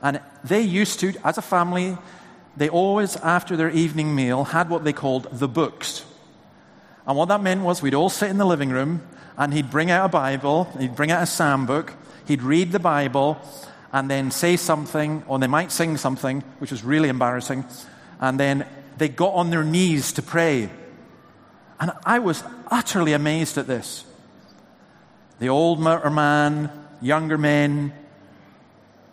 and 0.00 0.20
they 0.44 0.60
used 0.60 1.00
to, 1.00 1.14
as 1.24 1.36
a 1.36 1.42
family, 1.42 1.98
they 2.56 2.68
always, 2.68 3.16
after 3.16 3.56
their 3.56 3.70
evening 3.70 4.14
meal, 4.14 4.44
had 4.44 4.70
what 4.70 4.84
they 4.84 4.92
called 4.92 5.28
the 5.32 5.48
books. 5.48 6.04
And 7.06 7.16
what 7.16 7.28
that 7.28 7.42
meant 7.42 7.62
was 7.62 7.82
we'd 7.82 7.94
all 7.94 8.10
sit 8.10 8.30
in 8.30 8.38
the 8.38 8.44
living 8.44 8.70
room, 8.70 9.02
and 9.36 9.52
he'd 9.52 9.70
bring 9.70 9.90
out 9.90 10.06
a 10.06 10.08
Bible, 10.08 10.64
he'd 10.78 10.94
bring 10.94 11.10
out 11.10 11.22
a 11.22 11.26
psalm 11.26 11.66
book, 11.66 11.94
he'd 12.26 12.42
read 12.42 12.72
the 12.72 12.78
Bible, 12.78 13.40
and 13.92 14.10
then 14.10 14.30
say 14.30 14.56
something, 14.56 15.22
or 15.26 15.38
they 15.38 15.46
might 15.46 15.72
sing 15.72 15.96
something, 15.96 16.40
which 16.58 16.70
was 16.70 16.84
really 16.84 17.08
embarrassing, 17.08 17.64
and 18.20 18.38
then 18.38 18.66
they 18.98 19.08
got 19.08 19.34
on 19.34 19.50
their 19.50 19.64
knees 19.64 20.12
to 20.12 20.22
pray. 20.22 20.70
And 21.80 21.92
I 22.06 22.20
was 22.20 22.44
utterly 22.70 23.12
amazed 23.12 23.58
at 23.58 23.66
this. 23.66 24.04
The 25.40 25.48
older 25.48 26.10
man, 26.10 26.70
younger 27.00 27.36
men, 27.36 27.92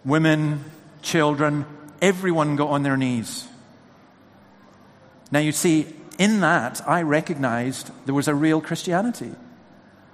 women, 0.06 0.64
children, 1.02 1.66
everyone 2.02 2.56
got 2.56 2.70
on 2.70 2.84
their 2.84 2.98
knees. 2.98 3.48
Now, 5.32 5.40
you 5.40 5.52
see, 5.52 5.88
in 6.20 6.42
that, 6.42 6.82
I 6.86 7.02
recognized 7.02 7.92
there 8.06 8.14
was 8.14 8.28
a 8.28 8.36
real 8.36 8.60
Christianity. 8.60 9.32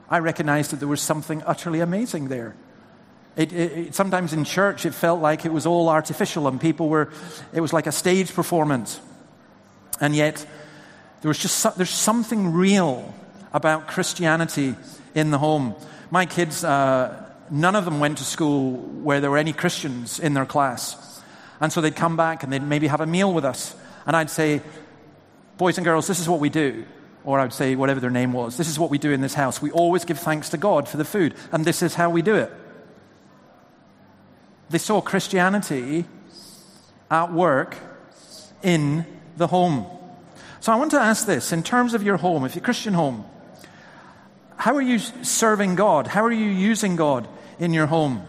I 0.07 0.19
recognized 0.19 0.71
that 0.71 0.77
there 0.77 0.87
was 0.87 1.01
something 1.01 1.41
utterly 1.47 1.79
amazing 1.79 2.27
there. 2.27 2.55
It, 3.35 3.51
it, 3.51 3.71
it, 3.71 3.95
sometimes 3.95 4.31
in 4.31 4.45
church, 4.45 4.85
it 4.85 4.93
felt 4.93 5.19
like 5.19 5.45
it 5.45 5.51
was 5.51 5.65
all 5.65 5.89
artificial 5.89 6.47
and 6.47 6.61
people 6.61 6.89
were, 6.89 7.11
it 7.53 7.59
was 7.59 7.73
like 7.73 7.87
a 7.87 7.91
stage 7.91 8.33
performance. 8.33 9.01
And 9.99 10.15
yet, 10.15 10.45
there 11.21 11.29
was 11.29 11.39
just 11.39 11.75
there's 11.75 11.89
something 11.89 12.53
real 12.53 13.11
about 13.51 13.87
Christianity 13.87 14.75
in 15.15 15.31
the 15.31 15.39
home. 15.39 15.73
My 16.11 16.27
kids, 16.27 16.63
uh, 16.63 17.31
none 17.49 17.75
of 17.75 17.83
them 17.83 17.99
went 17.99 18.19
to 18.19 18.23
school 18.23 18.73
where 18.77 19.19
there 19.19 19.31
were 19.31 19.39
any 19.39 19.53
Christians 19.53 20.19
in 20.19 20.35
their 20.35 20.45
class. 20.45 21.23
And 21.59 21.73
so 21.73 21.81
they'd 21.81 21.95
come 21.95 22.15
back 22.15 22.43
and 22.43 22.53
they'd 22.53 22.61
maybe 22.61 22.87
have 22.87 23.01
a 23.01 23.07
meal 23.07 23.33
with 23.33 23.43
us. 23.43 23.75
And 24.05 24.15
I'd 24.15 24.29
say, 24.29 24.61
Boys 25.57 25.77
and 25.77 25.85
girls, 25.85 26.07
this 26.07 26.19
is 26.19 26.27
what 26.27 26.39
we 26.39 26.49
do. 26.49 26.85
Or 27.23 27.39
I'd 27.39 27.53
say, 27.53 27.75
whatever 27.75 27.99
their 27.99 28.11
name 28.11 28.33
was, 28.33 28.57
this 28.57 28.69
is 28.69 28.77
what 28.77 28.91
we 28.91 28.97
do 28.97 29.11
in 29.11 29.21
this 29.21 29.33
house. 29.33 29.61
We 29.61 29.71
always 29.71 30.05
give 30.05 30.19
thanks 30.19 30.49
to 30.49 30.57
God 30.57 30.87
for 30.87 30.97
the 30.97 31.05
food. 31.05 31.33
And 31.51 31.65
this 31.65 31.81
is 31.81 31.95
how 31.95 32.09
we 32.09 32.21
do 32.21 32.35
it. 32.35 32.51
They 34.69 34.77
saw 34.77 35.01
Christianity 35.01 36.05
at 37.09 37.31
work 37.33 37.77
in 38.61 39.05
the 39.37 39.47
home. 39.47 39.85
So 40.59 40.71
I 40.71 40.75
want 40.75 40.91
to 40.91 40.99
ask 40.99 41.25
this 41.25 41.51
in 41.51 41.63
terms 41.63 41.93
of 41.93 42.03
your 42.03 42.17
home, 42.17 42.45
if 42.45 42.55
you're 42.55 42.61
a 42.61 42.65
Christian 42.65 42.93
home, 42.93 43.25
how 44.57 44.75
are 44.75 44.81
you 44.81 44.99
serving 44.99 45.75
God? 45.75 46.07
How 46.07 46.23
are 46.23 46.31
you 46.31 46.49
using 46.49 46.95
God 46.95 47.27
in 47.59 47.73
your 47.73 47.85
home? 47.85 48.25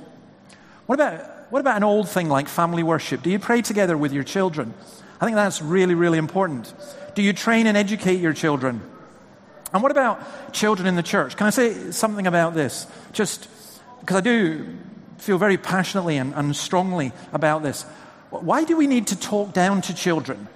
What 0.86 0.96
about, 0.96 1.50
what 1.50 1.60
about 1.60 1.76
an 1.76 1.84
old 1.84 2.08
thing 2.08 2.28
like 2.28 2.48
family 2.48 2.82
worship? 2.82 3.22
Do 3.22 3.30
you 3.30 3.38
pray 3.38 3.62
together 3.62 3.96
with 3.96 4.12
your 4.12 4.24
children? 4.24 4.74
I 5.20 5.24
think 5.24 5.36
that's 5.36 5.62
really, 5.62 5.94
really 5.94 6.18
important. 6.18 6.72
Do 7.16 7.22
you 7.22 7.32
train 7.32 7.66
and 7.66 7.76
educate 7.78 8.20
your 8.20 8.34
children? 8.34 8.82
And 9.72 9.82
what 9.82 9.90
about 9.90 10.52
children 10.52 10.86
in 10.86 10.96
the 10.96 11.02
church? 11.02 11.34
Can 11.36 11.46
I 11.46 11.50
say 11.50 11.90
something 11.90 12.26
about 12.26 12.54
this? 12.54 12.86
Just 13.12 13.48
because 14.00 14.16
I 14.16 14.20
do 14.20 14.66
feel 15.16 15.38
very 15.38 15.56
passionately 15.56 16.18
and, 16.18 16.34
and 16.34 16.54
strongly 16.54 17.12
about 17.32 17.62
this. 17.62 17.84
Why 18.30 18.64
do 18.64 18.76
we 18.76 18.86
need 18.86 19.06
to 19.08 19.18
talk 19.18 19.54
down 19.54 19.80
to 19.82 19.94
children? 19.94 20.46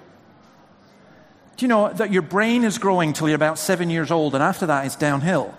Do 1.56 1.64
you 1.64 1.68
know 1.68 1.92
that 1.94 2.12
your 2.12 2.22
brain 2.22 2.62
is 2.62 2.76
growing 2.76 3.14
till 3.14 3.28
you're 3.28 3.36
about 3.36 3.58
seven 3.58 3.88
years 3.88 4.10
old, 4.10 4.34
and 4.34 4.42
after 4.42 4.66
that, 4.66 4.84
it's 4.84 4.96
downhill? 4.96 5.54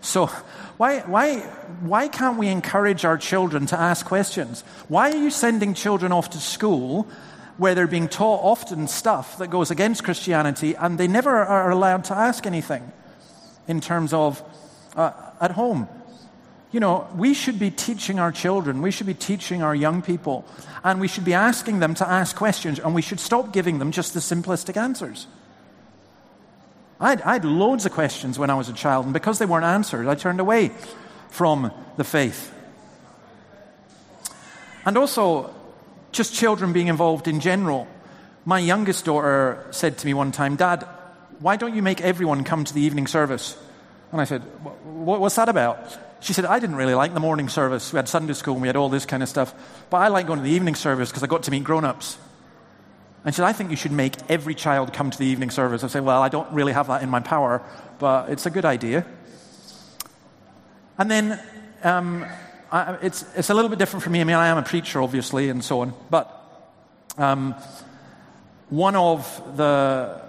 So, 0.00 0.26
why, 0.78 1.00
why, 1.00 1.40
why 1.80 2.08
can't 2.08 2.38
we 2.38 2.48
encourage 2.48 3.04
our 3.04 3.18
children 3.18 3.66
to 3.66 3.78
ask 3.78 4.04
questions? 4.04 4.62
Why 4.88 5.12
are 5.12 5.16
you 5.16 5.30
sending 5.30 5.74
children 5.74 6.10
off 6.10 6.30
to 6.30 6.38
school 6.38 7.06
where 7.60 7.74
they're 7.74 7.86
being 7.86 8.08
taught 8.08 8.40
often 8.42 8.88
stuff 8.88 9.36
that 9.36 9.50
goes 9.50 9.70
against 9.70 10.02
Christianity 10.02 10.74
and 10.74 10.96
they 10.96 11.06
never 11.06 11.30
are 11.30 11.70
allowed 11.70 12.04
to 12.04 12.16
ask 12.16 12.46
anything 12.46 12.90
in 13.68 13.82
terms 13.82 14.14
of 14.14 14.42
uh, 14.96 15.12
at 15.42 15.50
home? 15.50 15.86
You 16.72 16.80
know, 16.80 17.06
we 17.14 17.34
should 17.34 17.58
be 17.58 17.70
teaching 17.70 18.18
our 18.18 18.32
children, 18.32 18.80
we 18.80 18.90
should 18.90 19.06
be 19.06 19.12
teaching 19.12 19.62
our 19.62 19.74
young 19.74 20.00
people, 20.00 20.46
and 20.82 21.02
we 21.02 21.06
should 21.06 21.26
be 21.26 21.34
asking 21.34 21.80
them 21.80 21.92
to 21.96 22.08
ask 22.08 22.34
questions, 22.34 22.78
and 22.78 22.94
we 22.94 23.02
should 23.02 23.20
stop 23.20 23.52
giving 23.52 23.78
them 23.78 23.92
just 23.92 24.14
the 24.14 24.20
simplistic 24.20 24.78
answers. 24.78 25.26
I 26.98 27.10
had, 27.10 27.22
I 27.22 27.32
had 27.34 27.44
loads 27.44 27.84
of 27.84 27.92
questions 27.92 28.38
when 28.38 28.48
I 28.48 28.54
was 28.54 28.70
a 28.70 28.72
child, 28.72 29.04
and 29.04 29.12
because 29.12 29.38
they 29.38 29.44
weren't 29.44 29.66
answered, 29.66 30.08
I 30.08 30.14
turned 30.14 30.40
away 30.40 30.70
from 31.28 31.70
the 31.98 32.04
faith. 32.04 32.54
And 34.86 34.96
also, 34.96 35.54
just 36.12 36.34
children 36.34 36.72
being 36.72 36.88
involved 36.88 37.28
in 37.28 37.40
general. 37.40 37.86
My 38.44 38.58
youngest 38.58 39.04
daughter 39.04 39.66
said 39.70 39.98
to 39.98 40.06
me 40.06 40.14
one 40.14 40.32
time, 40.32 40.56
Dad, 40.56 40.86
why 41.40 41.56
don't 41.56 41.74
you 41.74 41.82
make 41.82 42.00
everyone 42.00 42.44
come 42.44 42.64
to 42.64 42.74
the 42.74 42.80
evening 42.80 43.06
service? 43.06 43.56
And 44.12 44.20
I 44.20 44.24
said, 44.24 44.40
What's 44.84 45.36
that 45.36 45.48
about? 45.48 45.78
She 46.20 46.34
said, 46.34 46.44
I 46.44 46.58
didn't 46.58 46.76
really 46.76 46.94
like 46.94 47.14
the 47.14 47.20
morning 47.20 47.48
service. 47.48 47.92
We 47.92 47.96
had 47.96 48.08
Sunday 48.08 48.34
school 48.34 48.54
and 48.54 48.62
we 48.62 48.68
had 48.68 48.76
all 48.76 48.90
this 48.90 49.06
kind 49.06 49.22
of 49.22 49.28
stuff. 49.28 49.54
But 49.88 49.98
I 49.98 50.08
like 50.08 50.26
going 50.26 50.38
to 50.38 50.42
the 50.42 50.50
evening 50.50 50.74
service 50.74 51.08
because 51.08 51.22
I 51.22 51.26
got 51.26 51.44
to 51.44 51.50
meet 51.50 51.64
grown 51.64 51.84
ups. 51.84 52.18
And 53.24 53.34
she 53.34 53.38
said, 53.38 53.46
I 53.46 53.52
think 53.52 53.70
you 53.70 53.76
should 53.76 53.92
make 53.92 54.16
every 54.28 54.54
child 54.54 54.92
come 54.92 55.10
to 55.10 55.18
the 55.18 55.26
evening 55.26 55.50
service. 55.50 55.84
I 55.84 55.88
say, 55.88 56.00
well, 56.00 56.22
I 56.22 56.28
don't 56.28 56.50
really 56.52 56.72
have 56.72 56.88
that 56.88 57.02
in 57.02 57.08
my 57.08 57.20
power, 57.20 57.62
but 57.98 58.30
it's 58.30 58.46
a 58.46 58.50
good 58.50 58.64
idea. 58.64 59.06
And 60.98 61.10
then 61.10 61.40
um, 61.82 62.26
I, 62.72 62.98
it's, 63.02 63.24
it's 63.34 63.50
a 63.50 63.54
little 63.54 63.68
bit 63.68 63.78
different 63.78 64.02
for 64.02 64.10
me. 64.10 64.20
I 64.20 64.24
mean, 64.24 64.36
I 64.36 64.48
am 64.48 64.58
a 64.58 64.62
preacher, 64.62 65.02
obviously, 65.02 65.48
and 65.48 65.64
so 65.64 65.80
on. 65.80 65.92
But 66.08 66.30
um, 67.18 67.54
one 68.68 68.94
of 68.96 69.56
the 69.56 70.20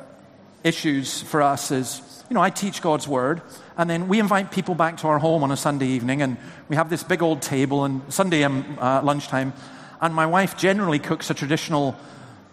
issues 0.63 1.21
for 1.21 1.41
us 1.41 1.71
is, 1.71 2.23
you 2.29 2.33
know, 2.33 2.41
I 2.41 2.49
teach 2.49 2.81
God's 2.81 3.07
word, 3.07 3.41
and 3.77 3.89
then 3.89 4.07
we 4.07 4.19
invite 4.19 4.51
people 4.51 4.73
back 4.73 4.97
to 4.97 5.07
our 5.07 5.19
home 5.19 5.43
on 5.43 5.51
a 5.51 5.57
Sunday 5.57 5.87
evening, 5.87 6.21
and 6.21 6.37
we 6.67 6.75
have 6.75 6.89
this 6.89 7.03
big 7.03 7.21
old 7.21 7.41
table, 7.41 7.85
and 7.85 8.01
Sunday 8.11 8.43
um, 8.43 8.77
uh, 8.79 9.01
lunchtime, 9.03 9.53
and 9.99 10.15
my 10.15 10.25
wife 10.25 10.57
generally 10.57 10.99
cooks 10.99 11.29
a 11.29 11.33
traditional 11.33 11.95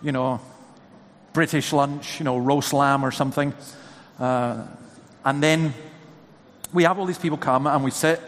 you 0.03 0.13
know, 0.13 0.41
British 1.33 1.73
lunch, 1.73 2.21
you 2.21 2.25
know, 2.25 2.39
roast 2.39 2.73
lamb 2.73 3.05
or 3.05 3.11
something. 3.11 3.55
Uh, 4.19 4.67
and 5.25 5.43
then 5.43 5.75
we 6.73 6.85
have 6.85 6.99
all 6.99 7.07
these 7.07 7.19
people 7.19 7.39
come 7.39 7.67
and 7.67 7.83
we 7.85 7.91
sit. 7.91 8.21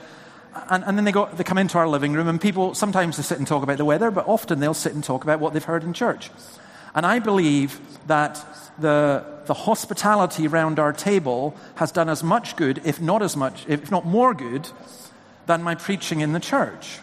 And, 0.69 0.83
and, 0.85 0.97
then 0.97 1.05
they, 1.05 1.13
go, 1.13 1.27
they 1.27 1.45
come 1.45 1.59
into 1.59 1.79
our 1.79 1.89
living 1.89 2.13
room, 2.13 2.27
and 2.27 2.41
people 2.41 2.75
sometimes 2.75 3.17
they 3.17 3.23
sit 3.23 3.39
and 3.39 3.47
talk 3.47 3.63
about 3.63 3.79
the 3.79 3.85
weather, 3.85 4.11
but 4.11 4.27
often 4.27 4.59
they'll 4.59 4.75
sit 4.75 4.95
and 4.95 5.05
talk 5.05 5.23
about 5.23 5.39
what 5.39 5.53
they've 5.53 5.63
heard 5.65 5.85
in 5.85 5.93
church. 5.93 6.31
And 6.95 7.07
I 7.07 7.21
believe 7.21 7.81
that 8.09 8.45
the, 8.79 9.25
the 9.47 9.55
hospitality 9.55 10.47
around 10.47 10.79
our 10.79 10.93
table 10.93 11.55
has 11.77 11.93
done 11.93 12.09
as 12.09 12.23
much 12.23 12.57
good, 12.57 12.81
if 12.85 13.01
not 13.01 13.23
as 13.23 13.37
much, 13.37 13.65
if 13.69 13.91
not 13.91 14.05
more 14.05 14.35
good, 14.35 14.69
than 15.47 15.63
my 15.63 15.75
preaching 15.75 16.21
in 16.21 16.33
the 16.33 16.41
church. 16.41 16.99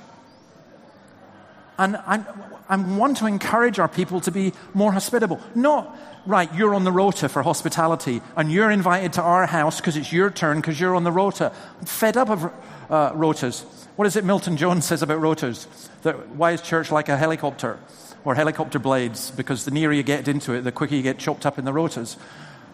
And 1.78 1.98
I 1.98 2.76
want 2.76 3.18
to 3.18 3.28
encourage 3.28 3.80
our 3.80 3.88
people 3.88 4.19
to 4.22 4.32
be 4.32 4.53
more 4.74 4.91
hospitable. 4.91 5.40
Not, 5.56 5.98
right, 6.26 6.53
you're 6.56 6.74
on 6.74 6.84
the 6.84 6.91
rota 6.91 7.30
for 7.30 7.44
hospitality 7.44 8.22
and 8.36 8.52
you're 8.52 8.72
invited 8.72 9.14
to 9.14 9.22
our 9.22 9.45
house 9.45 9.78
because 9.78 9.95
it's 9.95 10.11
your 10.11 10.32
turn 10.32 10.57
because 10.57 10.80
you're 10.80 10.95
on 10.95 11.03
the 11.03 11.11
rota. 11.11 11.53
I'm 11.80 11.86
fed 11.86 12.18
up 12.18 12.30
of 12.30 12.52
uh, 12.90 13.12
rotas. 13.14 13.64
What 13.96 14.08
is 14.08 14.16
it 14.16 14.24
Milton 14.24 14.58
Jones 14.58 14.86
says 14.86 15.02
about 15.02 15.20
rotas? 15.20 15.68
That 16.04 16.30
why 16.30 16.52
is 16.52 16.62
church 16.62 16.92
like 16.92 17.10
a 17.10 17.18
helicopter 17.18 17.80
or 18.24 18.36
helicopter 18.36 18.80
blades? 18.80 19.32
Because 19.32 19.66
the 19.66 19.72
nearer 19.72 19.94
you 19.94 20.04
get 20.04 20.28
into 20.28 20.54
it, 20.54 20.62
the 20.62 20.72
quicker 20.72 20.96
you 20.96 21.02
get 21.02 21.18
chopped 21.18 21.46
up 21.46 21.58
in 21.58 21.66
the 21.66 21.72
rotas. 21.72 22.18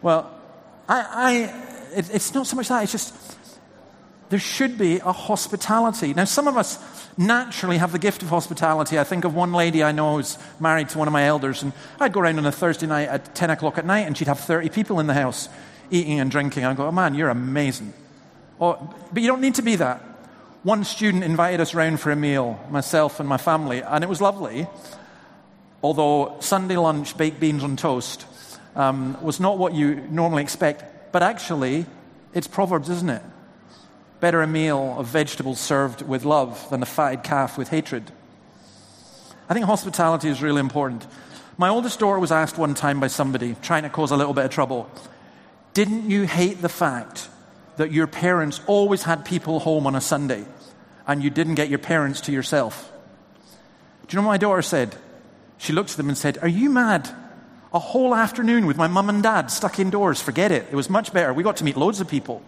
Well, 0.01 0.29
I, 0.87 1.05
I 1.09 1.31
it, 1.97 2.13
it's 2.13 2.33
not 2.33 2.47
so 2.47 2.55
much 2.55 2.67
that, 2.67 2.83
it's 2.83 2.91
just 2.91 3.37
there 4.29 4.39
should 4.39 4.77
be 4.77 4.97
a 4.99 5.11
hospitality. 5.11 6.13
Now, 6.13 6.25
some 6.25 6.47
of 6.47 6.57
us 6.57 6.79
naturally 7.17 7.77
have 7.77 7.91
the 7.91 7.99
gift 7.99 8.23
of 8.23 8.29
hospitality. 8.29 8.97
I 8.97 9.03
think 9.03 9.25
of 9.25 9.35
one 9.35 9.53
lady 9.53 9.83
I 9.83 9.91
know 9.91 10.15
who's 10.15 10.37
married 10.59 10.89
to 10.89 10.97
one 10.97 11.07
of 11.07 11.11
my 11.11 11.25
elders, 11.25 11.61
and 11.61 11.71
I'd 11.99 12.13
go 12.13 12.21
around 12.21 12.39
on 12.39 12.45
a 12.45 12.51
Thursday 12.51 12.87
night 12.87 13.09
at 13.09 13.35
10 13.35 13.51
o'clock 13.51 13.77
at 13.77 13.85
night, 13.85 14.07
and 14.07 14.17
she'd 14.17 14.27
have 14.27 14.39
30 14.39 14.69
people 14.69 14.99
in 14.99 15.07
the 15.07 15.13
house 15.13 15.49
eating 15.91 16.19
and 16.19 16.31
drinking. 16.31 16.65
I'd 16.65 16.77
go, 16.77 16.87
oh 16.87 16.91
man, 16.91 17.13
you're 17.13 17.29
amazing. 17.29 17.93
Oh, 18.63 18.95
but 19.11 19.21
you 19.21 19.27
don't 19.27 19.41
need 19.41 19.55
to 19.55 19.61
be 19.61 19.75
that. 19.75 19.99
One 20.63 20.85
student 20.85 21.25
invited 21.25 21.59
us 21.59 21.75
round 21.75 21.99
for 21.99 22.11
a 22.11 22.15
meal, 22.15 22.57
myself 22.69 23.19
and 23.19 23.27
my 23.27 23.35
family, 23.35 23.83
and 23.83 24.05
it 24.05 24.07
was 24.07 24.21
lovely. 24.21 24.67
Although 25.83 26.37
Sunday 26.39 26.77
lunch, 26.77 27.17
baked 27.17 27.41
beans 27.41 27.61
on 27.61 27.75
toast, 27.75 28.25
um, 28.77 29.21
was 29.21 29.41
not 29.41 29.57
what 29.57 29.73
you 29.73 29.95
normally 30.09 30.43
expect. 30.43 31.11
But 31.11 31.23
actually, 31.23 31.85
it's 32.33 32.47
Proverbs, 32.47 32.89
isn't 32.89 33.09
it? 33.09 33.21
Better 34.21 34.41
a 34.41 34.47
meal 34.47 34.95
of 34.97 35.07
vegetables 35.07 35.59
served 35.59 36.01
with 36.01 36.23
love 36.23 36.69
than 36.69 36.81
a 36.81 36.85
fatted 36.85 37.21
calf 37.21 37.57
with 37.57 37.67
hatred. 37.67 38.13
I 39.49 39.53
think 39.53 39.65
hospitality 39.65 40.29
is 40.29 40.41
really 40.41 40.61
important. 40.61 41.05
My 41.57 41.67
oldest 41.67 41.99
daughter 41.99 42.17
was 42.17 42.31
asked 42.31 42.57
one 42.57 42.75
time 42.75 43.01
by 43.01 43.07
somebody 43.07 43.57
trying 43.61 43.83
to 43.83 43.89
cause 43.89 44.11
a 44.11 44.15
little 44.15 44.33
bit 44.33 44.45
of 44.45 44.51
trouble 44.51 44.89
Didn't 45.73 46.09
you 46.09 46.23
hate 46.23 46.61
the 46.61 46.69
fact 46.69 47.27
that 47.77 47.91
your 47.91 48.07
parents 48.07 48.61
always 48.67 49.03
had 49.03 49.25
people 49.25 49.59
home 49.59 49.87
on 49.87 49.95
a 49.95 50.01
Sunday 50.01 50.45
and 51.07 51.23
you 51.23 51.29
didn't 51.29 51.55
get 51.55 51.69
your 51.69 51.79
parents 51.79 52.21
to 52.21 52.31
yourself? 52.31 52.91
Do 54.07 54.15
you 54.15 54.21
know 54.21 54.27
what 54.27 54.33
my 54.33 54.37
daughter 54.37 54.61
said? 54.61 54.95
She 55.57 55.73
looked 55.73 55.91
at 55.91 55.97
them 55.97 56.09
and 56.09 56.17
said, 56.17 56.37
Are 56.41 56.47
you 56.47 56.69
mad? 56.69 57.09
A 57.73 57.79
whole 57.79 58.13
afternoon 58.13 58.67
with 58.67 58.77
my 58.77 58.87
mum 58.87 59.09
and 59.09 59.23
dad 59.23 59.49
stuck 59.49 59.79
indoors. 59.79 60.21
Forget 60.21 60.51
it. 60.51 60.67
It 60.71 60.75
was 60.75 60.89
much 60.89 61.11
better. 61.11 61.33
We 61.33 61.41
got 61.41 61.57
to 61.57 61.63
meet 61.63 61.75
loads 61.75 62.01
of 62.01 62.07
people. 62.07 62.43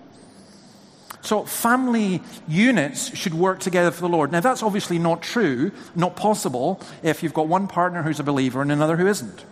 So, 1.22 1.44
family 1.44 2.22
units 2.48 3.18
should 3.18 3.34
work 3.34 3.60
together 3.60 3.90
for 3.90 4.02
the 4.02 4.10
Lord. 4.10 4.32
Now, 4.32 4.42
that's 4.42 4.62
obviously 4.62 5.00
not 5.00 5.24
true, 5.24 5.72
not 5.96 6.16
possible, 6.16 6.80
if 7.02 7.24
you've 7.24 7.34
got 7.34 7.48
one 7.48 7.68
partner 7.68 8.04
who's 8.04 8.20
a 8.20 8.24
believer 8.24 8.62
and 8.62 8.72
another 8.72 8.96
who 8.96 9.08
isn't. 9.08 9.44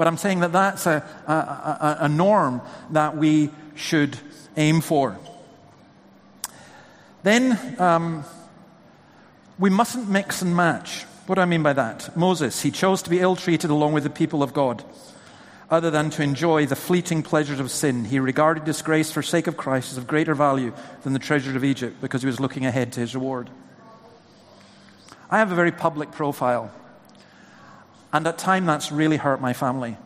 But 0.00 0.06
I'm 0.06 0.16
saying 0.16 0.40
that 0.40 0.52
that's 0.52 0.86
a, 0.86 1.04
a, 1.26 1.32
a, 1.32 1.96
a 2.04 2.08
norm 2.08 2.62
that 2.92 3.18
we 3.18 3.50
should 3.74 4.16
aim 4.56 4.80
for. 4.80 5.18
Then, 7.22 7.76
um, 7.78 8.24
we 9.58 9.68
mustn't 9.68 10.08
mix 10.08 10.40
and 10.40 10.56
match. 10.56 11.02
What 11.26 11.34
do 11.34 11.42
I 11.42 11.44
mean 11.44 11.62
by 11.62 11.74
that? 11.74 12.16
Moses, 12.16 12.62
he 12.62 12.70
chose 12.70 13.02
to 13.02 13.10
be 13.10 13.20
ill 13.20 13.36
treated 13.36 13.68
along 13.68 13.92
with 13.92 14.04
the 14.04 14.08
people 14.08 14.42
of 14.42 14.54
God 14.54 14.82
other 15.70 15.90
than 15.90 16.08
to 16.12 16.22
enjoy 16.22 16.64
the 16.64 16.76
fleeting 16.76 17.22
pleasures 17.22 17.60
of 17.60 17.70
sin. 17.70 18.06
He 18.06 18.20
regarded 18.20 18.64
disgrace 18.64 19.12
for 19.12 19.20
sake 19.20 19.48
of 19.48 19.58
Christ 19.58 19.92
as 19.92 19.98
of 19.98 20.06
greater 20.06 20.34
value 20.34 20.72
than 21.02 21.12
the 21.12 21.18
treasure 21.18 21.54
of 21.54 21.62
Egypt 21.62 22.00
because 22.00 22.22
he 22.22 22.26
was 22.26 22.40
looking 22.40 22.64
ahead 22.64 22.94
to 22.94 23.00
his 23.00 23.14
reward. 23.14 23.50
I 25.30 25.36
have 25.36 25.52
a 25.52 25.54
very 25.54 25.72
public 25.72 26.10
profile, 26.10 26.72
and 28.12 28.26
at 28.26 28.38
times 28.38 28.66
that's 28.66 28.92
really 28.92 29.16
hurt 29.16 29.40
my 29.40 29.52
family. 29.52 29.96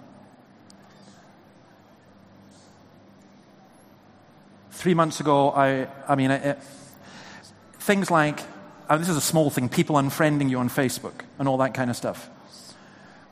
Three 4.70 4.94
months 4.94 5.20
ago, 5.20 5.50
I, 5.50 5.88
I 6.06 6.14
mean, 6.14 6.30
it, 6.30 6.58
things 7.78 8.10
like, 8.10 8.40
and 8.88 9.00
this 9.00 9.08
is 9.08 9.16
a 9.16 9.22
small 9.22 9.48
thing, 9.48 9.68
people 9.68 9.96
unfriending 9.96 10.50
you 10.50 10.58
on 10.58 10.68
Facebook 10.68 11.22
and 11.38 11.48
all 11.48 11.58
that 11.58 11.72
kind 11.72 11.88
of 11.88 11.96
stuff. 11.96 12.28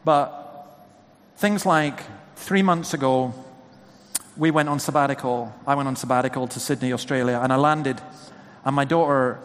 But 0.04 0.66
things 1.36 1.66
like 1.66 2.00
Three 2.42 2.62
months 2.62 2.92
ago, 2.92 3.32
we 4.36 4.50
went 4.50 4.68
on 4.68 4.80
sabbatical. 4.80 5.54
I 5.64 5.76
went 5.76 5.86
on 5.86 5.94
sabbatical 5.94 6.48
to 6.48 6.58
Sydney, 6.58 6.92
Australia, 6.92 7.38
and 7.40 7.52
I 7.52 7.56
landed, 7.56 8.00
and 8.64 8.74
my 8.74 8.84
daughter 8.84 9.38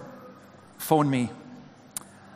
phoned 0.80 1.12
me. 1.12 1.30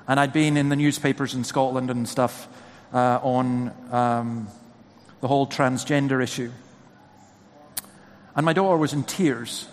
And 0.07 0.19
I'd 0.19 0.31
been 0.31 0.57
in 0.57 0.69
the 0.69 0.75
newspapers 0.75 1.33
in 1.33 1.45
Scotland 1.45 1.89
and 1.89 2.07
stuff 2.07 2.47
uh, 2.93 3.19
on 3.21 3.73
um, 3.91 4.47
the 5.21 5.27
whole 5.27 5.47
transgender 5.47 6.21
issue. 6.21 6.51
And 8.35 8.45
my 8.45 8.53
daughter 8.53 8.77
was 8.77 8.93
in 8.93 9.03
tears 9.03 9.67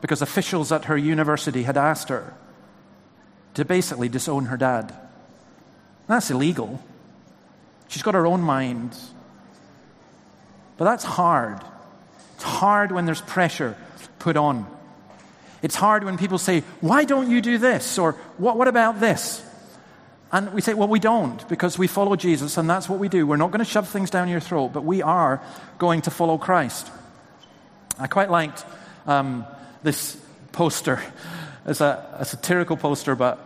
because 0.00 0.22
officials 0.22 0.72
at 0.72 0.86
her 0.86 0.96
university 0.96 1.62
had 1.62 1.76
asked 1.76 2.08
her 2.08 2.34
to 3.54 3.64
basically 3.64 4.08
disown 4.08 4.46
her 4.46 4.56
dad. 4.56 4.94
That's 6.06 6.30
illegal. 6.30 6.82
She's 7.88 8.02
got 8.02 8.14
her 8.14 8.26
own 8.26 8.40
mind. 8.40 8.96
But 10.76 10.84
that's 10.84 11.04
hard. 11.04 11.60
It's 12.34 12.44
hard 12.44 12.92
when 12.92 13.06
there's 13.06 13.22
pressure 13.22 13.76
put 14.18 14.36
on. 14.36 14.66
It's 15.62 15.74
hard 15.74 16.04
when 16.04 16.18
people 16.18 16.38
say, 16.38 16.60
Why 16.80 17.04
don't 17.04 17.30
you 17.30 17.40
do 17.40 17.58
this? 17.58 17.98
Or 17.98 18.12
what, 18.36 18.58
what 18.58 18.68
about 18.68 19.00
this? 19.00 19.42
And 20.36 20.52
we 20.52 20.60
say, 20.60 20.74
Well, 20.74 20.88
we 20.88 21.00
don't 21.00 21.48
because 21.48 21.78
we 21.78 21.86
follow 21.86 22.14
Jesus 22.14 22.58
and 22.58 22.68
that's 22.68 22.90
what 22.90 22.98
we 22.98 23.08
do. 23.08 23.26
We're 23.26 23.38
not 23.38 23.52
going 23.52 23.64
to 23.64 23.70
shove 23.70 23.88
things 23.88 24.10
down 24.10 24.28
your 24.28 24.38
throat, 24.38 24.68
but 24.74 24.84
we 24.84 25.00
are 25.00 25.40
going 25.78 26.02
to 26.02 26.10
follow 26.10 26.36
Christ. 26.36 26.90
I 27.98 28.06
quite 28.06 28.30
liked 28.30 28.62
um, 29.06 29.46
this 29.82 30.14
poster. 30.52 31.02
It's 31.64 31.80
a, 31.80 32.18
a 32.18 32.26
satirical 32.26 32.76
poster, 32.76 33.14
but 33.14 33.38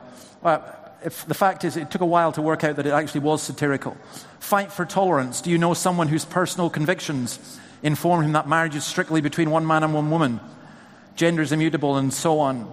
uh, 0.42 0.58
if, 1.04 1.24
the 1.26 1.34
fact 1.34 1.62
is, 1.62 1.76
it 1.76 1.92
took 1.92 2.00
a 2.00 2.06
while 2.06 2.32
to 2.32 2.42
work 2.42 2.64
out 2.64 2.74
that 2.74 2.86
it 2.86 2.92
actually 2.92 3.20
was 3.20 3.40
satirical. 3.40 3.96
Fight 4.40 4.72
for 4.72 4.84
tolerance. 4.84 5.42
Do 5.42 5.50
you 5.50 5.58
know 5.58 5.74
someone 5.74 6.08
whose 6.08 6.24
personal 6.24 6.70
convictions 6.70 7.38
inform 7.84 8.24
him 8.24 8.32
that 8.32 8.48
marriage 8.48 8.74
is 8.74 8.84
strictly 8.84 9.20
between 9.20 9.50
one 9.50 9.64
man 9.64 9.84
and 9.84 9.94
one 9.94 10.10
woman? 10.10 10.40
Gender 11.14 11.40
is 11.40 11.52
immutable, 11.52 11.96
and 11.96 12.12
so 12.12 12.40
on. 12.40 12.68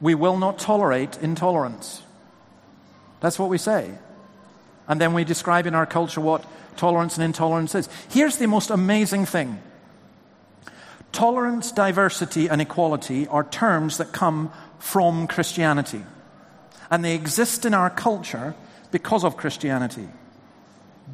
We 0.00 0.14
will 0.14 0.38
not 0.38 0.60
tolerate 0.60 1.18
intolerance. 1.20 2.03
That's 3.24 3.38
what 3.38 3.48
we 3.48 3.56
say. 3.56 3.90
And 4.86 5.00
then 5.00 5.14
we 5.14 5.24
describe 5.24 5.66
in 5.66 5.74
our 5.74 5.86
culture 5.86 6.20
what 6.20 6.44
tolerance 6.76 7.16
and 7.16 7.24
intolerance 7.24 7.74
is. 7.74 7.88
Here's 8.10 8.36
the 8.36 8.46
most 8.46 8.68
amazing 8.68 9.24
thing 9.24 9.62
tolerance, 11.10 11.72
diversity, 11.72 12.48
and 12.48 12.60
equality 12.60 13.26
are 13.28 13.44
terms 13.44 13.96
that 13.96 14.12
come 14.12 14.52
from 14.78 15.26
Christianity 15.26 16.02
and 16.90 17.02
they 17.02 17.14
exist 17.14 17.64
in 17.64 17.72
our 17.72 17.88
culture 17.88 18.54
because 18.90 19.24
of 19.24 19.38
Christianity. 19.38 20.06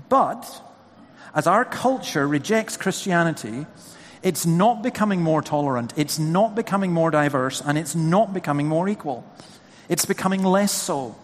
But 0.08 0.62
as 1.32 1.46
our 1.46 1.64
culture 1.64 2.26
rejects 2.26 2.76
Christianity, 2.76 3.66
it's 4.24 4.44
not 4.44 4.82
becoming 4.82 5.22
more 5.22 5.42
tolerant, 5.42 5.92
it's 5.96 6.18
not 6.18 6.56
becoming 6.56 6.92
more 6.92 7.12
diverse, 7.12 7.62
and 7.64 7.78
it's 7.78 7.94
not 7.94 8.34
becoming 8.34 8.66
more 8.66 8.88
equal. 8.88 9.24
It's 9.88 10.06
becoming 10.06 10.42
less 10.42 10.72
so. 10.72 11.14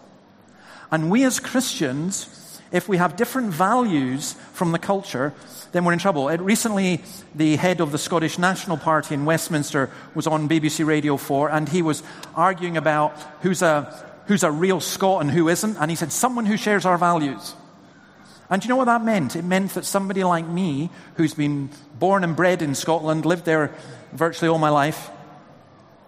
And 0.91 1.11
we 1.11 1.23
as 1.23 1.39
Christians, 1.39 2.61
if 2.71 2.87
we 2.87 2.97
have 2.97 3.15
different 3.15 3.49
values 3.49 4.33
from 4.53 4.71
the 4.71 4.79
culture, 4.79 5.33
then 5.71 5.85
we're 5.85 5.93
in 5.93 5.99
trouble. 5.99 6.29
It, 6.29 6.39
recently, 6.41 7.03
the 7.35 7.55
head 7.57 7.81
of 7.81 7.91
the 7.91 7.97
Scottish 7.97 8.37
National 8.37 8.77
Party 8.77 9.13
in 9.13 9.25
Westminster 9.25 9.89
was 10.15 10.27
on 10.27 10.47
BBC 10.47 10.85
Radio 10.85 11.17
4, 11.17 11.49
and 11.51 11.67
he 11.69 11.81
was 11.81 12.03
arguing 12.35 12.77
about 12.77 13.17
who's 13.41 13.61
a, 13.61 14.05
who's 14.27 14.43
a 14.43 14.51
real 14.51 14.79
Scot 14.79 15.21
and 15.21 15.31
who 15.31 15.49
isn't. 15.49 15.77
And 15.77 15.91
he 15.91 15.95
said, 15.95 16.11
someone 16.11 16.45
who 16.45 16.57
shares 16.57 16.85
our 16.85 16.97
values. 16.97 17.53
And 18.49 18.61
do 18.61 18.65
you 18.65 18.69
know 18.69 18.77
what 18.77 18.85
that 18.85 19.03
meant? 19.03 19.35
It 19.35 19.43
meant 19.43 19.73
that 19.73 19.83
somebody 19.83 20.23
like 20.23 20.47
me, 20.47 20.89
who's 21.15 21.33
been 21.33 21.69
born 21.99 22.23
and 22.23 22.35
bred 22.35 22.61
in 22.61 22.75
Scotland, 22.75 23.25
lived 23.25 23.43
there 23.43 23.73
virtually 24.13 24.47
all 24.47 24.57
my 24.57 24.69
life, 24.69 25.09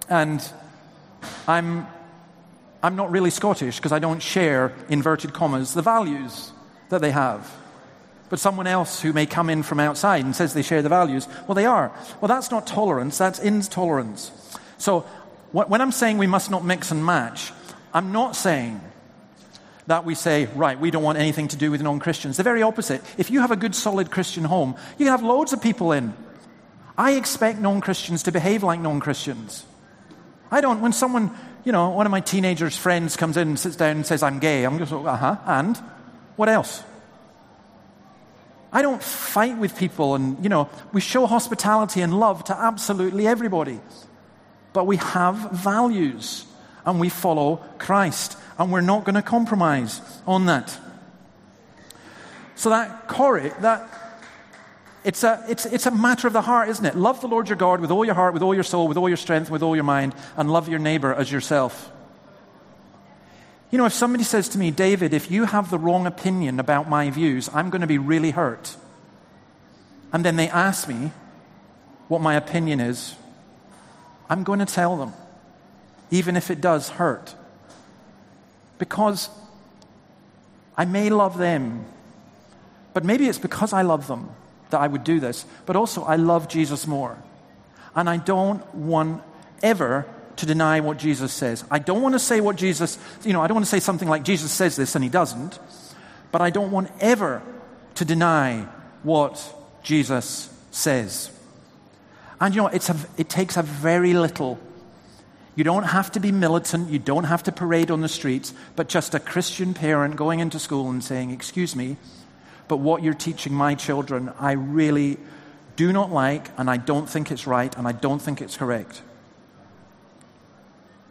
and 0.07 0.41
I'm, 1.47 1.85
I'm 2.81 2.95
not 2.95 3.11
really 3.11 3.29
Scottish 3.29 3.77
because 3.77 3.91
I 3.91 3.99
don't 3.99 4.21
share, 4.21 4.73
inverted 4.87 5.33
commas, 5.33 5.73
the 5.73 5.81
values 5.81 6.51
that 6.89 7.01
they 7.01 7.11
have. 7.11 7.51
But 8.29 8.39
someone 8.39 8.67
else 8.67 9.01
who 9.01 9.11
may 9.11 9.25
come 9.25 9.49
in 9.49 9.63
from 9.63 9.79
outside 9.79 10.23
and 10.23 10.35
says 10.35 10.53
they 10.53 10.61
share 10.61 10.81
the 10.81 10.89
values, 10.89 11.27
well, 11.47 11.55
they 11.55 11.65
are. 11.65 11.91
Well, 12.21 12.27
that's 12.27 12.51
not 12.51 12.67
tolerance, 12.67 13.17
that's 13.17 13.39
intolerance. 13.39 14.31
So 14.77 15.01
when 15.51 15.81
I'm 15.81 15.91
saying 15.91 16.17
we 16.19 16.27
must 16.27 16.51
not 16.51 16.63
mix 16.63 16.91
and 16.91 17.05
match, 17.05 17.51
I'm 17.93 18.11
not 18.11 18.35
saying 18.35 18.79
that 19.87 20.05
we 20.05 20.13
say, 20.13 20.45
right, 20.55 20.79
we 20.79 20.91
don't 20.91 21.01
want 21.01 21.17
anything 21.17 21.47
to 21.47 21.57
do 21.57 21.71
with 21.71 21.81
non 21.81 21.99
Christians. 21.99 22.37
The 22.37 22.43
very 22.43 22.61
opposite. 22.61 23.01
If 23.17 23.31
you 23.31 23.41
have 23.41 23.49
a 23.49 23.55
good, 23.55 23.73
solid 23.73 24.11
Christian 24.11 24.43
home, 24.43 24.75
you 24.99 25.05
can 25.05 25.07
have 25.07 25.23
loads 25.23 25.51
of 25.51 25.61
people 25.61 25.91
in. 25.91 26.13
I 26.95 27.13
expect 27.13 27.59
non 27.59 27.81
Christians 27.81 28.21
to 28.23 28.31
behave 28.31 28.61
like 28.61 28.79
non 28.79 28.99
Christians. 28.99 29.65
I 30.51 30.61
don't, 30.61 30.81
when 30.81 30.93
someone 30.93 31.31
you 31.63 31.71
know, 31.71 31.89
one 31.89 32.05
of 32.05 32.11
my 32.11 32.21
teenagers' 32.21 32.77
friends 32.77 33.17
comes 33.17 33.37
in 33.37 33.49
and 33.49 33.59
sits 33.59 33.75
down 33.75 33.97
and 33.97 34.05
says, 34.05 34.23
I'm 34.23 34.39
gay. 34.39 34.63
I'm 34.63 34.77
to 34.79 34.85
go, 34.85 35.05
uh 35.05 35.15
huh, 35.15 35.37
and? 35.45 35.77
What 36.35 36.49
else? 36.49 36.83
I 38.71 38.81
don't 38.81 39.01
fight 39.01 39.57
with 39.57 39.75
people, 39.77 40.15
and, 40.15 40.41
you 40.43 40.49
know, 40.49 40.69
we 40.93 41.01
show 41.01 41.25
hospitality 41.25 42.01
and 42.01 42.19
love 42.19 42.43
to 42.45 42.57
absolutely 42.57 43.27
everybody. 43.27 43.79
But 44.73 44.85
we 44.85 44.97
have 44.97 45.51
values, 45.51 46.45
and 46.85 46.99
we 46.99 47.09
follow 47.09 47.57
Christ, 47.79 48.37
and 48.57 48.71
we're 48.71 48.81
not 48.81 49.05
going 49.05 49.15
to 49.15 49.21
compromise 49.23 50.01
on 50.27 50.45
that. 50.45 50.77
So 52.55 52.69
that 52.69 53.07
courage, 53.07 53.53
that 53.61 53.89
it's 55.03 55.23
a, 55.23 55.43
it's, 55.47 55.65
it's 55.65 55.85
a 55.85 55.91
matter 55.91 56.27
of 56.27 56.33
the 56.33 56.41
heart, 56.41 56.69
isn't 56.69 56.85
it? 56.85 56.95
Love 56.95 57.21
the 57.21 57.27
Lord 57.27 57.47
your 57.47 57.57
God 57.57 57.79
with 57.79 57.91
all 57.91 58.03
your 58.03 58.15
heart, 58.15 58.33
with 58.33 58.43
all 58.43 58.53
your 58.53 58.63
soul, 58.63 58.87
with 58.87 58.97
all 58.97 59.07
your 59.07 59.17
strength, 59.17 59.49
with 59.49 59.63
all 59.63 59.75
your 59.75 59.85
mind, 59.85 60.13
and 60.35 60.51
love 60.51 60.67
your 60.67 60.79
neighbor 60.79 61.13
as 61.13 61.31
yourself. 61.31 61.91
You 63.71 63.77
know, 63.77 63.85
if 63.85 63.93
somebody 63.93 64.23
says 64.23 64.49
to 64.49 64.57
me, 64.57 64.71
David, 64.71 65.13
if 65.13 65.31
you 65.31 65.45
have 65.45 65.69
the 65.69 65.79
wrong 65.79 66.05
opinion 66.05 66.59
about 66.59 66.89
my 66.89 67.09
views, 67.11 67.49
I'm 67.53 67.69
going 67.69 67.81
to 67.81 67.87
be 67.87 67.97
really 67.97 68.31
hurt. 68.31 68.75
And 70.11 70.25
then 70.25 70.35
they 70.35 70.49
ask 70.49 70.87
me 70.89 71.11
what 72.07 72.19
my 72.19 72.35
opinion 72.35 72.79
is, 72.79 73.15
I'm 74.29 74.43
going 74.43 74.59
to 74.59 74.65
tell 74.65 74.97
them, 74.97 75.13
even 76.11 76.35
if 76.35 76.51
it 76.51 76.59
does 76.59 76.89
hurt. 76.89 77.35
Because 78.79 79.29
I 80.75 80.85
may 80.85 81.09
love 81.09 81.37
them, 81.37 81.85
but 82.93 83.05
maybe 83.05 83.27
it's 83.27 83.37
because 83.37 83.71
I 83.71 83.83
love 83.83 84.07
them 84.07 84.31
that 84.69 84.79
I 84.79 84.87
would 84.87 85.03
do 85.03 85.19
this, 85.19 85.45
but 85.65 85.75
also 85.75 86.03
I 86.03 86.15
love 86.15 86.47
Jesus 86.47 86.87
more. 86.87 87.17
And 87.95 88.09
I 88.09 88.17
don't 88.17 88.63
want 88.75 89.23
ever 89.63 90.05
to 90.37 90.45
deny 90.45 90.79
what 90.79 90.97
Jesus 90.97 91.33
says. 91.33 91.65
I 91.69 91.79
don't 91.79 92.01
want 92.01 92.15
to 92.15 92.19
say 92.19 92.39
what 92.39 92.55
Jesus, 92.55 92.97
you 93.25 93.33
know, 93.33 93.41
I 93.41 93.47
don't 93.47 93.55
want 93.55 93.65
to 93.65 93.69
say 93.69 93.79
something 93.79 94.07
like 94.07 94.23
Jesus 94.23 94.51
says 94.51 94.75
this 94.75 94.95
and 94.95 95.03
he 95.03 95.09
doesn't, 95.09 95.59
but 96.31 96.41
I 96.41 96.49
don't 96.49 96.71
want 96.71 96.91
ever 97.01 97.41
to 97.95 98.05
deny 98.05 98.67
what 99.03 99.53
Jesus 99.83 100.49
says. 100.71 101.31
And 102.39 102.55
you 102.55 102.61
know, 102.61 102.67
it's 102.67 102.89
a, 102.89 102.95
it 103.17 103.27
takes 103.27 103.57
a 103.57 103.63
very 103.63 104.13
little. 104.13 104.59
You 105.55 105.65
don't 105.65 105.83
have 105.83 106.11
to 106.13 106.21
be 106.21 106.31
militant, 106.31 106.89
you 106.89 106.99
don't 106.99 107.25
have 107.25 107.43
to 107.43 107.51
parade 107.51 107.91
on 107.91 107.99
the 107.99 108.07
streets, 108.07 108.53
but 108.77 108.87
just 108.87 109.13
a 109.13 109.19
Christian 109.19 109.73
parent 109.73 110.15
going 110.15 110.39
into 110.39 110.57
school 110.57 110.89
and 110.89 111.03
saying, 111.03 111.31
Excuse 111.31 111.75
me, 111.75 111.97
but 112.69 112.77
what 112.77 113.03
you're 113.03 113.13
teaching 113.15 113.51
my 113.51 113.75
children, 113.75 114.31
I 114.39 114.53
really 114.53 115.17
do 115.75 115.91
not 115.91 116.11
like, 116.11 116.47
and 116.57 116.69
I 116.69 116.77
don't 116.77 117.09
think 117.09 117.31
it's 117.31 117.47
right, 117.47 117.75
and 117.75 117.87
I 117.87 117.91
don't 117.91 118.21
think 118.21 118.41
it's 118.41 118.55
correct. 118.55 119.01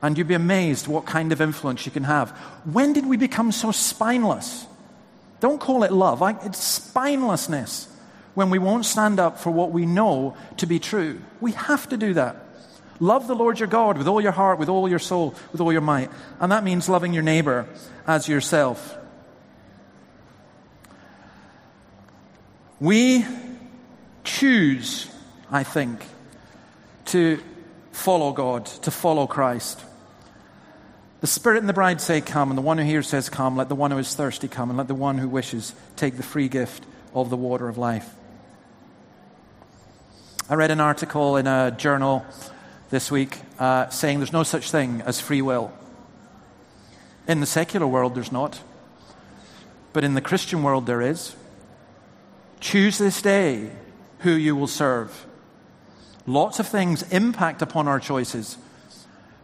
And 0.00 0.16
you'd 0.16 0.28
be 0.28 0.34
amazed 0.34 0.86
what 0.86 1.04
kind 1.04 1.32
of 1.32 1.40
influence 1.40 1.84
you 1.84 1.90
can 1.90 2.04
have. 2.04 2.30
When 2.64 2.92
did 2.92 3.04
we 3.04 3.16
become 3.16 3.50
so 3.50 3.72
spineless? 3.72 4.66
Don't 5.40 5.60
call 5.60 5.82
it 5.82 5.92
love, 5.92 6.22
it's 6.44 6.78
spinelessness 6.80 7.88
when 8.34 8.50
we 8.50 8.60
won't 8.60 8.86
stand 8.86 9.18
up 9.18 9.40
for 9.40 9.50
what 9.50 9.72
we 9.72 9.84
know 9.84 10.36
to 10.58 10.66
be 10.66 10.78
true. 10.78 11.20
We 11.40 11.52
have 11.52 11.88
to 11.88 11.96
do 11.96 12.14
that. 12.14 12.36
Love 13.00 13.26
the 13.26 13.34
Lord 13.34 13.58
your 13.58 13.68
God 13.68 13.98
with 13.98 14.06
all 14.06 14.20
your 14.20 14.32
heart, 14.32 14.60
with 14.60 14.68
all 14.68 14.88
your 14.88 15.00
soul, 15.00 15.34
with 15.50 15.60
all 15.60 15.72
your 15.72 15.80
might. 15.80 16.10
And 16.38 16.52
that 16.52 16.62
means 16.62 16.88
loving 16.88 17.12
your 17.12 17.24
neighbor 17.24 17.66
as 18.06 18.28
yourself. 18.28 18.96
We 22.80 23.24
choose, 24.22 25.08
I 25.50 25.64
think, 25.64 26.04
to 27.06 27.40
follow 27.92 28.32
God, 28.32 28.66
to 28.66 28.90
follow 28.90 29.26
Christ. 29.26 29.82
The 31.20 31.26
Spirit 31.26 31.58
and 31.58 31.68
the 31.68 31.72
bride 31.72 32.00
say, 32.00 32.20
Come, 32.20 32.50
and 32.50 32.58
the 32.58 32.62
one 32.62 32.78
who 32.78 32.84
hears 32.84 33.08
says, 33.08 33.28
Come. 33.28 33.56
Let 33.56 33.68
the 33.68 33.74
one 33.74 33.90
who 33.90 33.98
is 33.98 34.14
thirsty 34.14 34.46
come, 34.46 34.70
and 34.70 34.76
let 34.76 34.86
the 34.86 34.94
one 34.94 35.18
who 35.18 35.28
wishes 35.28 35.74
take 35.96 36.16
the 36.16 36.22
free 36.22 36.48
gift 36.48 36.84
of 37.12 37.30
the 37.30 37.36
water 37.36 37.68
of 37.68 37.76
life. 37.76 38.08
I 40.48 40.54
read 40.54 40.70
an 40.70 40.80
article 40.80 41.36
in 41.36 41.48
a 41.48 41.72
journal 41.72 42.24
this 42.90 43.10
week 43.10 43.38
uh, 43.58 43.88
saying 43.88 44.18
there's 44.18 44.32
no 44.32 44.44
such 44.44 44.70
thing 44.70 45.02
as 45.04 45.20
free 45.20 45.42
will. 45.42 45.72
In 47.26 47.40
the 47.40 47.46
secular 47.46 47.86
world, 47.86 48.14
there's 48.14 48.32
not. 48.32 48.60
But 49.92 50.04
in 50.04 50.14
the 50.14 50.20
Christian 50.20 50.62
world, 50.62 50.86
there 50.86 51.02
is. 51.02 51.34
Choose 52.60 52.98
this 52.98 53.22
day 53.22 53.70
who 54.20 54.32
you 54.32 54.56
will 54.56 54.66
serve. 54.66 55.26
Lots 56.26 56.58
of 56.58 56.68
things 56.68 57.02
impact 57.10 57.62
upon 57.62 57.88
our 57.88 58.00
choices, 58.00 58.58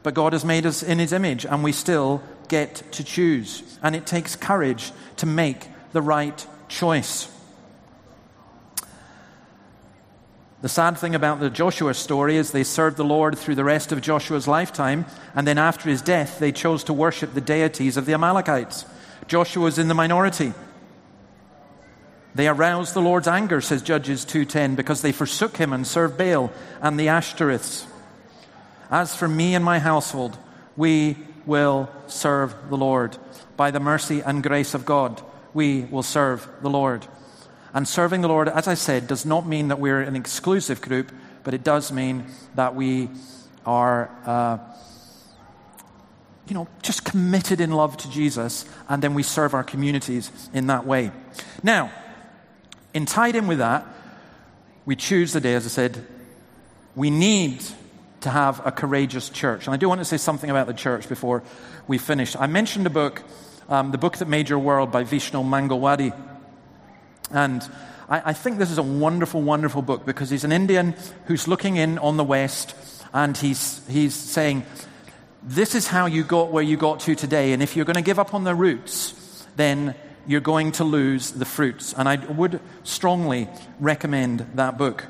but 0.02 0.14
God 0.14 0.32
has 0.32 0.44
made 0.44 0.66
us 0.66 0.82
in 0.82 0.98
His 0.98 1.12
image, 1.12 1.46
and 1.46 1.64
we 1.64 1.72
still 1.72 2.22
get 2.48 2.82
to 2.92 3.04
choose. 3.04 3.78
And 3.82 3.96
it 3.96 4.06
takes 4.06 4.36
courage 4.36 4.92
to 5.16 5.26
make 5.26 5.68
the 5.92 6.02
right 6.02 6.46
choice. 6.68 7.30
The 10.60 10.68
sad 10.68 10.96
thing 10.96 11.14
about 11.14 11.40
the 11.40 11.50
Joshua 11.50 11.92
story 11.92 12.36
is 12.36 12.50
they 12.50 12.64
served 12.64 12.96
the 12.96 13.04
Lord 13.04 13.38
through 13.38 13.54
the 13.54 13.64
rest 13.64 13.92
of 13.92 14.00
Joshua's 14.00 14.48
lifetime, 14.48 15.04
and 15.34 15.46
then 15.46 15.58
after 15.58 15.90
his 15.90 16.00
death, 16.00 16.38
they 16.38 16.52
chose 16.52 16.82
to 16.84 16.92
worship 16.94 17.34
the 17.34 17.40
deities 17.42 17.98
of 17.98 18.06
the 18.06 18.14
Amalekites. 18.14 18.86
Joshua 19.28 19.62
was 19.62 19.78
in 19.78 19.88
the 19.88 19.94
minority. 19.94 20.54
They 22.34 22.48
aroused 22.48 22.94
the 22.94 23.00
Lord's 23.00 23.28
anger, 23.28 23.60
says 23.60 23.82
Judges 23.82 24.24
2:10, 24.24 24.74
because 24.74 25.02
they 25.02 25.12
forsook 25.12 25.56
him 25.56 25.72
and 25.72 25.86
served 25.86 26.18
Baal 26.18 26.50
and 26.82 26.98
the 26.98 27.06
Ashtoreths. 27.06 27.84
As 28.90 29.14
for 29.14 29.28
me 29.28 29.54
and 29.54 29.64
my 29.64 29.78
household, 29.78 30.36
we 30.76 31.16
will 31.46 31.88
serve 32.06 32.54
the 32.70 32.76
Lord. 32.76 33.16
By 33.56 33.70
the 33.70 33.80
mercy 33.80 34.20
and 34.20 34.42
grace 34.42 34.74
of 34.74 34.84
God, 34.84 35.22
we 35.52 35.82
will 35.82 36.02
serve 36.02 36.48
the 36.60 36.70
Lord. 36.70 37.06
And 37.72 37.86
serving 37.86 38.20
the 38.20 38.28
Lord, 38.28 38.48
as 38.48 38.68
I 38.68 38.74
said, 38.74 39.06
does 39.06 39.24
not 39.24 39.46
mean 39.46 39.68
that 39.68 39.78
we're 39.78 40.00
an 40.00 40.16
exclusive 40.16 40.80
group, 40.80 41.12
but 41.44 41.54
it 41.54 41.62
does 41.62 41.92
mean 41.92 42.26
that 42.54 42.74
we 42.74 43.10
are, 43.66 44.10
uh, 44.26 44.58
you 46.48 46.54
know, 46.54 46.68
just 46.82 47.04
committed 47.04 47.60
in 47.60 47.70
love 47.70 47.96
to 47.98 48.10
Jesus, 48.10 48.64
and 48.88 49.02
then 49.02 49.14
we 49.14 49.22
serve 49.22 49.54
our 49.54 49.64
communities 49.64 50.30
in 50.52 50.66
that 50.66 50.86
way. 50.86 51.10
Now, 51.62 51.90
and 52.94 53.06
tied 53.08 53.36
in 53.36 53.46
with 53.46 53.58
that, 53.58 53.86
we 54.86 54.96
choose 54.96 55.32
the 55.32 55.40
day, 55.40 55.54
as 55.54 55.66
I 55.66 55.68
said, 55.68 56.06
we 56.94 57.10
need 57.10 57.62
to 58.20 58.30
have 58.30 58.64
a 58.66 58.72
courageous 58.72 59.28
church. 59.28 59.66
And 59.66 59.74
I 59.74 59.76
do 59.76 59.88
want 59.88 60.00
to 60.00 60.04
say 60.04 60.16
something 60.16 60.48
about 60.48 60.66
the 60.66 60.74
church 60.74 61.08
before 61.08 61.42
we 61.86 61.98
finish. 61.98 62.36
I 62.36 62.46
mentioned 62.46 62.86
a 62.86 62.90
book, 62.90 63.22
um, 63.68 63.90
the 63.90 63.98
book 63.98 64.18
that 64.18 64.28
made 64.28 64.48
your 64.48 64.58
world 64.58 64.92
by 64.92 65.04
Vishal 65.04 65.44
Mangalwadi. 65.44 66.14
And 67.30 67.62
I, 68.08 68.30
I 68.30 68.32
think 68.32 68.58
this 68.58 68.70
is 68.70 68.78
a 68.78 68.82
wonderful, 68.82 69.42
wonderful 69.42 69.82
book 69.82 70.06
because 70.06 70.30
he's 70.30 70.44
an 70.44 70.52
Indian 70.52 70.94
who's 71.26 71.48
looking 71.48 71.76
in 71.76 71.98
on 71.98 72.16
the 72.16 72.24
West 72.24 72.74
and 73.12 73.36
he's, 73.36 73.86
he's 73.88 74.14
saying, 74.14 74.64
This 75.42 75.74
is 75.74 75.86
how 75.86 76.06
you 76.06 76.24
got 76.24 76.50
where 76.50 76.62
you 76.62 76.76
got 76.76 77.00
to 77.00 77.14
today. 77.14 77.52
And 77.52 77.62
if 77.62 77.76
you're 77.76 77.84
going 77.84 77.94
to 77.96 78.02
give 78.02 78.18
up 78.18 78.34
on 78.34 78.44
the 78.44 78.54
roots, 78.54 79.46
then 79.56 79.94
you're 80.26 80.40
going 80.40 80.72
to 80.72 80.84
lose 80.84 81.32
the 81.32 81.44
fruits. 81.44 81.94
And 81.96 82.08
I 82.08 82.16
would 82.16 82.60
strongly 82.82 83.48
recommend 83.80 84.46
that 84.54 84.78
book. 84.78 85.04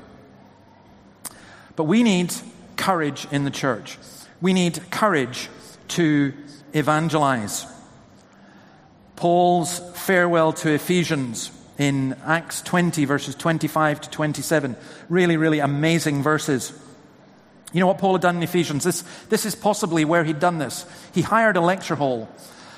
But 1.76 1.84
we 1.84 2.02
need 2.02 2.32
courage 2.76 3.26
in 3.30 3.44
the 3.44 3.50
church. 3.50 3.98
We 4.40 4.52
need 4.52 4.90
courage 4.90 5.48
to 5.88 6.32
evangelize. 6.72 7.66
Paul's 9.16 9.80
farewell 9.94 10.52
to 10.54 10.70
Ephesians 10.70 11.50
in 11.78 12.16
Acts 12.24 12.62
20, 12.62 13.04
verses 13.04 13.34
25 13.34 14.02
to 14.02 14.10
27. 14.10 14.76
Really, 15.08 15.36
really 15.36 15.60
amazing 15.60 16.22
verses. 16.22 16.72
You 17.72 17.80
know 17.80 17.86
what 17.86 17.98
Paul 17.98 18.12
had 18.14 18.22
done 18.22 18.36
in 18.36 18.42
Ephesians? 18.42 18.84
This, 18.84 19.02
this 19.28 19.44
is 19.44 19.54
possibly 19.54 20.04
where 20.04 20.24
he'd 20.24 20.38
done 20.38 20.58
this. 20.58 20.86
He 21.12 21.22
hired 21.22 21.56
a 21.56 21.60
lecture 21.60 21.96
hall 21.96 22.28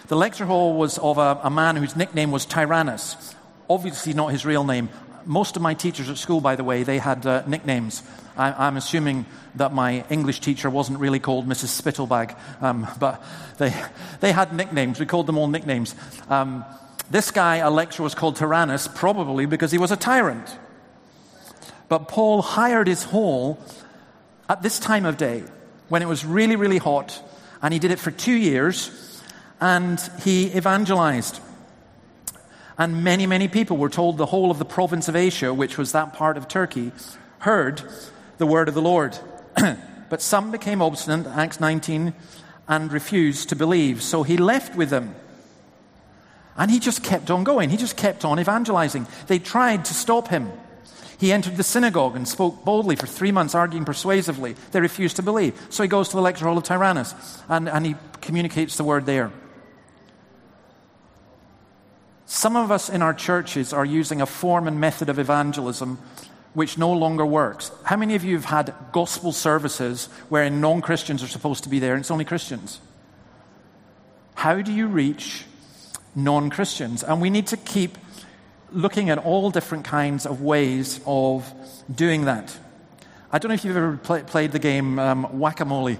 the 0.08 0.16
lecture 0.16 0.46
hall 0.46 0.74
was 0.74 0.98
of 0.98 1.18
a, 1.18 1.40
a 1.42 1.50
man 1.50 1.76
whose 1.76 1.96
nickname 1.96 2.30
was 2.30 2.46
Tyrannus. 2.46 3.34
Obviously, 3.68 4.12
not 4.12 4.28
his 4.28 4.44
real 4.46 4.62
name. 4.62 4.88
Most 5.24 5.56
of 5.56 5.62
my 5.62 5.74
teachers 5.74 6.08
at 6.08 6.16
school, 6.18 6.40
by 6.40 6.54
the 6.54 6.62
way, 6.62 6.84
they 6.84 6.98
had 6.98 7.26
uh, 7.26 7.42
nicknames. 7.46 8.04
I, 8.36 8.68
am 8.68 8.76
assuming 8.76 9.26
that 9.56 9.72
my 9.72 10.04
English 10.08 10.40
teacher 10.40 10.70
wasn't 10.70 11.00
really 11.00 11.18
called 11.18 11.48
Mrs. 11.48 11.80
Spittlebag, 11.80 12.36
um, 12.62 12.86
but 13.00 13.24
they, 13.58 13.74
they 14.20 14.30
had 14.30 14.52
nicknames. 14.54 15.00
We 15.00 15.06
called 15.06 15.26
them 15.26 15.38
all 15.38 15.48
nicknames. 15.48 15.96
Um, 16.28 16.64
this 17.10 17.32
guy, 17.32 17.56
a 17.56 17.70
lecturer, 17.70 18.04
was 18.04 18.14
called 18.14 18.36
Tyrannus, 18.36 18.88
probably 18.88 19.46
because 19.46 19.72
he 19.72 19.78
was 19.78 19.90
a 19.90 19.96
tyrant. 19.96 20.56
But 21.88 22.08
Paul 22.08 22.42
hired 22.42 22.86
his 22.86 23.02
hall 23.04 23.58
at 24.48 24.62
this 24.62 24.78
time 24.78 25.04
of 25.04 25.16
day 25.16 25.42
when 25.88 26.02
it 26.02 26.08
was 26.08 26.24
really, 26.24 26.54
really 26.54 26.78
hot, 26.78 27.20
and 27.60 27.72
he 27.72 27.80
did 27.80 27.90
it 27.90 27.98
for 27.98 28.12
two 28.12 28.34
years 28.34 29.05
and 29.60 30.00
he 30.22 30.54
evangelized. 30.56 31.40
And 32.78 33.02
many, 33.02 33.26
many 33.26 33.48
people 33.48 33.76
were 33.76 33.88
told 33.88 34.18
the 34.18 34.26
whole 34.26 34.50
of 34.50 34.58
the 34.58 34.64
province 34.64 35.08
of 35.08 35.16
Asia, 35.16 35.54
which 35.54 35.78
was 35.78 35.92
that 35.92 36.12
part 36.12 36.36
of 36.36 36.46
Turkey, 36.46 36.92
heard 37.40 37.82
the 38.38 38.46
word 38.46 38.68
of 38.68 38.74
the 38.74 38.82
Lord. 38.82 39.18
but 40.10 40.20
some 40.20 40.50
became 40.50 40.82
obstinate, 40.82 41.26
Acts 41.26 41.58
19, 41.58 42.12
and 42.68 42.92
refused 42.92 43.48
to 43.48 43.56
believe. 43.56 44.02
So 44.02 44.22
he 44.22 44.36
left 44.36 44.76
with 44.76 44.90
them. 44.90 45.14
And 46.58 46.70
he 46.70 46.78
just 46.78 47.02
kept 47.02 47.30
on 47.30 47.44
going. 47.44 47.70
He 47.70 47.76
just 47.76 47.96
kept 47.96 48.24
on 48.24 48.38
evangelizing. 48.38 49.06
They 49.26 49.38
tried 49.38 49.84
to 49.86 49.94
stop 49.94 50.28
him. 50.28 50.50
He 51.18 51.32
entered 51.32 51.56
the 51.56 51.62
synagogue 51.62 52.14
and 52.14 52.28
spoke 52.28 52.62
boldly 52.64 52.96
for 52.96 53.06
three 53.06 53.32
months, 53.32 53.54
arguing 53.54 53.86
persuasively. 53.86 54.54
They 54.72 54.80
refused 54.80 55.16
to 55.16 55.22
believe. 55.22 55.58
So 55.70 55.82
he 55.82 55.88
goes 55.88 56.10
to 56.10 56.16
the 56.16 56.22
lecture 56.22 56.44
hall 56.44 56.58
of 56.58 56.64
Tyrannus 56.64 57.14
and, 57.48 57.68
and 57.68 57.86
he 57.86 57.94
communicates 58.20 58.76
the 58.76 58.84
word 58.84 59.06
there. 59.06 59.32
Some 62.26 62.56
of 62.56 62.72
us 62.72 62.88
in 62.88 63.02
our 63.02 63.14
churches 63.14 63.72
are 63.72 63.84
using 63.84 64.20
a 64.20 64.26
form 64.26 64.66
and 64.66 64.80
method 64.80 65.08
of 65.08 65.18
evangelism 65.18 65.98
which 66.54 66.76
no 66.76 66.92
longer 66.92 67.24
works. 67.24 67.70
How 67.84 67.96
many 67.96 68.14
of 68.14 68.24
you 68.24 68.34
have 68.34 68.46
had 68.46 68.74
gospel 68.90 69.30
services 69.30 70.06
wherein 70.28 70.60
non 70.60 70.80
Christians 70.80 71.22
are 71.22 71.28
supposed 71.28 71.64
to 71.64 71.68
be 71.68 71.78
there 71.78 71.94
and 71.94 72.00
it's 72.00 72.10
only 72.10 72.24
Christians? 72.24 72.80
How 74.34 74.60
do 74.60 74.72
you 74.72 74.88
reach 74.88 75.44
non 76.14 76.50
Christians? 76.50 77.04
And 77.04 77.20
we 77.20 77.30
need 77.30 77.46
to 77.48 77.56
keep 77.56 77.96
looking 78.72 79.10
at 79.10 79.18
all 79.18 79.50
different 79.50 79.84
kinds 79.84 80.26
of 80.26 80.42
ways 80.42 81.00
of 81.06 81.52
doing 81.94 82.24
that. 82.24 82.56
I 83.30 83.38
don't 83.38 83.50
know 83.50 83.54
if 83.54 83.64
you've 83.64 83.76
ever 83.76 83.96
play, 83.98 84.22
played 84.22 84.52
the 84.52 84.58
game 84.58 84.98
um, 84.98 85.38
whack 85.38 85.60
a 85.60 85.64
mole 85.64 85.96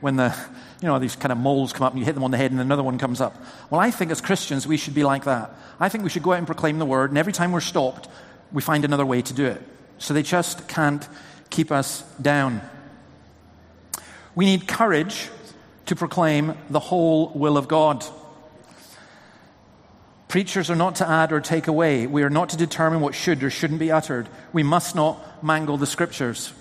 when 0.00 0.16
the, 0.16 0.34
you 0.80 0.86
know, 0.88 0.98
these 0.98 1.16
kind 1.16 1.32
of 1.32 1.38
moles 1.38 1.72
come 1.72 1.86
up 1.86 1.92
and 1.92 1.98
you 1.98 2.04
hit 2.04 2.14
them 2.14 2.24
on 2.24 2.30
the 2.30 2.36
head 2.36 2.50
and 2.50 2.60
another 2.60 2.82
one 2.82 2.98
comes 2.98 3.20
up. 3.20 3.36
Well, 3.70 3.80
I 3.80 3.90
think 3.90 4.10
as 4.10 4.20
Christians 4.20 4.66
we 4.66 4.76
should 4.76 4.94
be 4.94 5.04
like 5.04 5.24
that. 5.24 5.54
I 5.80 5.88
think 5.88 6.04
we 6.04 6.10
should 6.10 6.22
go 6.22 6.32
out 6.32 6.38
and 6.38 6.46
proclaim 6.46 6.78
the 6.78 6.86
word, 6.86 7.10
and 7.10 7.18
every 7.18 7.32
time 7.32 7.52
we're 7.52 7.60
stopped, 7.60 8.08
we 8.52 8.62
find 8.62 8.84
another 8.84 9.06
way 9.06 9.22
to 9.22 9.32
do 9.32 9.46
it. 9.46 9.62
So 9.98 10.14
they 10.14 10.22
just 10.22 10.68
can't 10.68 11.06
keep 11.50 11.72
us 11.72 12.02
down. 12.20 12.60
We 14.34 14.44
need 14.44 14.68
courage 14.68 15.28
to 15.86 15.96
proclaim 15.96 16.54
the 16.70 16.80
whole 16.80 17.30
will 17.30 17.56
of 17.56 17.66
God. 17.66 18.04
Preachers 20.28 20.70
are 20.70 20.76
not 20.76 20.96
to 20.96 21.08
add 21.08 21.32
or 21.32 21.40
take 21.40 21.66
away. 21.66 22.06
We 22.06 22.22
are 22.22 22.30
not 22.30 22.50
to 22.50 22.56
determine 22.56 23.00
what 23.00 23.14
should 23.14 23.42
or 23.42 23.50
shouldn't 23.50 23.80
be 23.80 23.90
uttered. 23.90 24.28
We 24.52 24.62
must 24.62 24.94
not 24.94 25.42
mangle 25.42 25.78
the 25.78 25.86
scriptures. 25.86 26.52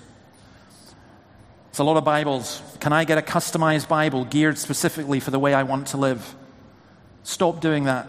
It's 1.78 1.80
a 1.80 1.84
lot 1.84 1.96
of 1.96 2.06
Bibles. 2.06 2.60
Can 2.80 2.92
I 2.92 3.04
get 3.04 3.20
a 3.20 3.22
customized 3.22 3.88
Bible 3.88 4.26
geared 4.26 4.58
specifically 4.58 5.20
for 5.20 5.30
the 5.30 5.38
way 5.38 5.54
I 5.54 5.62
want 5.62 5.90
to 5.90 5.98
live? 5.98 6.34
Stop 7.22 7.62
doing 7.62 7.84
that. 7.84 8.08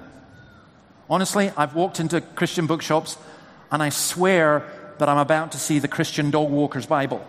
Honestly, 1.10 1.52
I've 1.54 1.74
walked 1.74 2.00
into 2.00 2.22
Christian 2.22 2.66
bookshops 2.66 3.18
and 3.70 3.82
I 3.82 3.90
swear 3.90 4.64
that 4.96 5.10
I'm 5.10 5.18
about 5.18 5.52
to 5.52 5.58
see 5.58 5.80
the 5.80 5.86
Christian 5.86 6.30
dog 6.30 6.48
walker's 6.48 6.86
Bible. 6.86 7.22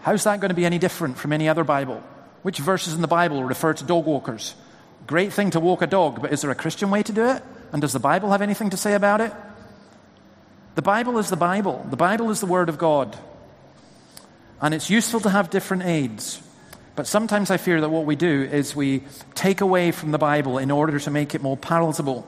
How's 0.00 0.24
that 0.24 0.40
going 0.40 0.48
to 0.48 0.56
be 0.56 0.66
any 0.66 0.80
different 0.80 1.16
from 1.16 1.32
any 1.32 1.48
other 1.48 1.62
Bible? 1.62 2.02
Which 2.42 2.58
verses 2.58 2.94
in 2.94 3.00
the 3.00 3.06
Bible 3.06 3.44
refer 3.44 3.72
to 3.72 3.84
dog 3.84 4.04
walkers? 4.04 4.56
Great 5.06 5.32
thing 5.32 5.52
to 5.52 5.60
walk 5.60 5.80
a 5.80 5.86
dog, 5.86 6.20
but 6.22 6.32
is 6.32 6.42
there 6.42 6.50
a 6.50 6.56
Christian 6.56 6.90
way 6.90 7.04
to 7.04 7.12
do 7.12 7.24
it? 7.24 7.40
And 7.70 7.80
does 7.80 7.92
the 7.92 8.00
Bible 8.00 8.32
have 8.32 8.42
anything 8.42 8.70
to 8.70 8.76
say 8.76 8.94
about 8.94 9.20
it? 9.20 9.32
The 10.74 10.82
Bible 10.82 11.18
is 11.18 11.30
the 11.30 11.36
Bible. 11.36 11.86
The 11.88 11.96
Bible 11.96 12.32
is 12.32 12.40
the 12.40 12.46
Word 12.46 12.68
of 12.68 12.78
God. 12.78 13.16
And 14.60 14.74
it's 14.74 14.90
useful 14.90 15.20
to 15.20 15.30
have 15.30 15.50
different 15.50 15.84
aids. 15.84 16.42
But 16.94 17.06
sometimes 17.06 17.50
I 17.50 17.58
fear 17.58 17.80
that 17.80 17.90
what 17.90 18.06
we 18.06 18.16
do 18.16 18.42
is 18.50 18.74
we 18.74 19.02
take 19.34 19.60
away 19.60 19.92
from 19.92 20.12
the 20.12 20.18
Bible 20.18 20.56
in 20.56 20.70
order 20.70 20.98
to 20.98 21.10
make 21.10 21.34
it 21.34 21.42
more 21.42 21.56
palatable. 21.56 22.26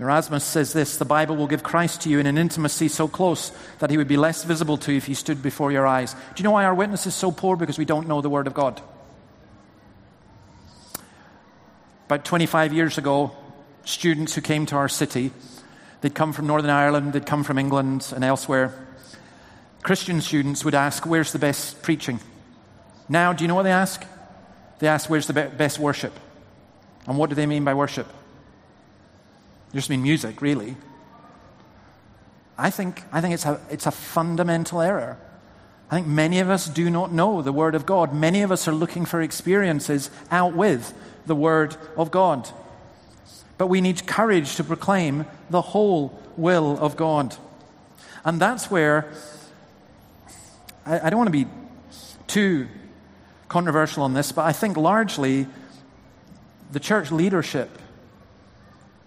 Erasmus 0.00 0.42
says 0.42 0.72
this 0.72 0.96
the 0.96 1.04
Bible 1.04 1.36
will 1.36 1.46
give 1.46 1.62
Christ 1.62 2.02
to 2.02 2.10
you 2.10 2.18
in 2.18 2.26
an 2.26 2.36
intimacy 2.36 2.88
so 2.88 3.06
close 3.06 3.52
that 3.78 3.90
he 3.90 3.96
would 3.96 4.08
be 4.08 4.16
less 4.16 4.42
visible 4.42 4.76
to 4.78 4.90
you 4.90 4.98
if 4.98 5.06
he 5.06 5.14
stood 5.14 5.40
before 5.40 5.70
your 5.70 5.86
eyes. 5.86 6.14
Do 6.14 6.20
you 6.38 6.44
know 6.44 6.50
why 6.50 6.64
our 6.64 6.74
witness 6.74 7.06
is 7.06 7.14
so 7.14 7.30
poor? 7.30 7.56
Because 7.56 7.78
we 7.78 7.84
don't 7.84 8.08
know 8.08 8.20
the 8.20 8.28
Word 8.28 8.48
of 8.48 8.54
God. 8.54 8.80
About 12.06 12.24
25 12.24 12.72
years 12.72 12.98
ago, 12.98 13.30
students 13.84 14.34
who 14.34 14.40
came 14.40 14.66
to 14.66 14.76
our 14.76 14.88
city, 14.88 15.30
they'd 16.00 16.14
come 16.14 16.32
from 16.32 16.48
Northern 16.48 16.70
Ireland, 16.70 17.12
they'd 17.12 17.24
come 17.24 17.44
from 17.44 17.56
England 17.56 18.12
and 18.14 18.24
elsewhere. 18.24 18.83
Christian 19.84 20.22
students 20.22 20.64
would 20.64 20.74
ask, 20.74 21.04
Where's 21.06 21.30
the 21.30 21.38
best 21.38 21.82
preaching? 21.82 22.18
Now, 23.08 23.34
do 23.34 23.44
you 23.44 23.48
know 23.48 23.54
what 23.54 23.64
they 23.64 23.70
ask? 23.70 24.02
They 24.78 24.88
ask, 24.88 25.08
Where's 25.08 25.26
the 25.26 25.34
best 25.34 25.78
worship? 25.78 26.18
And 27.06 27.18
what 27.18 27.28
do 27.28 27.36
they 27.36 27.44
mean 27.44 27.64
by 27.64 27.74
worship? 27.74 28.08
They 29.70 29.78
just 29.78 29.90
mean 29.90 30.02
music, 30.02 30.40
really. 30.40 30.76
I 32.56 32.70
think, 32.70 33.02
I 33.12 33.20
think 33.20 33.34
it's, 33.34 33.44
a, 33.44 33.60
it's 33.70 33.86
a 33.86 33.90
fundamental 33.90 34.80
error. 34.80 35.18
I 35.90 35.96
think 35.96 36.06
many 36.06 36.40
of 36.40 36.48
us 36.48 36.66
do 36.66 36.88
not 36.88 37.12
know 37.12 37.42
the 37.42 37.52
Word 37.52 37.74
of 37.74 37.84
God. 37.84 38.14
Many 38.14 38.40
of 38.40 38.50
us 38.50 38.66
are 38.66 38.72
looking 38.72 39.04
for 39.04 39.20
experiences 39.20 40.08
out 40.30 40.54
with 40.54 40.94
the 41.26 41.34
Word 41.34 41.76
of 41.98 42.10
God. 42.10 42.48
But 43.58 43.66
we 43.66 43.82
need 43.82 44.06
courage 44.06 44.56
to 44.56 44.64
proclaim 44.64 45.26
the 45.50 45.60
whole 45.60 46.18
will 46.38 46.78
of 46.78 46.96
God. 46.96 47.36
And 48.24 48.40
that's 48.40 48.70
where 48.70 49.12
I, 50.84 51.06
I 51.06 51.10
don't 51.10 51.18
want 51.18 51.28
to 51.28 51.44
be 51.44 51.46
too 52.26 52.68
controversial 53.48 54.02
on 54.02 54.14
this, 54.14 54.32
but 54.32 54.42
I 54.42 54.52
think 54.52 54.76
largely 54.76 55.46
the 56.72 56.80
church 56.80 57.12
leadership 57.12 57.78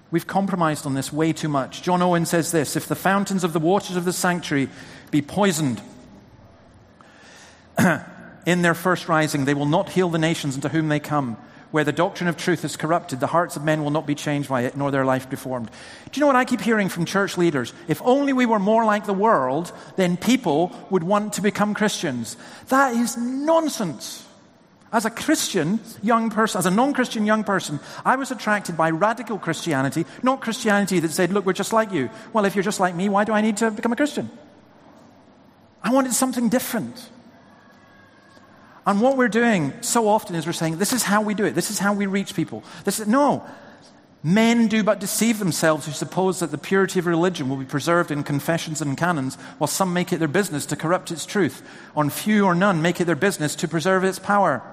We've 0.10 0.28
compromised 0.28 0.86
on 0.86 0.94
this 0.94 1.12
way 1.12 1.34
too 1.34 1.50
much. 1.50 1.82
John 1.82 2.02
Owen 2.02 2.26
says 2.26 2.52
this 2.52 2.76
If 2.76 2.88
the 2.88 2.96
fountains 2.96 3.44
of 3.44 3.54
the 3.54 3.60
waters 3.60 3.96
of 3.96 4.06
the 4.06 4.14
sanctuary 4.14 4.70
be 5.12 5.22
poisoned 5.22 5.82
in 8.46 8.62
their 8.62 8.74
first 8.74 9.10
rising, 9.10 9.46
they 9.46 9.54
will 9.54 9.66
not 9.66 9.90
heal 9.90 10.10
the 10.10 10.18
nations 10.18 10.56
into 10.56 10.70
whom 10.70 10.88
they 10.88 11.00
come. 11.00 11.38
Where 11.72 11.84
the 11.84 11.92
doctrine 11.92 12.30
of 12.30 12.38
truth 12.38 12.64
is 12.64 12.78
corrupted, 12.78 13.20
the 13.20 13.28
hearts 13.28 13.58
of 13.58 13.64
men 13.64 13.84
will 13.84 13.92
not 13.92 14.08
be 14.08 14.16
changed 14.16 14.48
by 14.48 14.62
it, 14.62 14.78
nor 14.78 14.90
their 14.90 15.04
life 15.04 15.30
deformed. 15.30 15.70
Do 16.12 16.18
you 16.18 16.22
know 16.22 16.28
what 16.28 16.36
I 16.38 16.46
keep 16.46 16.62
hearing 16.62 16.88
from 16.88 17.04
church 17.04 17.38
leaders? 17.38 17.74
If 17.88 18.02
only 18.04 18.32
we 18.32 18.46
were 18.46 18.60
more 18.60 18.86
like 18.86 19.06
the 19.06 19.14
world, 19.14 19.74
then 19.98 20.16
people 20.16 20.74
would 20.90 21.04
want 21.04 21.34
to 21.34 21.42
become 21.42 21.74
Christians. 21.74 22.38
That 22.70 22.96
is 22.96 23.18
nonsense. 23.18 24.26
As 24.94 25.04
a 25.04 25.10
Christian 25.10 25.82
young 26.02 26.30
person, 26.30 26.60
as 26.60 26.66
a 26.66 26.72
non 26.72 26.94
Christian 26.94 27.26
young 27.26 27.44
person, 27.44 27.82
I 28.06 28.16
was 28.16 28.32
attracted 28.32 28.78
by 28.78 28.90
radical 28.90 29.38
Christianity, 29.38 30.06
not 30.24 30.40
Christianity 30.40 31.00
that 31.02 31.12
said, 31.12 31.34
look, 31.34 31.46
we're 31.46 31.52
just 31.52 31.74
like 31.74 31.92
you. 31.92 32.10
Well, 32.32 32.46
if 32.46 32.56
you're 32.56 32.64
just 32.64 32.80
like 32.80 32.96
me, 32.96 33.10
why 33.10 33.26
do 33.26 33.34
I 33.34 33.42
need 33.42 33.58
to 33.58 33.72
become 33.72 33.92
a 33.92 33.98
Christian? 33.98 34.30
I 35.84 35.92
wanted 35.92 36.14
something 36.14 36.48
different. 36.48 37.10
And 38.88 39.02
what 39.02 39.18
we're 39.18 39.28
doing 39.28 39.74
so 39.82 40.08
often 40.08 40.34
is 40.34 40.48
we're 40.48 40.54
saying, 40.54 40.78
this 40.78 40.94
is 40.94 41.04
how 41.04 41.22
we 41.22 41.34
do 41.34 41.44
it. 41.44 41.54
This 41.54 41.70
is 41.70 41.78
how 41.78 41.92
we 41.94 42.06
reach 42.06 42.34
people. 42.34 42.64
This 42.86 43.02
is, 43.02 43.08
no. 43.08 43.46
Men 44.24 44.68
do 44.68 44.82
but 44.82 45.02
deceive 45.02 45.40
themselves 45.40 45.86
who 45.86 45.92
suppose 45.92 46.40
that 46.40 46.52
the 46.52 46.58
purity 46.58 46.98
of 46.98 47.06
religion 47.06 47.50
will 47.50 47.58
be 47.58 47.66
preserved 47.66 48.12
in 48.12 48.24
confessions 48.24 48.82
and 48.82 48.98
canons, 48.98 49.36
while 49.58 49.68
some 49.68 49.94
make 49.94 50.14
it 50.14 50.20
their 50.20 50.30
business 50.30 50.66
to 50.68 50.78
corrupt 50.78 51.12
its 51.12 51.26
truth. 51.26 51.68
On 51.98 52.10
few 52.10 52.46
or 52.46 52.56
none 52.56 52.82
make 52.82 53.02
it 53.02 53.06
their 53.06 53.16
business 53.16 53.56
to 53.56 53.68
preserve 53.68 54.06
its 54.06 54.20
power. 54.20 54.64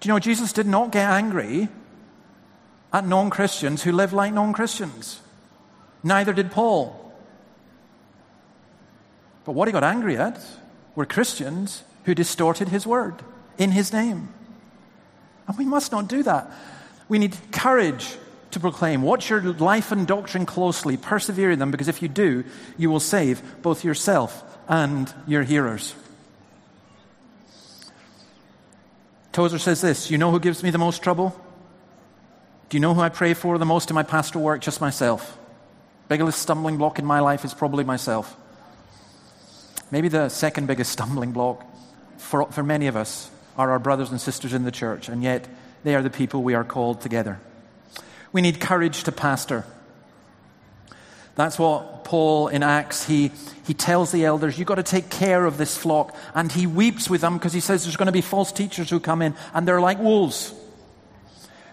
Do 0.00 0.08
you 0.08 0.14
know, 0.14 0.18
Jesus 0.18 0.54
did 0.54 0.66
not 0.66 0.90
get 0.90 1.08
angry 1.08 1.68
at 2.94 3.06
non 3.06 3.28
Christians 3.28 3.82
who 3.82 3.92
live 3.92 4.14
like 4.14 4.32
non 4.32 4.54
Christians. 4.54 5.20
Neither 6.02 6.32
did 6.32 6.50
Paul. 6.50 7.12
But 9.44 9.52
what 9.52 9.68
he 9.68 9.72
got 9.72 9.84
angry 9.84 10.16
at 10.16 10.42
were 10.94 11.06
Christians 11.06 11.82
who 12.04 12.14
distorted 12.14 12.68
his 12.68 12.86
word 12.86 13.22
in 13.58 13.72
his 13.72 13.92
name. 13.92 14.28
And 15.46 15.58
we 15.58 15.64
must 15.64 15.92
not 15.92 16.08
do 16.08 16.22
that. 16.22 16.50
We 17.08 17.18
need 17.18 17.36
courage 17.52 18.16
to 18.52 18.60
proclaim. 18.60 19.02
Watch 19.02 19.30
your 19.30 19.42
life 19.42 19.92
and 19.92 20.06
doctrine 20.06 20.46
closely, 20.46 20.96
persevere 20.96 21.50
in 21.50 21.58
them, 21.58 21.70
because 21.70 21.88
if 21.88 22.02
you 22.02 22.08
do, 22.08 22.44
you 22.78 22.88
will 22.88 23.00
save 23.00 23.42
both 23.62 23.84
yourself 23.84 24.42
and 24.68 25.12
your 25.26 25.42
hearers. 25.42 25.94
Tozer 29.32 29.58
says 29.58 29.80
this 29.80 30.10
You 30.10 30.18
know 30.18 30.30
who 30.30 30.40
gives 30.40 30.62
me 30.62 30.70
the 30.70 30.78
most 30.78 31.02
trouble? 31.02 31.38
Do 32.68 32.76
you 32.76 32.80
know 32.80 32.94
who 32.94 33.00
I 33.00 33.08
pray 33.10 33.34
for 33.34 33.58
the 33.58 33.66
most 33.66 33.90
in 33.90 33.94
my 33.94 34.02
pastoral 34.02 34.44
work? 34.44 34.60
Just 34.60 34.80
myself. 34.80 35.38
Biggest 36.08 36.40
stumbling 36.40 36.78
block 36.78 36.98
in 36.98 37.04
my 37.04 37.20
life 37.20 37.44
is 37.44 37.52
probably 37.52 37.84
myself. 37.84 38.34
Maybe 39.90 40.08
the 40.08 40.28
second 40.28 40.66
biggest 40.66 40.92
stumbling 40.92 41.32
block 41.32 41.64
for, 42.18 42.50
for 42.50 42.62
many 42.62 42.86
of 42.86 42.96
us 42.96 43.30
are 43.56 43.70
our 43.70 43.78
brothers 43.78 44.10
and 44.10 44.20
sisters 44.20 44.52
in 44.52 44.64
the 44.64 44.72
church, 44.72 45.08
and 45.08 45.22
yet 45.22 45.46
they 45.84 45.94
are 45.94 46.02
the 46.02 46.10
people 46.10 46.42
we 46.42 46.54
are 46.54 46.64
called 46.64 47.00
together. 47.00 47.38
We 48.32 48.40
need 48.40 48.60
courage 48.60 49.04
to 49.04 49.12
pastor. 49.12 49.64
That's 51.36 51.58
what 51.58 52.04
Paul 52.04 52.48
in 52.48 52.62
Acts, 52.62 53.06
he, 53.06 53.32
he 53.66 53.74
tells 53.74 54.12
the 54.12 54.24
elders, 54.24 54.58
you've 54.58 54.68
got 54.68 54.76
to 54.76 54.82
take 54.82 55.10
care 55.10 55.44
of 55.44 55.56
this 55.56 55.76
flock. 55.76 56.16
And 56.34 56.50
he 56.50 56.66
weeps 56.66 57.10
with 57.10 57.20
them 57.20 57.34
because 57.34 57.52
he 57.52 57.60
says 57.60 57.84
there's 57.84 57.96
going 57.96 58.06
to 58.06 58.12
be 58.12 58.20
false 58.20 58.52
teachers 58.52 58.90
who 58.90 59.00
come 59.00 59.22
in 59.22 59.34
and 59.52 59.66
they're 59.66 59.80
like 59.80 59.98
wolves. 59.98 60.54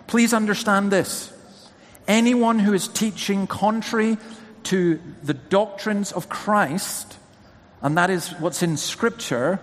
Please 0.07 0.33
understand 0.33 0.91
this. 0.91 1.31
Anyone 2.07 2.59
who 2.59 2.73
is 2.73 2.87
teaching 2.87 3.47
contrary 3.47 4.17
to 4.63 4.99
the 5.23 5.33
doctrines 5.33 6.11
of 6.11 6.29
Christ 6.29 7.17
and 7.81 7.97
that 7.97 8.09
is 8.09 8.29
what's 8.39 8.63
in 8.63 8.77
Scripture, 8.77 9.59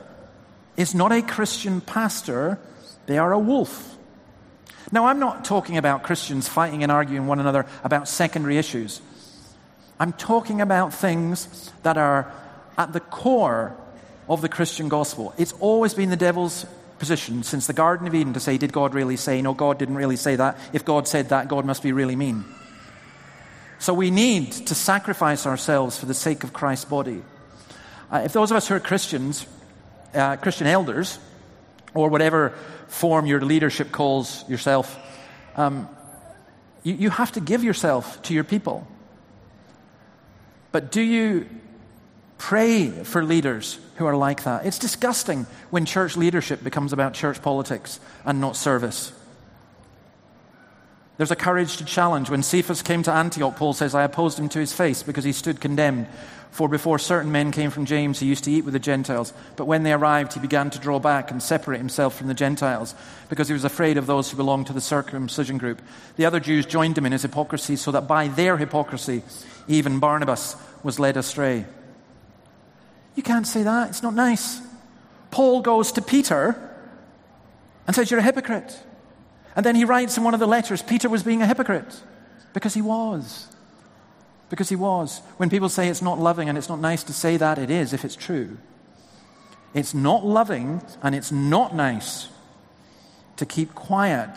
is 0.76 0.94
not 0.94 1.12
a 1.12 1.22
Christian 1.22 1.80
pastor, 1.80 2.58
they 3.06 3.18
are 3.18 3.32
a 3.32 3.38
wolf. 3.38 3.96
Now, 4.90 5.06
I'm 5.06 5.18
not 5.18 5.44
talking 5.44 5.76
about 5.76 6.02
Christians 6.02 6.48
fighting 6.48 6.82
and 6.82 6.90
arguing 6.90 7.26
one 7.26 7.40
another 7.40 7.66
about 7.84 8.08
secondary 8.08 8.56
issues. 8.56 9.00
I'm 10.00 10.12
talking 10.12 10.60
about 10.60 10.94
things 10.94 11.72
that 11.82 11.98
are 11.98 12.32
at 12.76 12.92
the 12.92 13.00
core 13.00 13.76
of 14.28 14.40
the 14.40 14.48
Christian 14.48 14.88
gospel. 14.88 15.34
It's 15.36 15.52
always 15.60 15.94
been 15.94 16.10
the 16.10 16.16
devil's 16.16 16.64
position 16.98 17.42
since 17.42 17.66
the 17.66 17.72
Garden 17.72 18.06
of 18.06 18.14
Eden 18.14 18.32
to 18.34 18.40
say, 18.40 18.56
Did 18.56 18.72
God 18.72 18.94
really 18.94 19.16
say? 19.16 19.42
No, 19.42 19.54
God 19.54 19.78
didn't 19.78 19.96
really 19.96 20.16
say 20.16 20.36
that. 20.36 20.58
If 20.72 20.84
God 20.84 21.08
said 21.08 21.30
that, 21.30 21.48
God 21.48 21.64
must 21.64 21.82
be 21.82 21.92
really 21.92 22.16
mean. 22.16 22.44
So 23.78 23.94
we 23.94 24.10
need 24.10 24.52
to 24.52 24.74
sacrifice 24.74 25.46
ourselves 25.46 25.98
for 25.98 26.06
the 26.06 26.14
sake 26.14 26.44
of 26.44 26.52
Christ's 26.52 26.86
body. 26.86 27.22
Uh, 28.10 28.22
if 28.24 28.32
those 28.32 28.50
of 28.50 28.56
us 28.56 28.68
who 28.68 28.74
are 28.74 28.80
Christians, 28.80 29.46
uh, 30.14 30.36
Christian 30.36 30.66
elders, 30.66 31.18
or 31.94 32.08
whatever 32.08 32.54
form 32.88 33.26
your 33.26 33.40
leadership 33.40 33.92
calls 33.92 34.48
yourself, 34.48 34.96
um, 35.56 35.88
you, 36.82 36.94
you 36.94 37.10
have 37.10 37.32
to 37.32 37.40
give 37.40 37.62
yourself 37.64 38.22
to 38.22 38.34
your 38.34 38.44
people. 38.44 38.86
But 40.72 40.90
do 40.90 41.00
you 41.00 41.48
pray 42.38 42.90
for 42.90 43.24
leaders 43.24 43.78
who 43.96 44.06
are 44.06 44.16
like 44.16 44.44
that? 44.44 44.64
It's 44.64 44.78
disgusting 44.78 45.46
when 45.70 45.84
church 45.84 46.16
leadership 46.16 46.62
becomes 46.62 46.92
about 46.92 47.14
church 47.14 47.42
politics 47.42 48.00
and 48.24 48.40
not 48.40 48.56
service. 48.56 49.12
There's 51.16 51.32
a 51.32 51.36
courage 51.36 51.78
to 51.78 51.84
challenge. 51.84 52.30
When 52.30 52.44
Cephas 52.44 52.80
came 52.80 53.02
to 53.02 53.12
Antioch, 53.12 53.56
Paul 53.56 53.72
says, 53.72 53.92
I 53.92 54.04
opposed 54.04 54.38
him 54.38 54.48
to 54.50 54.60
his 54.60 54.72
face 54.72 55.02
because 55.02 55.24
he 55.24 55.32
stood 55.32 55.60
condemned. 55.60 56.06
For 56.50 56.68
before 56.68 56.98
certain 56.98 57.30
men 57.30 57.52
came 57.52 57.70
from 57.70 57.84
James, 57.84 58.18
he 58.18 58.26
used 58.26 58.44
to 58.44 58.50
eat 58.50 58.64
with 58.64 58.72
the 58.72 58.80
Gentiles. 58.80 59.32
But 59.56 59.66
when 59.66 59.82
they 59.82 59.92
arrived, 59.92 60.32
he 60.32 60.40
began 60.40 60.70
to 60.70 60.78
draw 60.78 60.98
back 60.98 61.30
and 61.30 61.42
separate 61.42 61.78
himself 61.78 62.16
from 62.16 62.26
the 62.26 62.34
Gentiles 62.34 62.94
because 63.28 63.48
he 63.48 63.54
was 63.54 63.64
afraid 63.64 63.96
of 63.96 64.06
those 64.06 64.30
who 64.30 64.36
belonged 64.36 64.66
to 64.68 64.72
the 64.72 64.80
circumcision 64.80 65.58
group. 65.58 65.82
The 66.16 66.26
other 66.26 66.40
Jews 66.40 66.66
joined 66.66 66.96
him 66.96 67.06
in 67.06 67.12
his 67.12 67.22
hypocrisy, 67.22 67.76
so 67.76 67.92
that 67.92 68.08
by 68.08 68.28
their 68.28 68.56
hypocrisy, 68.56 69.22
even 69.68 70.00
Barnabas 70.00 70.56
was 70.82 70.98
led 70.98 71.16
astray. 71.16 71.66
You 73.14 73.22
can't 73.22 73.46
say 73.46 73.62
that. 73.64 73.90
It's 73.90 74.02
not 74.02 74.14
nice. 74.14 74.60
Paul 75.30 75.60
goes 75.60 75.92
to 75.92 76.02
Peter 76.02 76.56
and 77.86 77.94
says, 77.94 78.10
You're 78.10 78.20
a 78.20 78.22
hypocrite. 78.22 78.78
And 79.54 79.66
then 79.66 79.74
he 79.74 79.84
writes 79.84 80.16
in 80.16 80.24
one 80.24 80.34
of 80.34 80.40
the 80.40 80.46
letters, 80.46 80.82
Peter 80.82 81.08
was 81.08 81.22
being 81.22 81.42
a 81.42 81.46
hypocrite 81.46 82.00
because 82.52 82.74
he 82.74 82.82
was. 82.82 83.48
Because 84.50 84.68
he 84.68 84.76
was. 84.76 85.20
When 85.36 85.50
people 85.50 85.68
say 85.68 85.88
it's 85.88 86.02
not 86.02 86.18
loving 86.18 86.48
and 86.48 86.56
it's 86.56 86.68
not 86.68 86.80
nice 86.80 87.02
to 87.04 87.12
say 87.12 87.36
that, 87.36 87.58
it 87.58 87.70
is 87.70 87.92
if 87.92 88.04
it's 88.04 88.16
true. 88.16 88.56
It's 89.74 89.94
not 89.94 90.24
loving 90.24 90.82
and 91.02 91.14
it's 91.14 91.30
not 91.30 91.74
nice 91.74 92.28
to 93.36 93.46
keep 93.46 93.74
quiet 93.74 94.30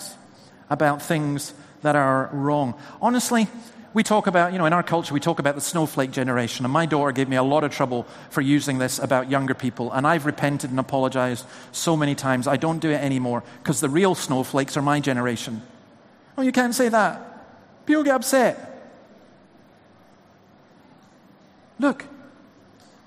about 0.70 1.02
things 1.02 1.54
that 1.82 1.96
are 1.96 2.30
wrong. 2.32 2.76
Honestly, 3.02 3.48
we 3.94 4.04
talk 4.04 4.28
about, 4.28 4.54
you 4.54 4.58
know, 4.58 4.66
in 4.66 4.74
our 4.74 4.84
culture, 4.84 5.14
we 5.14 5.20
talk 5.20 5.40
about 5.40 5.56
the 5.56 5.62
snowflake 5.62 6.12
generation. 6.12 6.66
And 6.66 6.72
my 6.72 6.86
daughter 6.86 7.12
gave 7.12 7.28
me 7.28 7.36
a 7.36 7.44
lot 7.44 7.64
of 7.64 7.72
trouble 7.72 8.06
for 8.30 8.42
using 8.42 8.78
this 8.78 9.00
about 9.00 9.30
younger 9.30 9.54
people. 9.54 9.92
And 9.92 10.08
I've 10.08 10.26
repented 10.26 10.70
and 10.70 10.80
apologized 10.80 11.46
so 11.72 11.98
many 11.98 12.16
times. 12.16 12.48
I 12.48 12.58
don't 12.58 12.80
do 12.80 12.90
it 12.90 13.02
anymore 13.02 13.44
because 13.62 13.82
the 13.82 13.90
real 13.90 14.16
snowflakes 14.16 14.78
are 14.78 14.82
my 14.82 15.00
generation. 15.00 15.62
Oh, 16.38 16.42
you 16.42 16.54
can't 16.54 16.74
say 16.74 16.88
that. 16.88 17.86
People 17.86 18.04
get 18.04 18.16
upset. 18.16 18.71
Look, 21.82 22.06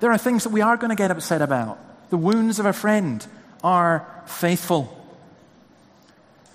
there 0.01 0.11
are 0.11 0.19
things 0.19 0.43
that 0.43 0.51
we 0.51 0.61
are 0.61 0.77
going 0.77 0.91
to 0.91 0.97
get 0.97 1.13
upset 1.13 1.41
about. 1.41 1.79
The 2.11 2.17
wounds 2.17 2.59
of 2.59 2.67
a 2.67 2.73
friend 2.73 3.25
are 3.63 4.05
faithful. 4.27 5.01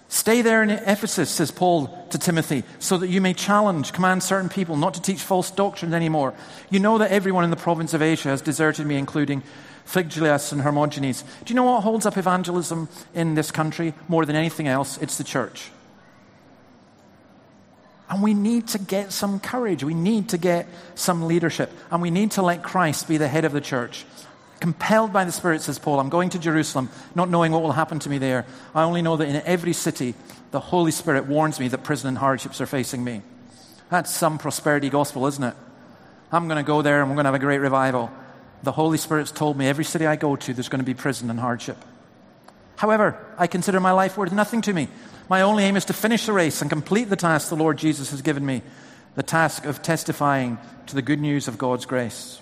Stay 0.10 0.42
there 0.42 0.62
in 0.62 0.70
Ephesus, 0.70 1.30
says 1.30 1.50
Paul 1.50 1.88
to 2.10 2.18
Timothy, 2.18 2.64
so 2.80 2.98
that 2.98 3.08
you 3.08 3.22
may 3.22 3.34
challenge, 3.34 3.94
command 3.94 4.22
certain 4.22 4.50
people 4.50 4.76
not 4.76 4.96
to 4.96 5.02
teach 5.02 5.22
false 5.22 5.50
doctrines 5.50 5.94
anymore. 5.94 6.34
You 6.70 6.80
know 6.80 6.98
that 6.98 7.12
everyone 7.12 7.46
in 7.46 7.52
the 7.52 7.56
province 7.56 7.94
of 7.94 8.02
Asia 8.02 8.28
has 8.28 8.42
deserted 8.42 8.86
me, 8.86 8.98
including 8.98 9.42
Phygellus 9.86 10.52
and 10.52 10.62
Hermogenes. 10.62 11.24
Do 11.46 11.54
you 11.54 11.56
know 11.56 11.64
what 11.64 11.84
holds 11.84 12.06
up 12.06 12.18
evangelism 12.18 12.90
in 13.14 13.36
this 13.36 13.50
country 13.50 13.94
more 14.10 14.26
than 14.26 14.36
anything 14.36 14.68
else? 14.68 14.98
It's 14.98 15.18
the 15.18 15.24
church. 15.24 15.72
And 18.10 18.24
we 18.24 18.34
need 18.34 18.70
to 18.70 18.80
get 18.80 19.12
some 19.12 19.40
courage. 19.40 19.84
We 19.84 19.94
need 19.94 20.30
to 20.30 20.38
get 20.38 20.68
some 20.96 21.28
leadership. 21.28 21.72
And 21.92 22.02
we 22.02 22.10
need 22.10 22.32
to 22.32 22.42
let 22.42 22.64
Christ 22.64 23.08
be 23.08 23.18
the 23.18 23.28
head 23.28 23.46
of 23.46 23.52
the 23.52 23.62
church. 23.62 24.06
Compelled 24.60 25.14
by 25.14 25.24
the 25.24 25.32
Spirit, 25.32 25.62
says 25.62 25.80
Paul, 25.80 26.00
I'm 26.00 26.10
going 26.10 26.32
to 26.32 26.40
Jerusalem, 26.40 26.90
not 27.16 27.30
knowing 27.30 27.52
what 27.52 27.62
will 27.62 27.72
happen 27.72 28.00
to 28.00 28.10
me 28.10 28.18
there. 28.18 28.46
I 28.76 28.84
only 28.84 29.02
know 29.02 29.16
that 29.16 29.30
in 29.30 29.38
every 29.46 29.74
city, 29.74 30.16
the 30.52 30.60
Holy 30.60 30.92
Spirit 30.92 31.28
warns 31.28 31.60
me 31.60 31.68
that 31.70 31.84
prison 31.84 32.10
and 32.10 32.18
hardships 32.18 32.60
are 32.60 32.66
facing 32.66 33.04
me. 33.04 33.22
That's 33.90 34.14
some 34.14 34.38
prosperity 34.38 34.90
gospel, 34.90 35.28
isn't 35.28 35.44
it? 35.44 35.56
I'm 36.32 36.48
going 36.48 36.64
to 36.64 36.68
go 36.68 36.82
there 36.82 37.02
and 37.02 37.10
we're 37.10 37.16
going 37.16 37.26
to 37.26 37.30
have 37.30 37.36
a 37.36 37.40
great 37.40 37.60
revival. 37.60 38.12
The 38.64 38.72
Holy 38.72 38.98
Spirit's 38.98 39.32
told 39.32 39.58
me 39.58 39.68
every 39.68 39.86
city 39.86 40.06
I 40.06 40.16
go 40.16 40.36
to, 40.36 40.54
there's 40.54 40.70
going 40.70 40.82
to 40.82 40.86
be 40.86 40.94
prison 40.94 41.30
and 41.30 41.40
hardship. 41.40 41.78
However, 42.76 43.18
I 43.38 43.48
consider 43.48 43.80
my 43.80 43.92
life 43.92 44.18
worth 44.18 44.32
nothing 44.32 44.62
to 44.64 44.74
me. 44.74 44.90
My 45.30 45.44
only 45.44 45.64
aim 45.64 45.78
is 45.78 45.86
to 45.86 45.94
finish 45.94 46.26
the 46.26 46.34
race 46.34 46.62
and 46.62 46.70
complete 46.70 47.06
the 47.06 47.16
task 47.16 47.50
the 47.50 47.56
Lord 47.56 47.78
Jesus 47.78 48.12
has 48.12 48.22
given 48.22 48.46
me 48.46 48.64
the 49.16 49.24
task 49.24 49.66
of 49.66 49.82
testifying 49.82 50.58
to 50.88 50.96
the 50.96 51.02
good 51.02 51.20
news 51.20 51.48
of 51.48 51.58
God's 51.58 51.86
grace. 51.86 52.42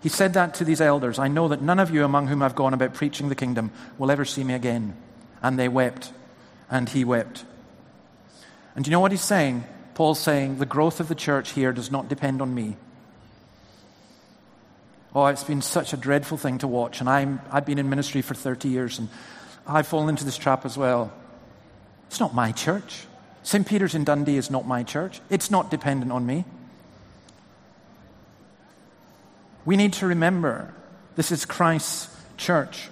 He 0.00 0.08
said 0.08 0.34
that 0.34 0.54
to 0.54 0.64
these 0.64 0.80
elders 0.80 1.18
I 1.18 1.28
know 1.28 1.48
that 1.48 1.62
none 1.62 1.80
of 1.80 1.90
you 1.90 2.04
among 2.04 2.28
whom 2.28 2.42
I've 2.42 2.54
gone 2.54 2.74
about 2.74 2.94
preaching 2.94 3.28
the 3.28 3.34
kingdom 3.34 3.72
will 3.98 4.10
ever 4.10 4.24
see 4.24 4.44
me 4.44 4.54
again. 4.54 4.96
And 5.42 5.58
they 5.58 5.68
wept, 5.68 6.12
and 6.70 6.88
he 6.88 7.04
wept. 7.04 7.44
And 8.74 8.86
you 8.86 8.90
know 8.90 9.00
what 9.00 9.12
he's 9.12 9.20
saying? 9.20 9.64
Paul's 9.94 10.20
saying, 10.20 10.58
The 10.58 10.66
growth 10.66 11.00
of 11.00 11.08
the 11.08 11.14
church 11.14 11.50
here 11.50 11.72
does 11.72 11.90
not 11.90 12.08
depend 12.08 12.40
on 12.40 12.54
me. 12.54 12.76
Oh, 15.14 15.26
it's 15.26 15.44
been 15.44 15.62
such 15.62 15.92
a 15.92 15.96
dreadful 15.96 16.38
thing 16.38 16.58
to 16.58 16.68
watch. 16.68 17.00
And 17.00 17.08
I'm, 17.08 17.40
I've 17.50 17.66
been 17.66 17.78
in 17.78 17.90
ministry 17.90 18.22
for 18.22 18.34
30 18.34 18.68
years, 18.68 18.98
and 18.98 19.08
I've 19.68 19.86
fallen 19.86 20.08
into 20.08 20.24
this 20.24 20.38
trap 20.38 20.64
as 20.64 20.78
well. 20.78 21.12
It's 22.06 22.18
not 22.18 22.34
my 22.34 22.52
church. 22.52 23.04
St. 23.42 23.66
Peter's 23.66 23.94
in 23.94 24.04
Dundee 24.04 24.38
is 24.38 24.50
not 24.50 24.66
my 24.66 24.82
church. 24.82 25.20
It's 25.28 25.50
not 25.50 25.70
dependent 25.70 26.10
on 26.10 26.24
me. 26.24 26.46
We 29.66 29.76
need 29.76 29.92
to 29.94 30.06
remember 30.06 30.72
this 31.16 31.30
is 31.30 31.44
Christ's 31.44 32.08
church. 32.38 32.88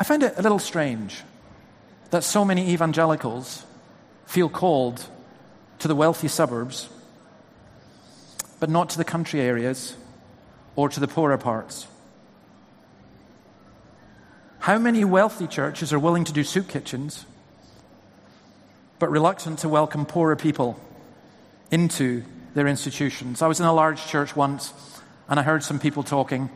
I 0.00 0.04
find 0.04 0.24
it 0.24 0.34
a 0.36 0.42
little 0.42 0.58
strange 0.58 1.22
that 2.10 2.24
so 2.24 2.44
many 2.44 2.70
evangelicals 2.70 3.64
feel 4.26 4.48
called 4.48 5.06
to 5.78 5.86
the 5.86 5.94
wealthy 5.94 6.28
suburbs, 6.28 6.88
but 8.58 8.68
not 8.68 8.90
to 8.90 8.98
the 8.98 9.04
country 9.04 9.40
areas 9.40 9.96
or 10.78 10.88
to 10.88 11.00
the 11.00 11.08
poorer 11.08 11.36
parts. 11.36 11.88
How 14.60 14.78
many 14.78 15.04
wealthy 15.04 15.48
churches 15.48 15.92
are 15.92 15.98
willing 15.98 16.22
to 16.22 16.32
do 16.32 16.44
soup 16.44 16.68
kitchens, 16.68 17.26
but 19.00 19.10
reluctant 19.10 19.58
to 19.58 19.68
welcome 19.68 20.06
poorer 20.06 20.36
people 20.36 20.78
into 21.72 22.22
their 22.54 22.68
institutions. 22.68 23.42
I 23.42 23.48
was 23.48 23.58
in 23.58 23.66
a 23.66 23.72
large 23.72 24.06
church 24.06 24.36
once 24.36 24.72
and 25.28 25.40
I 25.40 25.42
heard 25.42 25.64
some 25.64 25.80
people 25.80 26.04
talking 26.04 26.48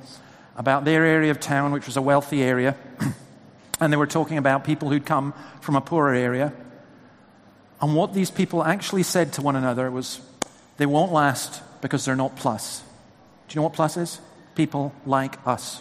about 0.55 0.85
their 0.85 1.05
area 1.05 1.33
of 1.33 1.41
town, 1.41 1.73
which 1.73 1.87
was 1.87 1.97
a 1.97 2.03
wealthy 2.03 2.45
area, 2.45 2.77
and 3.81 3.93
they 3.93 3.97
were 3.97 4.07
talking 4.07 4.39
about 4.39 4.63
people 4.63 4.89
who'd 4.89 5.05
come 5.05 5.35
from 5.63 5.75
a 5.75 5.81
poorer 5.81 6.15
area. 6.15 6.53
And 7.81 7.97
what 7.97 8.15
these 8.15 8.31
people 8.31 8.63
actually 8.63 9.03
said 9.03 9.33
to 9.33 9.43
one 9.43 9.57
another 9.57 9.91
was, 9.91 10.21
they 10.77 10.87
won't 10.87 11.11
last 11.11 11.61
because 11.81 12.05
they're 12.05 12.15
not 12.15 12.37
plus. 12.37 12.85
You 13.55 13.61
know 13.61 13.65
what 13.65 13.75
plus 13.75 13.97
is? 13.97 14.21
People 14.55 14.93
like 15.07 15.45
us. 15.47 15.81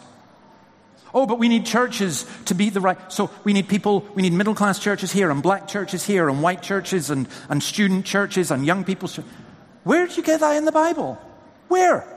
Oh, 1.14 1.26
but 1.26 1.40
we 1.40 1.50
need 1.50 1.66
churches 1.66 2.26
to 2.46 2.56
be 2.56 2.70
the 2.70 2.80
right. 2.80 2.98
So 3.12 3.30
we 3.44 3.54
need 3.54 3.68
people, 3.68 4.06
we 4.16 4.22
need 4.22 4.34
middle 4.34 4.56
class 4.56 4.80
churches 4.80 5.12
here, 5.12 5.30
and 5.30 5.44
black 5.44 5.68
churches 5.68 6.06
here, 6.06 6.30
and 6.30 6.42
white 6.42 6.62
churches, 6.62 7.10
and, 7.10 7.28
and 7.50 7.62
student 7.62 8.06
churches, 8.06 8.50
and 8.50 8.66
young 8.66 8.84
people's. 8.84 9.18
Where 9.84 10.08
did 10.08 10.16
you 10.16 10.24
get 10.24 10.40
that 10.40 10.56
in 10.56 10.66
the 10.66 10.72
Bible? 10.72 11.20
Where? 11.68 12.08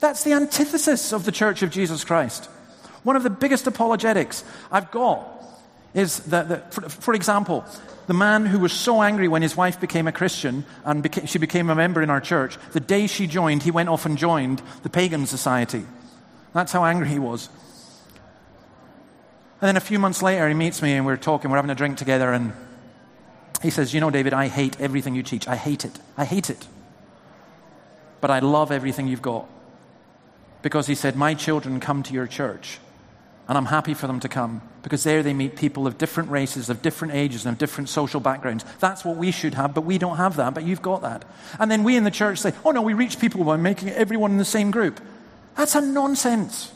That's 0.00 0.24
the 0.24 0.32
antithesis 0.32 1.12
of 1.12 1.24
the 1.24 1.32
church 1.32 1.62
of 1.62 1.70
Jesus 1.70 2.04
Christ. 2.04 2.46
One 3.02 3.16
of 3.16 3.22
the 3.22 3.30
biggest 3.30 3.66
apologetics 3.66 4.44
I've 4.72 4.90
got 4.90 5.33
is 5.94 6.18
that, 6.20 6.48
that 6.48 6.74
for, 6.74 6.88
for, 6.88 7.14
example, 7.14 7.64
the 8.08 8.14
man 8.14 8.46
who 8.46 8.58
was 8.58 8.72
so 8.72 9.00
angry 9.00 9.28
when 9.28 9.42
his 9.42 9.56
wife 9.56 9.80
became 9.80 10.08
a 10.08 10.12
Christian 10.12 10.64
and 10.84 11.02
beca- 11.02 11.28
she 11.28 11.38
became 11.38 11.70
a 11.70 11.74
member 11.74 12.02
in 12.02 12.10
our 12.10 12.20
church, 12.20 12.58
the 12.72 12.80
day 12.80 13.06
she 13.06 13.26
joined, 13.26 13.62
he 13.62 13.70
went 13.70 13.88
off 13.88 14.04
and 14.04 14.18
joined 14.18 14.60
the 14.82 14.90
pagan 14.90 15.26
society. 15.26 15.84
That's 16.52 16.72
how 16.72 16.84
angry 16.84 17.08
he 17.08 17.18
was. 17.18 17.48
And 19.60 19.68
then 19.68 19.76
a 19.76 19.80
few 19.80 19.98
months 19.98 20.20
later, 20.20 20.46
he 20.48 20.54
meets 20.54 20.82
me 20.82 20.92
and 20.92 21.06
we're 21.06 21.16
talking, 21.16 21.50
we're 21.50 21.56
having 21.56 21.70
a 21.70 21.74
drink 21.74 21.96
together, 21.96 22.32
and 22.32 22.52
he 23.62 23.70
says, 23.70 23.94
You 23.94 24.00
know, 24.00 24.10
David, 24.10 24.34
I 24.34 24.48
hate 24.48 24.78
everything 24.80 25.14
you 25.14 25.22
teach. 25.22 25.48
I 25.48 25.56
hate 25.56 25.84
it. 25.84 25.98
I 26.16 26.24
hate 26.24 26.50
it. 26.50 26.66
but 28.20 28.30
I 28.30 28.40
love 28.40 28.70
everything 28.72 29.08
you've 29.08 29.22
got. 29.22 29.48
Because 30.60 30.86
he 30.86 30.94
said, 30.94 31.16
My 31.16 31.34
children 31.34 31.80
come 31.80 32.02
to 32.02 32.12
your 32.12 32.26
church, 32.26 32.78
and 33.46 33.58
I'm 33.58 33.66
happy 33.66 33.92
for 33.92 34.06
them 34.06 34.20
to 34.20 34.28
come 34.28 34.62
because 34.82 35.04
there 35.04 35.22
they 35.22 35.34
meet 35.34 35.56
people 35.56 35.86
of 35.86 35.98
different 35.98 36.30
races, 36.30 36.70
of 36.70 36.80
different 36.80 37.14
ages, 37.14 37.44
and 37.44 37.54
of 37.54 37.58
different 37.58 37.88
social 37.88 38.20
backgrounds. 38.20 38.64
That's 38.80 39.04
what 39.04 39.16
we 39.16 39.30
should 39.30 39.54
have, 39.54 39.74
but 39.74 39.82
we 39.82 39.98
don't 39.98 40.16
have 40.16 40.36
that, 40.36 40.54
but 40.54 40.64
you've 40.64 40.82
got 40.82 41.02
that. 41.02 41.24
And 41.58 41.70
then 41.70 41.84
we 41.84 41.96
in 41.96 42.04
the 42.04 42.10
church 42.10 42.38
say, 42.38 42.54
oh 42.64 42.70
no, 42.70 42.80
we 42.80 42.94
reach 42.94 43.18
people 43.18 43.44
by 43.44 43.56
making 43.56 43.90
everyone 43.90 44.30
in 44.30 44.38
the 44.38 44.44
same 44.44 44.70
group. 44.70 45.00
That's 45.56 45.74
a 45.74 45.80
nonsense. 45.80 46.72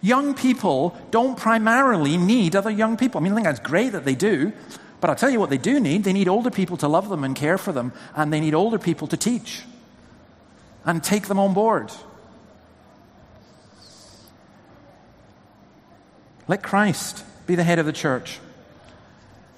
Young 0.00 0.34
people 0.34 0.96
don't 1.10 1.36
primarily 1.36 2.16
need 2.16 2.54
other 2.54 2.70
young 2.70 2.96
people. 2.96 3.20
I 3.20 3.24
mean, 3.24 3.32
I 3.32 3.36
think 3.36 3.46
that's 3.46 3.60
great 3.60 3.92
that 3.92 4.04
they 4.04 4.14
do, 4.14 4.52
but 5.00 5.10
I'll 5.10 5.16
tell 5.16 5.30
you 5.30 5.40
what 5.40 5.50
they 5.50 5.58
do 5.58 5.78
need. 5.80 6.04
They 6.04 6.12
need 6.12 6.28
older 6.28 6.50
people 6.50 6.76
to 6.78 6.88
love 6.88 7.08
them 7.08 7.24
and 7.24 7.34
care 7.34 7.58
for 7.58 7.72
them, 7.72 7.92
and 8.14 8.32
they 8.32 8.40
need 8.40 8.54
older 8.54 8.78
people 8.78 9.06
to 9.08 9.16
teach 9.16 9.62
and 10.84 11.02
take 11.02 11.26
them 11.26 11.38
on 11.38 11.54
board. 11.54 11.92
Let 16.48 16.62
Christ 16.62 17.24
be 17.46 17.54
the 17.54 17.62
head 17.62 17.78
of 17.78 17.86
the 17.86 17.92
church. 17.92 18.40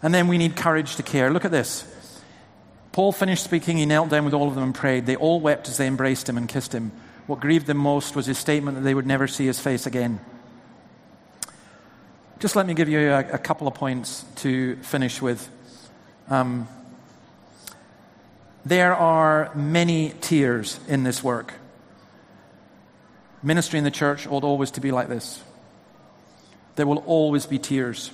And 0.02 0.12
then 0.12 0.28
we 0.28 0.38
need 0.38 0.56
courage 0.56 0.96
to 0.96 1.02
care. 1.02 1.30
Look 1.30 1.44
at 1.44 1.50
this. 1.50 1.86
Paul 2.92 3.12
finished 3.12 3.44
speaking. 3.44 3.76
He 3.76 3.86
knelt 3.86 4.10
down 4.10 4.24
with 4.24 4.34
all 4.34 4.48
of 4.48 4.54
them 4.54 4.64
and 4.64 4.74
prayed. 4.74 5.06
They 5.06 5.16
all 5.16 5.40
wept 5.40 5.68
as 5.68 5.76
they 5.76 5.86
embraced 5.86 6.28
him 6.28 6.36
and 6.36 6.48
kissed 6.48 6.74
him. 6.74 6.90
What 7.26 7.40
grieved 7.40 7.66
them 7.66 7.76
most 7.76 8.16
was 8.16 8.26
his 8.26 8.38
statement 8.38 8.76
that 8.76 8.82
they 8.82 8.94
would 8.94 9.06
never 9.06 9.28
see 9.28 9.46
his 9.46 9.60
face 9.60 9.86
again. 9.86 10.20
Just 12.40 12.56
let 12.56 12.66
me 12.66 12.74
give 12.74 12.88
you 12.88 13.10
a, 13.10 13.18
a 13.18 13.38
couple 13.38 13.68
of 13.68 13.74
points 13.74 14.24
to 14.36 14.76
finish 14.76 15.22
with. 15.22 15.48
Um, 16.28 16.66
there 18.64 18.94
are 18.94 19.54
many 19.54 20.14
tears 20.20 20.80
in 20.88 21.04
this 21.04 21.22
work. 21.22 21.54
Ministry 23.42 23.78
in 23.78 23.84
the 23.84 23.90
church 23.90 24.26
ought 24.26 24.42
always 24.42 24.72
to 24.72 24.80
be 24.80 24.90
like 24.90 25.08
this. 25.08 25.42
There 26.76 26.86
will 26.86 27.04
always 27.06 27.46
be 27.46 27.58
tears. 27.58 28.10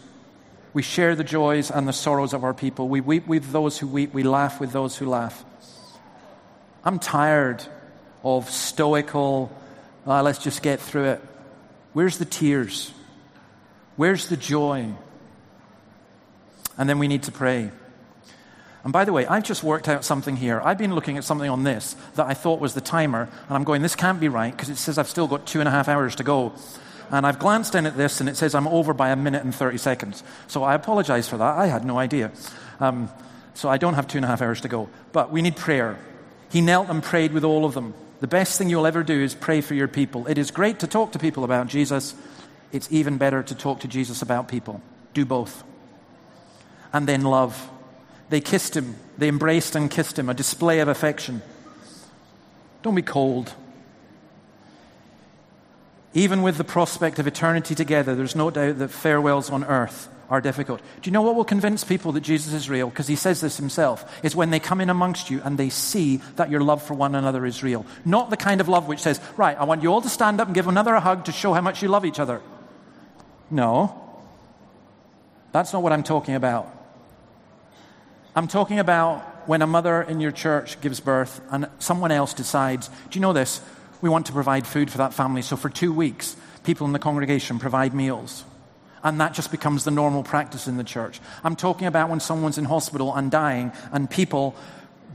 We 0.72 0.82
share 0.82 1.14
the 1.14 1.24
joys 1.24 1.70
and 1.70 1.88
the 1.88 1.92
sorrows 1.92 2.32
of 2.32 2.44
our 2.44 2.54
people. 2.54 2.88
We 2.88 3.00
weep 3.00 3.26
with 3.26 3.50
those 3.52 3.78
who 3.78 3.86
weep. 3.86 4.12
We 4.12 4.22
laugh 4.22 4.60
with 4.60 4.72
those 4.72 4.96
who 4.96 5.06
laugh. 5.06 5.44
I'm 6.84 6.98
tired 6.98 7.64
of 8.22 8.50
stoical, 8.50 9.50
ah, 10.06 10.20
let's 10.20 10.38
just 10.38 10.62
get 10.62 10.80
through 10.80 11.04
it. 11.04 11.22
Where's 11.92 12.18
the 12.18 12.24
tears? 12.24 12.92
Where's 13.96 14.28
the 14.28 14.36
joy? 14.36 14.92
And 16.76 16.88
then 16.88 16.98
we 16.98 17.08
need 17.08 17.22
to 17.24 17.32
pray. 17.32 17.70
And 18.84 18.92
by 18.92 19.04
the 19.04 19.12
way, 19.12 19.26
I've 19.26 19.42
just 19.42 19.64
worked 19.64 19.88
out 19.88 20.04
something 20.04 20.36
here. 20.36 20.60
I've 20.62 20.78
been 20.78 20.94
looking 20.94 21.16
at 21.16 21.24
something 21.24 21.50
on 21.50 21.64
this 21.64 21.96
that 22.14 22.26
I 22.26 22.34
thought 22.34 22.60
was 22.60 22.74
the 22.74 22.80
timer, 22.80 23.28
and 23.48 23.56
I'm 23.56 23.64
going, 23.64 23.82
this 23.82 23.96
can't 23.96 24.20
be 24.20 24.28
right 24.28 24.52
because 24.52 24.68
it 24.68 24.76
says 24.76 24.98
I've 24.98 25.08
still 25.08 25.26
got 25.26 25.46
two 25.46 25.58
and 25.58 25.68
a 25.68 25.72
half 25.72 25.88
hours 25.88 26.14
to 26.16 26.22
go. 26.22 26.52
And 27.10 27.26
I've 27.26 27.38
glanced 27.38 27.74
in 27.74 27.86
at 27.86 27.96
this, 27.96 28.20
and 28.20 28.28
it 28.28 28.36
says 28.36 28.54
I'm 28.54 28.66
over 28.68 28.92
by 28.92 29.10
a 29.10 29.16
minute 29.16 29.44
and 29.44 29.54
30 29.54 29.78
seconds. 29.78 30.22
So 30.48 30.64
I 30.64 30.74
apologize 30.74 31.28
for 31.28 31.36
that. 31.36 31.56
I 31.56 31.66
had 31.66 31.84
no 31.84 31.98
idea. 31.98 32.32
Um, 32.80 33.10
so 33.54 33.68
I 33.68 33.78
don't 33.78 33.94
have 33.94 34.08
two 34.08 34.18
and 34.18 34.24
a 34.24 34.28
half 34.28 34.42
hours 34.42 34.60
to 34.62 34.68
go. 34.68 34.88
But 35.12 35.30
we 35.30 35.42
need 35.42 35.56
prayer. 35.56 35.98
He 36.50 36.60
knelt 36.60 36.88
and 36.88 37.02
prayed 37.02 37.32
with 37.32 37.44
all 37.44 37.64
of 37.64 37.74
them. 37.74 37.94
The 38.20 38.26
best 38.26 38.58
thing 38.58 38.68
you'll 38.68 38.86
ever 38.86 39.02
do 39.02 39.20
is 39.20 39.34
pray 39.34 39.60
for 39.60 39.74
your 39.74 39.88
people. 39.88 40.26
It 40.26 40.38
is 40.38 40.50
great 40.50 40.80
to 40.80 40.86
talk 40.86 41.12
to 41.12 41.18
people 41.18 41.44
about 41.44 41.68
Jesus. 41.68 42.14
It's 42.72 42.90
even 42.90 43.18
better 43.18 43.42
to 43.42 43.54
talk 43.54 43.80
to 43.80 43.88
Jesus 43.88 44.22
about 44.22 44.48
people. 44.48 44.80
Do 45.14 45.24
both. 45.24 45.64
And 46.92 47.06
then 47.06 47.22
love. 47.22 47.70
They 48.30 48.40
kissed 48.40 48.76
him. 48.76 48.96
They 49.18 49.28
embraced 49.28 49.76
and 49.76 49.90
kissed 49.90 50.18
him, 50.18 50.28
a 50.28 50.34
display 50.34 50.80
of 50.80 50.88
affection. 50.88 51.42
Don't 52.82 52.94
be 52.94 53.02
cold. 53.02 53.54
Even 56.16 56.40
with 56.40 56.56
the 56.56 56.64
prospect 56.64 57.18
of 57.18 57.26
eternity 57.26 57.74
together, 57.74 58.14
there's 58.14 58.34
no 58.34 58.50
doubt 58.50 58.78
that 58.78 58.88
farewells 58.88 59.50
on 59.50 59.62
earth 59.64 60.08
are 60.30 60.40
difficult. 60.40 60.80
Do 61.02 61.08
you 61.08 61.12
know 61.12 61.20
what 61.20 61.34
will 61.34 61.44
convince 61.44 61.84
people 61.84 62.12
that 62.12 62.22
Jesus 62.22 62.54
is 62.54 62.70
real? 62.70 62.88
Because 62.88 63.06
he 63.06 63.16
says 63.16 63.42
this 63.42 63.58
himself. 63.58 64.18
Is 64.24 64.34
when 64.34 64.48
they 64.48 64.58
come 64.58 64.80
in 64.80 64.88
amongst 64.88 65.28
you 65.28 65.42
and 65.44 65.58
they 65.58 65.68
see 65.68 66.22
that 66.36 66.50
your 66.50 66.62
love 66.62 66.82
for 66.82 66.94
one 66.94 67.14
another 67.14 67.44
is 67.44 67.62
real. 67.62 67.84
Not 68.06 68.30
the 68.30 68.38
kind 68.38 68.62
of 68.62 68.66
love 68.66 68.88
which 68.88 69.00
says, 69.00 69.20
right, 69.36 69.58
I 69.60 69.64
want 69.64 69.82
you 69.82 69.92
all 69.92 70.00
to 70.00 70.08
stand 70.08 70.40
up 70.40 70.48
and 70.48 70.54
give 70.54 70.68
another 70.68 70.94
a 70.94 71.00
hug 71.00 71.26
to 71.26 71.32
show 71.32 71.52
how 71.52 71.60
much 71.60 71.82
you 71.82 71.88
love 71.88 72.06
each 72.06 72.18
other. 72.18 72.40
No. 73.50 74.02
That's 75.52 75.74
not 75.74 75.82
what 75.82 75.92
I'm 75.92 76.02
talking 76.02 76.34
about. 76.34 76.66
I'm 78.34 78.48
talking 78.48 78.78
about 78.78 79.46
when 79.46 79.60
a 79.60 79.66
mother 79.66 80.00
in 80.00 80.20
your 80.20 80.32
church 80.32 80.80
gives 80.80 80.98
birth 80.98 81.42
and 81.50 81.68
someone 81.78 82.10
else 82.10 82.32
decides, 82.32 82.88
do 82.88 83.18
you 83.18 83.20
know 83.20 83.34
this? 83.34 83.60
We 84.06 84.10
want 84.10 84.26
to 84.26 84.32
provide 84.32 84.68
food 84.68 84.88
for 84.88 84.98
that 84.98 85.12
family. 85.14 85.42
So 85.42 85.56
for 85.56 85.68
two 85.68 85.92
weeks, 85.92 86.36
people 86.62 86.86
in 86.86 86.92
the 86.92 87.00
congregation 87.00 87.58
provide 87.58 87.92
meals. 87.92 88.44
And 89.02 89.20
that 89.20 89.34
just 89.34 89.50
becomes 89.50 89.82
the 89.82 89.90
normal 89.90 90.22
practice 90.22 90.68
in 90.68 90.76
the 90.76 90.84
church. 90.84 91.18
I'm 91.42 91.56
talking 91.56 91.88
about 91.88 92.08
when 92.08 92.20
someone's 92.20 92.56
in 92.56 92.66
hospital 92.66 93.12
and 93.12 93.32
dying, 93.32 93.72
and 93.90 94.08
people 94.08 94.54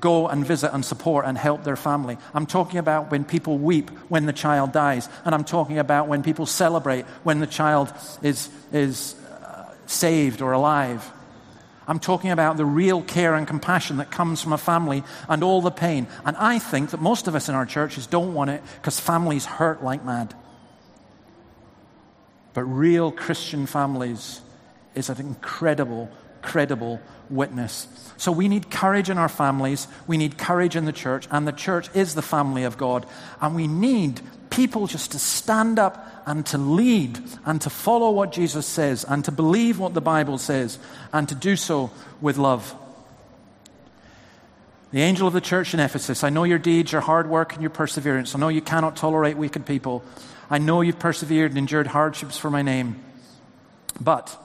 go 0.02 0.28
and 0.28 0.46
visit 0.46 0.74
and 0.74 0.84
support 0.84 1.26
and 1.26 1.38
help 1.38 1.64
their 1.64 1.78
family. 1.78 2.18
I'm 2.34 2.46
talking 2.46 2.80
about 2.80 3.12
when 3.12 3.24
people 3.24 3.58
weep 3.58 3.90
when 4.10 4.26
the 4.26 4.34
child 4.34 4.74
dies. 4.74 5.08
And 5.24 5.34
I'm 5.34 5.46
talking 5.46 5.80
about 5.80 6.10
when 6.10 6.22
people 6.22 6.46
celebrate 6.46 7.06
when 7.24 7.40
the 7.40 7.48
child 7.48 7.94
is, 8.22 8.50
is 8.74 9.16
uh, 9.42 9.72
saved 9.86 10.42
or 10.42 10.52
alive. 10.52 11.10
I'm 11.92 12.00
talking 12.00 12.32
about 12.32 12.56
the 12.56 12.64
real 12.64 13.02
care 13.02 13.36
and 13.36 13.46
compassion 13.46 13.98
that 13.98 14.12
comes 14.12 14.42
from 14.42 14.54
a 14.54 14.58
family 14.58 15.04
and 15.28 15.44
all 15.44 15.62
the 15.62 15.72
pain. 15.72 16.08
And 16.24 16.38
I 16.38 16.58
think 16.58 16.92
that 16.92 17.02
most 17.02 17.28
of 17.28 17.36
us 17.36 17.50
in 17.50 17.56
our 17.56 17.66
churches 17.66 18.08
don't 18.08 18.34
want 18.34 18.50
it 18.50 18.64
because 18.76 18.98
families 18.98 19.46
hurt 19.46 19.84
like 19.84 20.06
mad. 20.06 20.34
But 22.54 22.64
real 22.64 23.12
Christian 23.12 23.66
families 23.66 24.40
is 24.96 25.10
an 25.10 25.20
incredible, 25.20 26.10
credible 26.42 27.02
witness. 27.30 27.88
So 28.18 28.32
we 28.32 28.48
need 28.48 28.70
courage 28.70 29.10
in 29.10 29.18
our 29.18 29.30
families, 29.30 29.88
we 30.06 30.18
need 30.18 30.38
courage 30.38 30.76
in 30.76 30.86
the 30.86 30.92
church, 30.92 31.28
and 31.32 31.48
the 31.48 31.52
church 31.52 31.90
is 31.96 32.14
the 32.14 32.22
family 32.22 32.64
of 32.64 32.78
God. 32.78 33.06
And 33.40 33.56
we 33.56 33.68
need 33.68 34.22
people 34.50 34.86
just 34.86 35.12
to 35.12 35.20
stand 35.20 35.80
up 35.80 36.08
and 36.26 36.46
to 36.48 36.58
lead 36.58 37.20
and 37.46 37.60
to 37.62 37.70
follow 37.70 38.12
what 38.12 38.32
Jesus 38.32 38.68
says 38.68 39.04
and 39.08 39.26
to 39.26 39.32
believe 39.32 39.80
what 39.80 39.94
the 39.94 40.02
Bible 40.02 40.38
says 40.38 40.78
and 41.12 41.28
to 41.30 41.36
do 41.36 41.56
so 41.56 41.90
with 42.20 42.38
love. 42.38 42.76
The 44.92 45.02
angel 45.02 45.26
of 45.26 45.34
the 45.34 45.42
church 45.42 45.74
in 45.74 45.80
Ephesus, 45.80 46.24
I 46.24 46.30
know 46.30 46.44
your 46.44 46.60
deeds, 46.60 46.92
your 46.92 47.02
hard 47.02 47.30
work, 47.30 47.54
and 47.54 47.62
your 47.62 47.70
perseverance. 47.70 48.36
I 48.36 48.40
know 48.40 48.50
you 48.50 48.62
cannot 48.62 48.98
tolerate 48.98 49.38
wicked 49.38 49.66
people. 49.66 50.04
I 50.50 50.58
know 50.58 50.82
you've 50.82 51.00
persevered 51.00 51.52
and 51.52 51.58
endured 51.58 51.88
hardships 51.88 52.38
for 52.38 52.50
my 52.50 52.62
name. 52.62 53.02
But, 54.02 54.38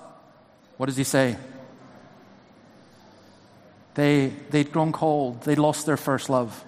what 0.77 0.87
does 0.87 0.97
he 0.97 1.05
say? 1.05 1.37
They, 3.97 4.29
they'd 4.51 4.71
grown 4.71 4.93
cold. 4.93 5.43
They'd 5.43 5.59
lost 5.59 5.87
their 5.87 5.97
first 5.97 6.31
love. 6.31 6.65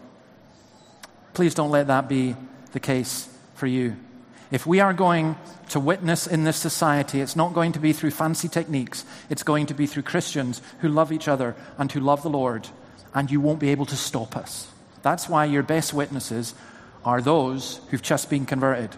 Please 1.35 1.55
don't 1.55 1.71
let 1.71 1.87
that 1.87 2.09
be 2.09 2.35
the 2.73 2.81
case 2.81 3.29
for 3.55 3.67
you. 3.67 3.97
If 4.51 4.67
we 4.67 4.81
are 4.81 4.95
going 4.95 5.37
to 5.69 5.79
witness 5.79 6.27
in 6.27 6.45
this 6.45 6.57
society, 6.57 7.21
it's 7.21 7.37
not 7.37 7.53
going 7.53 7.73
to 7.73 7.79
be 7.79 7.93
through 7.93 8.13
fancy 8.13 8.49
techniques. 8.49 9.05
It's 9.29 9.43
going 9.43 9.67
to 9.67 9.75
be 9.75 9.87
through 9.87 10.05
Christians 10.05 10.63
who 10.81 10.89
love 10.89 11.13
each 11.13 11.29
other 11.29 11.55
and 11.77 11.93
who 11.93 12.01
love 12.01 12.23
the 12.23 12.31
Lord, 12.31 12.67
and 13.15 13.31
you 13.31 13.43
won't 13.43 13.61
be 13.61 13.69
able 13.69 13.87
to 13.87 13.97
stop 13.97 14.37
us. 14.37 14.69
That's 15.03 15.29
why 15.29 15.45
your 15.45 15.63
best 15.63 15.93
witnesses 15.93 16.55
are 17.05 17.21
those 17.21 17.81
who've 17.91 18.03
just 18.03 18.31
been 18.31 18.47
converted, 18.47 18.97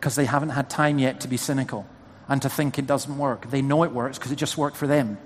because 0.00 0.16
they 0.16 0.24
haven't 0.24 0.50
had 0.50 0.68
time 0.68 0.98
yet 0.98 1.20
to 1.20 1.28
be 1.28 1.36
cynical 1.36 1.86
and 2.28 2.42
to 2.42 2.48
think 2.48 2.76
it 2.76 2.86
doesn't 2.86 3.16
work. 3.16 3.50
They 3.50 3.62
know 3.62 3.84
it 3.84 3.92
works 3.92 4.18
because 4.18 4.32
it 4.32 4.36
just 4.36 4.58
worked 4.58 4.76
for 4.76 4.88
them. 4.88 5.16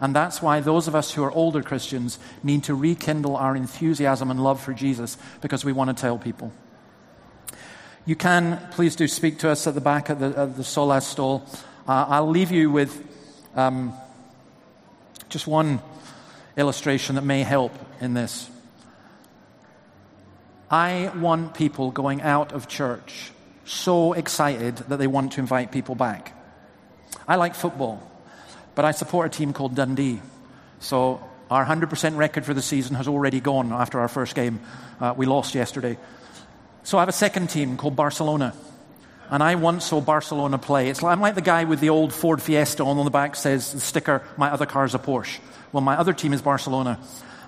And 0.00 0.14
that's 0.14 0.42
why 0.42 0.60
those 0.60 0.88
of 0.88 0.94
us 0.94 1.12
who 1.12 1.22
are 1.24 1.30
older 1.30 1.62
Christians 1.62 2.18
need 2.42 2.64
to 2.64 2.74
rekindle 2.74 3.36
our 3.36 3.56
enthusiasm 3.56 4.30
and 4.30 4.42
love 4.42 4.60
for 4.60 4.74
Jesus 4.74 5.16
because 5.40 5.64
we 5.64 5.72
want 5.72 5.96
to 5.96 6.00
tell 6.00 6.18
people. 6.18 6.52
You 8.04 8.14
can, 8.14 8.60
please 8.72 8.94
do 8.94 9.08
speak 9.08 9.38
to 9.38 9.50
us 9.50 9.66
at 9.66 9.74
the 9.74 9.80
back 9.80 10.10
of 10.10 10.20
the, 10.20 10.26
of 10.26 10.56
the 10.56 10.62
Solas 10.62 11.02
stall. 11.02 11.44
Uh, 11.88 12.06
I'll 12.08 12.28
leave 12.28 12.50
you 12.50 12.70
with 12.70 13.04
um, 13.54 13.92
just 15.28 15.46
one 15.46 15.80
illustration 16.56 17.16
that 17.16 17.24
may 17.24 17.42
help 17.42 17.72
in 18.00 18.14
this. 18.14 18.50
I 20.70 21.12
want 21.16 21.54
people 21.54 21.90
going 21.90 22.22
out 22.22 22.52
of 22.52 22.68
church 22.68 23.32
so 23.64 24.12
excited 24.12 24.76
that 24.76 24.96
they 24.98 25.06
want 25.06 25.32
to 25.32 25.40
invite 25.40 25.72
people 25.72 25.94
back. 25.94 26.32
I 27.26 27.36
like 27.36 27.54
football, 27.54 28.02
but 28.76 28.84
I 28.84 28.92
support 28.92 29.34
a 29.34 29.36
team 29.36 29.52
called 29.52 29.74
Dundee. 29.74 30.20
So 30.78 31.20
our 31.50 31.64
100% 31.64 32.16
record 32.16 32.44
for 32.44 32.54
the 32.54 32.62
season 32.62 32.94
has 32.94 33.08
already 33.08 33.40
gone 33.40 33.72
after 33.72 33.98
our 33.98 34.06
first 34.06 34.36
game. 34.36 34.60
Uh, 35.00 35.14
we 35.16 35.26
lost 35.26 35.56
yesterday. 35.56 35.98
So 36.84 36.98
I 36.98 37.00
have 37.00 37.08
a 37.08 37.12
second 37.12 37.50
team 37.50 37.76
called 37.76 37.96
Barcelona. 37.96 38.54
And 39.30 39.42
I 39.42 39.56
once 39.56 39.86
saw 39.86 40.00
Barcelona 40.00 40.58
play. 40.58 40.88
It's 40.88 41.02
like, 41.02 41.12
I'm 41.12 41.20
like 41.20 41.34
the 41.34 41.40
guy 41.40 41.64
with 41.64 41.80
the 41.80 41.88
old 41.88 42.12
Ford 42.12 42.40
Fiesta 42.40 42.84
on 42.84 43.02
the 43.04 43.10
back 43.10 43.34
says 43.34 43.72
the 43.72 43.80
sticker, 43.80 44.22
my 44.36 44.52
other 44.52 44.66
car 44.66 44.84
is 44.84 44.94
a 44.94 45.00
Porsche. 45.00 45.40
Well, 45.72 45.80
my 45.80 45.96
other 45.96 46.12
team 46.12 46.32
is 46.32 46.42
Barcelona. 46.42 47.00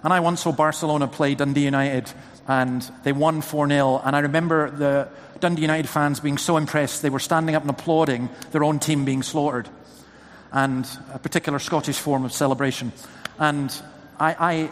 And 0.03 0.13
I 0.13 0.21
once 0.21 0.41
saw 0.41 0.51
Barcelona 0.51 1.07
play 1.07 1.35
Dundee 1.35 1.65
United, 1.65 2.11
and 2.47 2.83
they 3.05 3.13
won 3.13 3.43
4 3.43 3.69
0. 3.69 4.01
And 4.05 4.17
I 4.17 4.21
remember 4.21 4.71
the 4.71 5.09
Dundee 5.41 5.63
United 5.63 5.89
fans 5.89 6.21
being 6.21 6.39
so 6.39 6.57
impressed, 6.57 7.03
they 7.03 7.11
were 7.11 7.19
standing 7.19 7.55
up 7.55 7.63
and 7.63 7.71
applauding 7.71 8.29
their 8.51 8.65
own 8.65 8.79
team 8.79 9.05
being 9.05 9.23
slaughtered, 9.23 9.69
and 10.53 10.89
a 11.13 11.19
particular 11.19 11.59
Scottish 11.59 11.99
form 11.99 12.25
of 12.25 12.33
celebration. 12.33 12.93
And 13.39 13.71
I, 14.19 14.37
I 14.39 14.71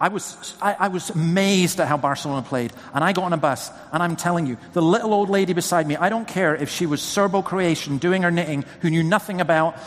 I 0.00 0.08
was, 0.08 0.56
I, 0.60 0.74
I, 0.74 0.88
was 0.88 1.10
amazed 1.10 1.78
at 1.78 1.86
how 1.86 1.96
Barcelona 1.96 2.42
played. 2.42 2.72
And 2.92 3.04
I 3.04 3.12
got 3.12 3.22
on 3.22 3.32
a 3.32 3.36
bus, 3.36 3.70
and 3.92 4.02
I'm 4.02 4.16
telling 4.16 4.48
you, 4.48 4.56
the 4.72 4.82
little 4.82 5.14
old 5.14 5.30
lady 5.30 5.52
beside 5.52 5.86
me, 5.86 5.94
I 5.94 6.08
don't 6.08 6.26
care 6.26 6.56
if 6.56 6.70
she 6.70 6.86
was 6.86 7.00
Serbo 7.00 7.40
Croatian 7.40 7.98
doing 7.98 8.22
her 8.22 8.32
knitting, 8.32 8.64
who 8.80 8.90
knew 8.90 9.04
nothing 9.04 9.40
about 9.40 9.78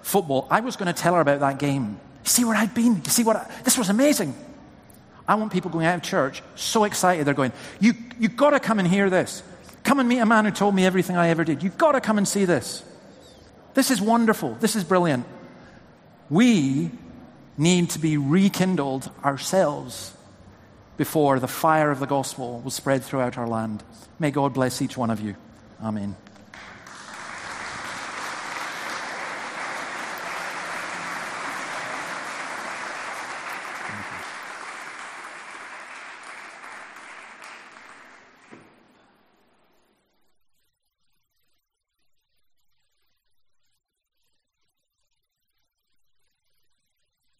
football. 0.00 0.48
I 0.50 0.60
was 0.60 0.76
going 0.76 0.86
to 0.86 0.98
tell 0.98 1.16
her 1.16 1.20
about 1.20 1.40
that 1.40 1.58
game. 1.58 2.00
You 2.24 2.30
see 2.30 2.46
where 2.46 2.56
I'd 2.56 2.72
been? 2.72 3.02
You 3.04 3.10
see 3.10 3.24
what? 3.24 3.36
I, 3.36 3.50
this 3.64 3.76
was 3.76 3.90
amazing. 3.90 4.34
I 5.28 5.34
want 5.34 5.52
people 5.52 5.70
going 5.70 5.84
out 5.84 5.96
of 5.96 6.02
church 6.02 6.42
so 6.54 6.84
excited. 6.84 7.26
They're 7.26 7.34
going, 7.34 7.52
you, 7.78 7.92
You've 8.18 8.36
got 8.36 8.50
to 8.50 8.60
come 8.60 8.78
and 8.78 8.88
hear 8.88 9.10
this. 9.10 9.42
Come 9.84 10.00
and 10.00 10.08
meet 10.08 10.18
a 10.18 10.26
man 10.26 10.44
who 10.44 10.50
told 10.50 10.74
me 10.74 10.84
everything 10.84 11.16
I 11.16 11.28
ever 11.28 11.44
did. 11.44 11.62
You've 11.62 11.78
got 11.78 11.92
to 11.92 12.00
come 12.00 12.18
and 12.18 12.26
see 12.26 12.44
this. 12.44 12.84
This 13.78 13.92
is 13.92 14.00
wonderful. 14.00 14.56
This 14.58 14.74
is 14.74 14.82
brilliant. 14.82 15.24
We 16.28 16.90
need 17.56 17.90
to 17.90 18.00
be 18.00 18.16
rekindled 18.16 19.08
ourselves 19.24 20.12
before 20.96 21.38
the 21.38 21.46
fire 21.46 21.92
of 21.92 22.00
the 22.00 22.06
gospel 22.06 22.58
will 22.58 22.72
spread 22.72 23.04
throughout 23.04 23.38
our 23.38 23.46
land. 23.46 23.84
May 24.18 24.32
God 24.32 24.52
bless 24.52 24.82
each 24.82 24.96
one 24.96 25.10
of 25.10 25.20
you. 25.20 25.36
Amen. 25.80 26.16